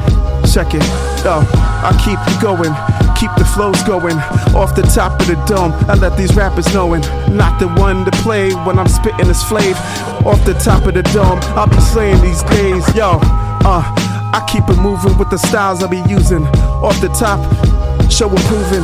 check 0.51 0.73
it. 0.73 0.83
Yo, 1.23 1.39
I 1.81 1.95
keep 2.03 2.19
going 2.41 2.75
keep 3.15 3.31
the 3.37 3.45
flows 3.45 3.81
going 3.83 4.17
off 4.53 4.75
the 4.75 4.83
top 4.83 5.19
of 5.19 5.27
the 5.27 5.35
dome. 5.47 5.71
I 5.89 5.95
let 5.95 6.17
these 6.17 6.35
rappers 6.35 6.71
knowin', 6.73 7.01
not 7.31 7.59
the 7.59 7.67
one 7.67 8.05
to 8.05 8.11
play 8.25 8.49
when 8.65 8.79
I'm 8.79 8.87
spitting 8.87 9.27
this 9.27 9.43
flavor 9.43 9.77
off 10.25 10.43
the 10.45 10.55
top 10.55 10.87
of 10.87 10.95
the 10.95 11.03
dome. 11.13 11.37
I'll 11.53 11.69
be 11.69 11.79
slaying 11.79 12.19
these 12.23 12.41
days, 12.57 12.83
yo. 12.95 13.19
Uh, 13.61 13.85
I 14.33 14.41
keep 14.49 14.67
it 14.67 14.81
moving 14.81 15.15
with 15.19 15.29
the 15.29 15.37
styles 15.37 15.83
I'll 15.83 15.89
be 15.89 16.01
using 16.09 16.43
off 16.81 16.99
the 17.01 17.09
top. 17.09 17.37
Show 18.09 18.27
improving. 18.27 18.81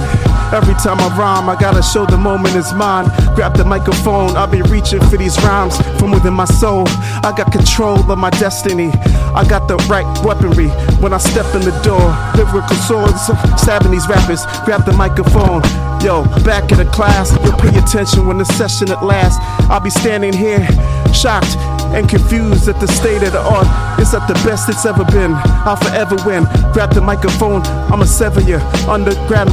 Every 0.53 0.75
time 0.75 0.99
I 0.99 1.09
rhyme, 1.17 1.49
I 1.49 1.59
gotta 1.59 1.81
show 1.81 2.05
the 2.05 2.19
moment 2.19 2.55
is 2.55 2.71
mine. 2.73 3.09
Grab 3.33 3.57
the 3.57 3.65
microphone, 3.65 4.37
I'll 4.37 4.45
be 4.45 4.61
reaching 4.61 5.01
for 5.09 5.17
these 5.17 5.35
rhymes 5.41 5.75
from 5.97 6.11
within 6.11 6.35
my 6.35 6.45
soul. 6.45 6.85
I 7.25 7.33
got 7.35 7.51
control 7.51 7.97
of 8.11 8.17
my 8.19 8.29
destiny. 8.29 8.91
I 9.33 9.43
got 9.49 9.67
the 9.67 9.77
right 9.89 10.05
weaponry 10.23 10.69
when 11.01 11.13
I 11.13 11.17
step 11.17 11.49
in 11.55 11.61
the 11.61 11.73
door. 11.81 12.05
Lyrical 12.37 12.77
swords, 12.85 13.21
stabbing 13.59 13.91
these 13.91 14.07
rappers. 14.07 14.45
Grab 14.65 14.85
the 14.85 14.93
microphone. 14.93 15.63
Yo, 16.03 16.23
back 16.43 16.71
in 16.71 16.77
the 16.77 16.89
class, 16.91 17.31
you'll 17.43 17.57
pay 17.57 17.77
attention 17.77 18.25
when 18.25 18.37
the 18.37 18.45
session 18.45 18.89
at 18.91 19.03
last. 19.03 19.39
I'll 19.69 19.79
be 19.79 19.89
standing 19.89 20.33
here, 20.33 20.65
shocked 21.13 21.55
and 21.93 22.09
confused 22.09 22.67
at 22.67 22.79
the 22.79 22.87
state 22.87 23.21
of 23.23 23.33
the 23.33 23.41
art. 23.41 23.67
It's 23.99 24.13
at 24.13 24.27
the 24.27 24.33
best 24.45 24.67
it's 24.69 24.85
ever 24.85 25.05
been. 25.05 25.33
I'll 25.63 25.75
forever 25.75 26.15
win. 26.25 26.45
Grab 26.73 26.93
the 26.93 27.01
microphone, 27.01 27.61
I'ma 27.91 28.05
sever. 28.05 28.41
Underground 28.89 29.49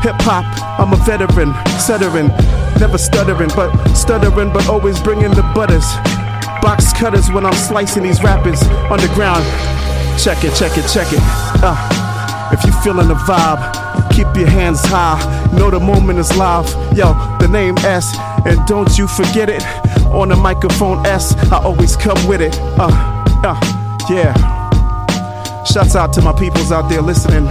hip 0.00 0.16
hop, 0.24 0.44
I'm 0.80 0.92
a 0.94 0.96
veteran, 1.04 1.52
settering 1.78 2.30
Never 2.80 2.96
stuttering, 2.96 3.50
but 3.54 3.70
stuttering, 3.92 4.50
but 4.54 4.66
always 4.66 4.98
bringing 5.02 5.30
the 5.32 5.42
butters. 5.54 5.84
Box 6.62 6.94
cutters 6.94 7.30
when 7.30 7.44
I'm 7.44 7.52
slicing 7.52 8.02
these 8.02 8.22
rappers 8.22 8.62
underground. 8.90 9.44
Check 10.18 10.44
it, 10.44 10.54
check 10.54 10.78
it, 10.78 10.88
check 10.88 11.12
it. 11.12 11.20
Uh, 11.60 11.76
if 12.56 12.64
you 12.64 12.72
feeling 12.80 13.08
the 13.08 13.16
vibe, 13.16 13.79
keep 14.24 14.36
your 14.36 14.48
hands 14.48 14.80
high. 14.84 15.18
Know 15.56 15.70
the 15.70 15.80
moment 15.80 16.18
is 16.18 16.36
live. 16.36 16.68
Yo, 16.96 17.14
the 17.38 17.48
name 17.48 17.76
S, 17.78 18.14
and 18.44 18.58
don't 18.66 18.98
you 18.98 19.06
forget 19.06 19.48
it. 19.48 19.62
On 20.12 20.28
the 20.28 20.36
microphone 20.36 21.06
S, 21.06 21.34
I 21.50 21.62
always 21.62 21.96
come 21.96 22.18
with 22.26 22.42
it. 22.42 22.54
Uh, 22.78 22.90
uh, 23.44 23.58
yeah. 24.10 24.34
Shouts 25.64 25.96
out 25.96 26.12
to 26.14 26.22
my 26.22 26.32
peoples 26.32 26.70
out 26.70 26.90
there 26.90 27.00
listening. 27.00 27.46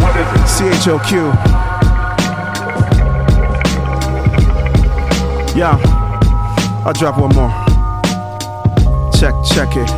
What 0.00 0.16
is 0.16 0.60
it? 0.60 0.72
CHOQ. 0.82 1.34
Yeah, 5.54 5.78
I'll 6.86 6.92
drop 6.94 7.18
one 7.18 7.34
more. 7.34 7.52
Check, 9.12 9.34
check 9.52 9.76
it. 9.76 9.88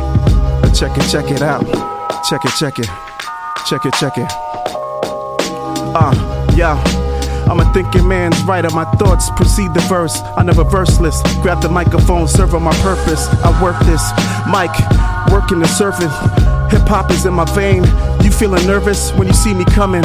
Check 0.73 0.97
it, 0.97 1.09
check 1.09 1.31
it 1.31 1.41
out. 1.41 1.63
Check 2.29 2.43
it, 2.43 2.51
check 2.59 2.79
it. 2.79 2.89
Check 3.65 3.85
it, 3.85 3.93
check 3.93 4.17
it. 4.17 4.56
Uh, 5.99 6.13
yeah. 6.55 6.77
I'm 7.49 7.59
a 7.59 7.73
thinking 7.73 8.07
man's 8.07 8.39
writer. 8.43 8.69
My 8.69 8.85
thoughts 9.01 9.31
precede 9.31 9.73
the 9.73 9.79
verse. 9.89 10.21
I 10.37 10.43
never 10.43 10.63
verseless. 10.63 11.23
Grab 11.41 11.61
the 11.61 11.69
microphone, 11.69 12.27
serve 12.27 12.53
on 12.53 12.61
my 12.61 12.75
purpose. 12.81 13.27
I 13.41 13.49
work 13.63 13.79
this 13.85 14.03
mic, 14.45 14.69
working 15.33 15.59
the 15.59 15.67
surface. 15.67 16.13
Hip 16.71 16.87
hop 16.87 17.09
is 17.09 17.25
in 17.25 17.33
my 17.33 17.45
vein. 17.55 17.83
You 18.23 18.29
feeling 18.29 18.67
nervous 18.67 19.11
when 19.13 19.27
you 19.27 19.33
see 19.33 19.55
me 19.55 19.65
coming? 19.65 20.03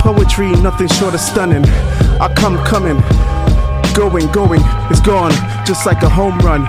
Poetry, 0.00 0.50
nothing 0.62 0.88
short 0.88 1.14
of 1.14 1.20
stunning. 1.20 1.64
I 2.18 2.32
come 2.34 2.56
coming, 2.64 2.98
going, 3.94 4.26
going, 4.32 4.62
it's 4.90 5.00
gone, 5.00 5.32
just 5.64 5.86
like 5.86 6.02
a 6.02 6.08
home 6.08 6.38
run. 6.38 6.62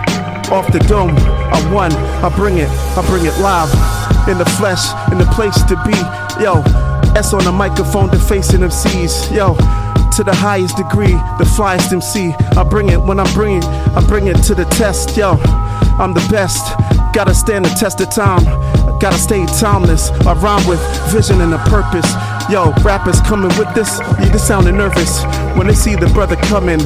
Off 0.52 0.72
the 0.72 0.80
dome, 0.88 1.16
I 1.18 1.74
won, 1.74 1.92
I 1.94 2.30
bring 2.36 2.58
it, 2.58 2.70
I 2.70 3.02
bring 3.08 3.26
it 3.26 3.36
live. 3.40 3.72
In 4.28 4.38
the 4.38 4.46
flesh, 4.46 4.92
in 5.12 5.18
the 5.18 5.26
place 5.34 5.58
to 5.64 5.76
be. 5.88 5.98
Yo, 6.44 6.62
S 7.16 7.34
on 7.34 7.44
the 7.44 7.52
microphone, 7.52 8.10
the 8.10 8.20
facing 8.20 8.62
MCs. 8.62 9.36
Yo, 9.36 9.56
to 10.16 10.24
the 10.24 10.36
highest 10.36 10.78
degree, 10.78 11.14
the 11.38 11.46
flyest 11.56 11.92
MC. 11.92 12.34
I 12.58 12.64
bring 12.64 12.90
it 12.90 13.02
when 13.02 13.20
I'm 13.20 13.34
bringing, 13.34 13.64
I 13.64 14.06
bring 14.08 14.28
it 14.28 14.38
to 14.44 14.56
the 14.56 14.66
test. 14.66 15.16
Yo, 15.18 15.38
I'm 16.00 16.14
the 16.14 16.26
best, 16.32 16.76
gotta 17.14 17.34
stand 17.34 17.66
the 17.66 17.70
test 17.70 18.02
of 18.02 18.10
time. 18.10 18.44
Gotta 19.00 19.18
stay 19.18 19.46
timeless. 19.46 20.10
I 20.28 20.34
rhyme 20.34 20.68
with 20.68 20.82
vision 21.10 21.40
and 21.40 21.54
a 21.54 21.58
purpose. 21.70 22.12
Yo, 22.52 22.74
rappers 22.84 23.22
coming 23.22 23.48
with 23.58 23.74
this, 23.74 24.00
you 24.20 24.30
just 24.30 24.46
sounding 24.46 24.76
nervous. 24.76 25.24
When 25.56 25.68
they 25.68 25.74
see 25.74 25.96
the 25.96 26.08
brother 26.08 26.36
coming, 26.36 26.80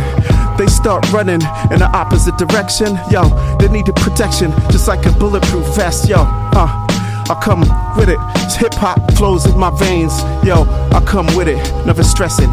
they 0.56 0.68
start 0.68 1.12
running 1.12 1.42
in 1.72 1.80
the 1.80 1.90
opposite 1.92 2.38
direction. 2.38 3.00
Yo, 3.10 3.30
they 3.58 3.68
need 3.68 3.88
the 3.88 3.94
protection, 3.94 4.52
just 4.70 4.88
like 4.88 5.08
a 5.08 5.12
bulletproof 5.14 5.66
vest. 5.76 6.08
Yo, 6.08 6.18
uh, 6.20 6.83
I 7.30 7.40
come 7.42 7.62
with 7.98 8.10
it. 8.10 8.20
Hip 8.60 8.74
hop 8.76 9.00
flows 9.14 9.46
in 9.46 9.58
my 9.58 9.72
veins. 9.78 10.14
Yo, 10.44 10.64
I 10.92 11.04
come 11.06 11.28
with 11.36 11.48
it, 11.48 11.58
never 11.86 12.04
stressing. 12.04 12.50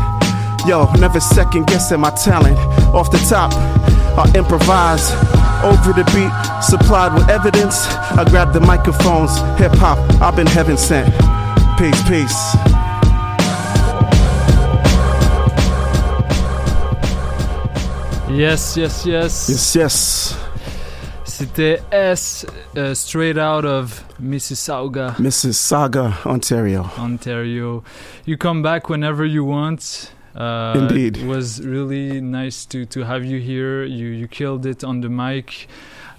Yo, 0.67 0.91
never 0.99 1.21
second 1.21 1.67
guessing 1.67 2.01
my 2.01 2.11
talent. 2.11 2.59
Off 2.95 3.11
the 3.11 3.19
top, 3.29 3.53
I 4.19 4.31
improvise. 4.37 5.11
Over 5.63 5.93
the 5.93 6.05
beat, 6.15 6.33
supplied 6.63 7.13
with 7.15 7.29
evidence. 7.29 7.87
I 8.17 8.25
grab 8.25 8.53
the 8.53 8.61
microphones. 8.61 9.37
Hip 9.59 9.73
hop, 9.75 9.99
I've 10.23 10.37
been 10.37 10.47
heaven 10.47 10.77
sent. 10.77 11.13
Peace, 11.79 12.01
peace. 12.09 12.57
Yes, 18.31 18.77
yes, 18.77 19.05
yes. 19.05 19.49
Yes, 19.51 19.77
yes. 19.77 20.50
C'était 21.41 21.81
S, 21.91 22.45
uh, 22.77 22.93
straight 22.93 23.39
out 23.39 23.65
of 23.65 24.05
Mississauga, 24.21 25.15
Mississauga, 25.19 26.13
Ontario. 26.27 26.91
Ontario. 26.99 27.83
You 28.27 28.37
come 28.37 28.61
back 28.61 28.91
whenever 28.91 29.25
you 29.25 29.43
want. 29.47 30.13
Uh, 30.37 30.75
Indeed. 30.77 31.17
It 31.17 31.27
was 31.27 31.63
really 31.63 32.21
nice 32.21 32.67
to, 32.67 32.85
to 32.85 33.05
have 33.05 33.25
you 33.25 33.41
here. 33.41 33.85
You 33.85 34.09
you 34.09 34.29
killed 34.29 34.67
it 34.67 34.85
on 34.85 35.01
the 35.01 35.09
mic. 35.09 35.67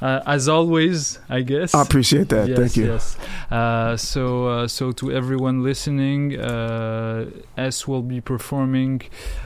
Uh, 0.02 0.22
as 0.26 0.49
always, 0.49 1.19
I 1.30 1.41
guess. 1.41 1.76
I 1.76 1.82
appreciate 1.84 2.30
that. 2.30 2.48
Yes, 2.48 2.57
Thank 2.57 2.78
you. 2.78 2.86
Yes. 2.88 3.18
Uh, 3.52 3.95
so, 3.98 4.48
uh, 4.48 4.68
so 4.68 4.91
to 4.94 5.11
everyone 5.11 5.61
listening, 5.61 6.40
uh, 6.40 7.30
S 7.56 7.88
will 7.88 8.02
be 8.02 8.19
performing 8.19 9.03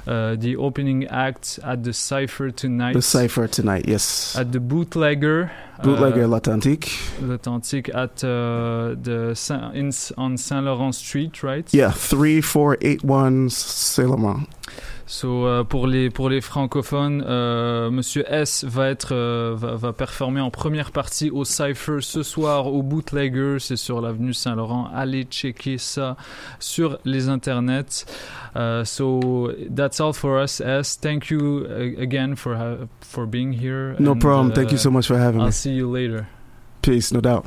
uh, 0.07 0.36
the 0.36 0.56
opening 0.56 1.07
act 1.07 1.60
at 1.64 1.84
the 1.84 1.91
Cipher 1.91 2.52
tonight. 2.52 2.94
The 2.94 3.02
cipher 3.02 3.48
tonight, 3.48 3.86
yes. 3.86 4.36
At 4.38 4.53
the 4.53 4.61
Bootlegger. 4.61 5.52
Bootlegger 5.84 6.23
uh, 6.23 6.27
L'Authentique. 6.27 6.90
L'Authentique 7.22 7.90
at 7.94 8.23
uh, 8.23 8.95
the 9.02 9.34
Saint, 9.36 9.76
in, 9.76 9.91
on 10.18 10.38
Saint 10.38 10.64
Laurent 10.64 10.95
Street, 10.95 11.44
right? 11.44 11.68
Yeah, 11.73 11.91
3481 11.91 13.49
Saint 13.49 14.10
Laurent. 14.10 14.48
So, 15.07 15.45
euh, 15.45 15.64
pour 15.64 15.86
les 15.86 16.10
pour 16.10 16.30
les 16.30 16.41
francophones, 16.41 17.23
euh, 17.27 17.91
Monsieur 17.91 18.26
S 18.27 18.64
va 18.64 18.90
être 18.90 19.14
euh, 19.14 19.53
va, 19.56 19.76
va 19.76 19.94
performer 19.94 20.41
en 20.41 20.49
première 20.49 20.91
partie 20.91 21.30
au 21.30 21.45
Cypher 21.45 21.98
ce 22.02 22.23
soir 22.23 22.65
au 22.65 22.82
Bootlegger, 22.82 23.57
c'est 23.60 23.76
sur 23.76 24.02
l'avenue 24.02 24.34
Saint-Laurent. 24.34 24.90
Allez 24.95 25.26
checker 25.26 25.77
ça 25.77 26.18
sur 26.60 26.98
les 27.06 27.30
internets. 27.30 28.06
Uh, 28.56 28.84
so 28.84 29.52
that's 29.69 29.99
all 29.99 30.14
for 30.14 30.41
us. 30.41 30.60
S, 30.60 30.98
thank 30.99 31.30
you 31.30 31.68
uh, 31.69 32.02
again 32.02 32.36
for 32.36 32.57
for 33.02 33.27
being 33.27 33.53
here. 33.53 33.95
No 33.99 34.14
and, 34.14 34.19
problem. 34.19 34.53
Thank 34.53 34.72
you 34.72 34.77
uh, 34.77 34.82
so 34.82 34.90
much 34.90 35.06
for 35.06 35.19
having 35.19 35.41
I'll 35.41 35.48
me. 35.48 35.52
see 35.52 35.73
you 35.73 35.88
later. 35.88 36.27
Peace, 36.82 37.11
no 37.11 37.22
doubt. 37.22 37.45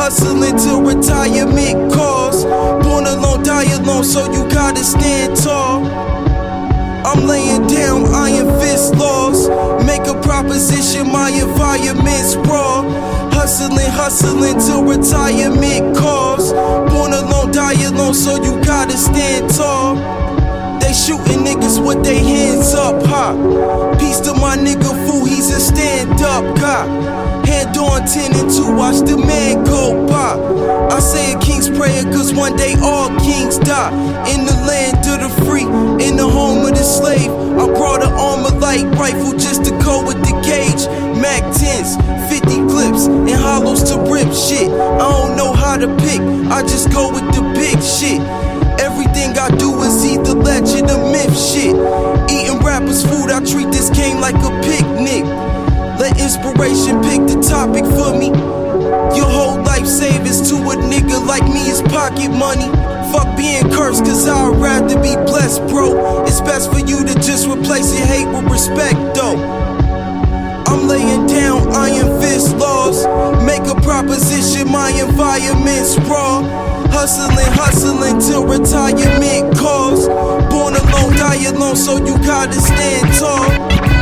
Hustling, 0.00 0.56
till 0.56 0.80
retirement 0.80 1.92
calls. 1.92 2.44
Born 2.86 3.04
alone, 3.04 3.42
die 3.42 3.70
alone, 3.74 4.02
so 4.02 4.32
you 4.32 4.48
gotta 4.48 4.82
stand 4.82 5.36
tall. 5.36 5.84
I'm 7.04 7.26
laying 7.26 7.66
down 7.66 8.06
iron 8.06 8.48
fist 8.60 8.94
laws. 8.96 9.50
Make 9.84 10.06
a 10.08 10.18
proposition, 10.22 11.06
my 11.12 11.28
environment's 11.28 12.34
raw. 12.48 12.80
Hustling, 13.30 13.90
hustling 13.90 14.58
till 14.58 14.84
retirement 14.84 15.94
calls. 15.94 16.54
Born 16.90 17.12
alone, 17.12 17.52
die 17.52 17.84
alone, 17.84 18.14
so 18.14 18.42
you 18.42 18.58
gotta 18.64 18.96
stand 18.96 19.50
tall. 19.54 19.96
They 20.80 20.94
shooting 20.94 21.44
niggas 21.44 21.76
with 21.78 22.02
their 22.02 22.18
hands 22.18 22.72
up, 22.72 23.04
ha. 23.04 23.34
Peace 24.00 24.20
to 24.20 24.32
my 24.32 24.56
nigga 24.56 24.96
fool, 25.06 25.26
he's 25.26 25.50
a 25.50 25.60
stand 25.60 26.22
up 26.22 26.56
cop. 26.56 27.29
On 27.78 28.06
10 28.06 28.34
and 28.34 28.50
2, 28.50 28.76
watch 28.76 28.98
the 29.08 29.16
man 29.16 29.64
go 29.64 30.06
by. 30.06 30.36
I 30.94 31.00
say 31.00 31.32
a 31.32 31.38
king's 31.38 31.68
prayer, 31.68 32.02
cause 32.04 32.34
one 32.34 32.56
day 32.56 32.74
all 32.82 33.08
kings 33.20 33.58
die. 33.58 33.92
In 34.32 34.44
the 34.44 34.52
land 34.66 34.98
of 35.06 35.20
the 35.20 35.44
free, 35.44 35.64
in 36.04 36.16
the 36.16 36.28
home 36.28 36.66
of 36.66 36.76
the 36.76 36.82
slave. 36.82 37.30
I 37.30 37.66
brought 37.66 38.02
an 38.02 38.10
ArmaLite 38.10 38.96
rifle 38.98 39.32
just 39.32 39.64
to 39.64 39.70
go 39.82 40.04
with 40.04 40.18
the 40.20 40.34
gauge. 40.44 40.86
Mac 41.20 41.42
10s, 41.56 41.96
50 42.28 42.68
clips, 42.68 43.06
and 43.06 43.30
hollows 43.30 43.82
to 43.84 43.98
rip 44.12 44.32
shit. 44.32 44.70
I 44.70 44.98
don't 44.98 45.36
know 45.36 45.52
how 45.52 45.76
to 45.76 45.88
pick, 46.04 46.20
I 46.50 46.62
just 46.62 46.90
go 46.92 47.12
with 47.12 47.24
the 47.34 47.42
big 47.54 47.80
shit. 47.82 48.20
Everything 48.80 49.36
I 49.38 49.48
do 49.56 49.80
is 49.82 50.04
either 50.04 50.34
legend 50.34 50.90
or 50.90 51.12
myth 51.12 51.36
shit. 51.38 51.76
Eating 52.30 52.58
rappers' 52.64 53.06
food, 53.06 53.30
I 53.30 53.40
treat 53.44 53.70
this 53.72 53.90
game 53.90 54.20
like 54.20 54.36
a 54.36 54.50
picnic. 54.62 55.49
Let 56.00 56.18
inspiration 56.18 57.02
pick 57.04 57.28
the 57.28 57.44
topic 57.44 57.84
for 57.84 58.16
me. 58.16 58.32
Your 59.12 59.28
whole 59.28 59.62
life 59.62 59.84
savings 59.84 60.48
to 60.48 60.56
a 60.56 60.74
nigga 60.80 61.20
like 61.26 61.44
me 61.44 61.68
is 61.68 61.82
pocket 61.92 62.30
money. 62.32 62.64
Fuck 63.12 63.36
being 63.36 63.68
cursed, 63.68 64.06
cause 64.06 64.26
I'd 64.26 64.56
rather 64.56 64.96
be 64.96 65.12
blessed, 65.28 65.60
bro. 65.68 66.24
It's 66.24 66.40
best 66.40 66.72
for 66.72 66.78
you 66.78 67.04
to 67.04 67.14
just 67.20 67.46
replace 67.46 67.92
your 67.92 68.06
hate 68.06 68.24
with 68.32 68.50
respect, 68.50 68.96
though. 69.12 69.36
I'm 70.72 70.88
laying 70.88 71.26
down 71.26 71.68
iron 71.68 72.18
fist 72.18 72.56
laws. 72.56 73.04
Make 73.44 73.68
a 73.68 73.78
proposition, 73.82 74.72
my 74.72 74.88
environment's 74.96 75.98
raw. 76.08 76.40
Hustling, 76.96 77.52
hustling 77.60 78.18
till 78.20 78.46
retirement 78.46 79.52
calls. 79.58 80.08
Born 80.48 80.76
alone, 80.80 81.12
die 81.20 81.44
alone, 81.44 81.76
so 81.76 81.98
you 81.98 82.16
gotta 82.24 82.58
stand 82.58 83.04
tall. 83.20 84.00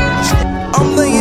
I'm 0.78 0.94
laying 0.94 1.17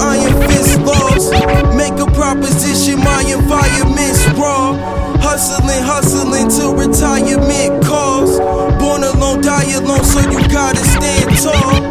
iron 0.00 0.34
fist 0.48 0.78
laws. 0.80 1.30
Make 1.76 1.98
a 2.00 2.06
proposition, 2.12 2.98
my 3.00 3.22
environment's 3.22 4.26
raw. 4.38 4.74
Hustling, 5.20 5.82
hustling 5.82 6.48
till 6.48 6.74
retirement 6.74 7.84
calls. 7.84 8.38
Born 8.78 9.04
alone, 9.04 9.40
die 9.40 9.72
alone, 9.74 10.04
so 10.04 10.20
you 10.30 10.40
gotta 10.48 10.84
stand 10.84 11.30
tall. 11.42 11.82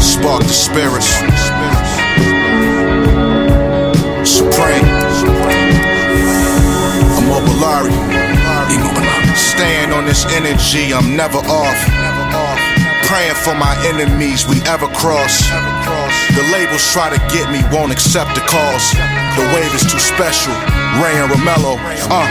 Spark 0.00 0.42
the 0.42 0.52
spirits. 0.52 1.19
On 10.00 10.06
this 10.06 10.24
energy, 10.32 10.96
I'm 10.96 11.14
never 11.14 11.36
off. 11.44 11.76
Praying 13.04 13.36
for 13.44 13.52
my 13.52 13.76
enemies 13.84 14.48
we 14.48 14.56
ever 14.64 14.88
cross. 14.96 15.44
The 16.32 16.44
labels 16.56 16.80
try 16.88 17.12
to 17.12 17.20
get 17.28 17.52
me, 17.52 17.60
won't 17.68 17.92
accept 17.92 18.32
the 18.32 18.40
calls. 18.48 18.84
The 19.36 19.44
wave 19.52 19.68
is 19.76 19.84
too 19.84 20.00
special. 20.00 20.56
Ray 21.04 21.12
and 21.20 21.28
Romello, 21.28 21.76
uh. 22.08 22.24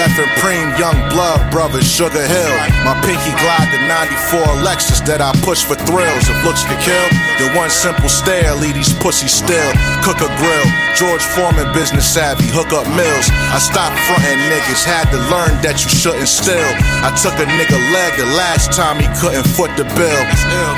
Left 0.00 0.16
and 0.16 0.32
Preem, 0.40 0.72
Young 0.80 0.96
Blood 1.12 1.44
Brothers, 1.52 1.84
Sugar 1.84 2.24
Hill. 2.24 2.56
My 2.88 2.96
pinky 3.04 3.36
glide 3.44 3.68
the 3.68 3.84
94 3.84 4.64
Lexus 4.64 5.04
that 5.04 5.20
I 5.20 5.36
push 5.44 5.62
for 5.68 5.76
thrills. 5.76 6.24
If 6.24 6.40
looks 6.40 6.64
could 6.64 6.80
kill, 6.80 7.06
then 7.38 7.54
one 7.56 7.70
simple 7.70 8.08
stare 8.08 8.54
lead 8.56 8.74
these 8.74 8.92
pussies 9.00 9.32
still. 9.32 9.70
Cook 10.04 10.20
a 10.20 10.30
grill, 10.40 10.66
George 10.96 11.22
Foreman 11.34 11.70
business 11.72 12.06
savvy, 12.08 12.48
hook 12.50 12.72
up 12.72 12.86
mills. 12.92 13.26
I 13.52 13.58
stopped 13.58 13.96
fronting 14.08 14.40
niggas, 14.50 14.84
had 14.84 15.08
to 15.14 15.18
learn 15.32 15.60
that 15.62 15.80
you 15.84 15.90
shouldn't 15.90 16.28
steal. 16.28 16.68
I 17.04 17.10
took 17.16 17.34
a 17.40 17.46
nigga 17.46 17.78
leg 17.92 18.18
the 18.18 18.28
last 18.36 18.72
time 18.72 19.00
he 19.00 19.08
couldn't 19.18 19.46
foot 19.56 19.72
the 19.76 19.84
bill. 19.96 20.22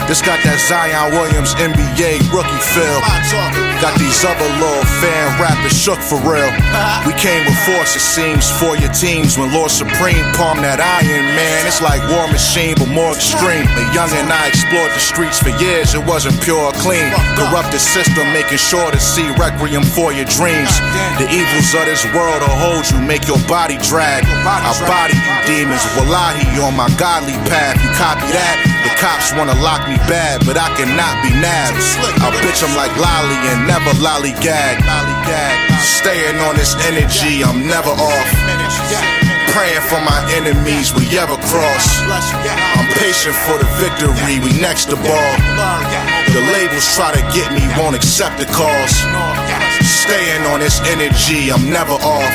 This 0.06 0.20
got 0.20 0.38
that 0.44 0.60
Zion 0.60 1.16
Williams 1.16 1.56
NBA 1.56 2.30
rookie 2.30 2.62
feel. 2.74 2.98
Got 3.82 3.98
these 3.98 4.24
other 4.24 4.48
little 4.60 4.86
fan 5.02 5.26
rappers 5.40 5.74
shook 5.74 5.98
for 5.98 6.20
real. 6.22 6.48
We 7.04 7.12
came 7.18 7.44
with 7.44 7.58
force, 7.66 7.96
it 7.96 8.04
seems, 8.04 8.48
for 8.60 8.76
your 8.76 8.92
teams 8.92 9.36
when 9.36 9.52
Lord 9.52 9.70
Supreme 9.70 10.24
palm 10.36 10.62
that 10.62 10.80
iron 10.80 11.26
man. 11.36 11.66
It's 11.66 11.82
like 11.82 12.00
War 12.12 12.28
Machine, 12.30 12.76
but 12.78 12.88
more 12.88 13.12
extreme. 13.12 13.66
The 13.76 13.84
young 13.92 14.08
and 14.14 14.30
I 14.30 14.48
explored 14.48 14.92
the 14.92 15.02
streets 15.02 15.40
for 15.40 15.52
years, 15.60 15.94
it 15.94 16.04
wasn't 16.04 16.38
pure 16.44 16.70
clean. 16.84 17.08
Corrupted 17.40 17.80
system, 17.80 18.28
making 18.36 18.60
sure 18.60 18.92
to 18.92 19.00
see 19.00 19.24
requiem 19.40 19.82
for 19.82 20.12
your 20.12 20.28
dreams. 20.28 20.70
The 21.16 21.26
evils 21.32 21.72
of 21.72 21.88
this 21.88 22.04
world 22.12 22.44
will 22.44 22.58
hold 22.60 22.84
you, 22.92 23.00
make 23.00 23.24
your 23.26 23.40
body 23.48 23.80
drag. 23.80 24.28
I 24.28 24.60
body 24.84 25.16
you 25.16 25.34
demons, 25.48 25.82
wallahi, 25.96 26.44
on 26.60 26.76
my 26.76 26.92
godly 27.00 27.34
path. 27.48 27.80
You 27.80 27.90
copy 27.96 28.28
that? 28.36 28.60
The 28.84 28.92
cops 29.00 29.32
wanna 29.32 29.56
lock 29.64 29.88
me 29.88 29.96
bad, 30.04 30.44
but 30.44 30.60
I 30.60 30.68
cannot 30.76 31.16
be 31.24 31.32
nabbed. 31.40 31.80
I 32.20 32.28
bitch 32.44 32.60
them 32.60 32.76
like 32.76 32.92
lolly 33.00 33.40
and 33.48 33.64
never 33.64 33.90
lolly 34.04 34.36
gag. 34.44 34.84
lollygag. 34.84 35.56
Staying 35.80 36.36
on 36.44 36.56
this 36.60 36.76
energy, 36.84 37.42
I'm 37.42 37.64
never 37.66 37.90
off. 37.90 38.28
Praying 39.56 39.86
for 39.88 40.02
my 40.04 40.20
enemies 40.36 40.92
we 40.92 41.08
ever 41.16 41.40
cross. 41.48 41.86
I'm 42.04 42.88
patient 43.00 43.34
for 43.48 43.56
the 43.56 43.68
victory, 43.80 44.44
we 44.44 44.52
next 44.60 44.92
the 44.92 44.96
ball. 44.96 46.13
The 46.34 46.42
labels 46.50 46.82
try 46.98 47.14
to 47.14 47.22
get 47.30 47.46
me, 47.54 47.62
won't 47.78 47.94
accept 47.94 48.42
the 48.42 48.46
cause. 48.50 48.94
Staying 49.86 50.42
on 50.50 50.58
this 50.58 50.82
energy, 50.90 51.52
I'm 51.52 51.70
never 51.70 51.94
off. 51.94 52.34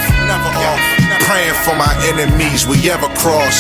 Praying 1.28 1.54
for 1.68 1.76
my 1.76 1.92
enemies 2.08 2.66
we 2.66 2.90
ever 2.90 3.12
cross. 3.20 3.60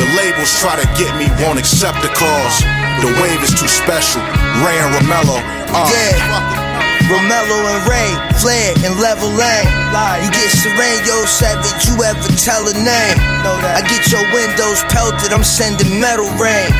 The 0.00 0.08
labels 0.16 0.48
try 0.64 0.80
to 0.80 0.88
get 0.96 1.12
me, 1.20 1.28
won't 1.44 1.58
accept 1.58 2.00
the 2.00 2.08
cause. 2.16 2.56
The 3.04 3.12
wave 3.20 3.42
is 3.44 3.52
too 3.52 3.68
special. 3.68 4.22
Ray 4.64 4.80
and 4.80 4.90
Romello. 4.96 5.36
Uh. 5.76 5.92
Yeah. 5.92 6.63
Romello 7.08 7.58
and 7.68 7.82
Ray, 7.84 8.10
Flair 8.40 8.72
and 8.80 8.96
Level 9.00 9.28
Lane. 9.36 9.68
You 10.24 10.30
get 10.32 10.48
Sereno 10.50 11.28
Savage, 11.28 11.84
you 11.86 12.00
ever 12.02 12.28
tell 12.40 12.64
a 12.64 12.74
name. 12.74 13.18
I 13.44 13.84
get 13.84 14.08
your 14.08 14.24
windows 14.32 14.80
pelted, 14.88 15.32
I'm 15.32 15.44
sending 15.44 16.00
metal 16.00 16.28
rain. 16.40 16.72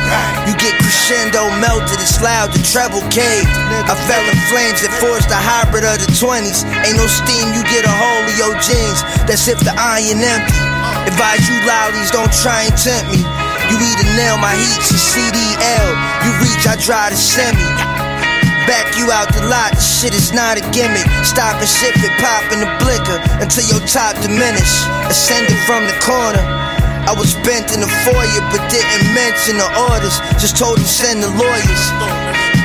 You 0.49 0.53
get 0.57 0.73
crescendo 0.81 1.45
melted, 1.61 2.01
it's 2.01 2.17
loud, 2.21 2.51
the 2.51 2.61
treble 2.65 3.05
cave. 3.13 3.45
I 3.85 3.93
fell 4.09 4.25
in 4.25 4.37
flames 4.49 4.81
that 4.81 4.93
forced 4.97 5.29
the 5.29 5.37
hybrid 5.37 5.85
of 5.85 6.01
the 6.01 6.09
20s. 6.09 6.65
Ain't 6.83 6.97
no 6.97 7.05
steam, 7.05 7.53
you 7.53 7.61
get 7.69 7.85
a 7.85 7.93
hole 7.93 8.25
in 8.25 8.35
your 8.35 8.55
jeans. 8.59 9.05
That's 9.29 9.45
if 9.47 9.61
the 9.61 9.73
iron 9.77 10.25
empty. 10.25 10.57
Advise 11.05 11.45
you 11.45 11.57
lollies, 11.69 12.09
don't 12.09 12.33
try 12.33 12.65
and 12.65 12.73
tempt 12.73 13.13
me. 13.13 13.21
You 13.69 13.77
either 13.77 14.09
nail 14.17 14.37
my 14.37 14.53
heats 14.53 14.89
or 14.89 15.01
CDL. 15.01 15.89
You 16.25 16.31
reach, 16.41 16.65
I 16.65 16.77
dry 16.81 17.09
the 17.09 17.17
semi. 17.17 17.94
Back 18.65 18.97
you 18.97 19.13
out 19.13 19.29
the 19.29 19.45
lot, 19.45 19.77
this 19.77 19.85
shit 19.85 20.17
is 20.17 20.33
not 20.33 20.57
a 20.57 20.63
gimmick. 20.73 21.05
Stop 21.21 21.61
and 21.61 21.69
sip 21.69 21.93
it, 22.01 22.13
pop 22.17 22.41
in 22.49 22.65
the 22.65 22.71
blicker 22.81 23.21
until 23.37 23.61
your 23.69 23.81
top 23.85 24.17
diminish. 24.25 24.73
Ascended 25.05 25.57
from 25.69 25.85
the 25.85 25.93
corner. 26.01 26.41
I 27.05 27.13
was 27.13 27.37
bent 27.45 27.69
in 27.69 27.85
the 27.85 27.91
foyer, 28.01 28.41
but 28.49 28.65
didn't 28.73 29.05
mention 29.13 29.61
the 29.61 29.69
orders. 29.93 30.17
Just 30.41 30.57
told 30.57 30.81
him 30.81 30.89
send 30.89 31.21
the 31.21 31.29
lawyers. 31.37 31.83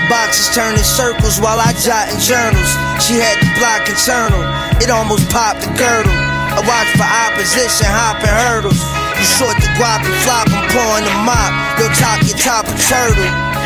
Boxes 0.09 0.49
turning 0.57 0.81
circles 0.81 1.37
while 1.37 1.61
I 1.61 1.77
jotting 1.85 2.17
journals. 2.25 2.73
She 3.05 3.21
had 3.21 3.37
the 3.37 3.53
block 3.61 3.85
internal, 3.85 4.41
it 4.81 4.89
almost 4.89 5.29
popped 5.29 5.61
the 5.61 5.71
girdle. 5.77 6.17
I 6.51 6.65
watch 6.65 6.91
for 6.97 7.07
opposition, 7.07 7.87
hopping 7.87 8.33
hurdles. 8.33 8.81
You 9.21 9.27
short 9.37 9.55
the 9.61 9.69
guap 9.77 10.01
and 10.01 10.17
flop, 10.25 10.49
I'm 10.49 10.65
pouring 10.73 11.05
the 11.05 11.15
mop. 11.29 11.53
Yo, 11.77 11.87
top 12.01 12.25
your 12.25 12.41
top 12.41 12.65
a 12.65 12.75
turtle. 12.89 13.60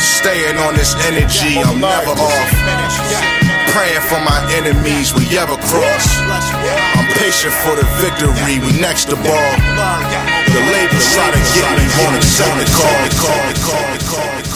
Staying 0.00 0.56
on 0.56 0.72
this 0.74 0.96
energy, 1.04 1.60
I'm 1.60 1.80
never 1.80 2.16
off. 2.16 2.50
Praying 3.76 4.00
for 4.08 4.20
my 4.24 4.40
enemies 4.56 5.12
we 5.12 5.28
ever 5.36 5.56
cross. 5.68 6.06
I'm 6.96 7.06
patient 7.20 7.52
for 7.52 7.76
the 7.76 7.84
victory, 8.00 8.58
we 8.64 8.80
next 8.80 9.12
the 9.12 9.16
ball. 9.16 9.52
The 10.48 10.62
labels 10.72 11.06
try 11.12 11.30
to 11.30 11.40
get 11.52 11.68
me, 11.76 11.84
the 11.84 12.66
call. 14.40 14.49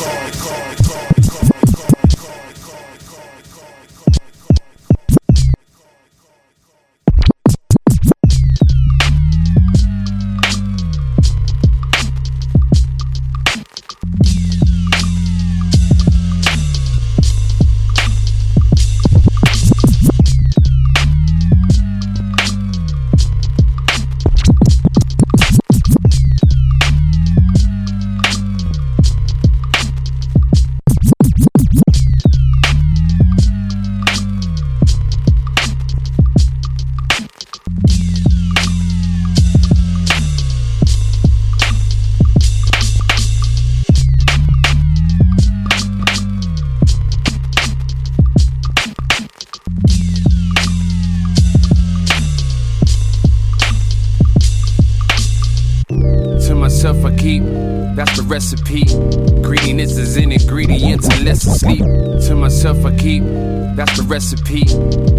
Recipe. 64.15 64.63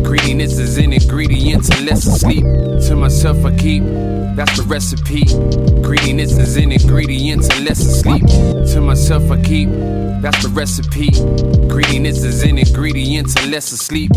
Greediness 0.03 0.57
is 0.57 0.77
an 0.77 0.93
ingredient 0.93 1.65
to 1.65 1.83
less 1.83 2.03
sleep. 2.21 2.45
To 2.87 2.95
myself, 2.95 3.43
I 3.43 3.53
keep. 3.57 3.83
That's 4.37 4.55
the 4.55 4.63
recipe. 4.63 5.25
Greediness 5.81 6.37
is 6.37 6.55
an 6.55 6.71
ingredient 6.71 7.43
to 7.43 7.59
less 7.59 7.81
sleep. 7.99 8.25
To 8.71 8.79
myself, 8.79 9.29
I 9.29 9.41
keep. 9.41 9.67
That's 10.21 10.41
the 10.43 10.49
recipe. 10.49 11.11
Greediness 11.67 12.23
is 12.23 12.43
an 12.43 12.57
ingredient 12.57 13.35
to 13.35 13.47
less 13.47 13.65
sleep. 13.65 14.11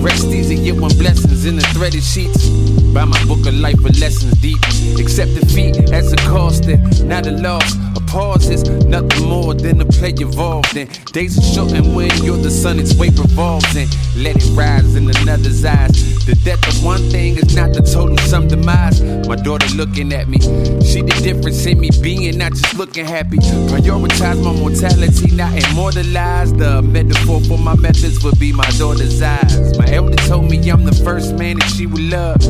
Rest 0.00 0.26
easy, 0.26 0.54
get 0.54 0.76
one 0.80 0.96
blessings 0.96 1.44
in 1.44 1.56
the 1.56 1.66
threaded 1.74 2.04
sheets. 2.04 2.48
Buy 2.94 3.04
my 3.04 3.24
book 3.24 3.44
of 3.46 3.54
life 3.54 3.80
with 3.82 3.98
lessons 3.98 4.34
deep. 4.40 4.62
Accept 5.00 5.34
defeat 5.34 5.92
as 5.92 6.12
a 6.12 6.16
cost 6.16 6.66
and 6.66 7.08
not 7.08 7.26
a 7.26 7.32
loss. 7.32 7.74
A 7.96 8.00
pause 8.02 8.48
is 8.48 8.62
nothing 8.86 9.28
more 9.28 9.52
than 9.52 9.80
a 9.80 9.84
play 9.84 10.14
involved 10.16 10.76
in. 10.76 10.88
Days 11.12 11.36
are 11.38 11.54
short 11.54 11.72
and 11.72 11.96
when 11.96 12.10
you're 12.22 12.36
the 12.36 12.50
sun, 12.50 12.78
its 12.78 12.94
weight 12.94 13.18
revolves 13.18 13.76
and 13.76 13.90
let 14.16 14.36
it 14.36 14.50
rise 14.52 14.94
in 14.94 15.08
another's 15.08 15.64
eyes. 15.64 16.24
The 16.26 16.34
death 16.44 16.66
of 16.68 16.84
one 16.84 17.00
thing 17.10 17.36
is 17.36 17.56
not 17.56 17.72
the 17.72 17.82
total 17.82 18.16
sum 18.18 18.48
demise. 18.48 19.02
My 19.26 19.36
daughter 19.36 19.66
looking 19.74 20.12
at 20.12 20.28
me, 20.28 20.38
she 20.84 21.02
the 21.02 21.18
difference 21.22 21.64
in 21.66 21.80
me 21.80 21.90
being 22.00 22.38
not 22.38 22.52
just 22.52 22.74
looking 22.76 23.04
happy. 23.04 23.38
Prioritize 23.38 24.42
my 24.42 24.52
mortality, 24.52 25.34
not 25.34 25.52
immortalize. 25.52 26.52
The 26.52 26.82
metaphor 26.82 27.40
for 27.42 27.58
my 27.58 27.74
methods 27.76 28.22
would 28.22 28.38
be 28.38 28.52
my 28.52 28.68
daughter's 28.78 29.20
eyes. 29.20 29.78
My 29.78 29.86
elder 29.88 30.16
told 30.28 30.50
me 30.50 30.58
I'm 30.70 30.84
the 30.84 30.94
first 31.04 31.34
man 31.34 31.58
that 31.58 31.68
she 31.70 31.86
would 31.86 32.02
love. 32.02 32.40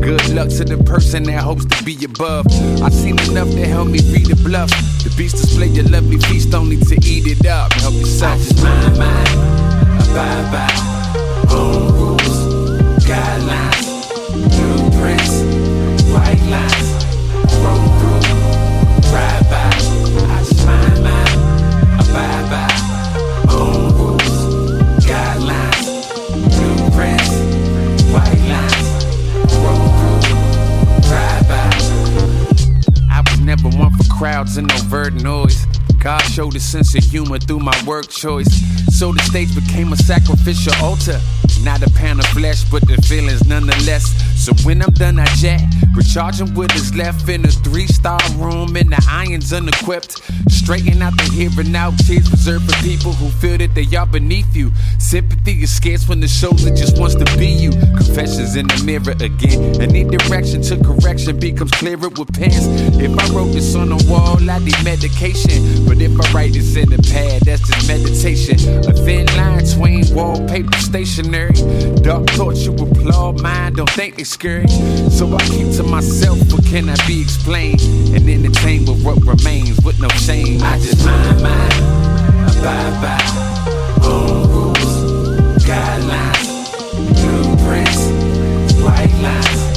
Good 0.00 0.28
luck 0.30 0.48
to 0.48 0.64
the 0.64 0.82
person 0.84 1.24
that 1.24 1.42
hopes 1.42 1.66
to 1.66 1.84
be 1.84 2.02
above. 2.04 2.46
I've 2.82 2.94
seen 2.94 3.18
enough 3.30 3.50
to 3.50 3.66
help 3.66 3.88
me 3.88 4.00
read 4.10 4.26
the 4.26 4.40
bluff. 4.42 4.70
The 5.04 5.14
beast 5.16 5.36
display 5.36 5.68
your 5.68 5.84
lovely 5.84 6.18
feast 6.18 6.54
only 6.54 6.78
to 6.78 6.94
eat 7.04 7.26
it 7.26 7.46
up. 7.46 7.72
Help 7.74 7.94
yourself. 7.94 8.40
I 8.40 8.44
just 8.44 8.62
mind, 8.62 8.98
mind, 8.98 10.10
abide 10.10 10.52
by 10.52 10.99
crowds 34.20 34.58
and 34.58 34.70
overt 34.72 35.14
noise. 35.14 35.64
God 35.98 36.20
showed 36.20 36.54
a 36.54 36.60
sense 36.60 36.94
of 36.94 37.02
humor 37.02 37.38
through 37.38 37.60
my 37.60 37.74
work 37.86 38.06
choice. 38.06 38.52
So 38.94 39.12
the 39.12 39.22
stage 39.22 39.48
became 39.54 39.94
a 39.94 39.96
sacrificial 39.96 40.74
altar. 40.84 41.18
Not 41.62 41.80
a 41.80 41.90
pound 41.92 42.20
of 42.20 42.26
flesh, 42.26 42.64
but 42.70 42.86
the 42.86 43.00
feelings 43.08 43.46
nonetheless. 43.46 44.04
So 44.36 44.52
when 44.66 44.82
I'm 44.82 44.92
done, 44.92 45.18
I 45.18 45.24
jet. 45.40 45.62
Recharging 45.96 46.54
with 46.54 46.74
is 46.76 46.94
left 46.94 47.28
in 47.28 47.44
a 47.44 47.48
three 47.48 47.86
star 47.86 48.20
room, 48.36 48.76
and 48.76 48.90
the 48.90 49.06
irons 49.10 49.52
unequipped. 49.52 50.22
Straighten 50.48 51.02
out 51.02 51.16
the 51.16 51.24
here 51.24 51.50
and 51.58 51.72
now. 51.72 51.90
Tears 52.06 52.30
reserved 52.30 52.70
for 52.70 52.82
people 52.82 53.12
who 53.12 53.28
feel 53.40 53.58
that 53.58 53.74
they 53.74 53.86
are 53.96 54.06
beneath 54.06 54.54
you. 54.54 54.70
Sympathy 54.98 55.62
is 55.62 55.74
scarce 55.74 56.08
when 56.08 56.20
the 56.20 56.28
shoulder 56.28 56.70
just 56.70 56.98
wants 56.98 57.16
to 57.16 57.24
be 57.36 57.48
you. 57.48 57.70
Confessions 57.70 58.54
in 58.54 58.68
the 58.68 58.82
mirror 58.84 59.16
again. 59.18 59.82
Any 59.82 60.04
direction 60.04 60.62
to 60.62 60.76
correction 60.82 61.40
becomes 61.40 61.72
clearer 61.72 62.08
with 62.08 62.32
pens. 62.32 62.66
If 62.96 63.18
I 63.18 63.34
wrote 63.34 63.52
this 63.52 63.74
on 63.74 63.88
the 63.88 64.06
wall, 64.08 64.38
I 64.48 64.58
need 64.60 64.78
medication. 64.84 65.86
But 65.86 66.00
if 66.00 66.12
I 66.20 66.32
write 66.32 66.52
this 66.52 66.76
in 66.76 66.90
the 66.90 67.02
pad, 67.02 67.42
that's 67.42 67.66
just 67.66 67.88
meditation. 67.88 68.56
A 68.86 68.92
thin 68.92 69.26
line 69.36 69.64
between 69.64 70.14
wallpaper 70.14 70.78
stationery. 70.78 71.54
Dark 72.02 72.30
thoughts 72.30 72.64
you 72.64 72.74
applaud, 72.74 73.42
mine 73.42 73.74
don't 73.74 73.90
think 73.90 74.16
they 74.16 74.24
scary. 74.24 74.68
So 75.10 75.34
I 75.34 75.42
keep 75.48 75.79
to 75.82 75.88
myself, 75.88 76.38
what 76.52 76.64
can 76.66 76.88
I 76.88 76.96
be 77.06 77.20
explained? 77.20 77.80
And 78.14 78.28
entertain 78.28 78.84
with 78.84 79.02
what 79.02 79.16
remains 79.24 79.80
with 79.82 80.00
no 80.00 80.08
shame. 80.08 80.60
I 80.62 80.78
just 80.78 81.04
mind, 81.04 81.42
mind, 81.42 81.72
abide 82.50 82.96
by 83.00 83.20
own 84.04 84.48
rules, 84.50 84.92
guidelines, 85.64 86.48
blueprints, 87.16 88.02
white 88.82 89.14
lines, 89.22 89.69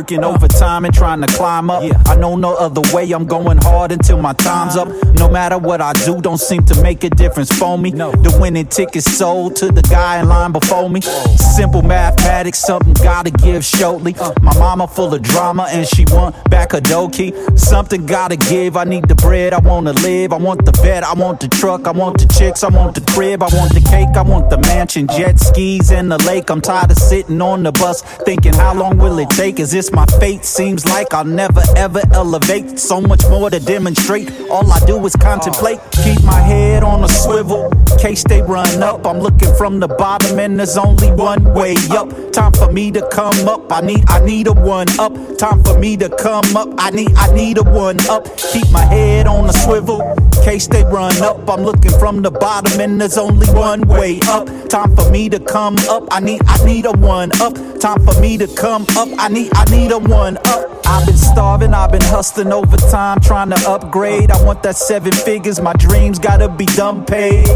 working 0.00 0.24
overtime 0.24 0.86
and 0.86 0.94
trying 0.94 1.20
to 1.20 1.26
climb 1.26 1.68
up. 1.68 1.82
I 2.06 2.14
know 2.14 2.34
no 2.34 2.56
other 2.56 2.80
way, 2.94 3.12
I'm 3.12 3.26
going 3.26 3.58
hard 3.58 3.92
until 3.92 4.16
my 4.16 4.32
time's 4.32 4.74
up. 4.74 4.88
No 5.18 5.28
matter 5.28 5.58
what 5.58 5.82
I 5.82 5.92
do, 5.92 6.22
don't 6.22 6.40
seem 6.40 6.64
to 6.66 6.82
make 6.82 7.04
a 7.04 7.10
difference 7.10 7.52
for 7.52 7.76
me. 7.76 7.90
The 7.90 8.34
winning 8.40 8.64
ticket 8.64 9.02
sold 9.02 9.56
to 9.56 9.66
the 9.66 9.82
guy 9.82 10.20
in 10.20 10.28
line 10.28 10.52
before 10.52 10.88
me. 10.88 11.02
Simple 11.02 11.82
mathematics, 11.82 12.60
something 12.60 12.94
gotta 12.94 13.30
give 13.30 13.62
shortly. 13.62 14.14
My 14.40 14.58
mama 14.58 14.88
full 14.88 15.12
of 15.12 15.20
drama 15.20 15.66
and 15.68 15.86
she 15.86 16.06
want 16.08 16.34
back 16.48 16.72
a 16.72 16.80
dough 16.80 17.10
key. 17.10 17.34
Something 17.56 18.06
gotta 18.06 18.36
give, 18.36 18.78
I 18.78 18.84
need 18.84 19.06
the 19.06 19.16
bread, 19.16 19.52
I 19.52 19.58
wanna 19.58 19.92
live. 19.92 20.32
I 20.32 20.38
want 20.38 20.64
the 20.64 20.72
bed, 20.80 21.02
I 21.02 21.12
want 21.12 21.40
the 21.40 21.48
truck, 21.48 21.86
I 21.86 21.90
want 21.90 22.16
the 22.18 22.26
chicks, 22.38 22.64
I 22.64 22.70
want 22.70 22.94
the 22.94 23.02
crib, 23.12 23.42
I 23.42 23.48
want 23.54 23.74
the 23.74 23.82
cake, 23.82 24.16
I 24.16 24.22
want 24.22 24.48
the 24.48 24.56
mansion, 24.56 25.08
jet 25.08 25.38
skis, 25.38 25.92
and 25.92 26.10
the 26.10 26.16
lake. 26.24 26.48
I'm 26.48 26.62
tired 26.62 26.90
of 26.90 26.96
sitting 26.96 27.42
on 27.42 27.64
the 27.64 27.72
bus 27.72 28.00
thinking, 28.24 28.54
how 28.54 28.72
long 28.72 28.96
will 28.96 29.18
it 29.18 29.28
take? 29.28 29.60
Is 29.60 29.70
this 29.70 29.89
my 29.92 30.06
fate? 30.18 30.44
Seems 30.44 30.84
like 30.86 31.12
I'll 31.14 31.24
never 31.24 31.62
ever 31.76 32.02
elevate. 32.12 32.78
So 32.78 33.00
much 33.00 33.22
more 33.28 33.50
to 33.50 33.60
demonstrate. 33.60 34.30
All 34.50 34.70
I 34.70 34.80
do 34.86 35.04
is 35.06 35.16
contemplate. 35.16 35.80
Keep 35.92 36.22
my 36.24 36.40
head 36.40 36.82
on 36.82 37.04
a 37.04 37.08
swivel. 37.08 37.70
Case 37.98 38.24
they 38.24 38.42
run 38.42 38.82
up. 38.82 39.06
I'm 39.06 39.18
looking 39.18 39.54
from 39.56 39.80
the 39.80 39.88
bottom 39.88 40.38
and 40.38 40.58
there's 40.58 40.76
only 40.76 41.10
one 41.12 41.44
way 41.54 41.76
up. 41.90 42.08
Time 42.32 42.52
for 42.52 42.70
me 42.72 42.90
to 42.92 43.06
come 43.08 43.48
up. 43.48 43.72
I 43.72 43.80
need 43.80 44.04
I 44.08 44.24
need 44.24 44.46
a 44.46 44.52
one 44.52 44.88
up. 44.98 45.14
Time 45.38 45.62
for 45.64 45.78
me 45.78 45.96
to 45.96 46.08
come 46.08 46.56
up. 46.56 46.68
I 46.78 46.90
need 46.90 47.12
I 47.16 47.32
need 47.34 47.58
a 47.58 47.62
one 47.62 47.98
up. 48.08 48.24
Keep 48.36 48.70
my 48.70 48.84
head 48.84 49.26
on 49.26 49.48
a 49.48 49.52
swivel. 49.52 50.00
Case 50.44 50.66
they 50.66 50.84
run 50.84 51.16
up. 51.22 51.48
I'm 51.48 51.62
looking 51.62 51.92
from 51.98 52.22
the 52.22 52.30
bottom 52.30 52.80
and 52.80 53.00
there's 53.00 53.18
only 53.18 53.48
one 53.48 53.86
way 53.88 54.20
up. 54.28 54.46
Time 54.68 54.94
for 54.96 55.10
me 55.10 55.28
to 55.28 55.40
come 55.40 55.76
up. 55.88 56.08
I 56.10 56.20
need 56.20 56.40
I 56.46 56.64
need 56.64 56.86
a 56.86 56.92
one 56.92 57.30
up. 57.40 57.54
Time 57.80 58.04
for 58.04 58.18
me 58.20 58.36
to 58.38 58.46
come 58.46 58.86
up. 58.96 59.08
I 59.18 59.28
need 59.28 59.50
I 59.54 59.64
need 59.64 59.79
a 59.88 59.98
one 59.98 60.36
up. 60.46 60.80
I've 60.84 61.06
been 61.06 61.16
starving, 61.16 61.72
I've 61.72 61.92
been 61.92 62.02
hustling 62.02 62.52
overtime, 62.52 63.20
trying 63.20 63.50
to 63.50 63.68
upgrade. 63.68 64.30
I 64.30 64.42
want 64.44 64.62
that 64.64 64.76
seven 64.76 65.12
figures, 65.12 65.60
my 65.60 65.72
dreams 65.74 66.18
gotta 66.18 66.48
be 66.48 66.66
done 66.66 67.04
paid. 67.06 67.46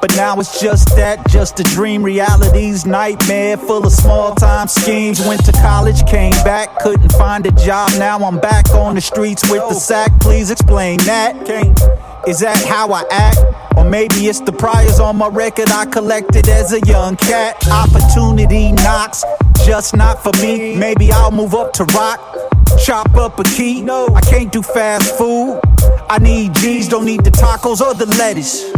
But 0.00 0.14
now 0.14 0.38
it's 0.38 0.60
just 0.60 0.94
that, 0.96 1.26
just 1.28 1.58
a 1.58 1.62
dream. 1.64 2.02
Reality's 2.02 2.86
nightmare, 2.86 3.56
full 3.56 3.84
of 3.84 3.92
small 3.92 4.34
time 4.34 4.68
schemes. 4.68 5.26
Went 5.26 5.44
to 5.46 5.52
college, 5.52 6.06
came 6.06 6.32
back, 6.44 6.78
couldn't 6.78 7.12
find 7.12 7.46
a 7.46 7.50
job. 7.52 7.90
Now 7.98 8.18
I'm 8.18 8.38
back 8.38 8.70
on 8.70 8.94
the 8.94 9.00
streets 9.00 9.42
with 9.50 9.68
the 9.68 9.74
sack. 9.74 10.12
Please 10.20 10.50
explain 10.50 10.98
that. 11.06 11.34
Is 12.26 12.40
that 12.40 12.64
how 12.66 12.92
I 12.92 13.04
act? 13.10 13.38
Or 13.76 13.84
maybe 13.84 14.26
it's 14.26 14.40
the 14.40 14.50
priors 14.50 14.98
on 14.98 15.16
my 15.16 15.28
record 15.28 15.70
I 15.70 15.86
collected 15.86 16.48
as 16.48 16.72
a 16.72 16.80
young 16.80 17.16
cat. 17.16 17.56
Opportunity 17.68 18.72
knocks, 18.72 19.22
just 19.64 19.94
not 19.94 20.20
for 20.24 20.32
me. 20.42 20.74
Maybe 20.76 21.12
I'll 21.12 21.30
move 21.30 21.54
up 21.54 21.72
to 21.74 21.84
rock. 21.84 22.20
Chop 22.84 23.14
up 23.14 23.38
a 23.38 23.44
key. 23.44 23.80
No, 23.80 24.08
I 24.12 24.20
can't 24.22 24.50
do 24.50 24.60
fast 24.60 25.16
food. 25.16 25.60
I 26.10 26.18
need 26.18 26.54
G's, 26.54 26.88
don't 26.88 27.04
need 27.04 27.22
the 27.22 27.30
tacos 27.30 27.80
or 27.80 27.94
the 27.94 28.06
lettuce. 28.18 28.72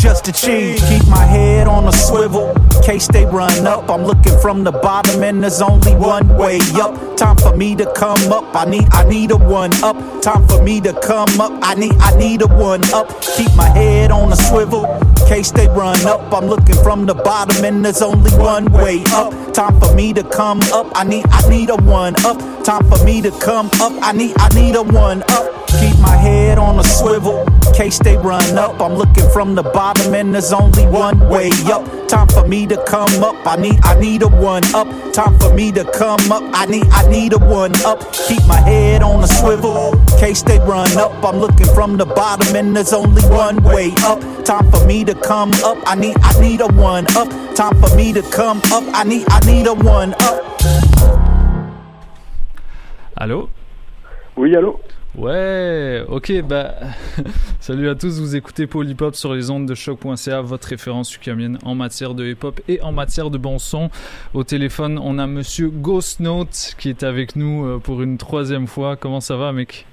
Just 0.00 0.24
the 0.24 0.32
cheese. 0.32 0.80
Keep 0.88 1.08
my 1.08 1.24
head 1.24 1.66
on 1.66 1.88
a 1.88 1.92
swivel. 1.92 2.54
Case 2.82 3.08
they 3.08 3.24
run 3.24 3.66
up. 3.66 3.88
I'm 3.90 4.02
looking 4.04 4.38
from 4.40 4.62
the 4.62 4.72
bottom 4.72 5.22
and 5.22 5.42
there's 5.42 5.60
only 5.60 5.94
one 5.94 6.28
way 6.36 6.60
up. 6.74 7.16
Time 7.16 7.36
for 7.36 7.56
me 7.56 7.74
to 7.76 7.90
come 7.94 8.32
up. 8.32 8.54
I 8.54 8.64
need 8.66 8.86
I 8.92 9.08
need 9.08 9.30
a 9.32 9.36
one 9.36 9.72
up. 9.82 9.96
Time 10.22 10.46
for 10.46 10.62
me 10.62 10.80
to 10.82 10.92
come 11.00 11.40
up. 11.40 11.52
I 11.62 11.74
need 11.74 11.94
I 11.98 12.16
need 12.16 12.42
a 12.42 12.46
one 12.46 12.84
up. 12.92 13.08
Keep 13.36 13.54
my 13.56 13.68
head 13.68 14.10
on 14.10 14.32
a 14.32 14.36
swivel. 14.36 14.84
case 15.28 15.50
they 15.50 15.68
run 15.68 15.98
up. 16.06 16.32
I'm 16.32 16.46
looking 16.46 16.76
from 16.82 17.06
the 17.06 17.14
bottom 17.14 17.64
and 17.64 17.84
there's 17.84 18.02
only 18.02 18.30
one 18.32 18.70
way 18.72 19.02
up. 19.08 19.32
Time 19.54 19.78
for 19.80 19.94
me 19.94 20.12
to 20.12 20.22
come 20.22 20.60
up. 20.72 20.92
I 20.94 21.04
need, 21.04 21.24
I 21.30 21.48
need 21.48 21.70
a 21.70 21.76
one 21.76 22.14
up. 22.24 22.38
Time 22.64 22.88
for 22.90 23.02
me 23.04 23.22
to 23.22 23.30
come 23.40 23.66
up. 23.80 23.92
I 24.02 24.12
need, 24.12 24.34
I 24.38 24.48
need 24.50 24.76
a 24.76 24.82
one 24.82 25.22
up. 25.30 25.66
Keep 25.80 25.98
my 26.00 26.16
head 26.16 26.56
on 26.56 26.78
a 26.78 26.84
swivel, 26.84 27.44
case 27.74 27.98
they 27.98 28.16
run 28.16 28.56
up. 28.56 28.80
I'm 28.80 28.94
looking 28.94 29.28
from 29.30 29.54
the 29.54 29.62
bottom 29.62 29.85
and 29.94 30.34
there's 30.34 30.52
only 30.52 30.84
one 30.86 31.28
way 31.28 31.50
up. 31.66 31.84
Time 32.08 32.26
for 32.28 32.46
me 32.46 32.66
to 32.66 32.76
come 32.84 33.22
up. 33.22 33.36
I 33.46 33.56
need, 33.56 33.78
I 33.84 33.98
need 34.00 34.22
a 34.22 34.28
one 34.28 34.64
up. 34.74 34.88
Time 35.12 35.38
for 35.38 35.54
me 35.54 35.70
to 35.72 35.84
come 35.92 36.32
up. 36.32 36.42
I 36.54 36.66
need, 36.66 36.86
I 36.90 37.08
need 37.08 37.32
a 37.34 37.38
one 37.38 37.72
up. 37.84 38.00
Keep 38.12 38.44
my 38.46 38.60
head 38.60 39.02
on 39.02 39.22
a 39.22 39.28
swivel, 39.28 39.92
case 40.18 40.42
they 40.42 40.58
run 40.58 40.90
up. 40.98 41.12
I'm 41.24 41.36
looking 41.38 41.66
from 41.74 41.96
the 41.96 42.06
bottom 42.06 42.56
and 42.56 42.74
there's 42.74 42.92
only 42.92 43.22
one 43.24 43.62
way 43.62 43.92
up. 44.02 44.20
Time 44.44 44.70
for 44.70 44.84
me 44.86 45.04
to 45.04 45.14
come 45.14 45.52
up. 45.64 45.78
I 45.86 45.94
need, 45.94 46.16
I 46.20 46.40
need 46.40 46.60
a 46.60 46.66
one 46.68 47.06
up. 47.16 47.28
Time 47.54 47.80
for 47.80 47.94
me 47.96 48.12
to 48.12 48.22
come 48.22 48.58
up. 48.72 48.84
I 48.92 49.04
need, 49.04 49.24
I 49.28 49.40
need 49.46 49.66
a 49.66 49.74
one 49.74 50.14
up. 50.20 50.42
Allô 53.18 53.48
Oui, 54.36 54.54
allô 54.54 54.78
Ouais, 55.16 56.04
ok, 56.08 56.42
bah 56.42 56.74
salut 57.60 57.88
à 57.88 57.94
tous, 57.94 58.20
vous 58.20 58.36
écoutez 58.36 58.66
Polypop 58.66 59.16
sur 59.16 59.32
les 59.32 59.48
ondes 59.48 59.66
de 59.66 59.74
choc.ca, 59.74 60.42
votre 60.42 60.68
référence 60.68 61.16
ukamienne 61.16 61.58
en 61.64 61.74
matière 61.74 62.12
de 62.12 62.26
hip-hop 62.26 62.60
et 62.68 62.82
en 62.82 62.92
matière 62.92 63.30
de 63.30 63.38
bon 63.38 63.58
son. 63.58 63.88
Au 64.34 64.44
téléphone, 64.44 65.00
on 65.02 65.18
a 65.18 65.26
monsieur 65.26 65.70
Ghost 65.70 66.20
Note 66.20 66.74
qui 66.76 66.90
est 66.90 67.02
avec 67.02 67.34
nous 67.34 67.64
euh, 67.64 67.78
pour 67.78 68.02
une 68.02 68.18
troisième 68.18 68.66
fois. 68.66 68.96
Comment 68.96 69.22
ça 69.22 69.36
va, 69.36 69.52
mec? 69.52 69.86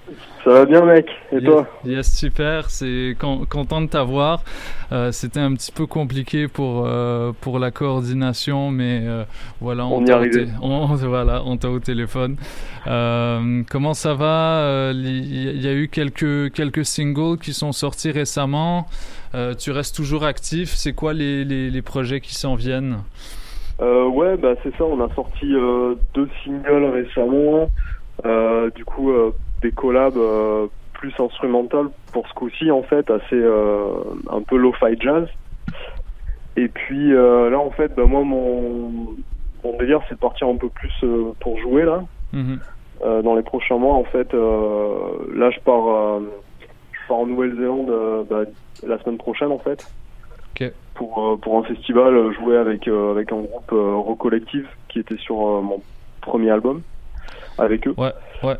Ça 0.44 0.50
va 0.50 0.66
bien, 0.66 0.84
mec. 0.84 1.08
Et 1.32 1.36
Yes- 1.36 1.46
toi 1.46 1.68
Yes, 1.86 2.18
super. 2.18 2.70
C'est 2.70 3.16
con- 3.18 3.46
content 3.50 3.82
de 3.82 3.88
t'avoir. 3.88 4.44
Euh, 4.92 5.12
C'était 5.14 5.40
un 5.40 5.54
petit 5.54 5.72
peu 5.72 5.86
compliqué 5.86 6.48
pour 6.50 6.86
euh, 6.86 7.32
pour 7.40 7.60
la 7.60 7.72
coordination, 7.72 8.70
mais 8.70 9.02
euh, 9.06 9.24
voilà, 9.62 9.86
On 9.86 10.02
y 10.02 10.06
t'a 10.06 10.20
au 10.20 10.24
on- 10.62 10.86
voilà, 10.96 11.42
on 11.46 11.56
t'a 11.58 11.70
au 11.70 11.80
téléphone. 11.80 12.36
Comment 12.86 13.94
ça 13.94 14.14
va 14.14 14.92
Il 14.94 15.62
y, 15.62 15.68
a 15.68 15.74
eu 15.74 15.88
quelques 15.88 16.52
quelques 16.54 16.86
singles 16.86 17.38
qui 17.40 17.54
sont 17.54 17.72
sortis 17.72 18.12
récemment. 18.12 18.88
Tu 19.60 19.72
restes 19.72 19.96
toujours 19.96 20.26
actif. 20.26 20.74
C'est 20.76 20.94
quoi 20.94 21.14
les, 21.14 21.46
les 21.46 21.70
les 21.70 21.82
projets 21.82 22.20
qui 22.20 22.36
s'en 22.36 22.56
viennent? 22.56 22.98
Ouais, 23.80 24.38
bah 24.38 24.54
c'est 24.64 24.76
ça. 24.78 24.84
On 24.84 25.00
a 25.04 25.14
sorti 25.16 25.48
deux 26.14 26.30
singles 26.44 26.86
récemment. 26.94 27.70
Euh, 28.26 28.70
du 28.72 28.86
coup, 28.86 29.12
euh, 29.12 29.32
des 29.62 29.72
collabs 29.72 30.18
euh, 30.18 30.68
plus 30.94 31.14
instrumentales 31.20 31.90
pour 32.12 32.28
ce 32.28 32.34
coup-ci, 32.34 32.72
en 32.72 32.84
fait, 32.84 33.10
assez 33.10 33.36
euh, 33.36 33.94
un 34.30 34.42
peu 34.42 34.58
lo-fi 34.58 34.96
jazz. 35.00 35.28
Et 36.56 36.68
puis 36.68 37.14
euh, 37.14 37.50
là, 37.50 37.60
en 37.60 37.72
fait, 37.72 37.94
bah, 37.96 38.06
moi, 38.06 38.24
mon, 38.24 39.16
mon 39.64 39.78
délire, 39.78 40.02
c'est 40.08 40.16
de 40.16 40.20
partir 40.20 40.48
un 40.48 40.56
peu 40.56 40.70
plus 40.70 40.94
euh, 41.04 41.34
pour 41.40 41.58
jouer 41.60 41.84
là. 41.84 42.04
Mhm. 42.32 42.60
Euh, 43.04 43.22
dans 43.22 43.36
les 43.36 43.42
prochains 43.42 43.78
mois, 43.78 43.96
en 43.96 44.04
fait, 44.06 44.34
euh, 44.34 44.98
là, 45.36 45.50
je 45.50 45.60
pars, 45.60 45.88
euh, 45.88 46.20
je 46.92 47.08
pars 47.08 47.18
en 47.18 47.26
Nouvelle-Zélande 47.26 48.28
bah, 48.30 48.44
la 48.86 49.00
semaine 49.00 49.18
prochaine, 49.18 49.52
en 49.52 49.60
fait, 49.60 49.80
Ok. 50.56 50.72
pour 50.94 51.26
euh, 51.26 51.38
pour 51.38 51.58
un 51.58 51.64
festival, 51.64 52.32
jouer 52.34 52.58
avec 52.58 52.88
euh, 52.88 53.12
avec 53.12 53.32
un 53.32 53.42
groupe 53.42 53.72
euh, 53.74 53.96
Rock 53.96 54.20
Collective 54.20 54.70
qui 54.90 55.00
était 55.00 55.18
sur 55.18 55.46
euh, 55.46 55.62
mon 55.62 55.84
premier 56.22 56.52
album 56.52 56.84
avec 57.58 57.88
eux. 57.88 57.94
Ouais, 57.98 58.12
ouais. 58.44 58.56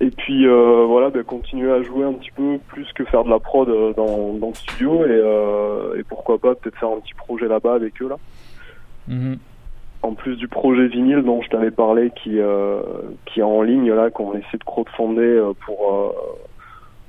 Et 0.00 0.10
puis 0.10 0.46
euh, 0.46 0.84
voilà, 0.88 1.10
bah, 1.10 1.22
continuer 1.24 1.70
à 1.72 1.82
jouer 1.82 2.04
un 2.04 2.12
petit 2.14 2.30
peu 2.32 2.58
plus 2.68 2.86
que 2.94 3.04
faire 3.04 3.24
de 3.24 3.30
la 3.30 3.38
prod 3.38 3.68
euh, 3.68 3.92
dans 3.94 4.34
dans 4.34 4.48
le 4.48 4.54
studio 4.54 5.04
et 5.04 5.10
euh, 5.10 5.96
et 5.98 6.02
pourquoi 6.02 6.38
pas 6.38 6.54
peut-être 6.54 6.76
faire 6.78 6.88
un 6.90 7.00
petit 7.00 7.14
projet 7.14 7.46
là-bas 7.46 7.74
avec 7.74 8.00
eux 8.02 8.08
là 8.08 8.16
Mhm. 9.06 9.36
en 10.02 10.14
plus 10.14 10.36
du 10.36 10.48
projet 10.48 10.86
vinyle 10.88 11.22
dont 11.22 11.42
je 11.42 11.48
t'avais 11.50 11.70
parlé 11.70 12.10
qui 12.22 12.38
euh, 12.40 12.80
qui 13.26 13.40
est 13.40 13.44
en 13.44 13.60
ligne 13.62 13.92
là 13.92 14.10
qu'on 14.10 14.32
essaie 14.34 14.58
de 14.58 14.64
crowdfunder 14.64 15.42
pour 15.64 16.14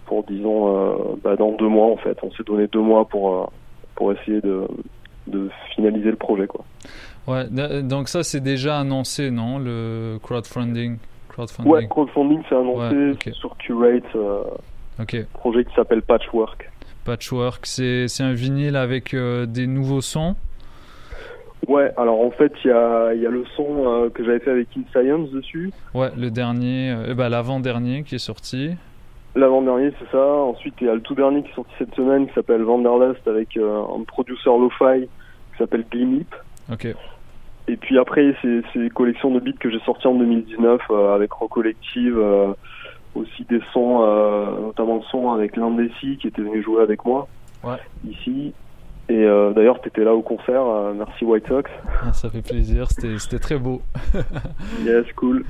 pour 0.06 0.24
disons 0.24 1.16
bah, 1.24 1.36
dans 1.38 1.54
deux 1.54 1.70
mois 1.70 1.88
en 1.88 1.96
fait 1.98 2.18
on 2.22 2.32
s'est 2.32 2.44
donné 2.44 2.68
deux 2.68 2.82
mois 2.82 3.06
pour 3.06 3.52
pour 3.96 4.12
essayer 4.12 4.42
de 4.42 4.68
de 5.28 5.50
finaliser 5.74 6.12
le 6.12 6.18
projet 6.18 6.48
quoi 6.48 6.66
Ouais. 7.28 7.46
Donc 7.84 8.08
ça 8.08 8.24
c'est 8.24 8.40
déjà 8.42 8.80
annoncé, 8.80 9.32
non 9.32 9.58
Le 9.60 10.18
crowdfunding. 10.22 10.98
Crowdfunding? 11.30 11.72
ouais 11.72 11.88
crowdfunding 11.88 12.42
c'est 12.48 12.56
annoncé 12.56 12.96
Ouais, 12.96 13.34
sur 13.34 13.58
Curate 13.58 14.04
euh, 14.16 14.44
Ok. 15.02 15.18
projet 15.34 15.66
qui 15.66 15.74
s'appelle 15.76 16.02
Patchwork 16.02 16.70
Patchwork, 17.04 17.66
c'est 17.66 18.08
un 18.22 18.34
vinyle 18.34 18.76
avec 18.76 19.14
euh, 19.14 19.46
des 19.46 19.68
nouveaux 19.68 20.02
sons? 20.02 20.36
ouais 21.68 21.92
alors 21.98 22.22
en 22.22 22.30
fait 22.32 22.54
il 22.64 22.68
y 22.68 22.72
a 22.72 23.14
y 23.16 23.26
a 23.26 23.30
le 23.30 23.44
son 23.56 23.66
euh, 23.88 24.10
que 24.10 24.24
j'avais 24.24 24.40
fait 24.40 24.52
avec 24.52 24.68
In 24.78 24.82
Science 24.92 25.30
dessus 25.32 25.72
Ouais, 25.94 26.10
le 26.18 26.30
dernier, 26.30 26.92
euh, 26.92 27.14
bah, 27.16 27.28
l'avant-dernier 27.30 28.04
qui 28.04 28.16
est 28.16 28.20
sorti. 28.20 28.72
L'avant-dernier, 29.36 29.92
c'est 30.00 30.10
ça. 30.12 30.24
Ensuite, 30.26 30.76
il 30.80 30.88
y 30.88 30.90
a 30.90 30.94
le 30.96 31.02
tout 31.02 31.14
dernier 31.16 31.44
qui 31.44 31.50
est 31.50 31.56
sorti 31.56 31.72
cette 31.78 31.94
semaine 31.96 32.26
qui 32.28 32.34
s'appelle 32.34 32.62
Vanderlust 32.62 33.28
avec 33.28 33.58
euh, 33.58 33.82
un 34.00 34.04
producer 34.04 34.46
lo-fi 34.50 35.02
qui 35.08 35.58
s'appelle 35.58 35.84
Glimip. 35.92 36.34
Ok. 36.72 36.88
Et 37.68 37.78
puis 37.78 37.98
après, 37.98 38.36
c'est 38.42 38.64
des 38.80 38.90
collections 38.90 39.32
de 39.32 39.40
beats 39.40 39.58
que 39.60 39.72
j'ai 39.72 39.80
sorties 39.80 40.08
en 40.08 40.16
2019 40.16 40.82
euh, 40.92 41.16
avec 41.16 41.32
Rock 41.32 41.50
Collective, 41.52 42.18
euh, 42.18 42.54
aussi 43.16 43.44
des 43.46 43.60
sons, 43.74 44.04
euh, 44.04 44.46
notamment 44.62 44.98
le 44.98 45.02
son 45.10 45.32
avec 45.32 45.56
l'Indécis 45.58 46.18
qui 46.22 46.28
était 46.28 46.42
venu 46.44 46.62
jouer 46.62 46.82
avec 46.84 47.04
moi 47.06 47.28
Ouais. 47.64 47.78
ici. 48.08 48.54
Et 49.10 49.24
d'ailleurs, 49.56 49.80
t'étais 49.82 50.04
là 50.04 50.16
au 50.16 50.24
concert, 50.24 50.64
merci 50.96 51.26
White 51.26 51.48
Sox. 51.48 51.70
Ah, 52.04 52.12
ça 52.14 52.28
fait 52.30 52.42
plaisir, 52.42 52.88
c'était 52.90 53.38
très 53.40 53.58
beau. 53.60 53.82
Yes, 54.84 55.06
cool. 55.16 55.46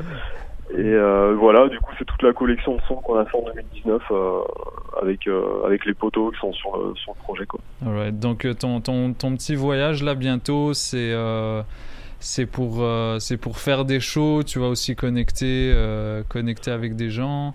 Et 0.78 0.94
voilà, 1.38 1.70
du 1.70 1.80
coup, 1.80 1.92
c'est 1.98 2.04
toute 2.04 2.22
la 2.22 2.34
collection 2.34 2.76
de 2.76 2.82
sons 2.82 2.96
qu'on 2.96 3.18
a 3.18 3.26
fait 3.26 3.38
en 3.38 3.46
2019 3.46 4.02
euh, 4.12 4.40
avec 5.02 5.22
avec 5.66 5.86
les 5.86 5.94
poteaux 5.94 6.32
qui 6.32 6.40
sont 6.40 6.52
sur 6.52 6.76
le, 6.78 6.96
sur 6.96 7.14
le 7.18 7.24
projet 7.24 7.46
quoi. 7.46 7.62
Alright, 7.86 8.20
donc 8.20 8.46
ton, 8.60 8.82
ton, 8.82 9.14
ton 9.14 9.36
petit 9.36 9.56
voyage 9.56 10.04
là 10.04 10.16
bientôt, 10.16 10.74
c'est 10.74 11.14
c'est 12.28 12.48
pour 12.48 12.78
euh, 12.82 13.20
c'est 13.20 13.38
pour 13.38 13.60
faire 13.60 13.86
des 13.86 14.00
shows. 14.00 14.42
Tu 14.44 14.58
vas 14.58 14.68
aussi 14.68 14.96
connecter 14.96 15.72
euh, 15.76 16.24
connecter 16.28 16.72
avec 16.72 16.96
des 16.96 17.12
gens. 17.12 17.54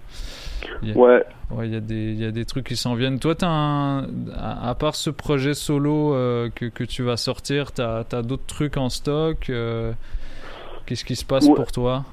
Il 0.83 0.93
a- 0.93 0.97
Ouais. 0.97 1.25
Ouais, 1.51 1.67
il 1.67 1.73
y 1.73 1.77
a 1.77 1.81
des 1.81 2.13
il 2.13 2.21
y 2.21 2.25
a 2.25 2.31
des 2.31 2.45
trucs 2.45 2.67
qui 2.69 2.77
s'en 2.77 2.95
viennent. 2.95 3.19
Toi, 3.19 3.35
un, 3.43 4.07
à, 4.33 4.71
à 4.71 4.75
part 4.77 4.95
ce 4.95 5.11
projet 5.11 5.55
solo 5.55 6.15
euh, 6.15 6.49
que, 6.55 6.67
que 6.67 6.85
tu 6.85 7.03
vas 7.03 7.17
sortir, 7.17 7.73
t'as 7.73 8.05
as, 8.13 8.23
d'autres 8.23 8.47
trucs 8.47 8.77
en 8.77 8.89
stock. 8.91 9.51
Qu'est-ce 10.87 11.05
qui 11.05 11.17
se 11.17 11.25
passe 11.25 11.47
Ouais. 11.49 11.55
pour 11.55 11.73
toi? 11.73 12.05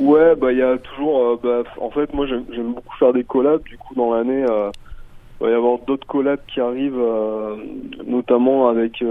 Ouais, 0.00 0.34
bah 0.36 0.52
il 0.52 0.58
y 0.58 0.62
a 0.62 0.78
toujours. 0.78 1.38
bah, 1.42 1.62
en 1.80 1.90
fait, 1.90 2.14
moi 2.14 2.26
j'aime 2.26 2.72
beaucoup 2.72 2.96
faire 2.98 3.12
des 3.12 3.24
collabs. 3.24 3.62
Du 3.64 3.76
coup, 3.76 3.94
dans 3.94 4.14
l'année, 4.14 4.40
il 4.46 5.44
va 5.44 5.50
y 5.50 5.52
avoir 5.52 5.78
d'autres 5.86 6.06
collabs 6.06 6.40
qui 6.46 6.60
arrivent, 6.60 7.04
notamment 8.06 8.68
avec 8.70 9.02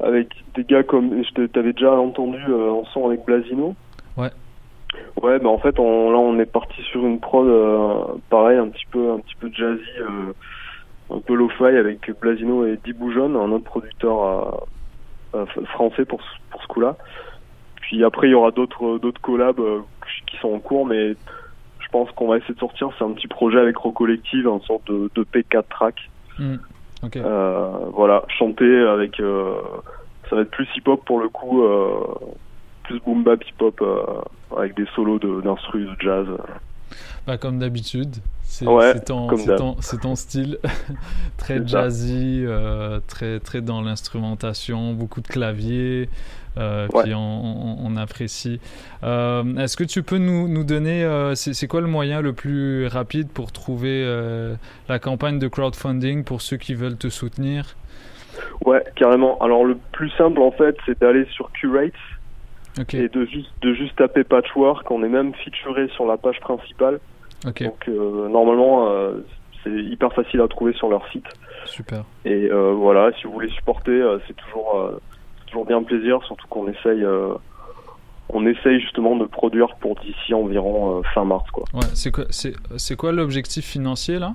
avec 0.00 0.28
des 0.54 0.64
gars 0.64 0.82
comme. 0.82 1.22
Je 1.24 1.46
t'avais 1.46 1.72
déjà 1.72 1.92
entendu 1.92 2.38
euh, 2.48 2.70
en 2.70 2.84
son 2.86 3.06
avec 3.06 3.24
Blasino. 3.24 3.74
Ouais. 4.16 4.30
Ouais, 5.22 5.38
bah 5.38 5.48
en 5.48 5.58
fait, 5.58 5.78
on, 5.78 6.10
là 6.10 6.18
on 6.18 6.38
est 6.38 6.46
parti 6.46 6.80
sur 6.82 7.04
une 7.06 7.20
prod 7.20 7.46
euh, 7.46 8.14
pareil, 8.30 8.58
un 8.58 8.68
petit 8.68 8.86
peu 8.90 9.10
un 9.12 9.18
petit 9.18 9.34
peu 9.38 9.50
jazzy, 9.52 9.82
euh, 10.00 10.32
un 11.14 11.20
peu 11.20 11.34
lo-fi 11.34 11.64
avec 11.64 12.10
Blasino 12.20 12.66
et 12.66 12.78
Diboujon, 12.84 13.34
un 13.40 13.52
autre 13.52 13.64
producteur 13.64 14.64
euh, 15.34 15.44
français 15.74 16.04
pour 16.04 16.20
ce- 16.22 16.50
pour 16.50 16.62
ce 16.62 16.66
coup-là. 16.68 16.96
Puis 17.82 18.02
après, 18.04 18.28
il 18.28 18.30
y 18.30 18.34
aura 18.34 18.50
d'autres 18.50 18.98
d'autres 18.98 19.20
collabs 19.20 19.60
qui 20.26 20.36
sont 20.38 20.52
en 20.54 20.58
cours, 20.58 20.86
mais 20.86 21.10
je 21.12 21.88
pense 21.92 22.10
qu'on 22.12 22.28
va 22.28 22.38
essayer 22.38 22.54
de 22.54 22.58
sortir. 22.60 22.88
C'est 22.98 23.04
un 23.04 23.12
petit 23.12 23.28
projet 23.28 23.58
avec 23.58 23.76
Rock 23.76 23.94
Collective, 23.94 24.46
une 24.46 24.60
sorte 24.62 24.86
de, 24.90 25.10
de 25.14 25.22
P4 25.24 25.64
track. 25.68 25.96
Hmm, 26.38 26.56
Euh, 27.16 27.70
voilà, 27.94 28.24
chanter 28.38 28.78
avec. 28.80 29.20
euh, 29.20 29.54
ça 30.28 30.36
va 30.36 30.42
être 30.42 30.50
plus 30.50 30.68
hip-hop 30.76 31.04
pour 31.06 31.20
le 31.20 31.28
coup, 31.28 31.62
euh, 31.64 32.00
plus 32.84 33.00
boom 33.00 33.22
bap 33.24 33.42
hip-hop 33.44 33.82
avec 34.56 34.76
des 34.76 34.86
solos 34.94 35.18
de- 35.18 35.40
d'instru 35.40 35.84
de, 35.84 35.90
jazz. 36.00 36.26
Bah, 37.26 37.36
comme 37.38 37.58
d'habitude, 37.58 38.16
c'est 38.42 38.66
Ouais, 38.66 38.98
ton, 39.00 39.28
ton, 39.28 39.76
ton 40.00 40.14
style, 40.16 40.58
très 41.36 41.66
jazzy, 41.66 42.42
euh, 42.46 43.00
très, 43.06 43.40
très 43.40 43.60
dans 43.60 43.82
l'instrumentation, 43.82 44.92
beaucoup 44.94 45.20
de 45.20 45.28
clavier, 45.28 46.08
euh, 46.58 46.86
Ouais. 46.92 47.04
puis 47.04 47.14
on, 47.14 47.18
on- 47.18 47.76
on 47.86 47.96
apprécie. 47.96 48.60
Euh, 49.04 49.44
Est-ce 49.56 49.76
que 49.76 49.84
tu 49.84 50.02
peux 50.02 50.18
nous, 50.18 50.48
nous 50.48 50.64
donner, 50.64 51.04
euh, 51.04 51.34
c'est 51.34 51.66
quoi 51.68 51.80
le 51.80 51.86
moyen 51.86 52.20
le 52.20 52.32
plus 52.32 52.86
rapide 52.88 53.28
pour 53.30 53.52
trouver 53.52 54.02
euh, 54.04 54.54
la 54.88 54.98
campagne 54.98 55.38
de 55.38 55.48
crowdfunding 55.48 56.24
pour 56.24 56.42
ceux 56.42 56.56
qui 56.56 56.74
veulent 56.74 56.96
te 56.98 57.08
soutenir? 57.08 57.76
Ouais, 58.64 58.84
carrément. 58.96 59.38
Alors 59.40 59.64
le 59.64 59.76
plus 59.92 60.10
simple 60.10 60.40
en 60.40 60.50
fait, 60.52 60.76
c'est 60.86 60.98
d'aller 61.00 61.26
sur 61.32 61.50
Curate 61.52 61.92
et 62.92 63.08
de 63.08 63.24
juste 63.24 63.50
de 63.62 63.74
juste 63.74 63.96
taper 63.96 64.22
Patchwork. 64.24 64.88
On 64.90 65.02
est 65.02 65.08
même 65.08 65.34
featuré 65.34 65.88
sur 65.88 66.06
la 66.06 66.16
page 66.16 66.38
principale. 66.40 67.00
Donc 67.44 67.88
normalement, 67.88 68.88
c'est 69.64 69.70
hyper 69.70 70.12
facile 70.12 70.40
à 70.40 70.48
trouver 70.48 70.72
sur 70.74 70.88
leur 70.88 71.04
site. 71.10 71.26
Super. 71.64 72.04
Et 72.24 72.48
voilà, 72.48 73.10
si 73.18 73.26
vous 73.26 73.32
voulez 73.32 73.48
supporter, 73.50 74.00
c'est 74.26 74.36
toujours, 74.36 75.00
toujours 75.48 75.66
bien 75.66 75.82
plaisir, 75.82 76.22
surtout 76.24 76.46
qu'on 76.48 76.68
essaye, 76.68 77.02
euh, 77.04 77.34
on 78.30 78.46
essaye 78.46 78.80
justement 78.80 79.16
de 79.16 79.24
produire 79.24 79.74
pour 79.76 79.96
d'ici 79.96 80.34
environ 80.34 80.98
euh, 80.98 81.02
fin 81.14 81.24
mars. 81.24 81.50
Quoi. 81.50 81.64
Ouais, 81.74 81.80
c'est 81.94 82.10
quoi, 82.10 82.24
c'est, 82.30 82.54
c'est 82.76 82.96
quoi 82.96 83.12
l'objectif 83.12 83.64
financier 83.64 84.18
là? 84.18 84.34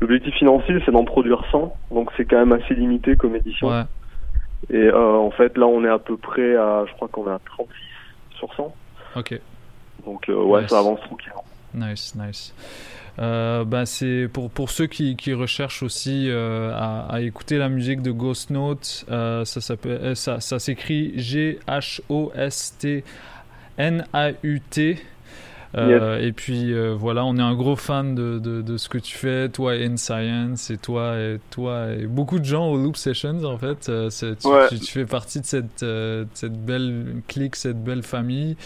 L'objectif 0.00 0.34
financier, 0.34 0.76
c'est 0.84 0.92
d'en 0.92 1.04
produire 1.04 1.44
100, 1.52 1.74
donc 1.90 2.10
c'est 2.16 2.24
quand 2.24 2.38
même 2.38 2.52
assez 2.52 2.74
limité 2.74 3.16
comme 3.16 3.36
édition. 3.36 3.68
Ouais. 3.68 3.82
Et 4.70 4.76
euh, 4.76 5.16
en 5.16 5.30
fait, 5.30 5.56
là, 5.58 5.66
on 5.66 5.84
est 5.84 5.88
à 5.90 5.98
peu 5.98 6.16
près 6.16 6.56
à, 6.56 6.84
je 6.86 6.92
crois 6.94 7.08
qu'on 7.08 7.26
est 7.26 7.32
à 7.34 7.40
36 7.44 7.68
sur 8.36 8.52
100. 8.54 8.74
Ok. 9.16 9.38
Donc 10.06 10.28
euh, 10.28 10.34
ouais, 10.42 10.62
Nice. 10.62 10.70
ça 10.70 10.78
avance 10.78 11.00
tranquillement. 11.00 11.44
Nice, 11.74 12.14
nice. 12.14 12.54
Euh, 13.20 13.64
bah, 13.64 13.84
c'est 13.84 14.28
pour, 14.32 14.50
pour 14.50 14.70
ceux 14.70 14.86
qui, 14.86 15.16
qui 15.16 15.34
recherchent 15.34 15.82
aussi 15.82 16.30
euh, 16.30 16.72
à, 16.74 17.20
écouter 17.20 17.58
la 17.58 17.68
musique 17.68 18.00
de 18.00 18.12
Ghost 18.12 18.48
Note, 18.50 19.04
euh, 19.10 19.44
ça, 19.44 19.60
ça, 19.60 20.40
ça 20.40 20.58
s'écrit 20.58 21.12
G-H-O-S-T-N-A-U-T. 21.18 21.82
Euh, 25.76 26.18
Et 26.20 26.32
puis 26.32 26.72
euh, 26.72 26.94
voilà, 26.98 27.24
on 27.24 27.36
est 27.36 27.42
un 27.42 27.54
gros 27.54 27.76
fan 27.76 28.14
de, 28.16 28.40
de, 28.40 28.60
de 28.60 28.76
ce 28.76 28.88
que 28.88 28.98
tu 28.98 29.16
fais, 29.16 29.48
toi 29.48 29.76
et 29.76 29.82
N-Science, 29.84 30.68
et 30.70 30.76
toi 30.78 31.16
et 31.16 31.38
toi 31.50 31.92
et 31.92 32.06
beaucoup 32.06 32.40
de 32.40 32.44
gens 32.44 32.66
au 32.68 32.76
Loop 32.76 32.96
Sessions 32.96 33.44
en 33.44 33.56
fait. 33.56 33.88
Euh, 33.88 34.08
tu, 34.10 34.48
Ouais. 34.48 34.68
tu, 34.68 34.80
tu 34.80 34.92
fais 34.92 35.04
partie 35.06 35.40
de 35.40 35.46
cette, 35.46 35.84
cette 36.34 36.64
belle 36.64 37.22
clique, 37.28 37.54
cette 37.54 37.82
belle 37.82 38.02
famille. 38.02 38.56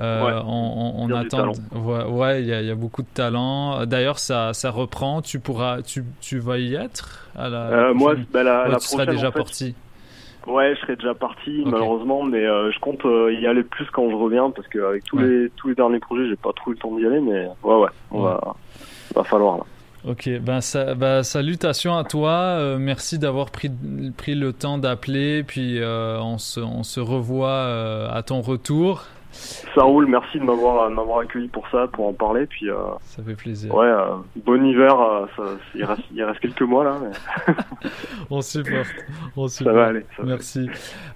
Euh, 0.00 0.24
Ouais. 0.24 0.42
on, 0.46 1.08
y 1.08 1.12
attend. 1.12 1.52
Ouais, 1.72 2.04
ouais, 2.04 2.42
il 2.42 2.48
y, 2.48 2.52
a- 2.54 2.60
il 2.62 2.66
y 2.68 2.70
a 2.70 2.74
beaucoup 2.76 3.02
de 3.02 3.08
talent. 3.12 3.84
D'ailleurs, 3.84 4.18
ça, 4.18 4.54
ça 4.54 4.70
reprend. 4.70 5.20
Tu 5.20 5.38
pourras, 5.40 5.82
tu, 5.82 6.04
tu 6.20 6.38
vas 6.38 6.58
y 6.58 6.74
être 6.76 7.26
à 7.36 7.48
la. 7.48 7.58
Euh, 7.90 7.94
moi, 7.94 8.14
bah, 8.32 8.42
la, 8.44 8.62
Ouais, 8.64 8.68
la 8.70 8.76
tu 8.78 8.86
seras 8.86 9.04
prochaine, 9.04 9.14
déjà 9.16 9.28
en 9.28 9.32
fait, 9.32 9.38
parti. 9.38 9.74
Ouais, 10.46 10.74
je 10.74 10.80
serai 10.80 10.96
déjà 10.96 11.14
parti 11.14 11.62
malheureusement, 11.66 12.22
mais 12.24 12.44
euh, 12.44 12.70
je 12.72 12.78
compte 12.80 13.04
euh, 13.04 13.32
y 13.32 13.46
aller 13.46 13.62
plus 13.62 13.86
quand 13.92 14.10
je 14.10 14.14
reviens 14.16 14.50
parce 14.50 14.66
qu'avec 14.68 15.04
tous 15.04 15.18
les 15.18 15.50
tous 15.56 15.68
les 15.68 15.74
derniers 15.74 16.00
projets, 16.00 16.28
j'ai 16.28 16.36
pas 16.36 16.52
trop 16.52 16.70
eu 16.70 16.74
le 16.74 16.80
temps 16.80 16.96
d'y 16.96 17.06
aller, 17.06 17.20
mais 17.20 17.46
ouais, 17.62 17.74
ouais, 17.76 17.88
on 18.10 18.24
Ouais. 18.24 18.30
va 18.32 18.56
va 19.14 19.24
falloir 19.24 19.58
là. 19.58 19.64
Ok, 20.08 20.28
ben, 20.40 20.60
ça, 20.60 20.94
ben, 20.96 21.22
salutations 21.22 21.96
à 21.96 22.02
toi. 22.02 22.30
euh, 22.30 22.76
merci 22.76 23.20
d'avoir 23.20 23.50
pris, 23.50 23.70
pris 24.16 24.34
le 24.34 24.52
temps 24.52 24.76
d'appeler. 24.78 25.44
Puis 25.44 25.78
on, 25.84 26.38
se, 26.38 26.58
on 26.58 26.82
se 26.82 26.98
revoit 26.98 28.08
à 28.10 28.22
ton 28.24 28.40
retour. 28.40 29.04
Ça 29.32 29.82
roule, 29.82 30.06
merci 30.06 30.38
de 30.38 30.44
m'avoir 30.44 30.88
de 30.90 30.94
m'avoir 30.94 31.20
accueilli 31.20 31.48
pour 31.48 31.66
ça, 31.70 31.86
pour 31.90 32.06
en 32.06 32.12
parler, 32.12 32.46
puis 32.46 32.68
euh, 32.70 32.76
Ça 33.02 33.22
fait 33.22 33.34
plaisir. 33.34 33.74
ouais, 33.74 33.86
euh, 33.86 34.16
bon 34.44 34.64
hiver, 34.64 35.00
euh, 35.00 35.26
ça, 35.36 35.42
il 35.74 35.84
reste 35.84 36.02
il 36.14 36.22
reste 36.22 36.40
quelques 36.40 36.62
mois 36.62 36.84
là. 36.84 36.98
Mais... 37.02 37.54
On 38.30 38.40
supporte. 38.42 38.88
On 39.36 39.48
Ça 39.48 39.72
va 39.72 39.86
aller, 39.86 40.04
ça 40.16 40.22
Merci. 40.24 40.68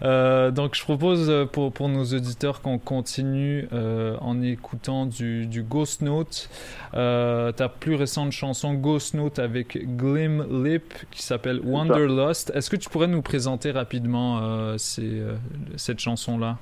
Euh, 0.03 0.51
donc, 0.51 0.75
je 0.75 0.83
propose 0.83 1.29
euh, 1.31 1.45
pour, 1.47 1.73
pour 1.73 1.89
nos 1.89 2.05
auditeurs 2.05 2.61
qu'on 2.63 2.79
continue 2.79 3.69
euh, 3.73 4.17
en 4.21 4.41
écoutant 4.43 5.07
du, 5.07 5.47
du 5.47 5.63
Ghost 5.63 6.03
Note. 6.03 6.49
Euh, 6.95 7.53
ta 7.53 7.69
plus 7.69 7.95
récente 7.95 8.33
chanson 8.33 8.75
Ghost 8.75 9.15
Note 9.15 9.39
avec 9.39 9.79
Glim 9.97 10.65
Lip 10.65 10.95
qui 11.11 11.23
s'appelle 11.23 11.61
Wanderlust. 11.65 12.51
Est-ce 12.55 12.71
que 12.71 12.77
tu 12.77 12.89
pourrais 12.89 13.09
nous 13.09 13.23
présenter 13.23 13.71
rapidement 13.71 14.39
euh, 14.43 14.79
ces, 14.79 15.21
euh, 15.21 15.35
cette 15.77 15.99
chanson-là? 16.01 16.57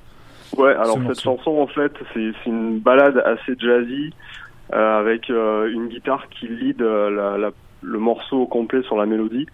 Ouais, 0.59 0.75
alors 0.75 0.99
Ce 0.99 1.09
cette 1.15 1.21
chanson 1.23 1.53
en 1.59 1.67
fait, 1.67 1.93
c'est 2.13 2.33
une 2.47 2.79
balade 2.79 3.19
assez 3.25 3.55
jazzy 3.59 4.13
euh, 4.73 4.99
avec 5.01 5.31
euh, 5.31 5.71
une 5.73 5.89
guitare 5.89 6.29
qui 6.31 6.47
lead 6.49 6.81
euh, 6.83 7.11
la, 7.11 7.39
la- 7.39 7.51
le 7.83 7.99
morceau 7.99 8.39
au 8.43 8.47
complet 8.47 8.83
sur 8.83 8.97
la 8.97 9.05
mélodie. 9.07 9.47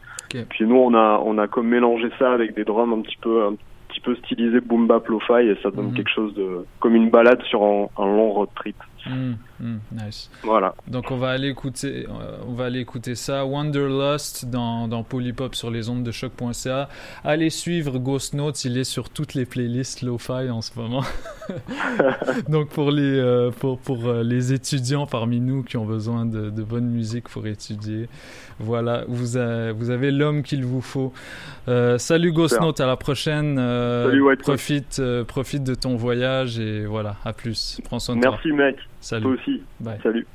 Puis 0.48 0.64
nous 0.64 0.76
on 0.76 0.94
a 0.94 1.20
on 1.24 1.36
a 1.38 1.48
comme 1.48 1.66
mélangé 1.68 2.08
ça 2.18 2.32
avec 2.32 2.54
des 2.54 2.62
drums 2.64 2.92
un 2.92 3.00
petit 3.02 3.16
peu 3.20 3.44
un 3.46 3.54
petit 3.88 4.00
peu 4.00 4.14
stylisés 4.14 4.60
boom 4.60 4.86
bap 4.86 5.08
lo-fi 5.08 5.48
et 5.48 5.56
ça 5.64 5.70
donne 5.72 5.86
Mhm. 5.88 5.94
quelque 5.94 6.10
chose 6.10 6.32
de 6.34 6.64
comme 6.78 6.94
une 6.94 7.10
balade 7.10 7.42
sur 7.42 7.64
un, 7.64 7.88
un 7.98 8.06
long 8.06 8.30
road 8.30 8.48
trip. 8.54 8.76
Mm, 9.06 9.32
mm, 9.60 9.78
nice. 9.92 10.30
Voilà. 10.42 10.74
Donc 10.88 11.10
on 11.10 11.16
va 11.16 11.30
aller 11.30 11.48
écouter, 11.48 12.06
euh, 12.08 12.36
on 12.48 12.52
va 12.54 12.64
aller 12.66 12.80
écouter 12.80 13.14
ça. 13.14 13.44
Wanderlust 13.44 14.46
dans, 14.46 14.88
dans 14.88 15.02
Polypop 15.02 15.54
sur 15.54 15.70
les 15.70 15.88
ondes 15.88 16.02
de 16.02 16.10
choc.ca. 16.10 16.88
Allez 17.24 17.50
suivre 17.50 17.98
Ghost 17.98 18.34
Notes, 18.34 18.64
il 18.64 18.76
est 18.78 18.84
sur 18.84 19.10
toutes 19.10 19.34
les 19.34 19.46
playlists 19.46 20.02
lo-fi 20.02 20.50
en 20.50 20.60
ce 20.62 20.70
moment. 20.78 21.04
Donc 22.48 22.68
pour 22.70 22.90
les 22.90 23.02
euh, 23.18 23.50
pour 23.50 23.78
pour 23.78 24.06
euh, 24.06 24.22
les 24.22 24.52
étudiants 24.52 25.06
parmi 25.06 25.40
nous 25.40 25.62
qui 25.62 25.76
ont 25.76 25.84
besoin 25.86 26.26
de, 26.26 26.50
de 26.50 26.62
bonne 26.62 26.88
musique 26.88 27.28
pour 27.28 27.46
étudier, 27.46 28.08
voilà, 28.58 29.04
vous 29.08 29.36
a- 29.36 29.72
vous 29.72 29.90
avez 29.90 30.10
l'homme 30.10 30.42
qu'il 30.42 30.64
vous 30.64 30.80
faut. 30.80 31.12
Euh, 31.68 31.98
salut 31.98 32.32
Ghost. 32.32 32.60
Note, 32.60 32.80
à 32.80 32.86
la 32.86 32.96
prochaine. 32.96 33.56
Euh, 33.58 34.06
Salut, 34.06 34.22
White 34.22 34.40
profite 34.42 35.02
profite 35.26 35.64
de 35.64 35.74
ton 35.74 35.96
voyage 35.96 36.58
et 36.58 36.84
voilà, 36.84 37.16
à 37.24 37.32
plus. 37.32 37.80
Prends 37.84 37.98
soin 37.98 38.16
de 38.16 38.20
toi. 38.22 38.30
Merci 38.32 38.52
mec. 38.52 38.76
Salut. 39.00 39.22
Toi 39.22 39.32
aussi. 39.32 39.62
Bye. 39.80 39.98
Salut. 40.02 40.26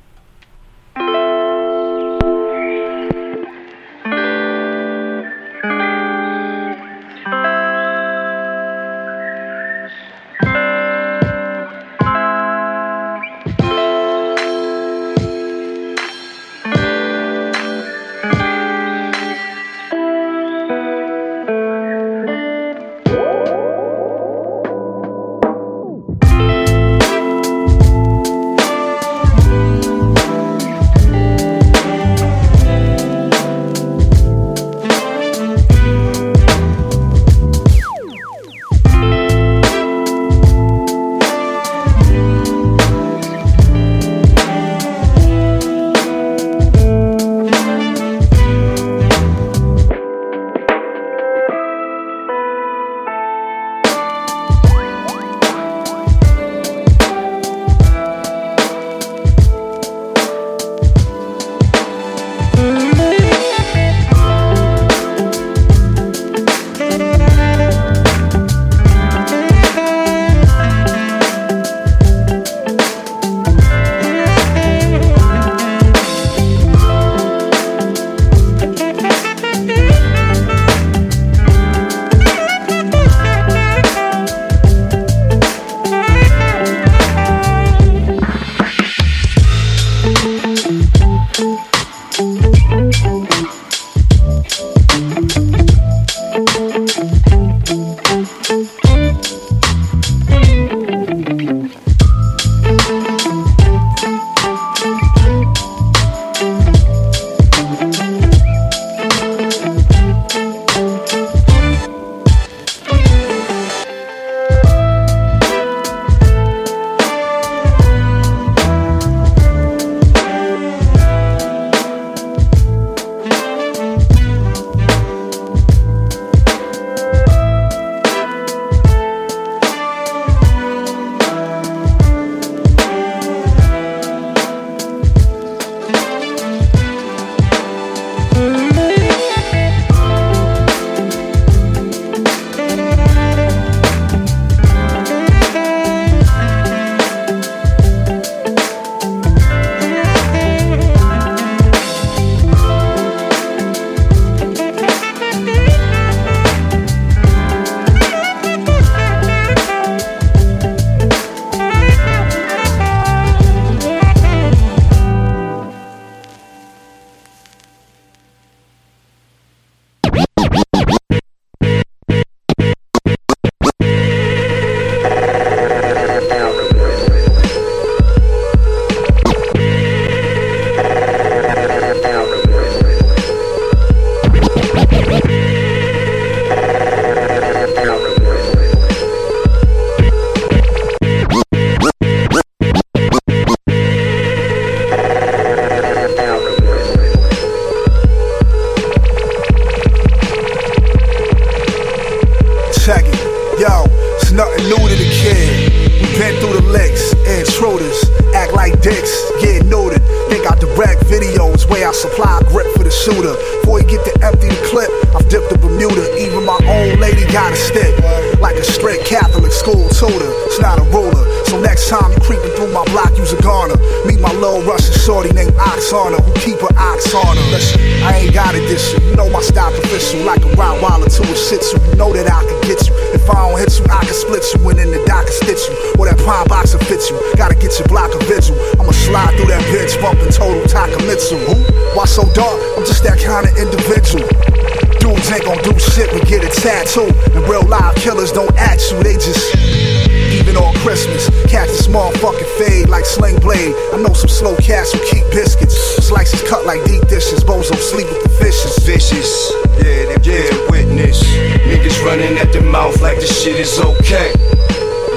Catch 251.96 252.14
a 252.14 252.18
fucking 252.18 252.46
fade 252.58 252.88
like 252.88 253.04
sling 253.04 253.38
blade. 253.40 253.74
I 253.92 253.98
know 253.98 254.12
some 254.12 254.28
slow 254.28 254.56
cats 254.56 254.92
who 254.92 254.98
keep 255.06 255.24
biscuits. 255.30 255.76
Slices 256.06 256.42
cut 256.48 256.66
like 256.66 256.84
deep 256.84 257.06
dishes. 257.08 257.44
Bozo 257.44 257.74
sleep 257.76 258.06
with 258.08 258.22
the 258.22 258.28
fishes. 258.28 258.78
Vicious, 258.84 259.52
yeah, 259.78 260.16
they, 260.16 260.18
yeah, 260.22 260.70
witness. 260.70 261.22
Niggas 261.66 262.04
running 262.04 262.38
at 262.38 262.52
the 262.52 262.60
mouth 262.60 263.00
like 263.00 263.18
the 263.20 263.26
shit 263.26 263.56
is 263.56 263.78
okay. 263.78 264.32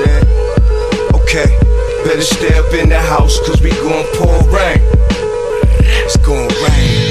Yeah, 0.05 1.19
okay. 1.21 1.49
Better 2.03 2.21
stay 2.21 2.57
up 2.57 2.73
in 2.73 2.89
the 2.89 2.99
house, 2.99 3.37
cause 3.45 3.61
we 3.61 3.71
gon' 3.71 4.05
pour 4.15 4.39
rain. 4.49 4.79
It's 6.05 6.17
gon' 6.17 6.47
rain. 6.47 7.08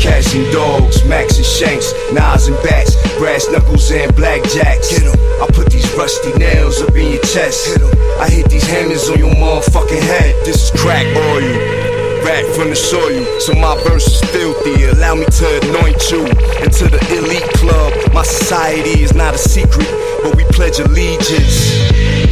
Cats 0.00 0.34
and 0.34 0.50
dogs, 0.52 1.04
Max 1.04 1.36
and 1.36 1.46
Shanks, 1.46 1.92
knives 2.12 2.46
and 2.48 2.56
Bats, 2.62 2.94
Brass 3.18 3.48
Knuckles 3.50 3.90
and 3.90 4.14
Blackjacks. 4.14 4.88
Hit 4.88 5.02
'em. 5.04 5.18
I 5.42 5.46
put 5.52 5.70
these 5.70 5.90
rusty 5.92 6.32
nails 6.38 6.80
up 6.82 6.94
in 6.96 7.12
your 7.12 7.22
chest. 7.22 7.66
Hit 7.66 7.82
'em. 7.82 7.90
I 8.20 8.28
hit 8.28 8.48
these 8.48 8.66
hammers 8.66 9.08
on 9.08 9.18
your 9.18 9.34
motherfucking 9.34 10.02
head. 10.02 10.34
This 10.44 10.64
is 10.64 10.70
crack 10.80 11.06
oil. 11.16 11.56
Rat 12.24 12.44
from 12.56 12.70
the 12.70 12.76
soil, 12.76 13.24
so 13.40 13.52
my 13.54 13.76
verse 13.84 14.06
is 14.06 14.20
filthy. 14.30 14.84
Allow 14.84 15.14
me 15.14 15.26
to 15.26 15.46
anoint 15.68 16.10
you 16.10 16.26
into 16.64 16.88
the 16.88 17.00
elite 17.16 17.50
club. 17.54 17.92
My 18.12 18.24
society 18.24 19.02
is 19.02 19.14
not 19.14 19.34
a 19.34 19.38
secret, 19.38 19.88
but 20.22 20.34
we 20.36 20.44
pledge 20.44 20.78
allegiance 20.80 21.72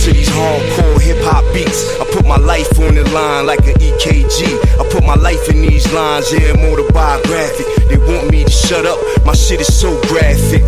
to 0.05 0.13
these 0.13 0.29
hardcore 0.29 1.01
hip 1.01 1.17
hop 1.25 1.41
beats. 1.55 1.89
I 1.97 2.05
put 2.13 2.27
my 2.27 2.37
life 2.37 2.69
on 2.79 2.95
the 2.95 3.09
line 3.17 3.47
like 3.47 3.65
an 3.65 3.81
EKG. 3.81 4.53
I 4.77 4.85
put 4.93 5.03
my 5.03 5.15
life 5.15 5.49
in 5.49 5.63
these 5.63 5.91
lines, 5.95 6.29
yeah, 6.31 6.53
autobiographic. 6.53 7.65
They 7.89 7.97
want 7.97 8.31
me 8.31 8.45
to 8.45 8.51
shut 8.51 8.85
up, 8.85 9.01
my 9.25 9.33
shit 9.33 9.63
is 9.63 9.73
so 9.73 9.97
graphic. 10.13 10.61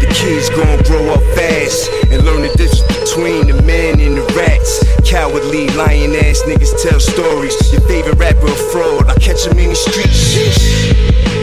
The 0.00 0.08
kids 0.08 0.48
gon' 0.56 0.80
grow 0.88 1.12
up 1.12 1.20
fast 1.36 1.92
and 2.08 2.24
learn 2.24 2.48
the 2.48 2.52
difference 2.56 2.80
between 2.96 3.46
the 3.46 3.60
men 3.62 4.00
and 4.00 4.16
the 4.16 4.24
rats. 4.32 4.80
Cowardly, 5.04 5.68
lying 5.76 6.16
ass 6.16 6.40
niggas 6.48 6.72
tell 6.80 6.98
stories. 6.98 7.52
Your 7.72 7.82
favorite 7.82 8.16
rapper 8.16 8.48
a 8.48 8.56
fraud, 8.72 9.04
I 9.04 9.14
catch 9.20 9.44
him 9.44 9.58
in 9.58 9.68
the 9.68 9.76
streets. 9.76 10.32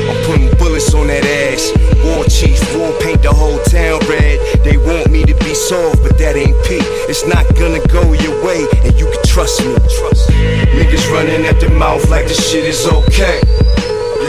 I'm 0.10 0.18
putting 0.26 0.49
bullets 0.80 0.94
on 0.94 1.08
that 1.08 1.26
ass. 1.26 1.72
War 2.04 2.26
chief, 2.26 2.60
war 2.76 2.92
paint 3.02 3.22
the 3.22 3.34
whole 3.34 3.60
town 3.64 4.00
red. 4.08 4.40
They 4.64 4.78
want 4.78 5.12
me 5.12 5.24
to 5.26 5.34
be 5.36 5.54
soft, 5.54 6.02
but 6.04 6.18
that 6.18 6.36
ain't 6.36 6.56
P. 6.66 6.78
It's 7.10 7.26
not 7.26 7.46
gonna 7.56 7.86
go 7.88 8.14
your 8.14 8.44
way, 8.44 8.66
and 8.84 8.98
you 9.00 9.06
can 9.06 9.24
trust 9.26 9.62
me. 9.62 9.74
Trust 9.76 10.30
Niggas 10.30 11.12
running 11.12 11.46
at 11.46 11.60
the 11.60 11.70
mouth 11.70 12.10
like 12.10 12.28
the 12.28 12.34
shit 12.34 12.66
is 12.66 12.86
okay. 12.88 13.42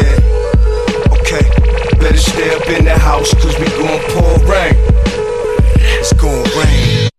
Yeah, 0.00 0.18
okay. 1.20 1.46
Better 1.98 2.18
stay 2.18 2.54
up 2.54 2.66
in 2.68 2.84
the 2.84 2.98
house, 2.98 3.32
cause 3.34 3.58
we 3.58 3.66
gon' 3.78 4.00
pour 4.10 4.38
rain. 4.50 4.74
It's 6.00 6.12
gon' 6.14 6.44
rain. 6.58 7.09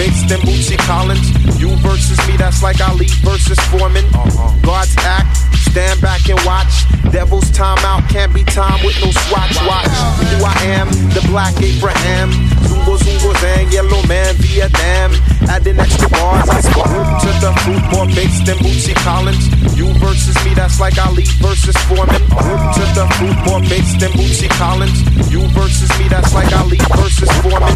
Bakes 0.00 0.22
them 0.22 0.40
Bootsy 0.40 0.78
Collins. 0.88 1.28
You 1.60 1.76
versus 1.84 2.16
me, 2.26 2.36
that's 2.38 2.62
like 2.62 2.80
Ali 2.80 3.08
versus 3.20 3.60
Foreman. 3.68 4.06
Uh-huh. 4.14 4.56
Guards 4.64 4.96
act, 4.98 5.36
stand 5.68 6.00
back 6.00 6.26
and 6.30 6.40
watch. 6.46 6.88
Devil's 7.12 7.50
timeout 7.50 8.08
can't 8.08 8.32
be 8.32 8.44
timed 8.44 8.84
with 8.84 8.94
no 9.02 9.10
swatch 9.10 9.56
watch. 9.66 9.90
Who 10.30 10.44
I 10.46 10.54
am, 10.78 10.88
the 11.10 11.22
black 11.26 11.54
Abraham. 11.60 12.30
Zungo 12.70 12.96
Zungo 12.96 13.34
Zang, 13.42 13.72
yellow 13.72 14.02
man, 14.06 14.34
Vietnam. 14.36 15.12
Adding 15.50 15.80
extra 15.80 16.08
bars, 16.08 16.48
I 16.48 16.60
score. 16.60 16.86
To 16.86 17.30
the 17.42 17.52
football 17.66 18.06
bakes 18.14 18.38
them 18.46 18.58
Bootsy 18.58 18.94
Collins. 19.02 19.42
You 19.76 19.90
versus 19.98 20.38
me, 20.44 20.54
that's 20.54 20.78
like 20.78 20.98
Ali 20.98 21.24
versus 21.42 21.76
Foreman. 21.90 22.22
To 22.22 22.84
the 22.94 23.06
football 23.18 23.60
bakes 23.66 23.94
them 23.98 24.12
Bootsy 24.12 24.48
Collins. 24.54 25.02
You 25.32 25.42
versus 25.50 25.90
me, 25.98 26.06
that's 26.08 26.32
like 26.32 26.52
Ali 26.54 26.78
versus 26.94 27.30
Foreman. 27.42 27.74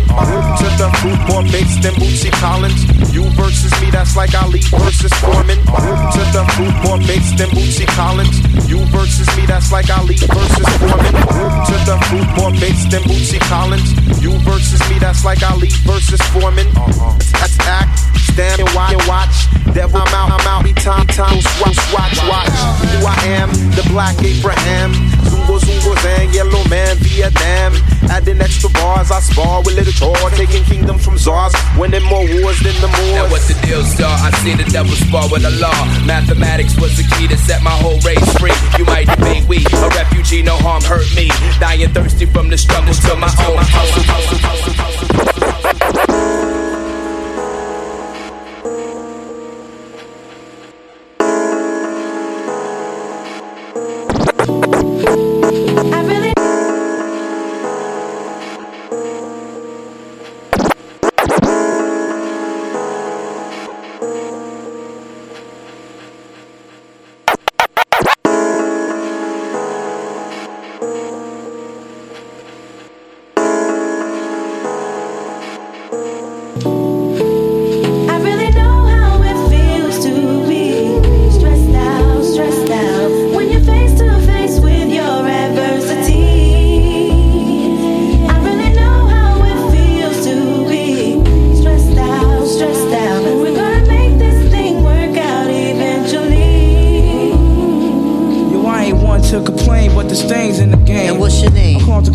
To 0.62 0.66
the 0.78 0.88
football 1.02 1.42
bakes 1.50 1.76
them 1.82 1.94
Bootsy 1.98 2.30
Collins. 2.38 2.80
You 3.12 3.24
versus 3.34 3.74
me, 3.82 3.90
that's 3.90 4.14
like 4.16 4.34
Ali 4.34 4.62
versus 4.78 5.12
Foreman. 5.18 5.58
To 5.58 6.22
the 6.30 6.44
football 6.54 6.98
bakes 6.98 7.34
them 7.34 7.50
Bootsy 7.50 7.86
Collins. 7.98 8.38
You 8.70 8.78
versus 8.94 9.23
me, 9.36 9.46
that's 9.46 9.70
like 9.72 9.90
Ali 9.90 10.16
versus 10.16 10.68
Foreman. 10.78 11.14
To 11.14 11.76
the 11.86 11.96
food, 12.10 12.28
more 12.36 12.52
bakes 12.52 12.84
than 12.90 13.02
Bootsy 13.04 13.40
Collins. 13.48 13.92
You 14.22 14.32
versus 14.44 14.80
me, 14.90 14.98
that's 14.98 15.24
like 15.24 15.42
Ali 15.42 15.68
versus 15.84 16.20
Foreman. 16.32 16.66
Uh-huh. 16.76 17.16
That's 17.38 17.58
act, 17.66 17.98
stand 18.32 18.60
and 18.60 18.70
watch 18.74 18.92
and 18.92 19.06
watch. 19.08 19.36
Devil, 19.74 20.00
I'm 20.00 20.14
out, 20.14 20.30
I'm 20.40 20.46
out. 20.46 20.64
Be 20.64 20.72
time, 20.72 21.06
time, 21.06 21.40
swatch, 21.40 21.78
watch, 21.92 22.18
watch. 22.28 22.54
Who 22.94 23.06
I 23.06 23.16
am, 23.40 23.50
the 23.74 23.84
black 23.90 24.16
Abraham. 24.22 24.92
Zungo, 25.26 25.58
zungo, 25.58 25.94
zang, 26.02 26.32
yellow 26.32 26.62
man, 26.68 26.96
Vietnam. 26.98 27.74
Adding 28.10 28.40
extra 28.40 28.70
bars, 28.70 29.10
I 29.10 29.20
spar 29.20 29.62
with 29.62 29.74
little 29.74 29.92
chore. 29.92 30.30
Taking 30.30 30.64
kingdoms 30.64 31.04
from 31.04 31.18
czars, 31.18 31.54
winning 31.78 32.04
more 32.04 32.24
wars 32.40 32.60
than 32.60 32.76
the 32.80 32.88
Moors. 32.88 33.14
Now 33.16 33.30
what's 33.30 33.48
the 33.48 33.54
deal, 33.66 33.82
star? 33.84 34.14
I 34.20 34.30
see 34.42 34.54
the 34.54 34.64
devil 34.70 34.94
spar 34.94 35.28
with 35.30 35.42
the 35.42 35.50
law. 35.58 35.74
Mathematics 36.04 36.76
was 36.80 36.96
the 36.96 37.04
key 37.16 37.26
to 37.28 37.36
set 37.36 37.62
my 37.62 37.70
whole 37.70 37.98
race 38.00 38.22
free. 38.38 38.54
You 38.78 38.84
might 38.84 39.08
we, 39.48 39.64
a 39.64 39.88
refugee, 39.88 40.42
no 40.42 40.56
harm 40.56 40.82
hurt 40.82 41.06
me. 41.14 41.28
Dying 41.60 41.92
thirsty 41.92 42.26
from 42.26 42.48
the 42.48 42.58
struggles 42.58 42.98
to 43.00 43.16
my 43.16 43.28
own 45.58 45.63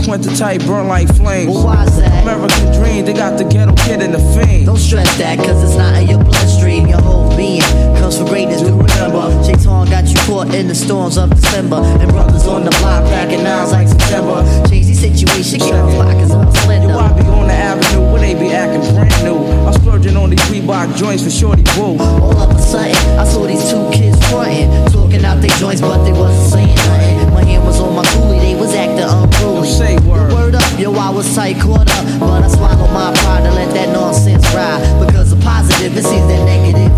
I'm 0.10 0.18
consequential 0.18 0.48
type, 0.48 0.66
burn 0.66 0.88
like 0.88 1.08
flames. 1.16 1.54
Well, 1.54 1.66
why's 1.66 1.98
that? 1.98 2.24
American 2.24 2.74
dream, 2.74 3.06
they 3.06 3.14
got 3.14 3.38
the 3.38 3.44
ghetto 3.44 3.76
kid 3.86 4.02
and 4.02 4.12
the 4.12 4.18
fiend. 4.34 4.66
Don't 4.66 4.78
stress 4.78 5.06
that, 5.20 5.38
cause 5.38 5.62
it's 5.62 5.78
not 5.78 6.02
in 6.02 6.10
your 6.10 6.24
bloodstream. 6.24 6.88
Your 6.88 7.00
whole 7.00 7.30
being 7.38 7.62
comes 8.02 8.18
for 8.18 8.26
greatness. 8.26 8.62
Do 8.62 8.74
remember, 8.74 9.30
Shaitan 9.46 9.86
got 9.86 10.10
you 10.10 10.18
caught 10.26 10.50
in 10.56 10.68
the 10.68 10.74
storms 10.74 11.16
of 11.18 11.30
December. 11.30 11.78
And 12.02 12.10
brothers 12.10 12.48
on 12.48 12.66
the 12.66 12.72
block 12.82 13.06
cracking 13.06 13.44
nines 13.44 13.72
like 13.72 13.88
September. 13.88 14.42
Change 14.68 14.88
the 14.88 14.96
situation, 14.96 15.60
keep 15.60 15.76
our 15.76 15.92
pockets 15.94 16.32
on 16.32 16.50
slender. 16.66 16.90
Yo, 16.90 16.98
I 16.98 17.14
be 17.14 17.22
on 17.30 17.46
the 17.46 17.54
avenue 17.54 18.12
where 18.12 18.22
they 18.22 18.34
be 18.34 18.50
acting 18.50 18.82
brand 18.98 19.14
new. 19.24 19.38
I 19.38 19.72
splurge 19.78 20.10
splurging 20.10 20.18
on 20.18 20.32
these 20.32 20.42
Reebok 20.50 20.98
joints 20.98 21.22
for 21.22 21.30
shorty 21.30 21.62
whoa. 21.78 22.02
All 22.02 22.34
of 22.34 22.50
a 22.50 22.60
sudden, 22.60 22.98
I 23.20 23.26
saw 23.30 23.46
these 23.46 23.62
two 23.70 23.86
kids 23.94 24.18
frontin', 24.30 24.92
talking 24.92 25.24
out 25.24 25.38
their 25.38 25.54
joints, 25.62 25.82
but 25.82 26.04
they 26.04 26.14
wasn't 26.14 26.50
saying 26.50 26.76
nothing. 26.76 27.34
My 27.34 27.44
hand 27.44 27.64
was 27.64 27.80
on 27.80 27.94
my 27.94 28.04
coolie, 28.18 28.42
they 28.42 28.56
was 28.56 28.74
acting 28.74 29.06
unruly. 29.06 29.49
Say 29.64 29.98
word. 30.08 30.32
Word 30.32 30.56
up, 30.56 30.80
yo, 30.80 30.94
I 30.94 31.10
was 31.10 31.36
tight 31.36 31.60
caught 31.60 31.92
up, 31.92 32.06
but 32.20 32.44
I 32.44 32.48
swallowed 32.48 32.92
my 32.94 33.12
pride 33.20 33.44
to 33.44 33.52
let 33.52 33.74
that 33.76 33.92
nonsense 33.92 34.44
ride. 34.56 34.80
Because 35.06 35.36
the 35.36 35.40
positive, 35.44 35.96
it 35.96 36.04
seems 36.04 36.28
that 36.32 36.46
negative 36.48 36.90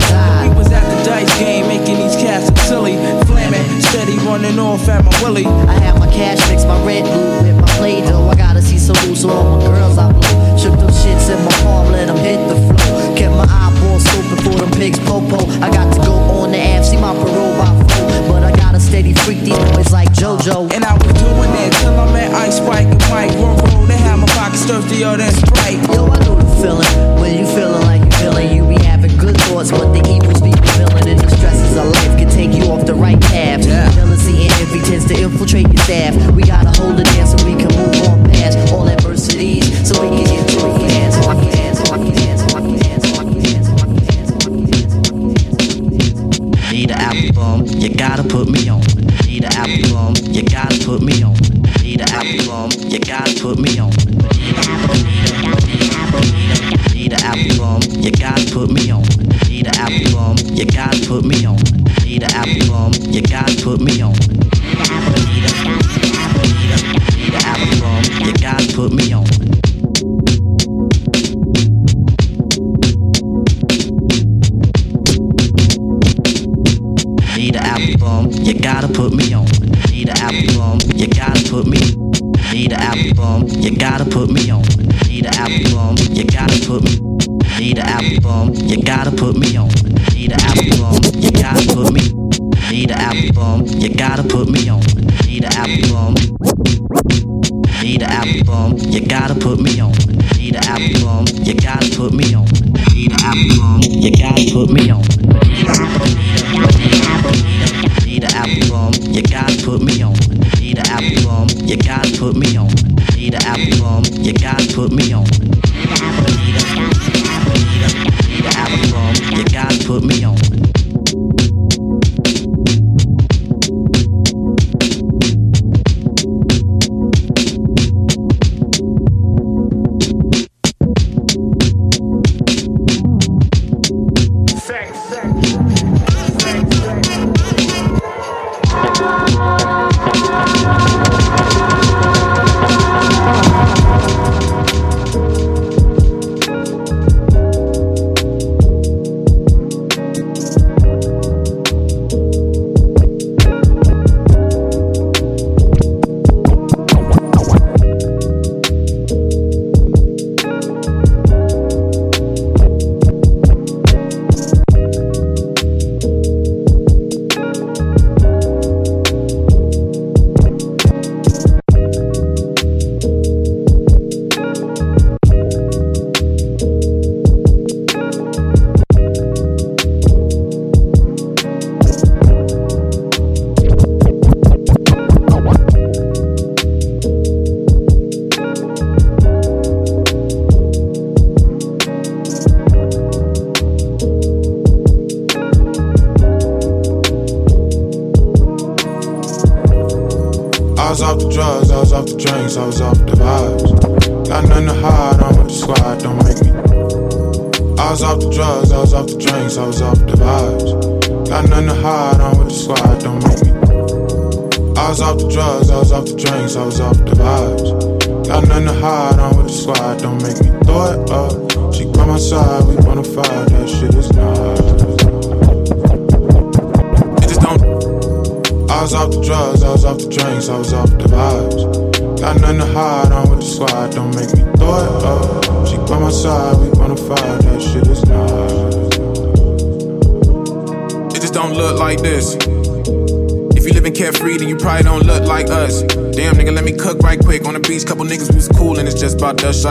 We 0.46 0.54
was 0.56 0.72
at 0.72 0.86
the 0.86 1.04
dice 1.04 1.32
game, 1.40 1.68
making 1.68 1.98
these 1.98 2.16
cats 2.16 2.46
look 2.50 2.60
silly. 2.60 2.96
Flaming, 3.26 3.66
steady 3.82 4.16
running 4.26 4.60
off 4.60 4.88
at 4.88 5.04
my 5.04 5.12
willy. 5.24 5.46
I 5.46 5.74
had 5.74 5.98
my 5.98 6.08
cash 6.14 6.38
mix, 6.50 6.64
my 6.64 6.78
red 6.86 7.04
blue 7.04 7.42
with 7.42 7.58
my 7.60 7.68
play 7.82 8.02
dough. 8.02 8.30
I 8.30 8.36
gotta 8.36 8.62
see 8.62 8.78
some 8.78 8.96
loose, 9.10 9.22
so 9.22 9.30
all 9.30 9.58
my 9.58 9.66
girls 9.66 9.98
I 9.98 10.12
blow. 10.12 10.58
Shook 10.58 10.78
them 10.78 10.94
shits 10.94 11.34
in 11.34 11.44
my 11.44 11.52
palm, 11.66 11.92
let 11.92 12.08
them 12.08 12.18
hit 12.18 12.38
the 12.48 12.56
flow. 12.56 13.16
Kept 13.18 13.34
my 13.34 13.50
eyeballs 13.50 14.06
open 14.14 14.38
for 14.46 14.61
pigs 14.82 14.98
popo. 15.06 15.38
I 15.62 15.70
got 15.70 15.94
to 15.94 16.00
go 16.02 16.14
on 16.42 16.52
the 16.52 16.58
app, 16.58 16.84
see 16.84 16.98
my 16.98 17.14
parole 17.14 17.54
by 17.54 17.70
four. 17.94 18.10
But 18.34 18.42
I 18.42 18.52
got 18.58 18.72
to 18.72 18.80
steady 18.80 19.14
freak 19.14 19.42
these 19.46 19.62
boys 19.70 19.94
like 19.94 20.10
JoJo. 20.10 20.74
And 20.74 20.84
I 20.84 20.98
was 20.98 21.14
doing 21.22 21.54
it 21.62 21.72
till 21.78 21.94
I 21.94 22.12
met 22.12 22.34
Ice 22.34 22.58
Spike 22.58 22.90
and 22.90 23.04
Mike. 23.14 23.30
Roll, 23.38 23.62
roll, 23.62 23.86
they 23.86 24.02
had 24.02 24.18
my 24.18 24.26
pockets 24.34 24.66
thirstier 24.66 25.16
than 25.18 25.32
Sprite. 25.38 25.78
Yo, 25.94 26.10
I 26.10 26.18
know 26.26 26.34
the 26.34 26.50
feeling. 26.58 26.90
When 27.22 27.38
you 27.38 27.46
feeling 27.54 27.86
like 27.86 28.02
you 28.02 28.12
feeling, 28.18 28.50
you 28.56 28.66
be 28.66 28.82
having 28.82 29.16
good 29.18 29.38
thoughts, 29.46 29.70
but 29.70 29.94
the 29.94 30.02
evils 30.10 30.42
be 30.42 30.50
fulfilling. 30.50 31.06
And 31.08 31.20
the 31.20 31.30
stresses 31.30 31.78
of 31.78 31.86
life 31.86 32.18
can 32.18 32.30
take 32.30 32.50
you 32.58 32.66
off 32.74 32.88
the 32.88 32.96
right 32.96 33.22
path. 33.22 33.64
Yeah. 33.64 33.86
Jealousy 33.94 34.50
and 34.50 34.54
envy 34.66 34.82
tends 34.82 35.06
to 35.14 35.14
infiltrate 35.14 35.70
your 35.70 35.84
staff. 35.86 36.18
We 36.34 36.42
gotta 36.42 36.74
hold 36.82 37.00
it 37.00 37.08
in 37.14 37.28
so 37.30 37.38
we 37.46 37.54
can 37.54 37.70
move 37.78 38.02
on 38.10 38.26
past 38.34 38.58
all 38.74 38.90
adversities, 38.90 39.70
so 39.86 40.02
we 40.02 40.10
can 40.10 40.26
get 40.26 40.50
through 40.50 40.74
fast. 40.90 41.51
Gotta 48.02 48.24
put 48.24 48.50
me 48.50 48.68
on. 48.68 48.82
Need 49.28 49.46
an 49.46 49.54
album, 49.54 50.16
you 50.34 50.42
gotta 50.42 50.84
put 50.84 51.04
me 51.04 51.22
on. 51.22 51.36
Need 51.84 52.02
an 52.02 52.10
album, 52.10 52.72
you 52.90 53.00
gotta 53.00 53.40
put 53.40 53.60
me 53.60 53.78
on. 53.78 53.92
Need 56.96 57.14
an 57.14 57.22
album, 57.22 57.82
you 58.02 58.12
gotta 58.12 58.52
put 58.52 58.72
me 58.72 58.90
on. 58.90 59.04
Need 59.48 59.68
an 59.68 59.76
album, 59.78 60.36
you 60.56 60.66
gotta 60.66 61.08
put 61.08 61.24
me 61.24 61.46
on. 61.46 61.62
Need 62.04 62.24
an 62.24 62.34
album, 62.34 62.92
you 63.14 63.22
gotta 63.22 63.64
put 63.64 63.80
me 63.80 64.02
on. 64.02 64.31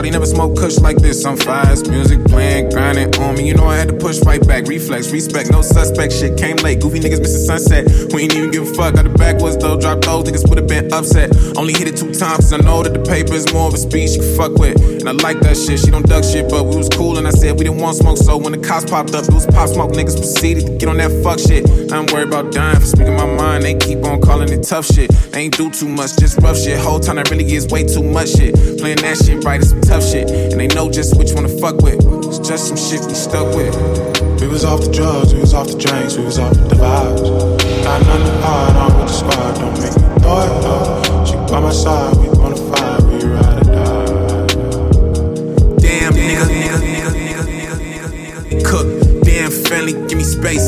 Shawty 0.01 0.11
never 0.11 0.25
smoked 0.25 0.57
kush 0.57 0.79
like 0.79 0.97
this. 0.97 1.23
I'm 1.25 1.37
fast, 1.37 1.87
music 1.87 2.25
playing, 2.25 2.71
grinding 2.71 3.13
on 3.21 3.35
me. 3.35 3.47
You 3.47 3.53
know 3.53 3.67
I 3.67 3.77
had 3.77 3.87
to 3.89 3.93
push 3.93 4.19
right 4.21 4.41
back. 4.47 4.65
Reflex, 4.65 5.11
respect, 5.11 5.51
no 5.51 5.61
suspect. 5.61 6.11
Shit 6.13 6.39
came 6.39 6.55
late. 6.57 6.81
Goofy 6.81 6.99
niggas 6.99 7.19
missing 7.19 7.45
sunset. 7.45 8.11
We 8.11 8.23
ain't 8.23 8.33
even 8.33 8.49
give 8.49 8.63
a 8.63 8.73
fuck. 8.73 8.95
Got 8.95 9.03
the 9.03 9.11
backwards 9.11 9.57
though. 9.57 9.79
Drop 9.79 10.01
those 10.01 10.23
niggas 10.23 10.49
would 10.49 10.57
have 10.57 10.67
been 10.67 10.91
upset. 10.91 11.29
Only 11.55 11.73
hit 11.73 11.87
it 11.87 11.97
two 11.97 12.11
times. 12.13 12.49
Cause 12.49 12.53
I 12.53 12.57
know 12.57 12.81
that 12.81 12.93
the 12.93 13.03
paper 13.03 13.35
is 13.35 13.53
more 13.53 13.67
of 13.67 13.75
a 13.75 13.77
speech 13.77 14.17
you 14.17 14.21
can 14.21 14.35
fuck 14.35 14.53
with. 14.57 14.90
And 15.01 15.09
I 15.09 15.13
like 15.13 15.39
that 15.41 15.57
shit. 15.57 15.79
She 15.79 15.89
don't 15.89 16.05
duck 16.05 16.23
shit, 16.23 16.49
but 16.49 16.63
we 16.63 16.75
was 16.77 16.89
cool. 16.89 17.17
And 17.17 17.27
I 17.27 17.31
said 17.31 17.57
we 17.57 17.65
didn't 17.65 17.81
want 17.81 17.97
smoke. 17.97 18.17
So 18.17 18.37
when 18.37 18.53
the 18.53 18.59
cops 18.59 18.85
popped 18.85 19.13
up, 19.15 19.25
it 19.25 19.33
was 19.33 19.45
pop 19.47 19.69
smoke. 19.69 19.91
Niggas 19.91 20.17
proceeded 20.17 20.65
to 20.67 20.71
get 20.77 20.89
on 20.89 20.97
that 20.97 21.11
fuck 21.23 21.39
shit. 21.39 21.65
I'm 21.91 22.05
worried 22.07 22.27
about 22.27 22.51
dying 22.51 22.79
for 22.79 22.85
speaking 22.85 23.15
my 23.15 23.25
mind. 23.25 23.63
They 23.63 23.73
keep 23.75 24.03
on 24.05 24.21
calling 24.21 24.51
it 24.51 24.63
tough 24.63 24.85
shit. 24.85 25.09
They 25.31 25.41
ain't 25.41 25.57
do 25.57 25.71
too 25.71 25.89
much, 25.89 26.17
just 26.17 26.37
rough 26.41 26.57
shit. 26.57 26.79
Whole 26.79 26.99
time 26.99 27.15
that 27.15 27.29
really 27.31 27.51
is 27.51 27.67
way 27.67 27.83
too 27.83 28.03
much 28.03 28.29
shit. 28.29 28.55
Playing 28.79 29.01
that 29.01 29.17
shit 29.17 29.43
right 29.43 29.59
is 29.59 29.71
some 29.71 29.81
tough 29.81 30.03
shit. 30.03 30.29
And 30.29 30.59
they 30.59 30.67
know 30.67 30.91
just 30.91 31.17
which 31.17 31.33
one 31.33 31.43
to 31.43 31.49
fuck 31.59 31.81
with. 31.81 31.99
It's 32.27 32.39
just 32.39 32.67
some 32.67 32.77
shit 32.77 33.01
we 33.05 33.13
stuck 33.13 33.55
with. 33.55 33.75
We 34.39 34.47
was 34.47 34.65
off 34.65 34.81
the 34.81 34.91
drugs, 34.91 35.33
we 35.33 35.39
was 35.39 35.53
off 35.53 35.67
the 35.67 35.77
drinks, 35.77 36.17
we 36.17 36.25
was 36.25 36.39
off 36.39 36.53
the 36.53 36.75
vibes. 36.75 37.21
Got 37.83 38.05
nothing 38.05 38.25
to 38.25 38.41
hide, 38.41 38.75
I'm 38.75 38.97
with 38.97 39.07
the 39.07 39.13
squad, 39.13 39.53
don't 39.55 39.73
make 39.77 39.93
me 39.93 40.19
throw 40.21 40.41
it 40.41 40.65
up. 40.65 41.27
She 41.27 41.35
by 41.51 41.59
my 41.59 41.71
side, 41.71 42.17
we 42.17 42.30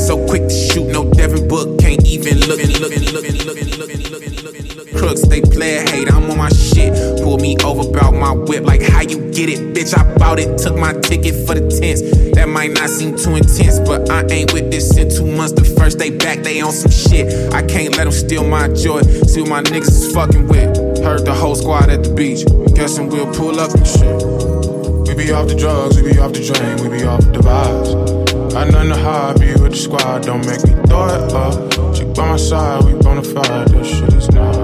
So 0.04 0.28
quick 0.28 0.50
to 0.50 0.54
shoot, 0.54 0.88
no 0.88 1.10
Devin 1.10 1.48
Book, 1.48 1.80
can't 1.80 2.06
even 2.06 2.40
look, 2.42 2.60
look, 2.60 2.82
look, 2.82 2.92
look, 2.92 3.24
look, 3.24 3.46
look, 3.46 4.76
look, 4.76 4.98
Crooks, 4.98 5.22
they 5.28 5.40
play 5.40 5.80
hate, 5.90 6.12
I'm 6.12 6.30
on 6.30 6.38
my 6.38 6.50
shit. 6.50 6.94
Pull 7.24 7.38
me 7.38 7.56
over, 7.64 7.90
bout 7.90 8.14
my 8.14 8.34
whip, 8.34 8.66
like 8.66 8.82
how 8.82 9.02
you 9.02 9.32
get 9.32 9.48
it, 9.48 9.74
bitch. 9.74 9.98
I 9.98 10.04
bought 10.18 10.40
it, 10.40 10.58
took 10.58 10.78
my 10.78 10.92
ticket 10.92 11.48
for 11.48 11.56
the 11.56 11.70
tents. 11.70 12.02
That 12.36 12.50
might 12.50 12.72
not 12.72 12.90
seem 12.90 13.16
too 13.16 13.36
intense, 13.36 13.80
but 13.80 14.12
I 14.12 14.26
ain't 14.28 14.52
with 14.52 14.72
this 14.72 14.98
in 14.98 15.10
two 15.10 15.26
months. 15.26 15.54
The 15.54 15.64
first 15.64 16.00
day 16.00 16.10
back, 16.10 16.40
they 16.40 16.60
on 16.60 16.74
some 16.74 16.92
shit. 16.92 17.54
I 17.54 17.66
can't 17.66 17.96
let 17.96 18.04
them 18.04 18.12
steal 18.12 18.44
my 18.44 18.68
joy. 18.68 19.04
See 19.04 19.40
what 19.40 19.50
my 19.50 19.64
niggas 19.64 19.88
is 19.88 20.14
fucking 20.14 20.50
with. 20.50 21.00
Heard 21.02 21.24
the 21.24 21.34
whole 21.34 21.56
squad 21.56 21.90
at 21.90 22.04
the 22.04 22.14
beach. 22.14 22.44
Guessing 22.76 23.08
we'll 23.08 23.34
pull 23.34 23.58
up 23.58 23.74
and 23.74 23.88
shit. 23.88 25.08
We 25.08 25.16
be 25.16 25.32
off 25.32 25.48
the 25.48 25.56
drugs, 25.58 25.96
we 25.96 26.12
be 26.12 26.20
off 26.20 26.34
the 26.34 26.44
drain, 26.44 26.90
we 26.90 26.98
be 26.98 27.06
off 27.06 27.22
the 27.22 27.40
vibes. 27.40 28.23
Got 28.54 28.68
nothing 28.70 28.90
to 28.90 28.98
hide, 28.98 29.40
be 29.40 29.52
with 29.54 29.72
the 29.72 29.78
squad, 29.78 30.22
don't 30.22 30.46
make 30.46 30.64
me 30.64 30.74
throw 30.86 31.08
it 31.08 31.34
up. 31.34 31.96
She 31.96 32.06
by 32.06 32.30
my 32.30 32.38
side, 32.38 32.84
we 32.86 32.94
bona 33.02 33.24
fide, 33.24 33.68
this 33.70 33.88
shit 33.88 34.14
is 34.14 34.30
not. 34.30 34.56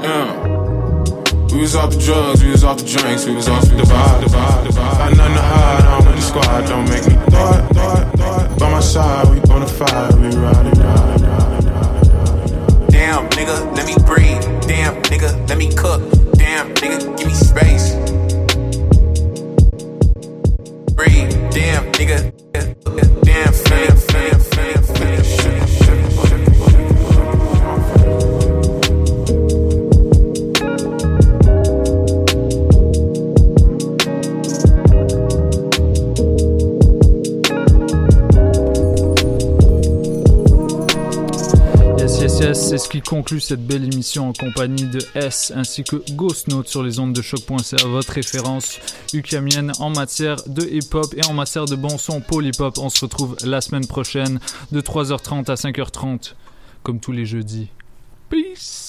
Yeah. 0.00 0.30
We 1.52 1.60
was 1.60 1.74
off 1.74 1.90
the 1.90 1.98
drugs, 1.98 2.44
we 2.44 2.50
was 2.52 2.62
off 2.62 2.78
the 2.78 2.84
drinks, 2.84 3.26
we 3.26 3.34
was 3.34 3.48
off 3.48 3.62
the 3.62 3.74
vibe. 3.74 4.30
Got 4.76 5.16
nothing 5.16 5.34
to 5.34 5.42
hide, 5.42 5.84
I'm 5.84 6.06
with 6.06 6.14
the 6.14 6.22
squad, 6.22 6.66
don't 6.68 6.88
make 6.88 7.04
me 7.04 7.14
throw 7.30 7.50
it, 7.50 7.66
throw 7.74 7.94
it. 7.96 8.58
By 8.60 8.70
my 8.70 8.80
side, 8.80 9.28
we 9.28 9.40
bona 9.40 9.66
fide, 9.66 10.14
we 10.14 10.28
ride 10.36 10.66
it, 10.66 10.78
ride 10.78 11.20
it, 11.20 11.26
ride 11.26 11.64
it. 11.64 12.90
Damn, 12.92 13.28
nigga, 13.30 13.76
let 13.76 13.86
me 13.86 13.96
breathe. 14.06 14.42
Damn, 14.68 15.02
nigga, 15.02 15.48
let 15.48 15.58
me 15.58 15.74
cook. 15.74 16.17
Qui 42.88 43.02
conclut 43.02 43.40
cette 43.40 43.66
belle 43.66 43.84
émission 43.84 44.28
en 44.28 44.32
compagnie 44.32 44.84
de 44.84 45.00
S 45.14 45.52
ainsi 45.54 45.84
que 45.84 45.96
Ghost 46.12 46.48
Note 46.48 46.68
sur 46.68 46.82
les 46.82 46.98
ondes 46.98 47.12
de 47.12 47.20
choc.ca, 47.20 47.86
votre 47.86 48.12
référence 48.12 48.78
ukamienne 49.12 49.72
en 49.78 49.90
matière 49.90 50.36
de 50.46 50.62
hip-hop 50.62 51.12
et 51.16 51.24
en 51.26 51.34
matière 51.34 51.66
de 51.66 51.76
bon 51.76 51.98
son 51.98 52.20
pour 52.20 52.40
l'hip-hop. 52.40 52.78
On 52.78 52.88
se 52.88 53.04
retrouve 53.04 53.36
la 53.44 53.60
semaine 53.60 53.86
prochaine 53.86 54.40
de 54.72 54.80
3h30 54.80 55.50
à 55.50 55.54
5h30, 55.54 56.34
comme 56.82 57.00
tous 57.00 57.12
les 57.12 57.26
jeudis. 57.26 57.68
Peace! 58.30 58.87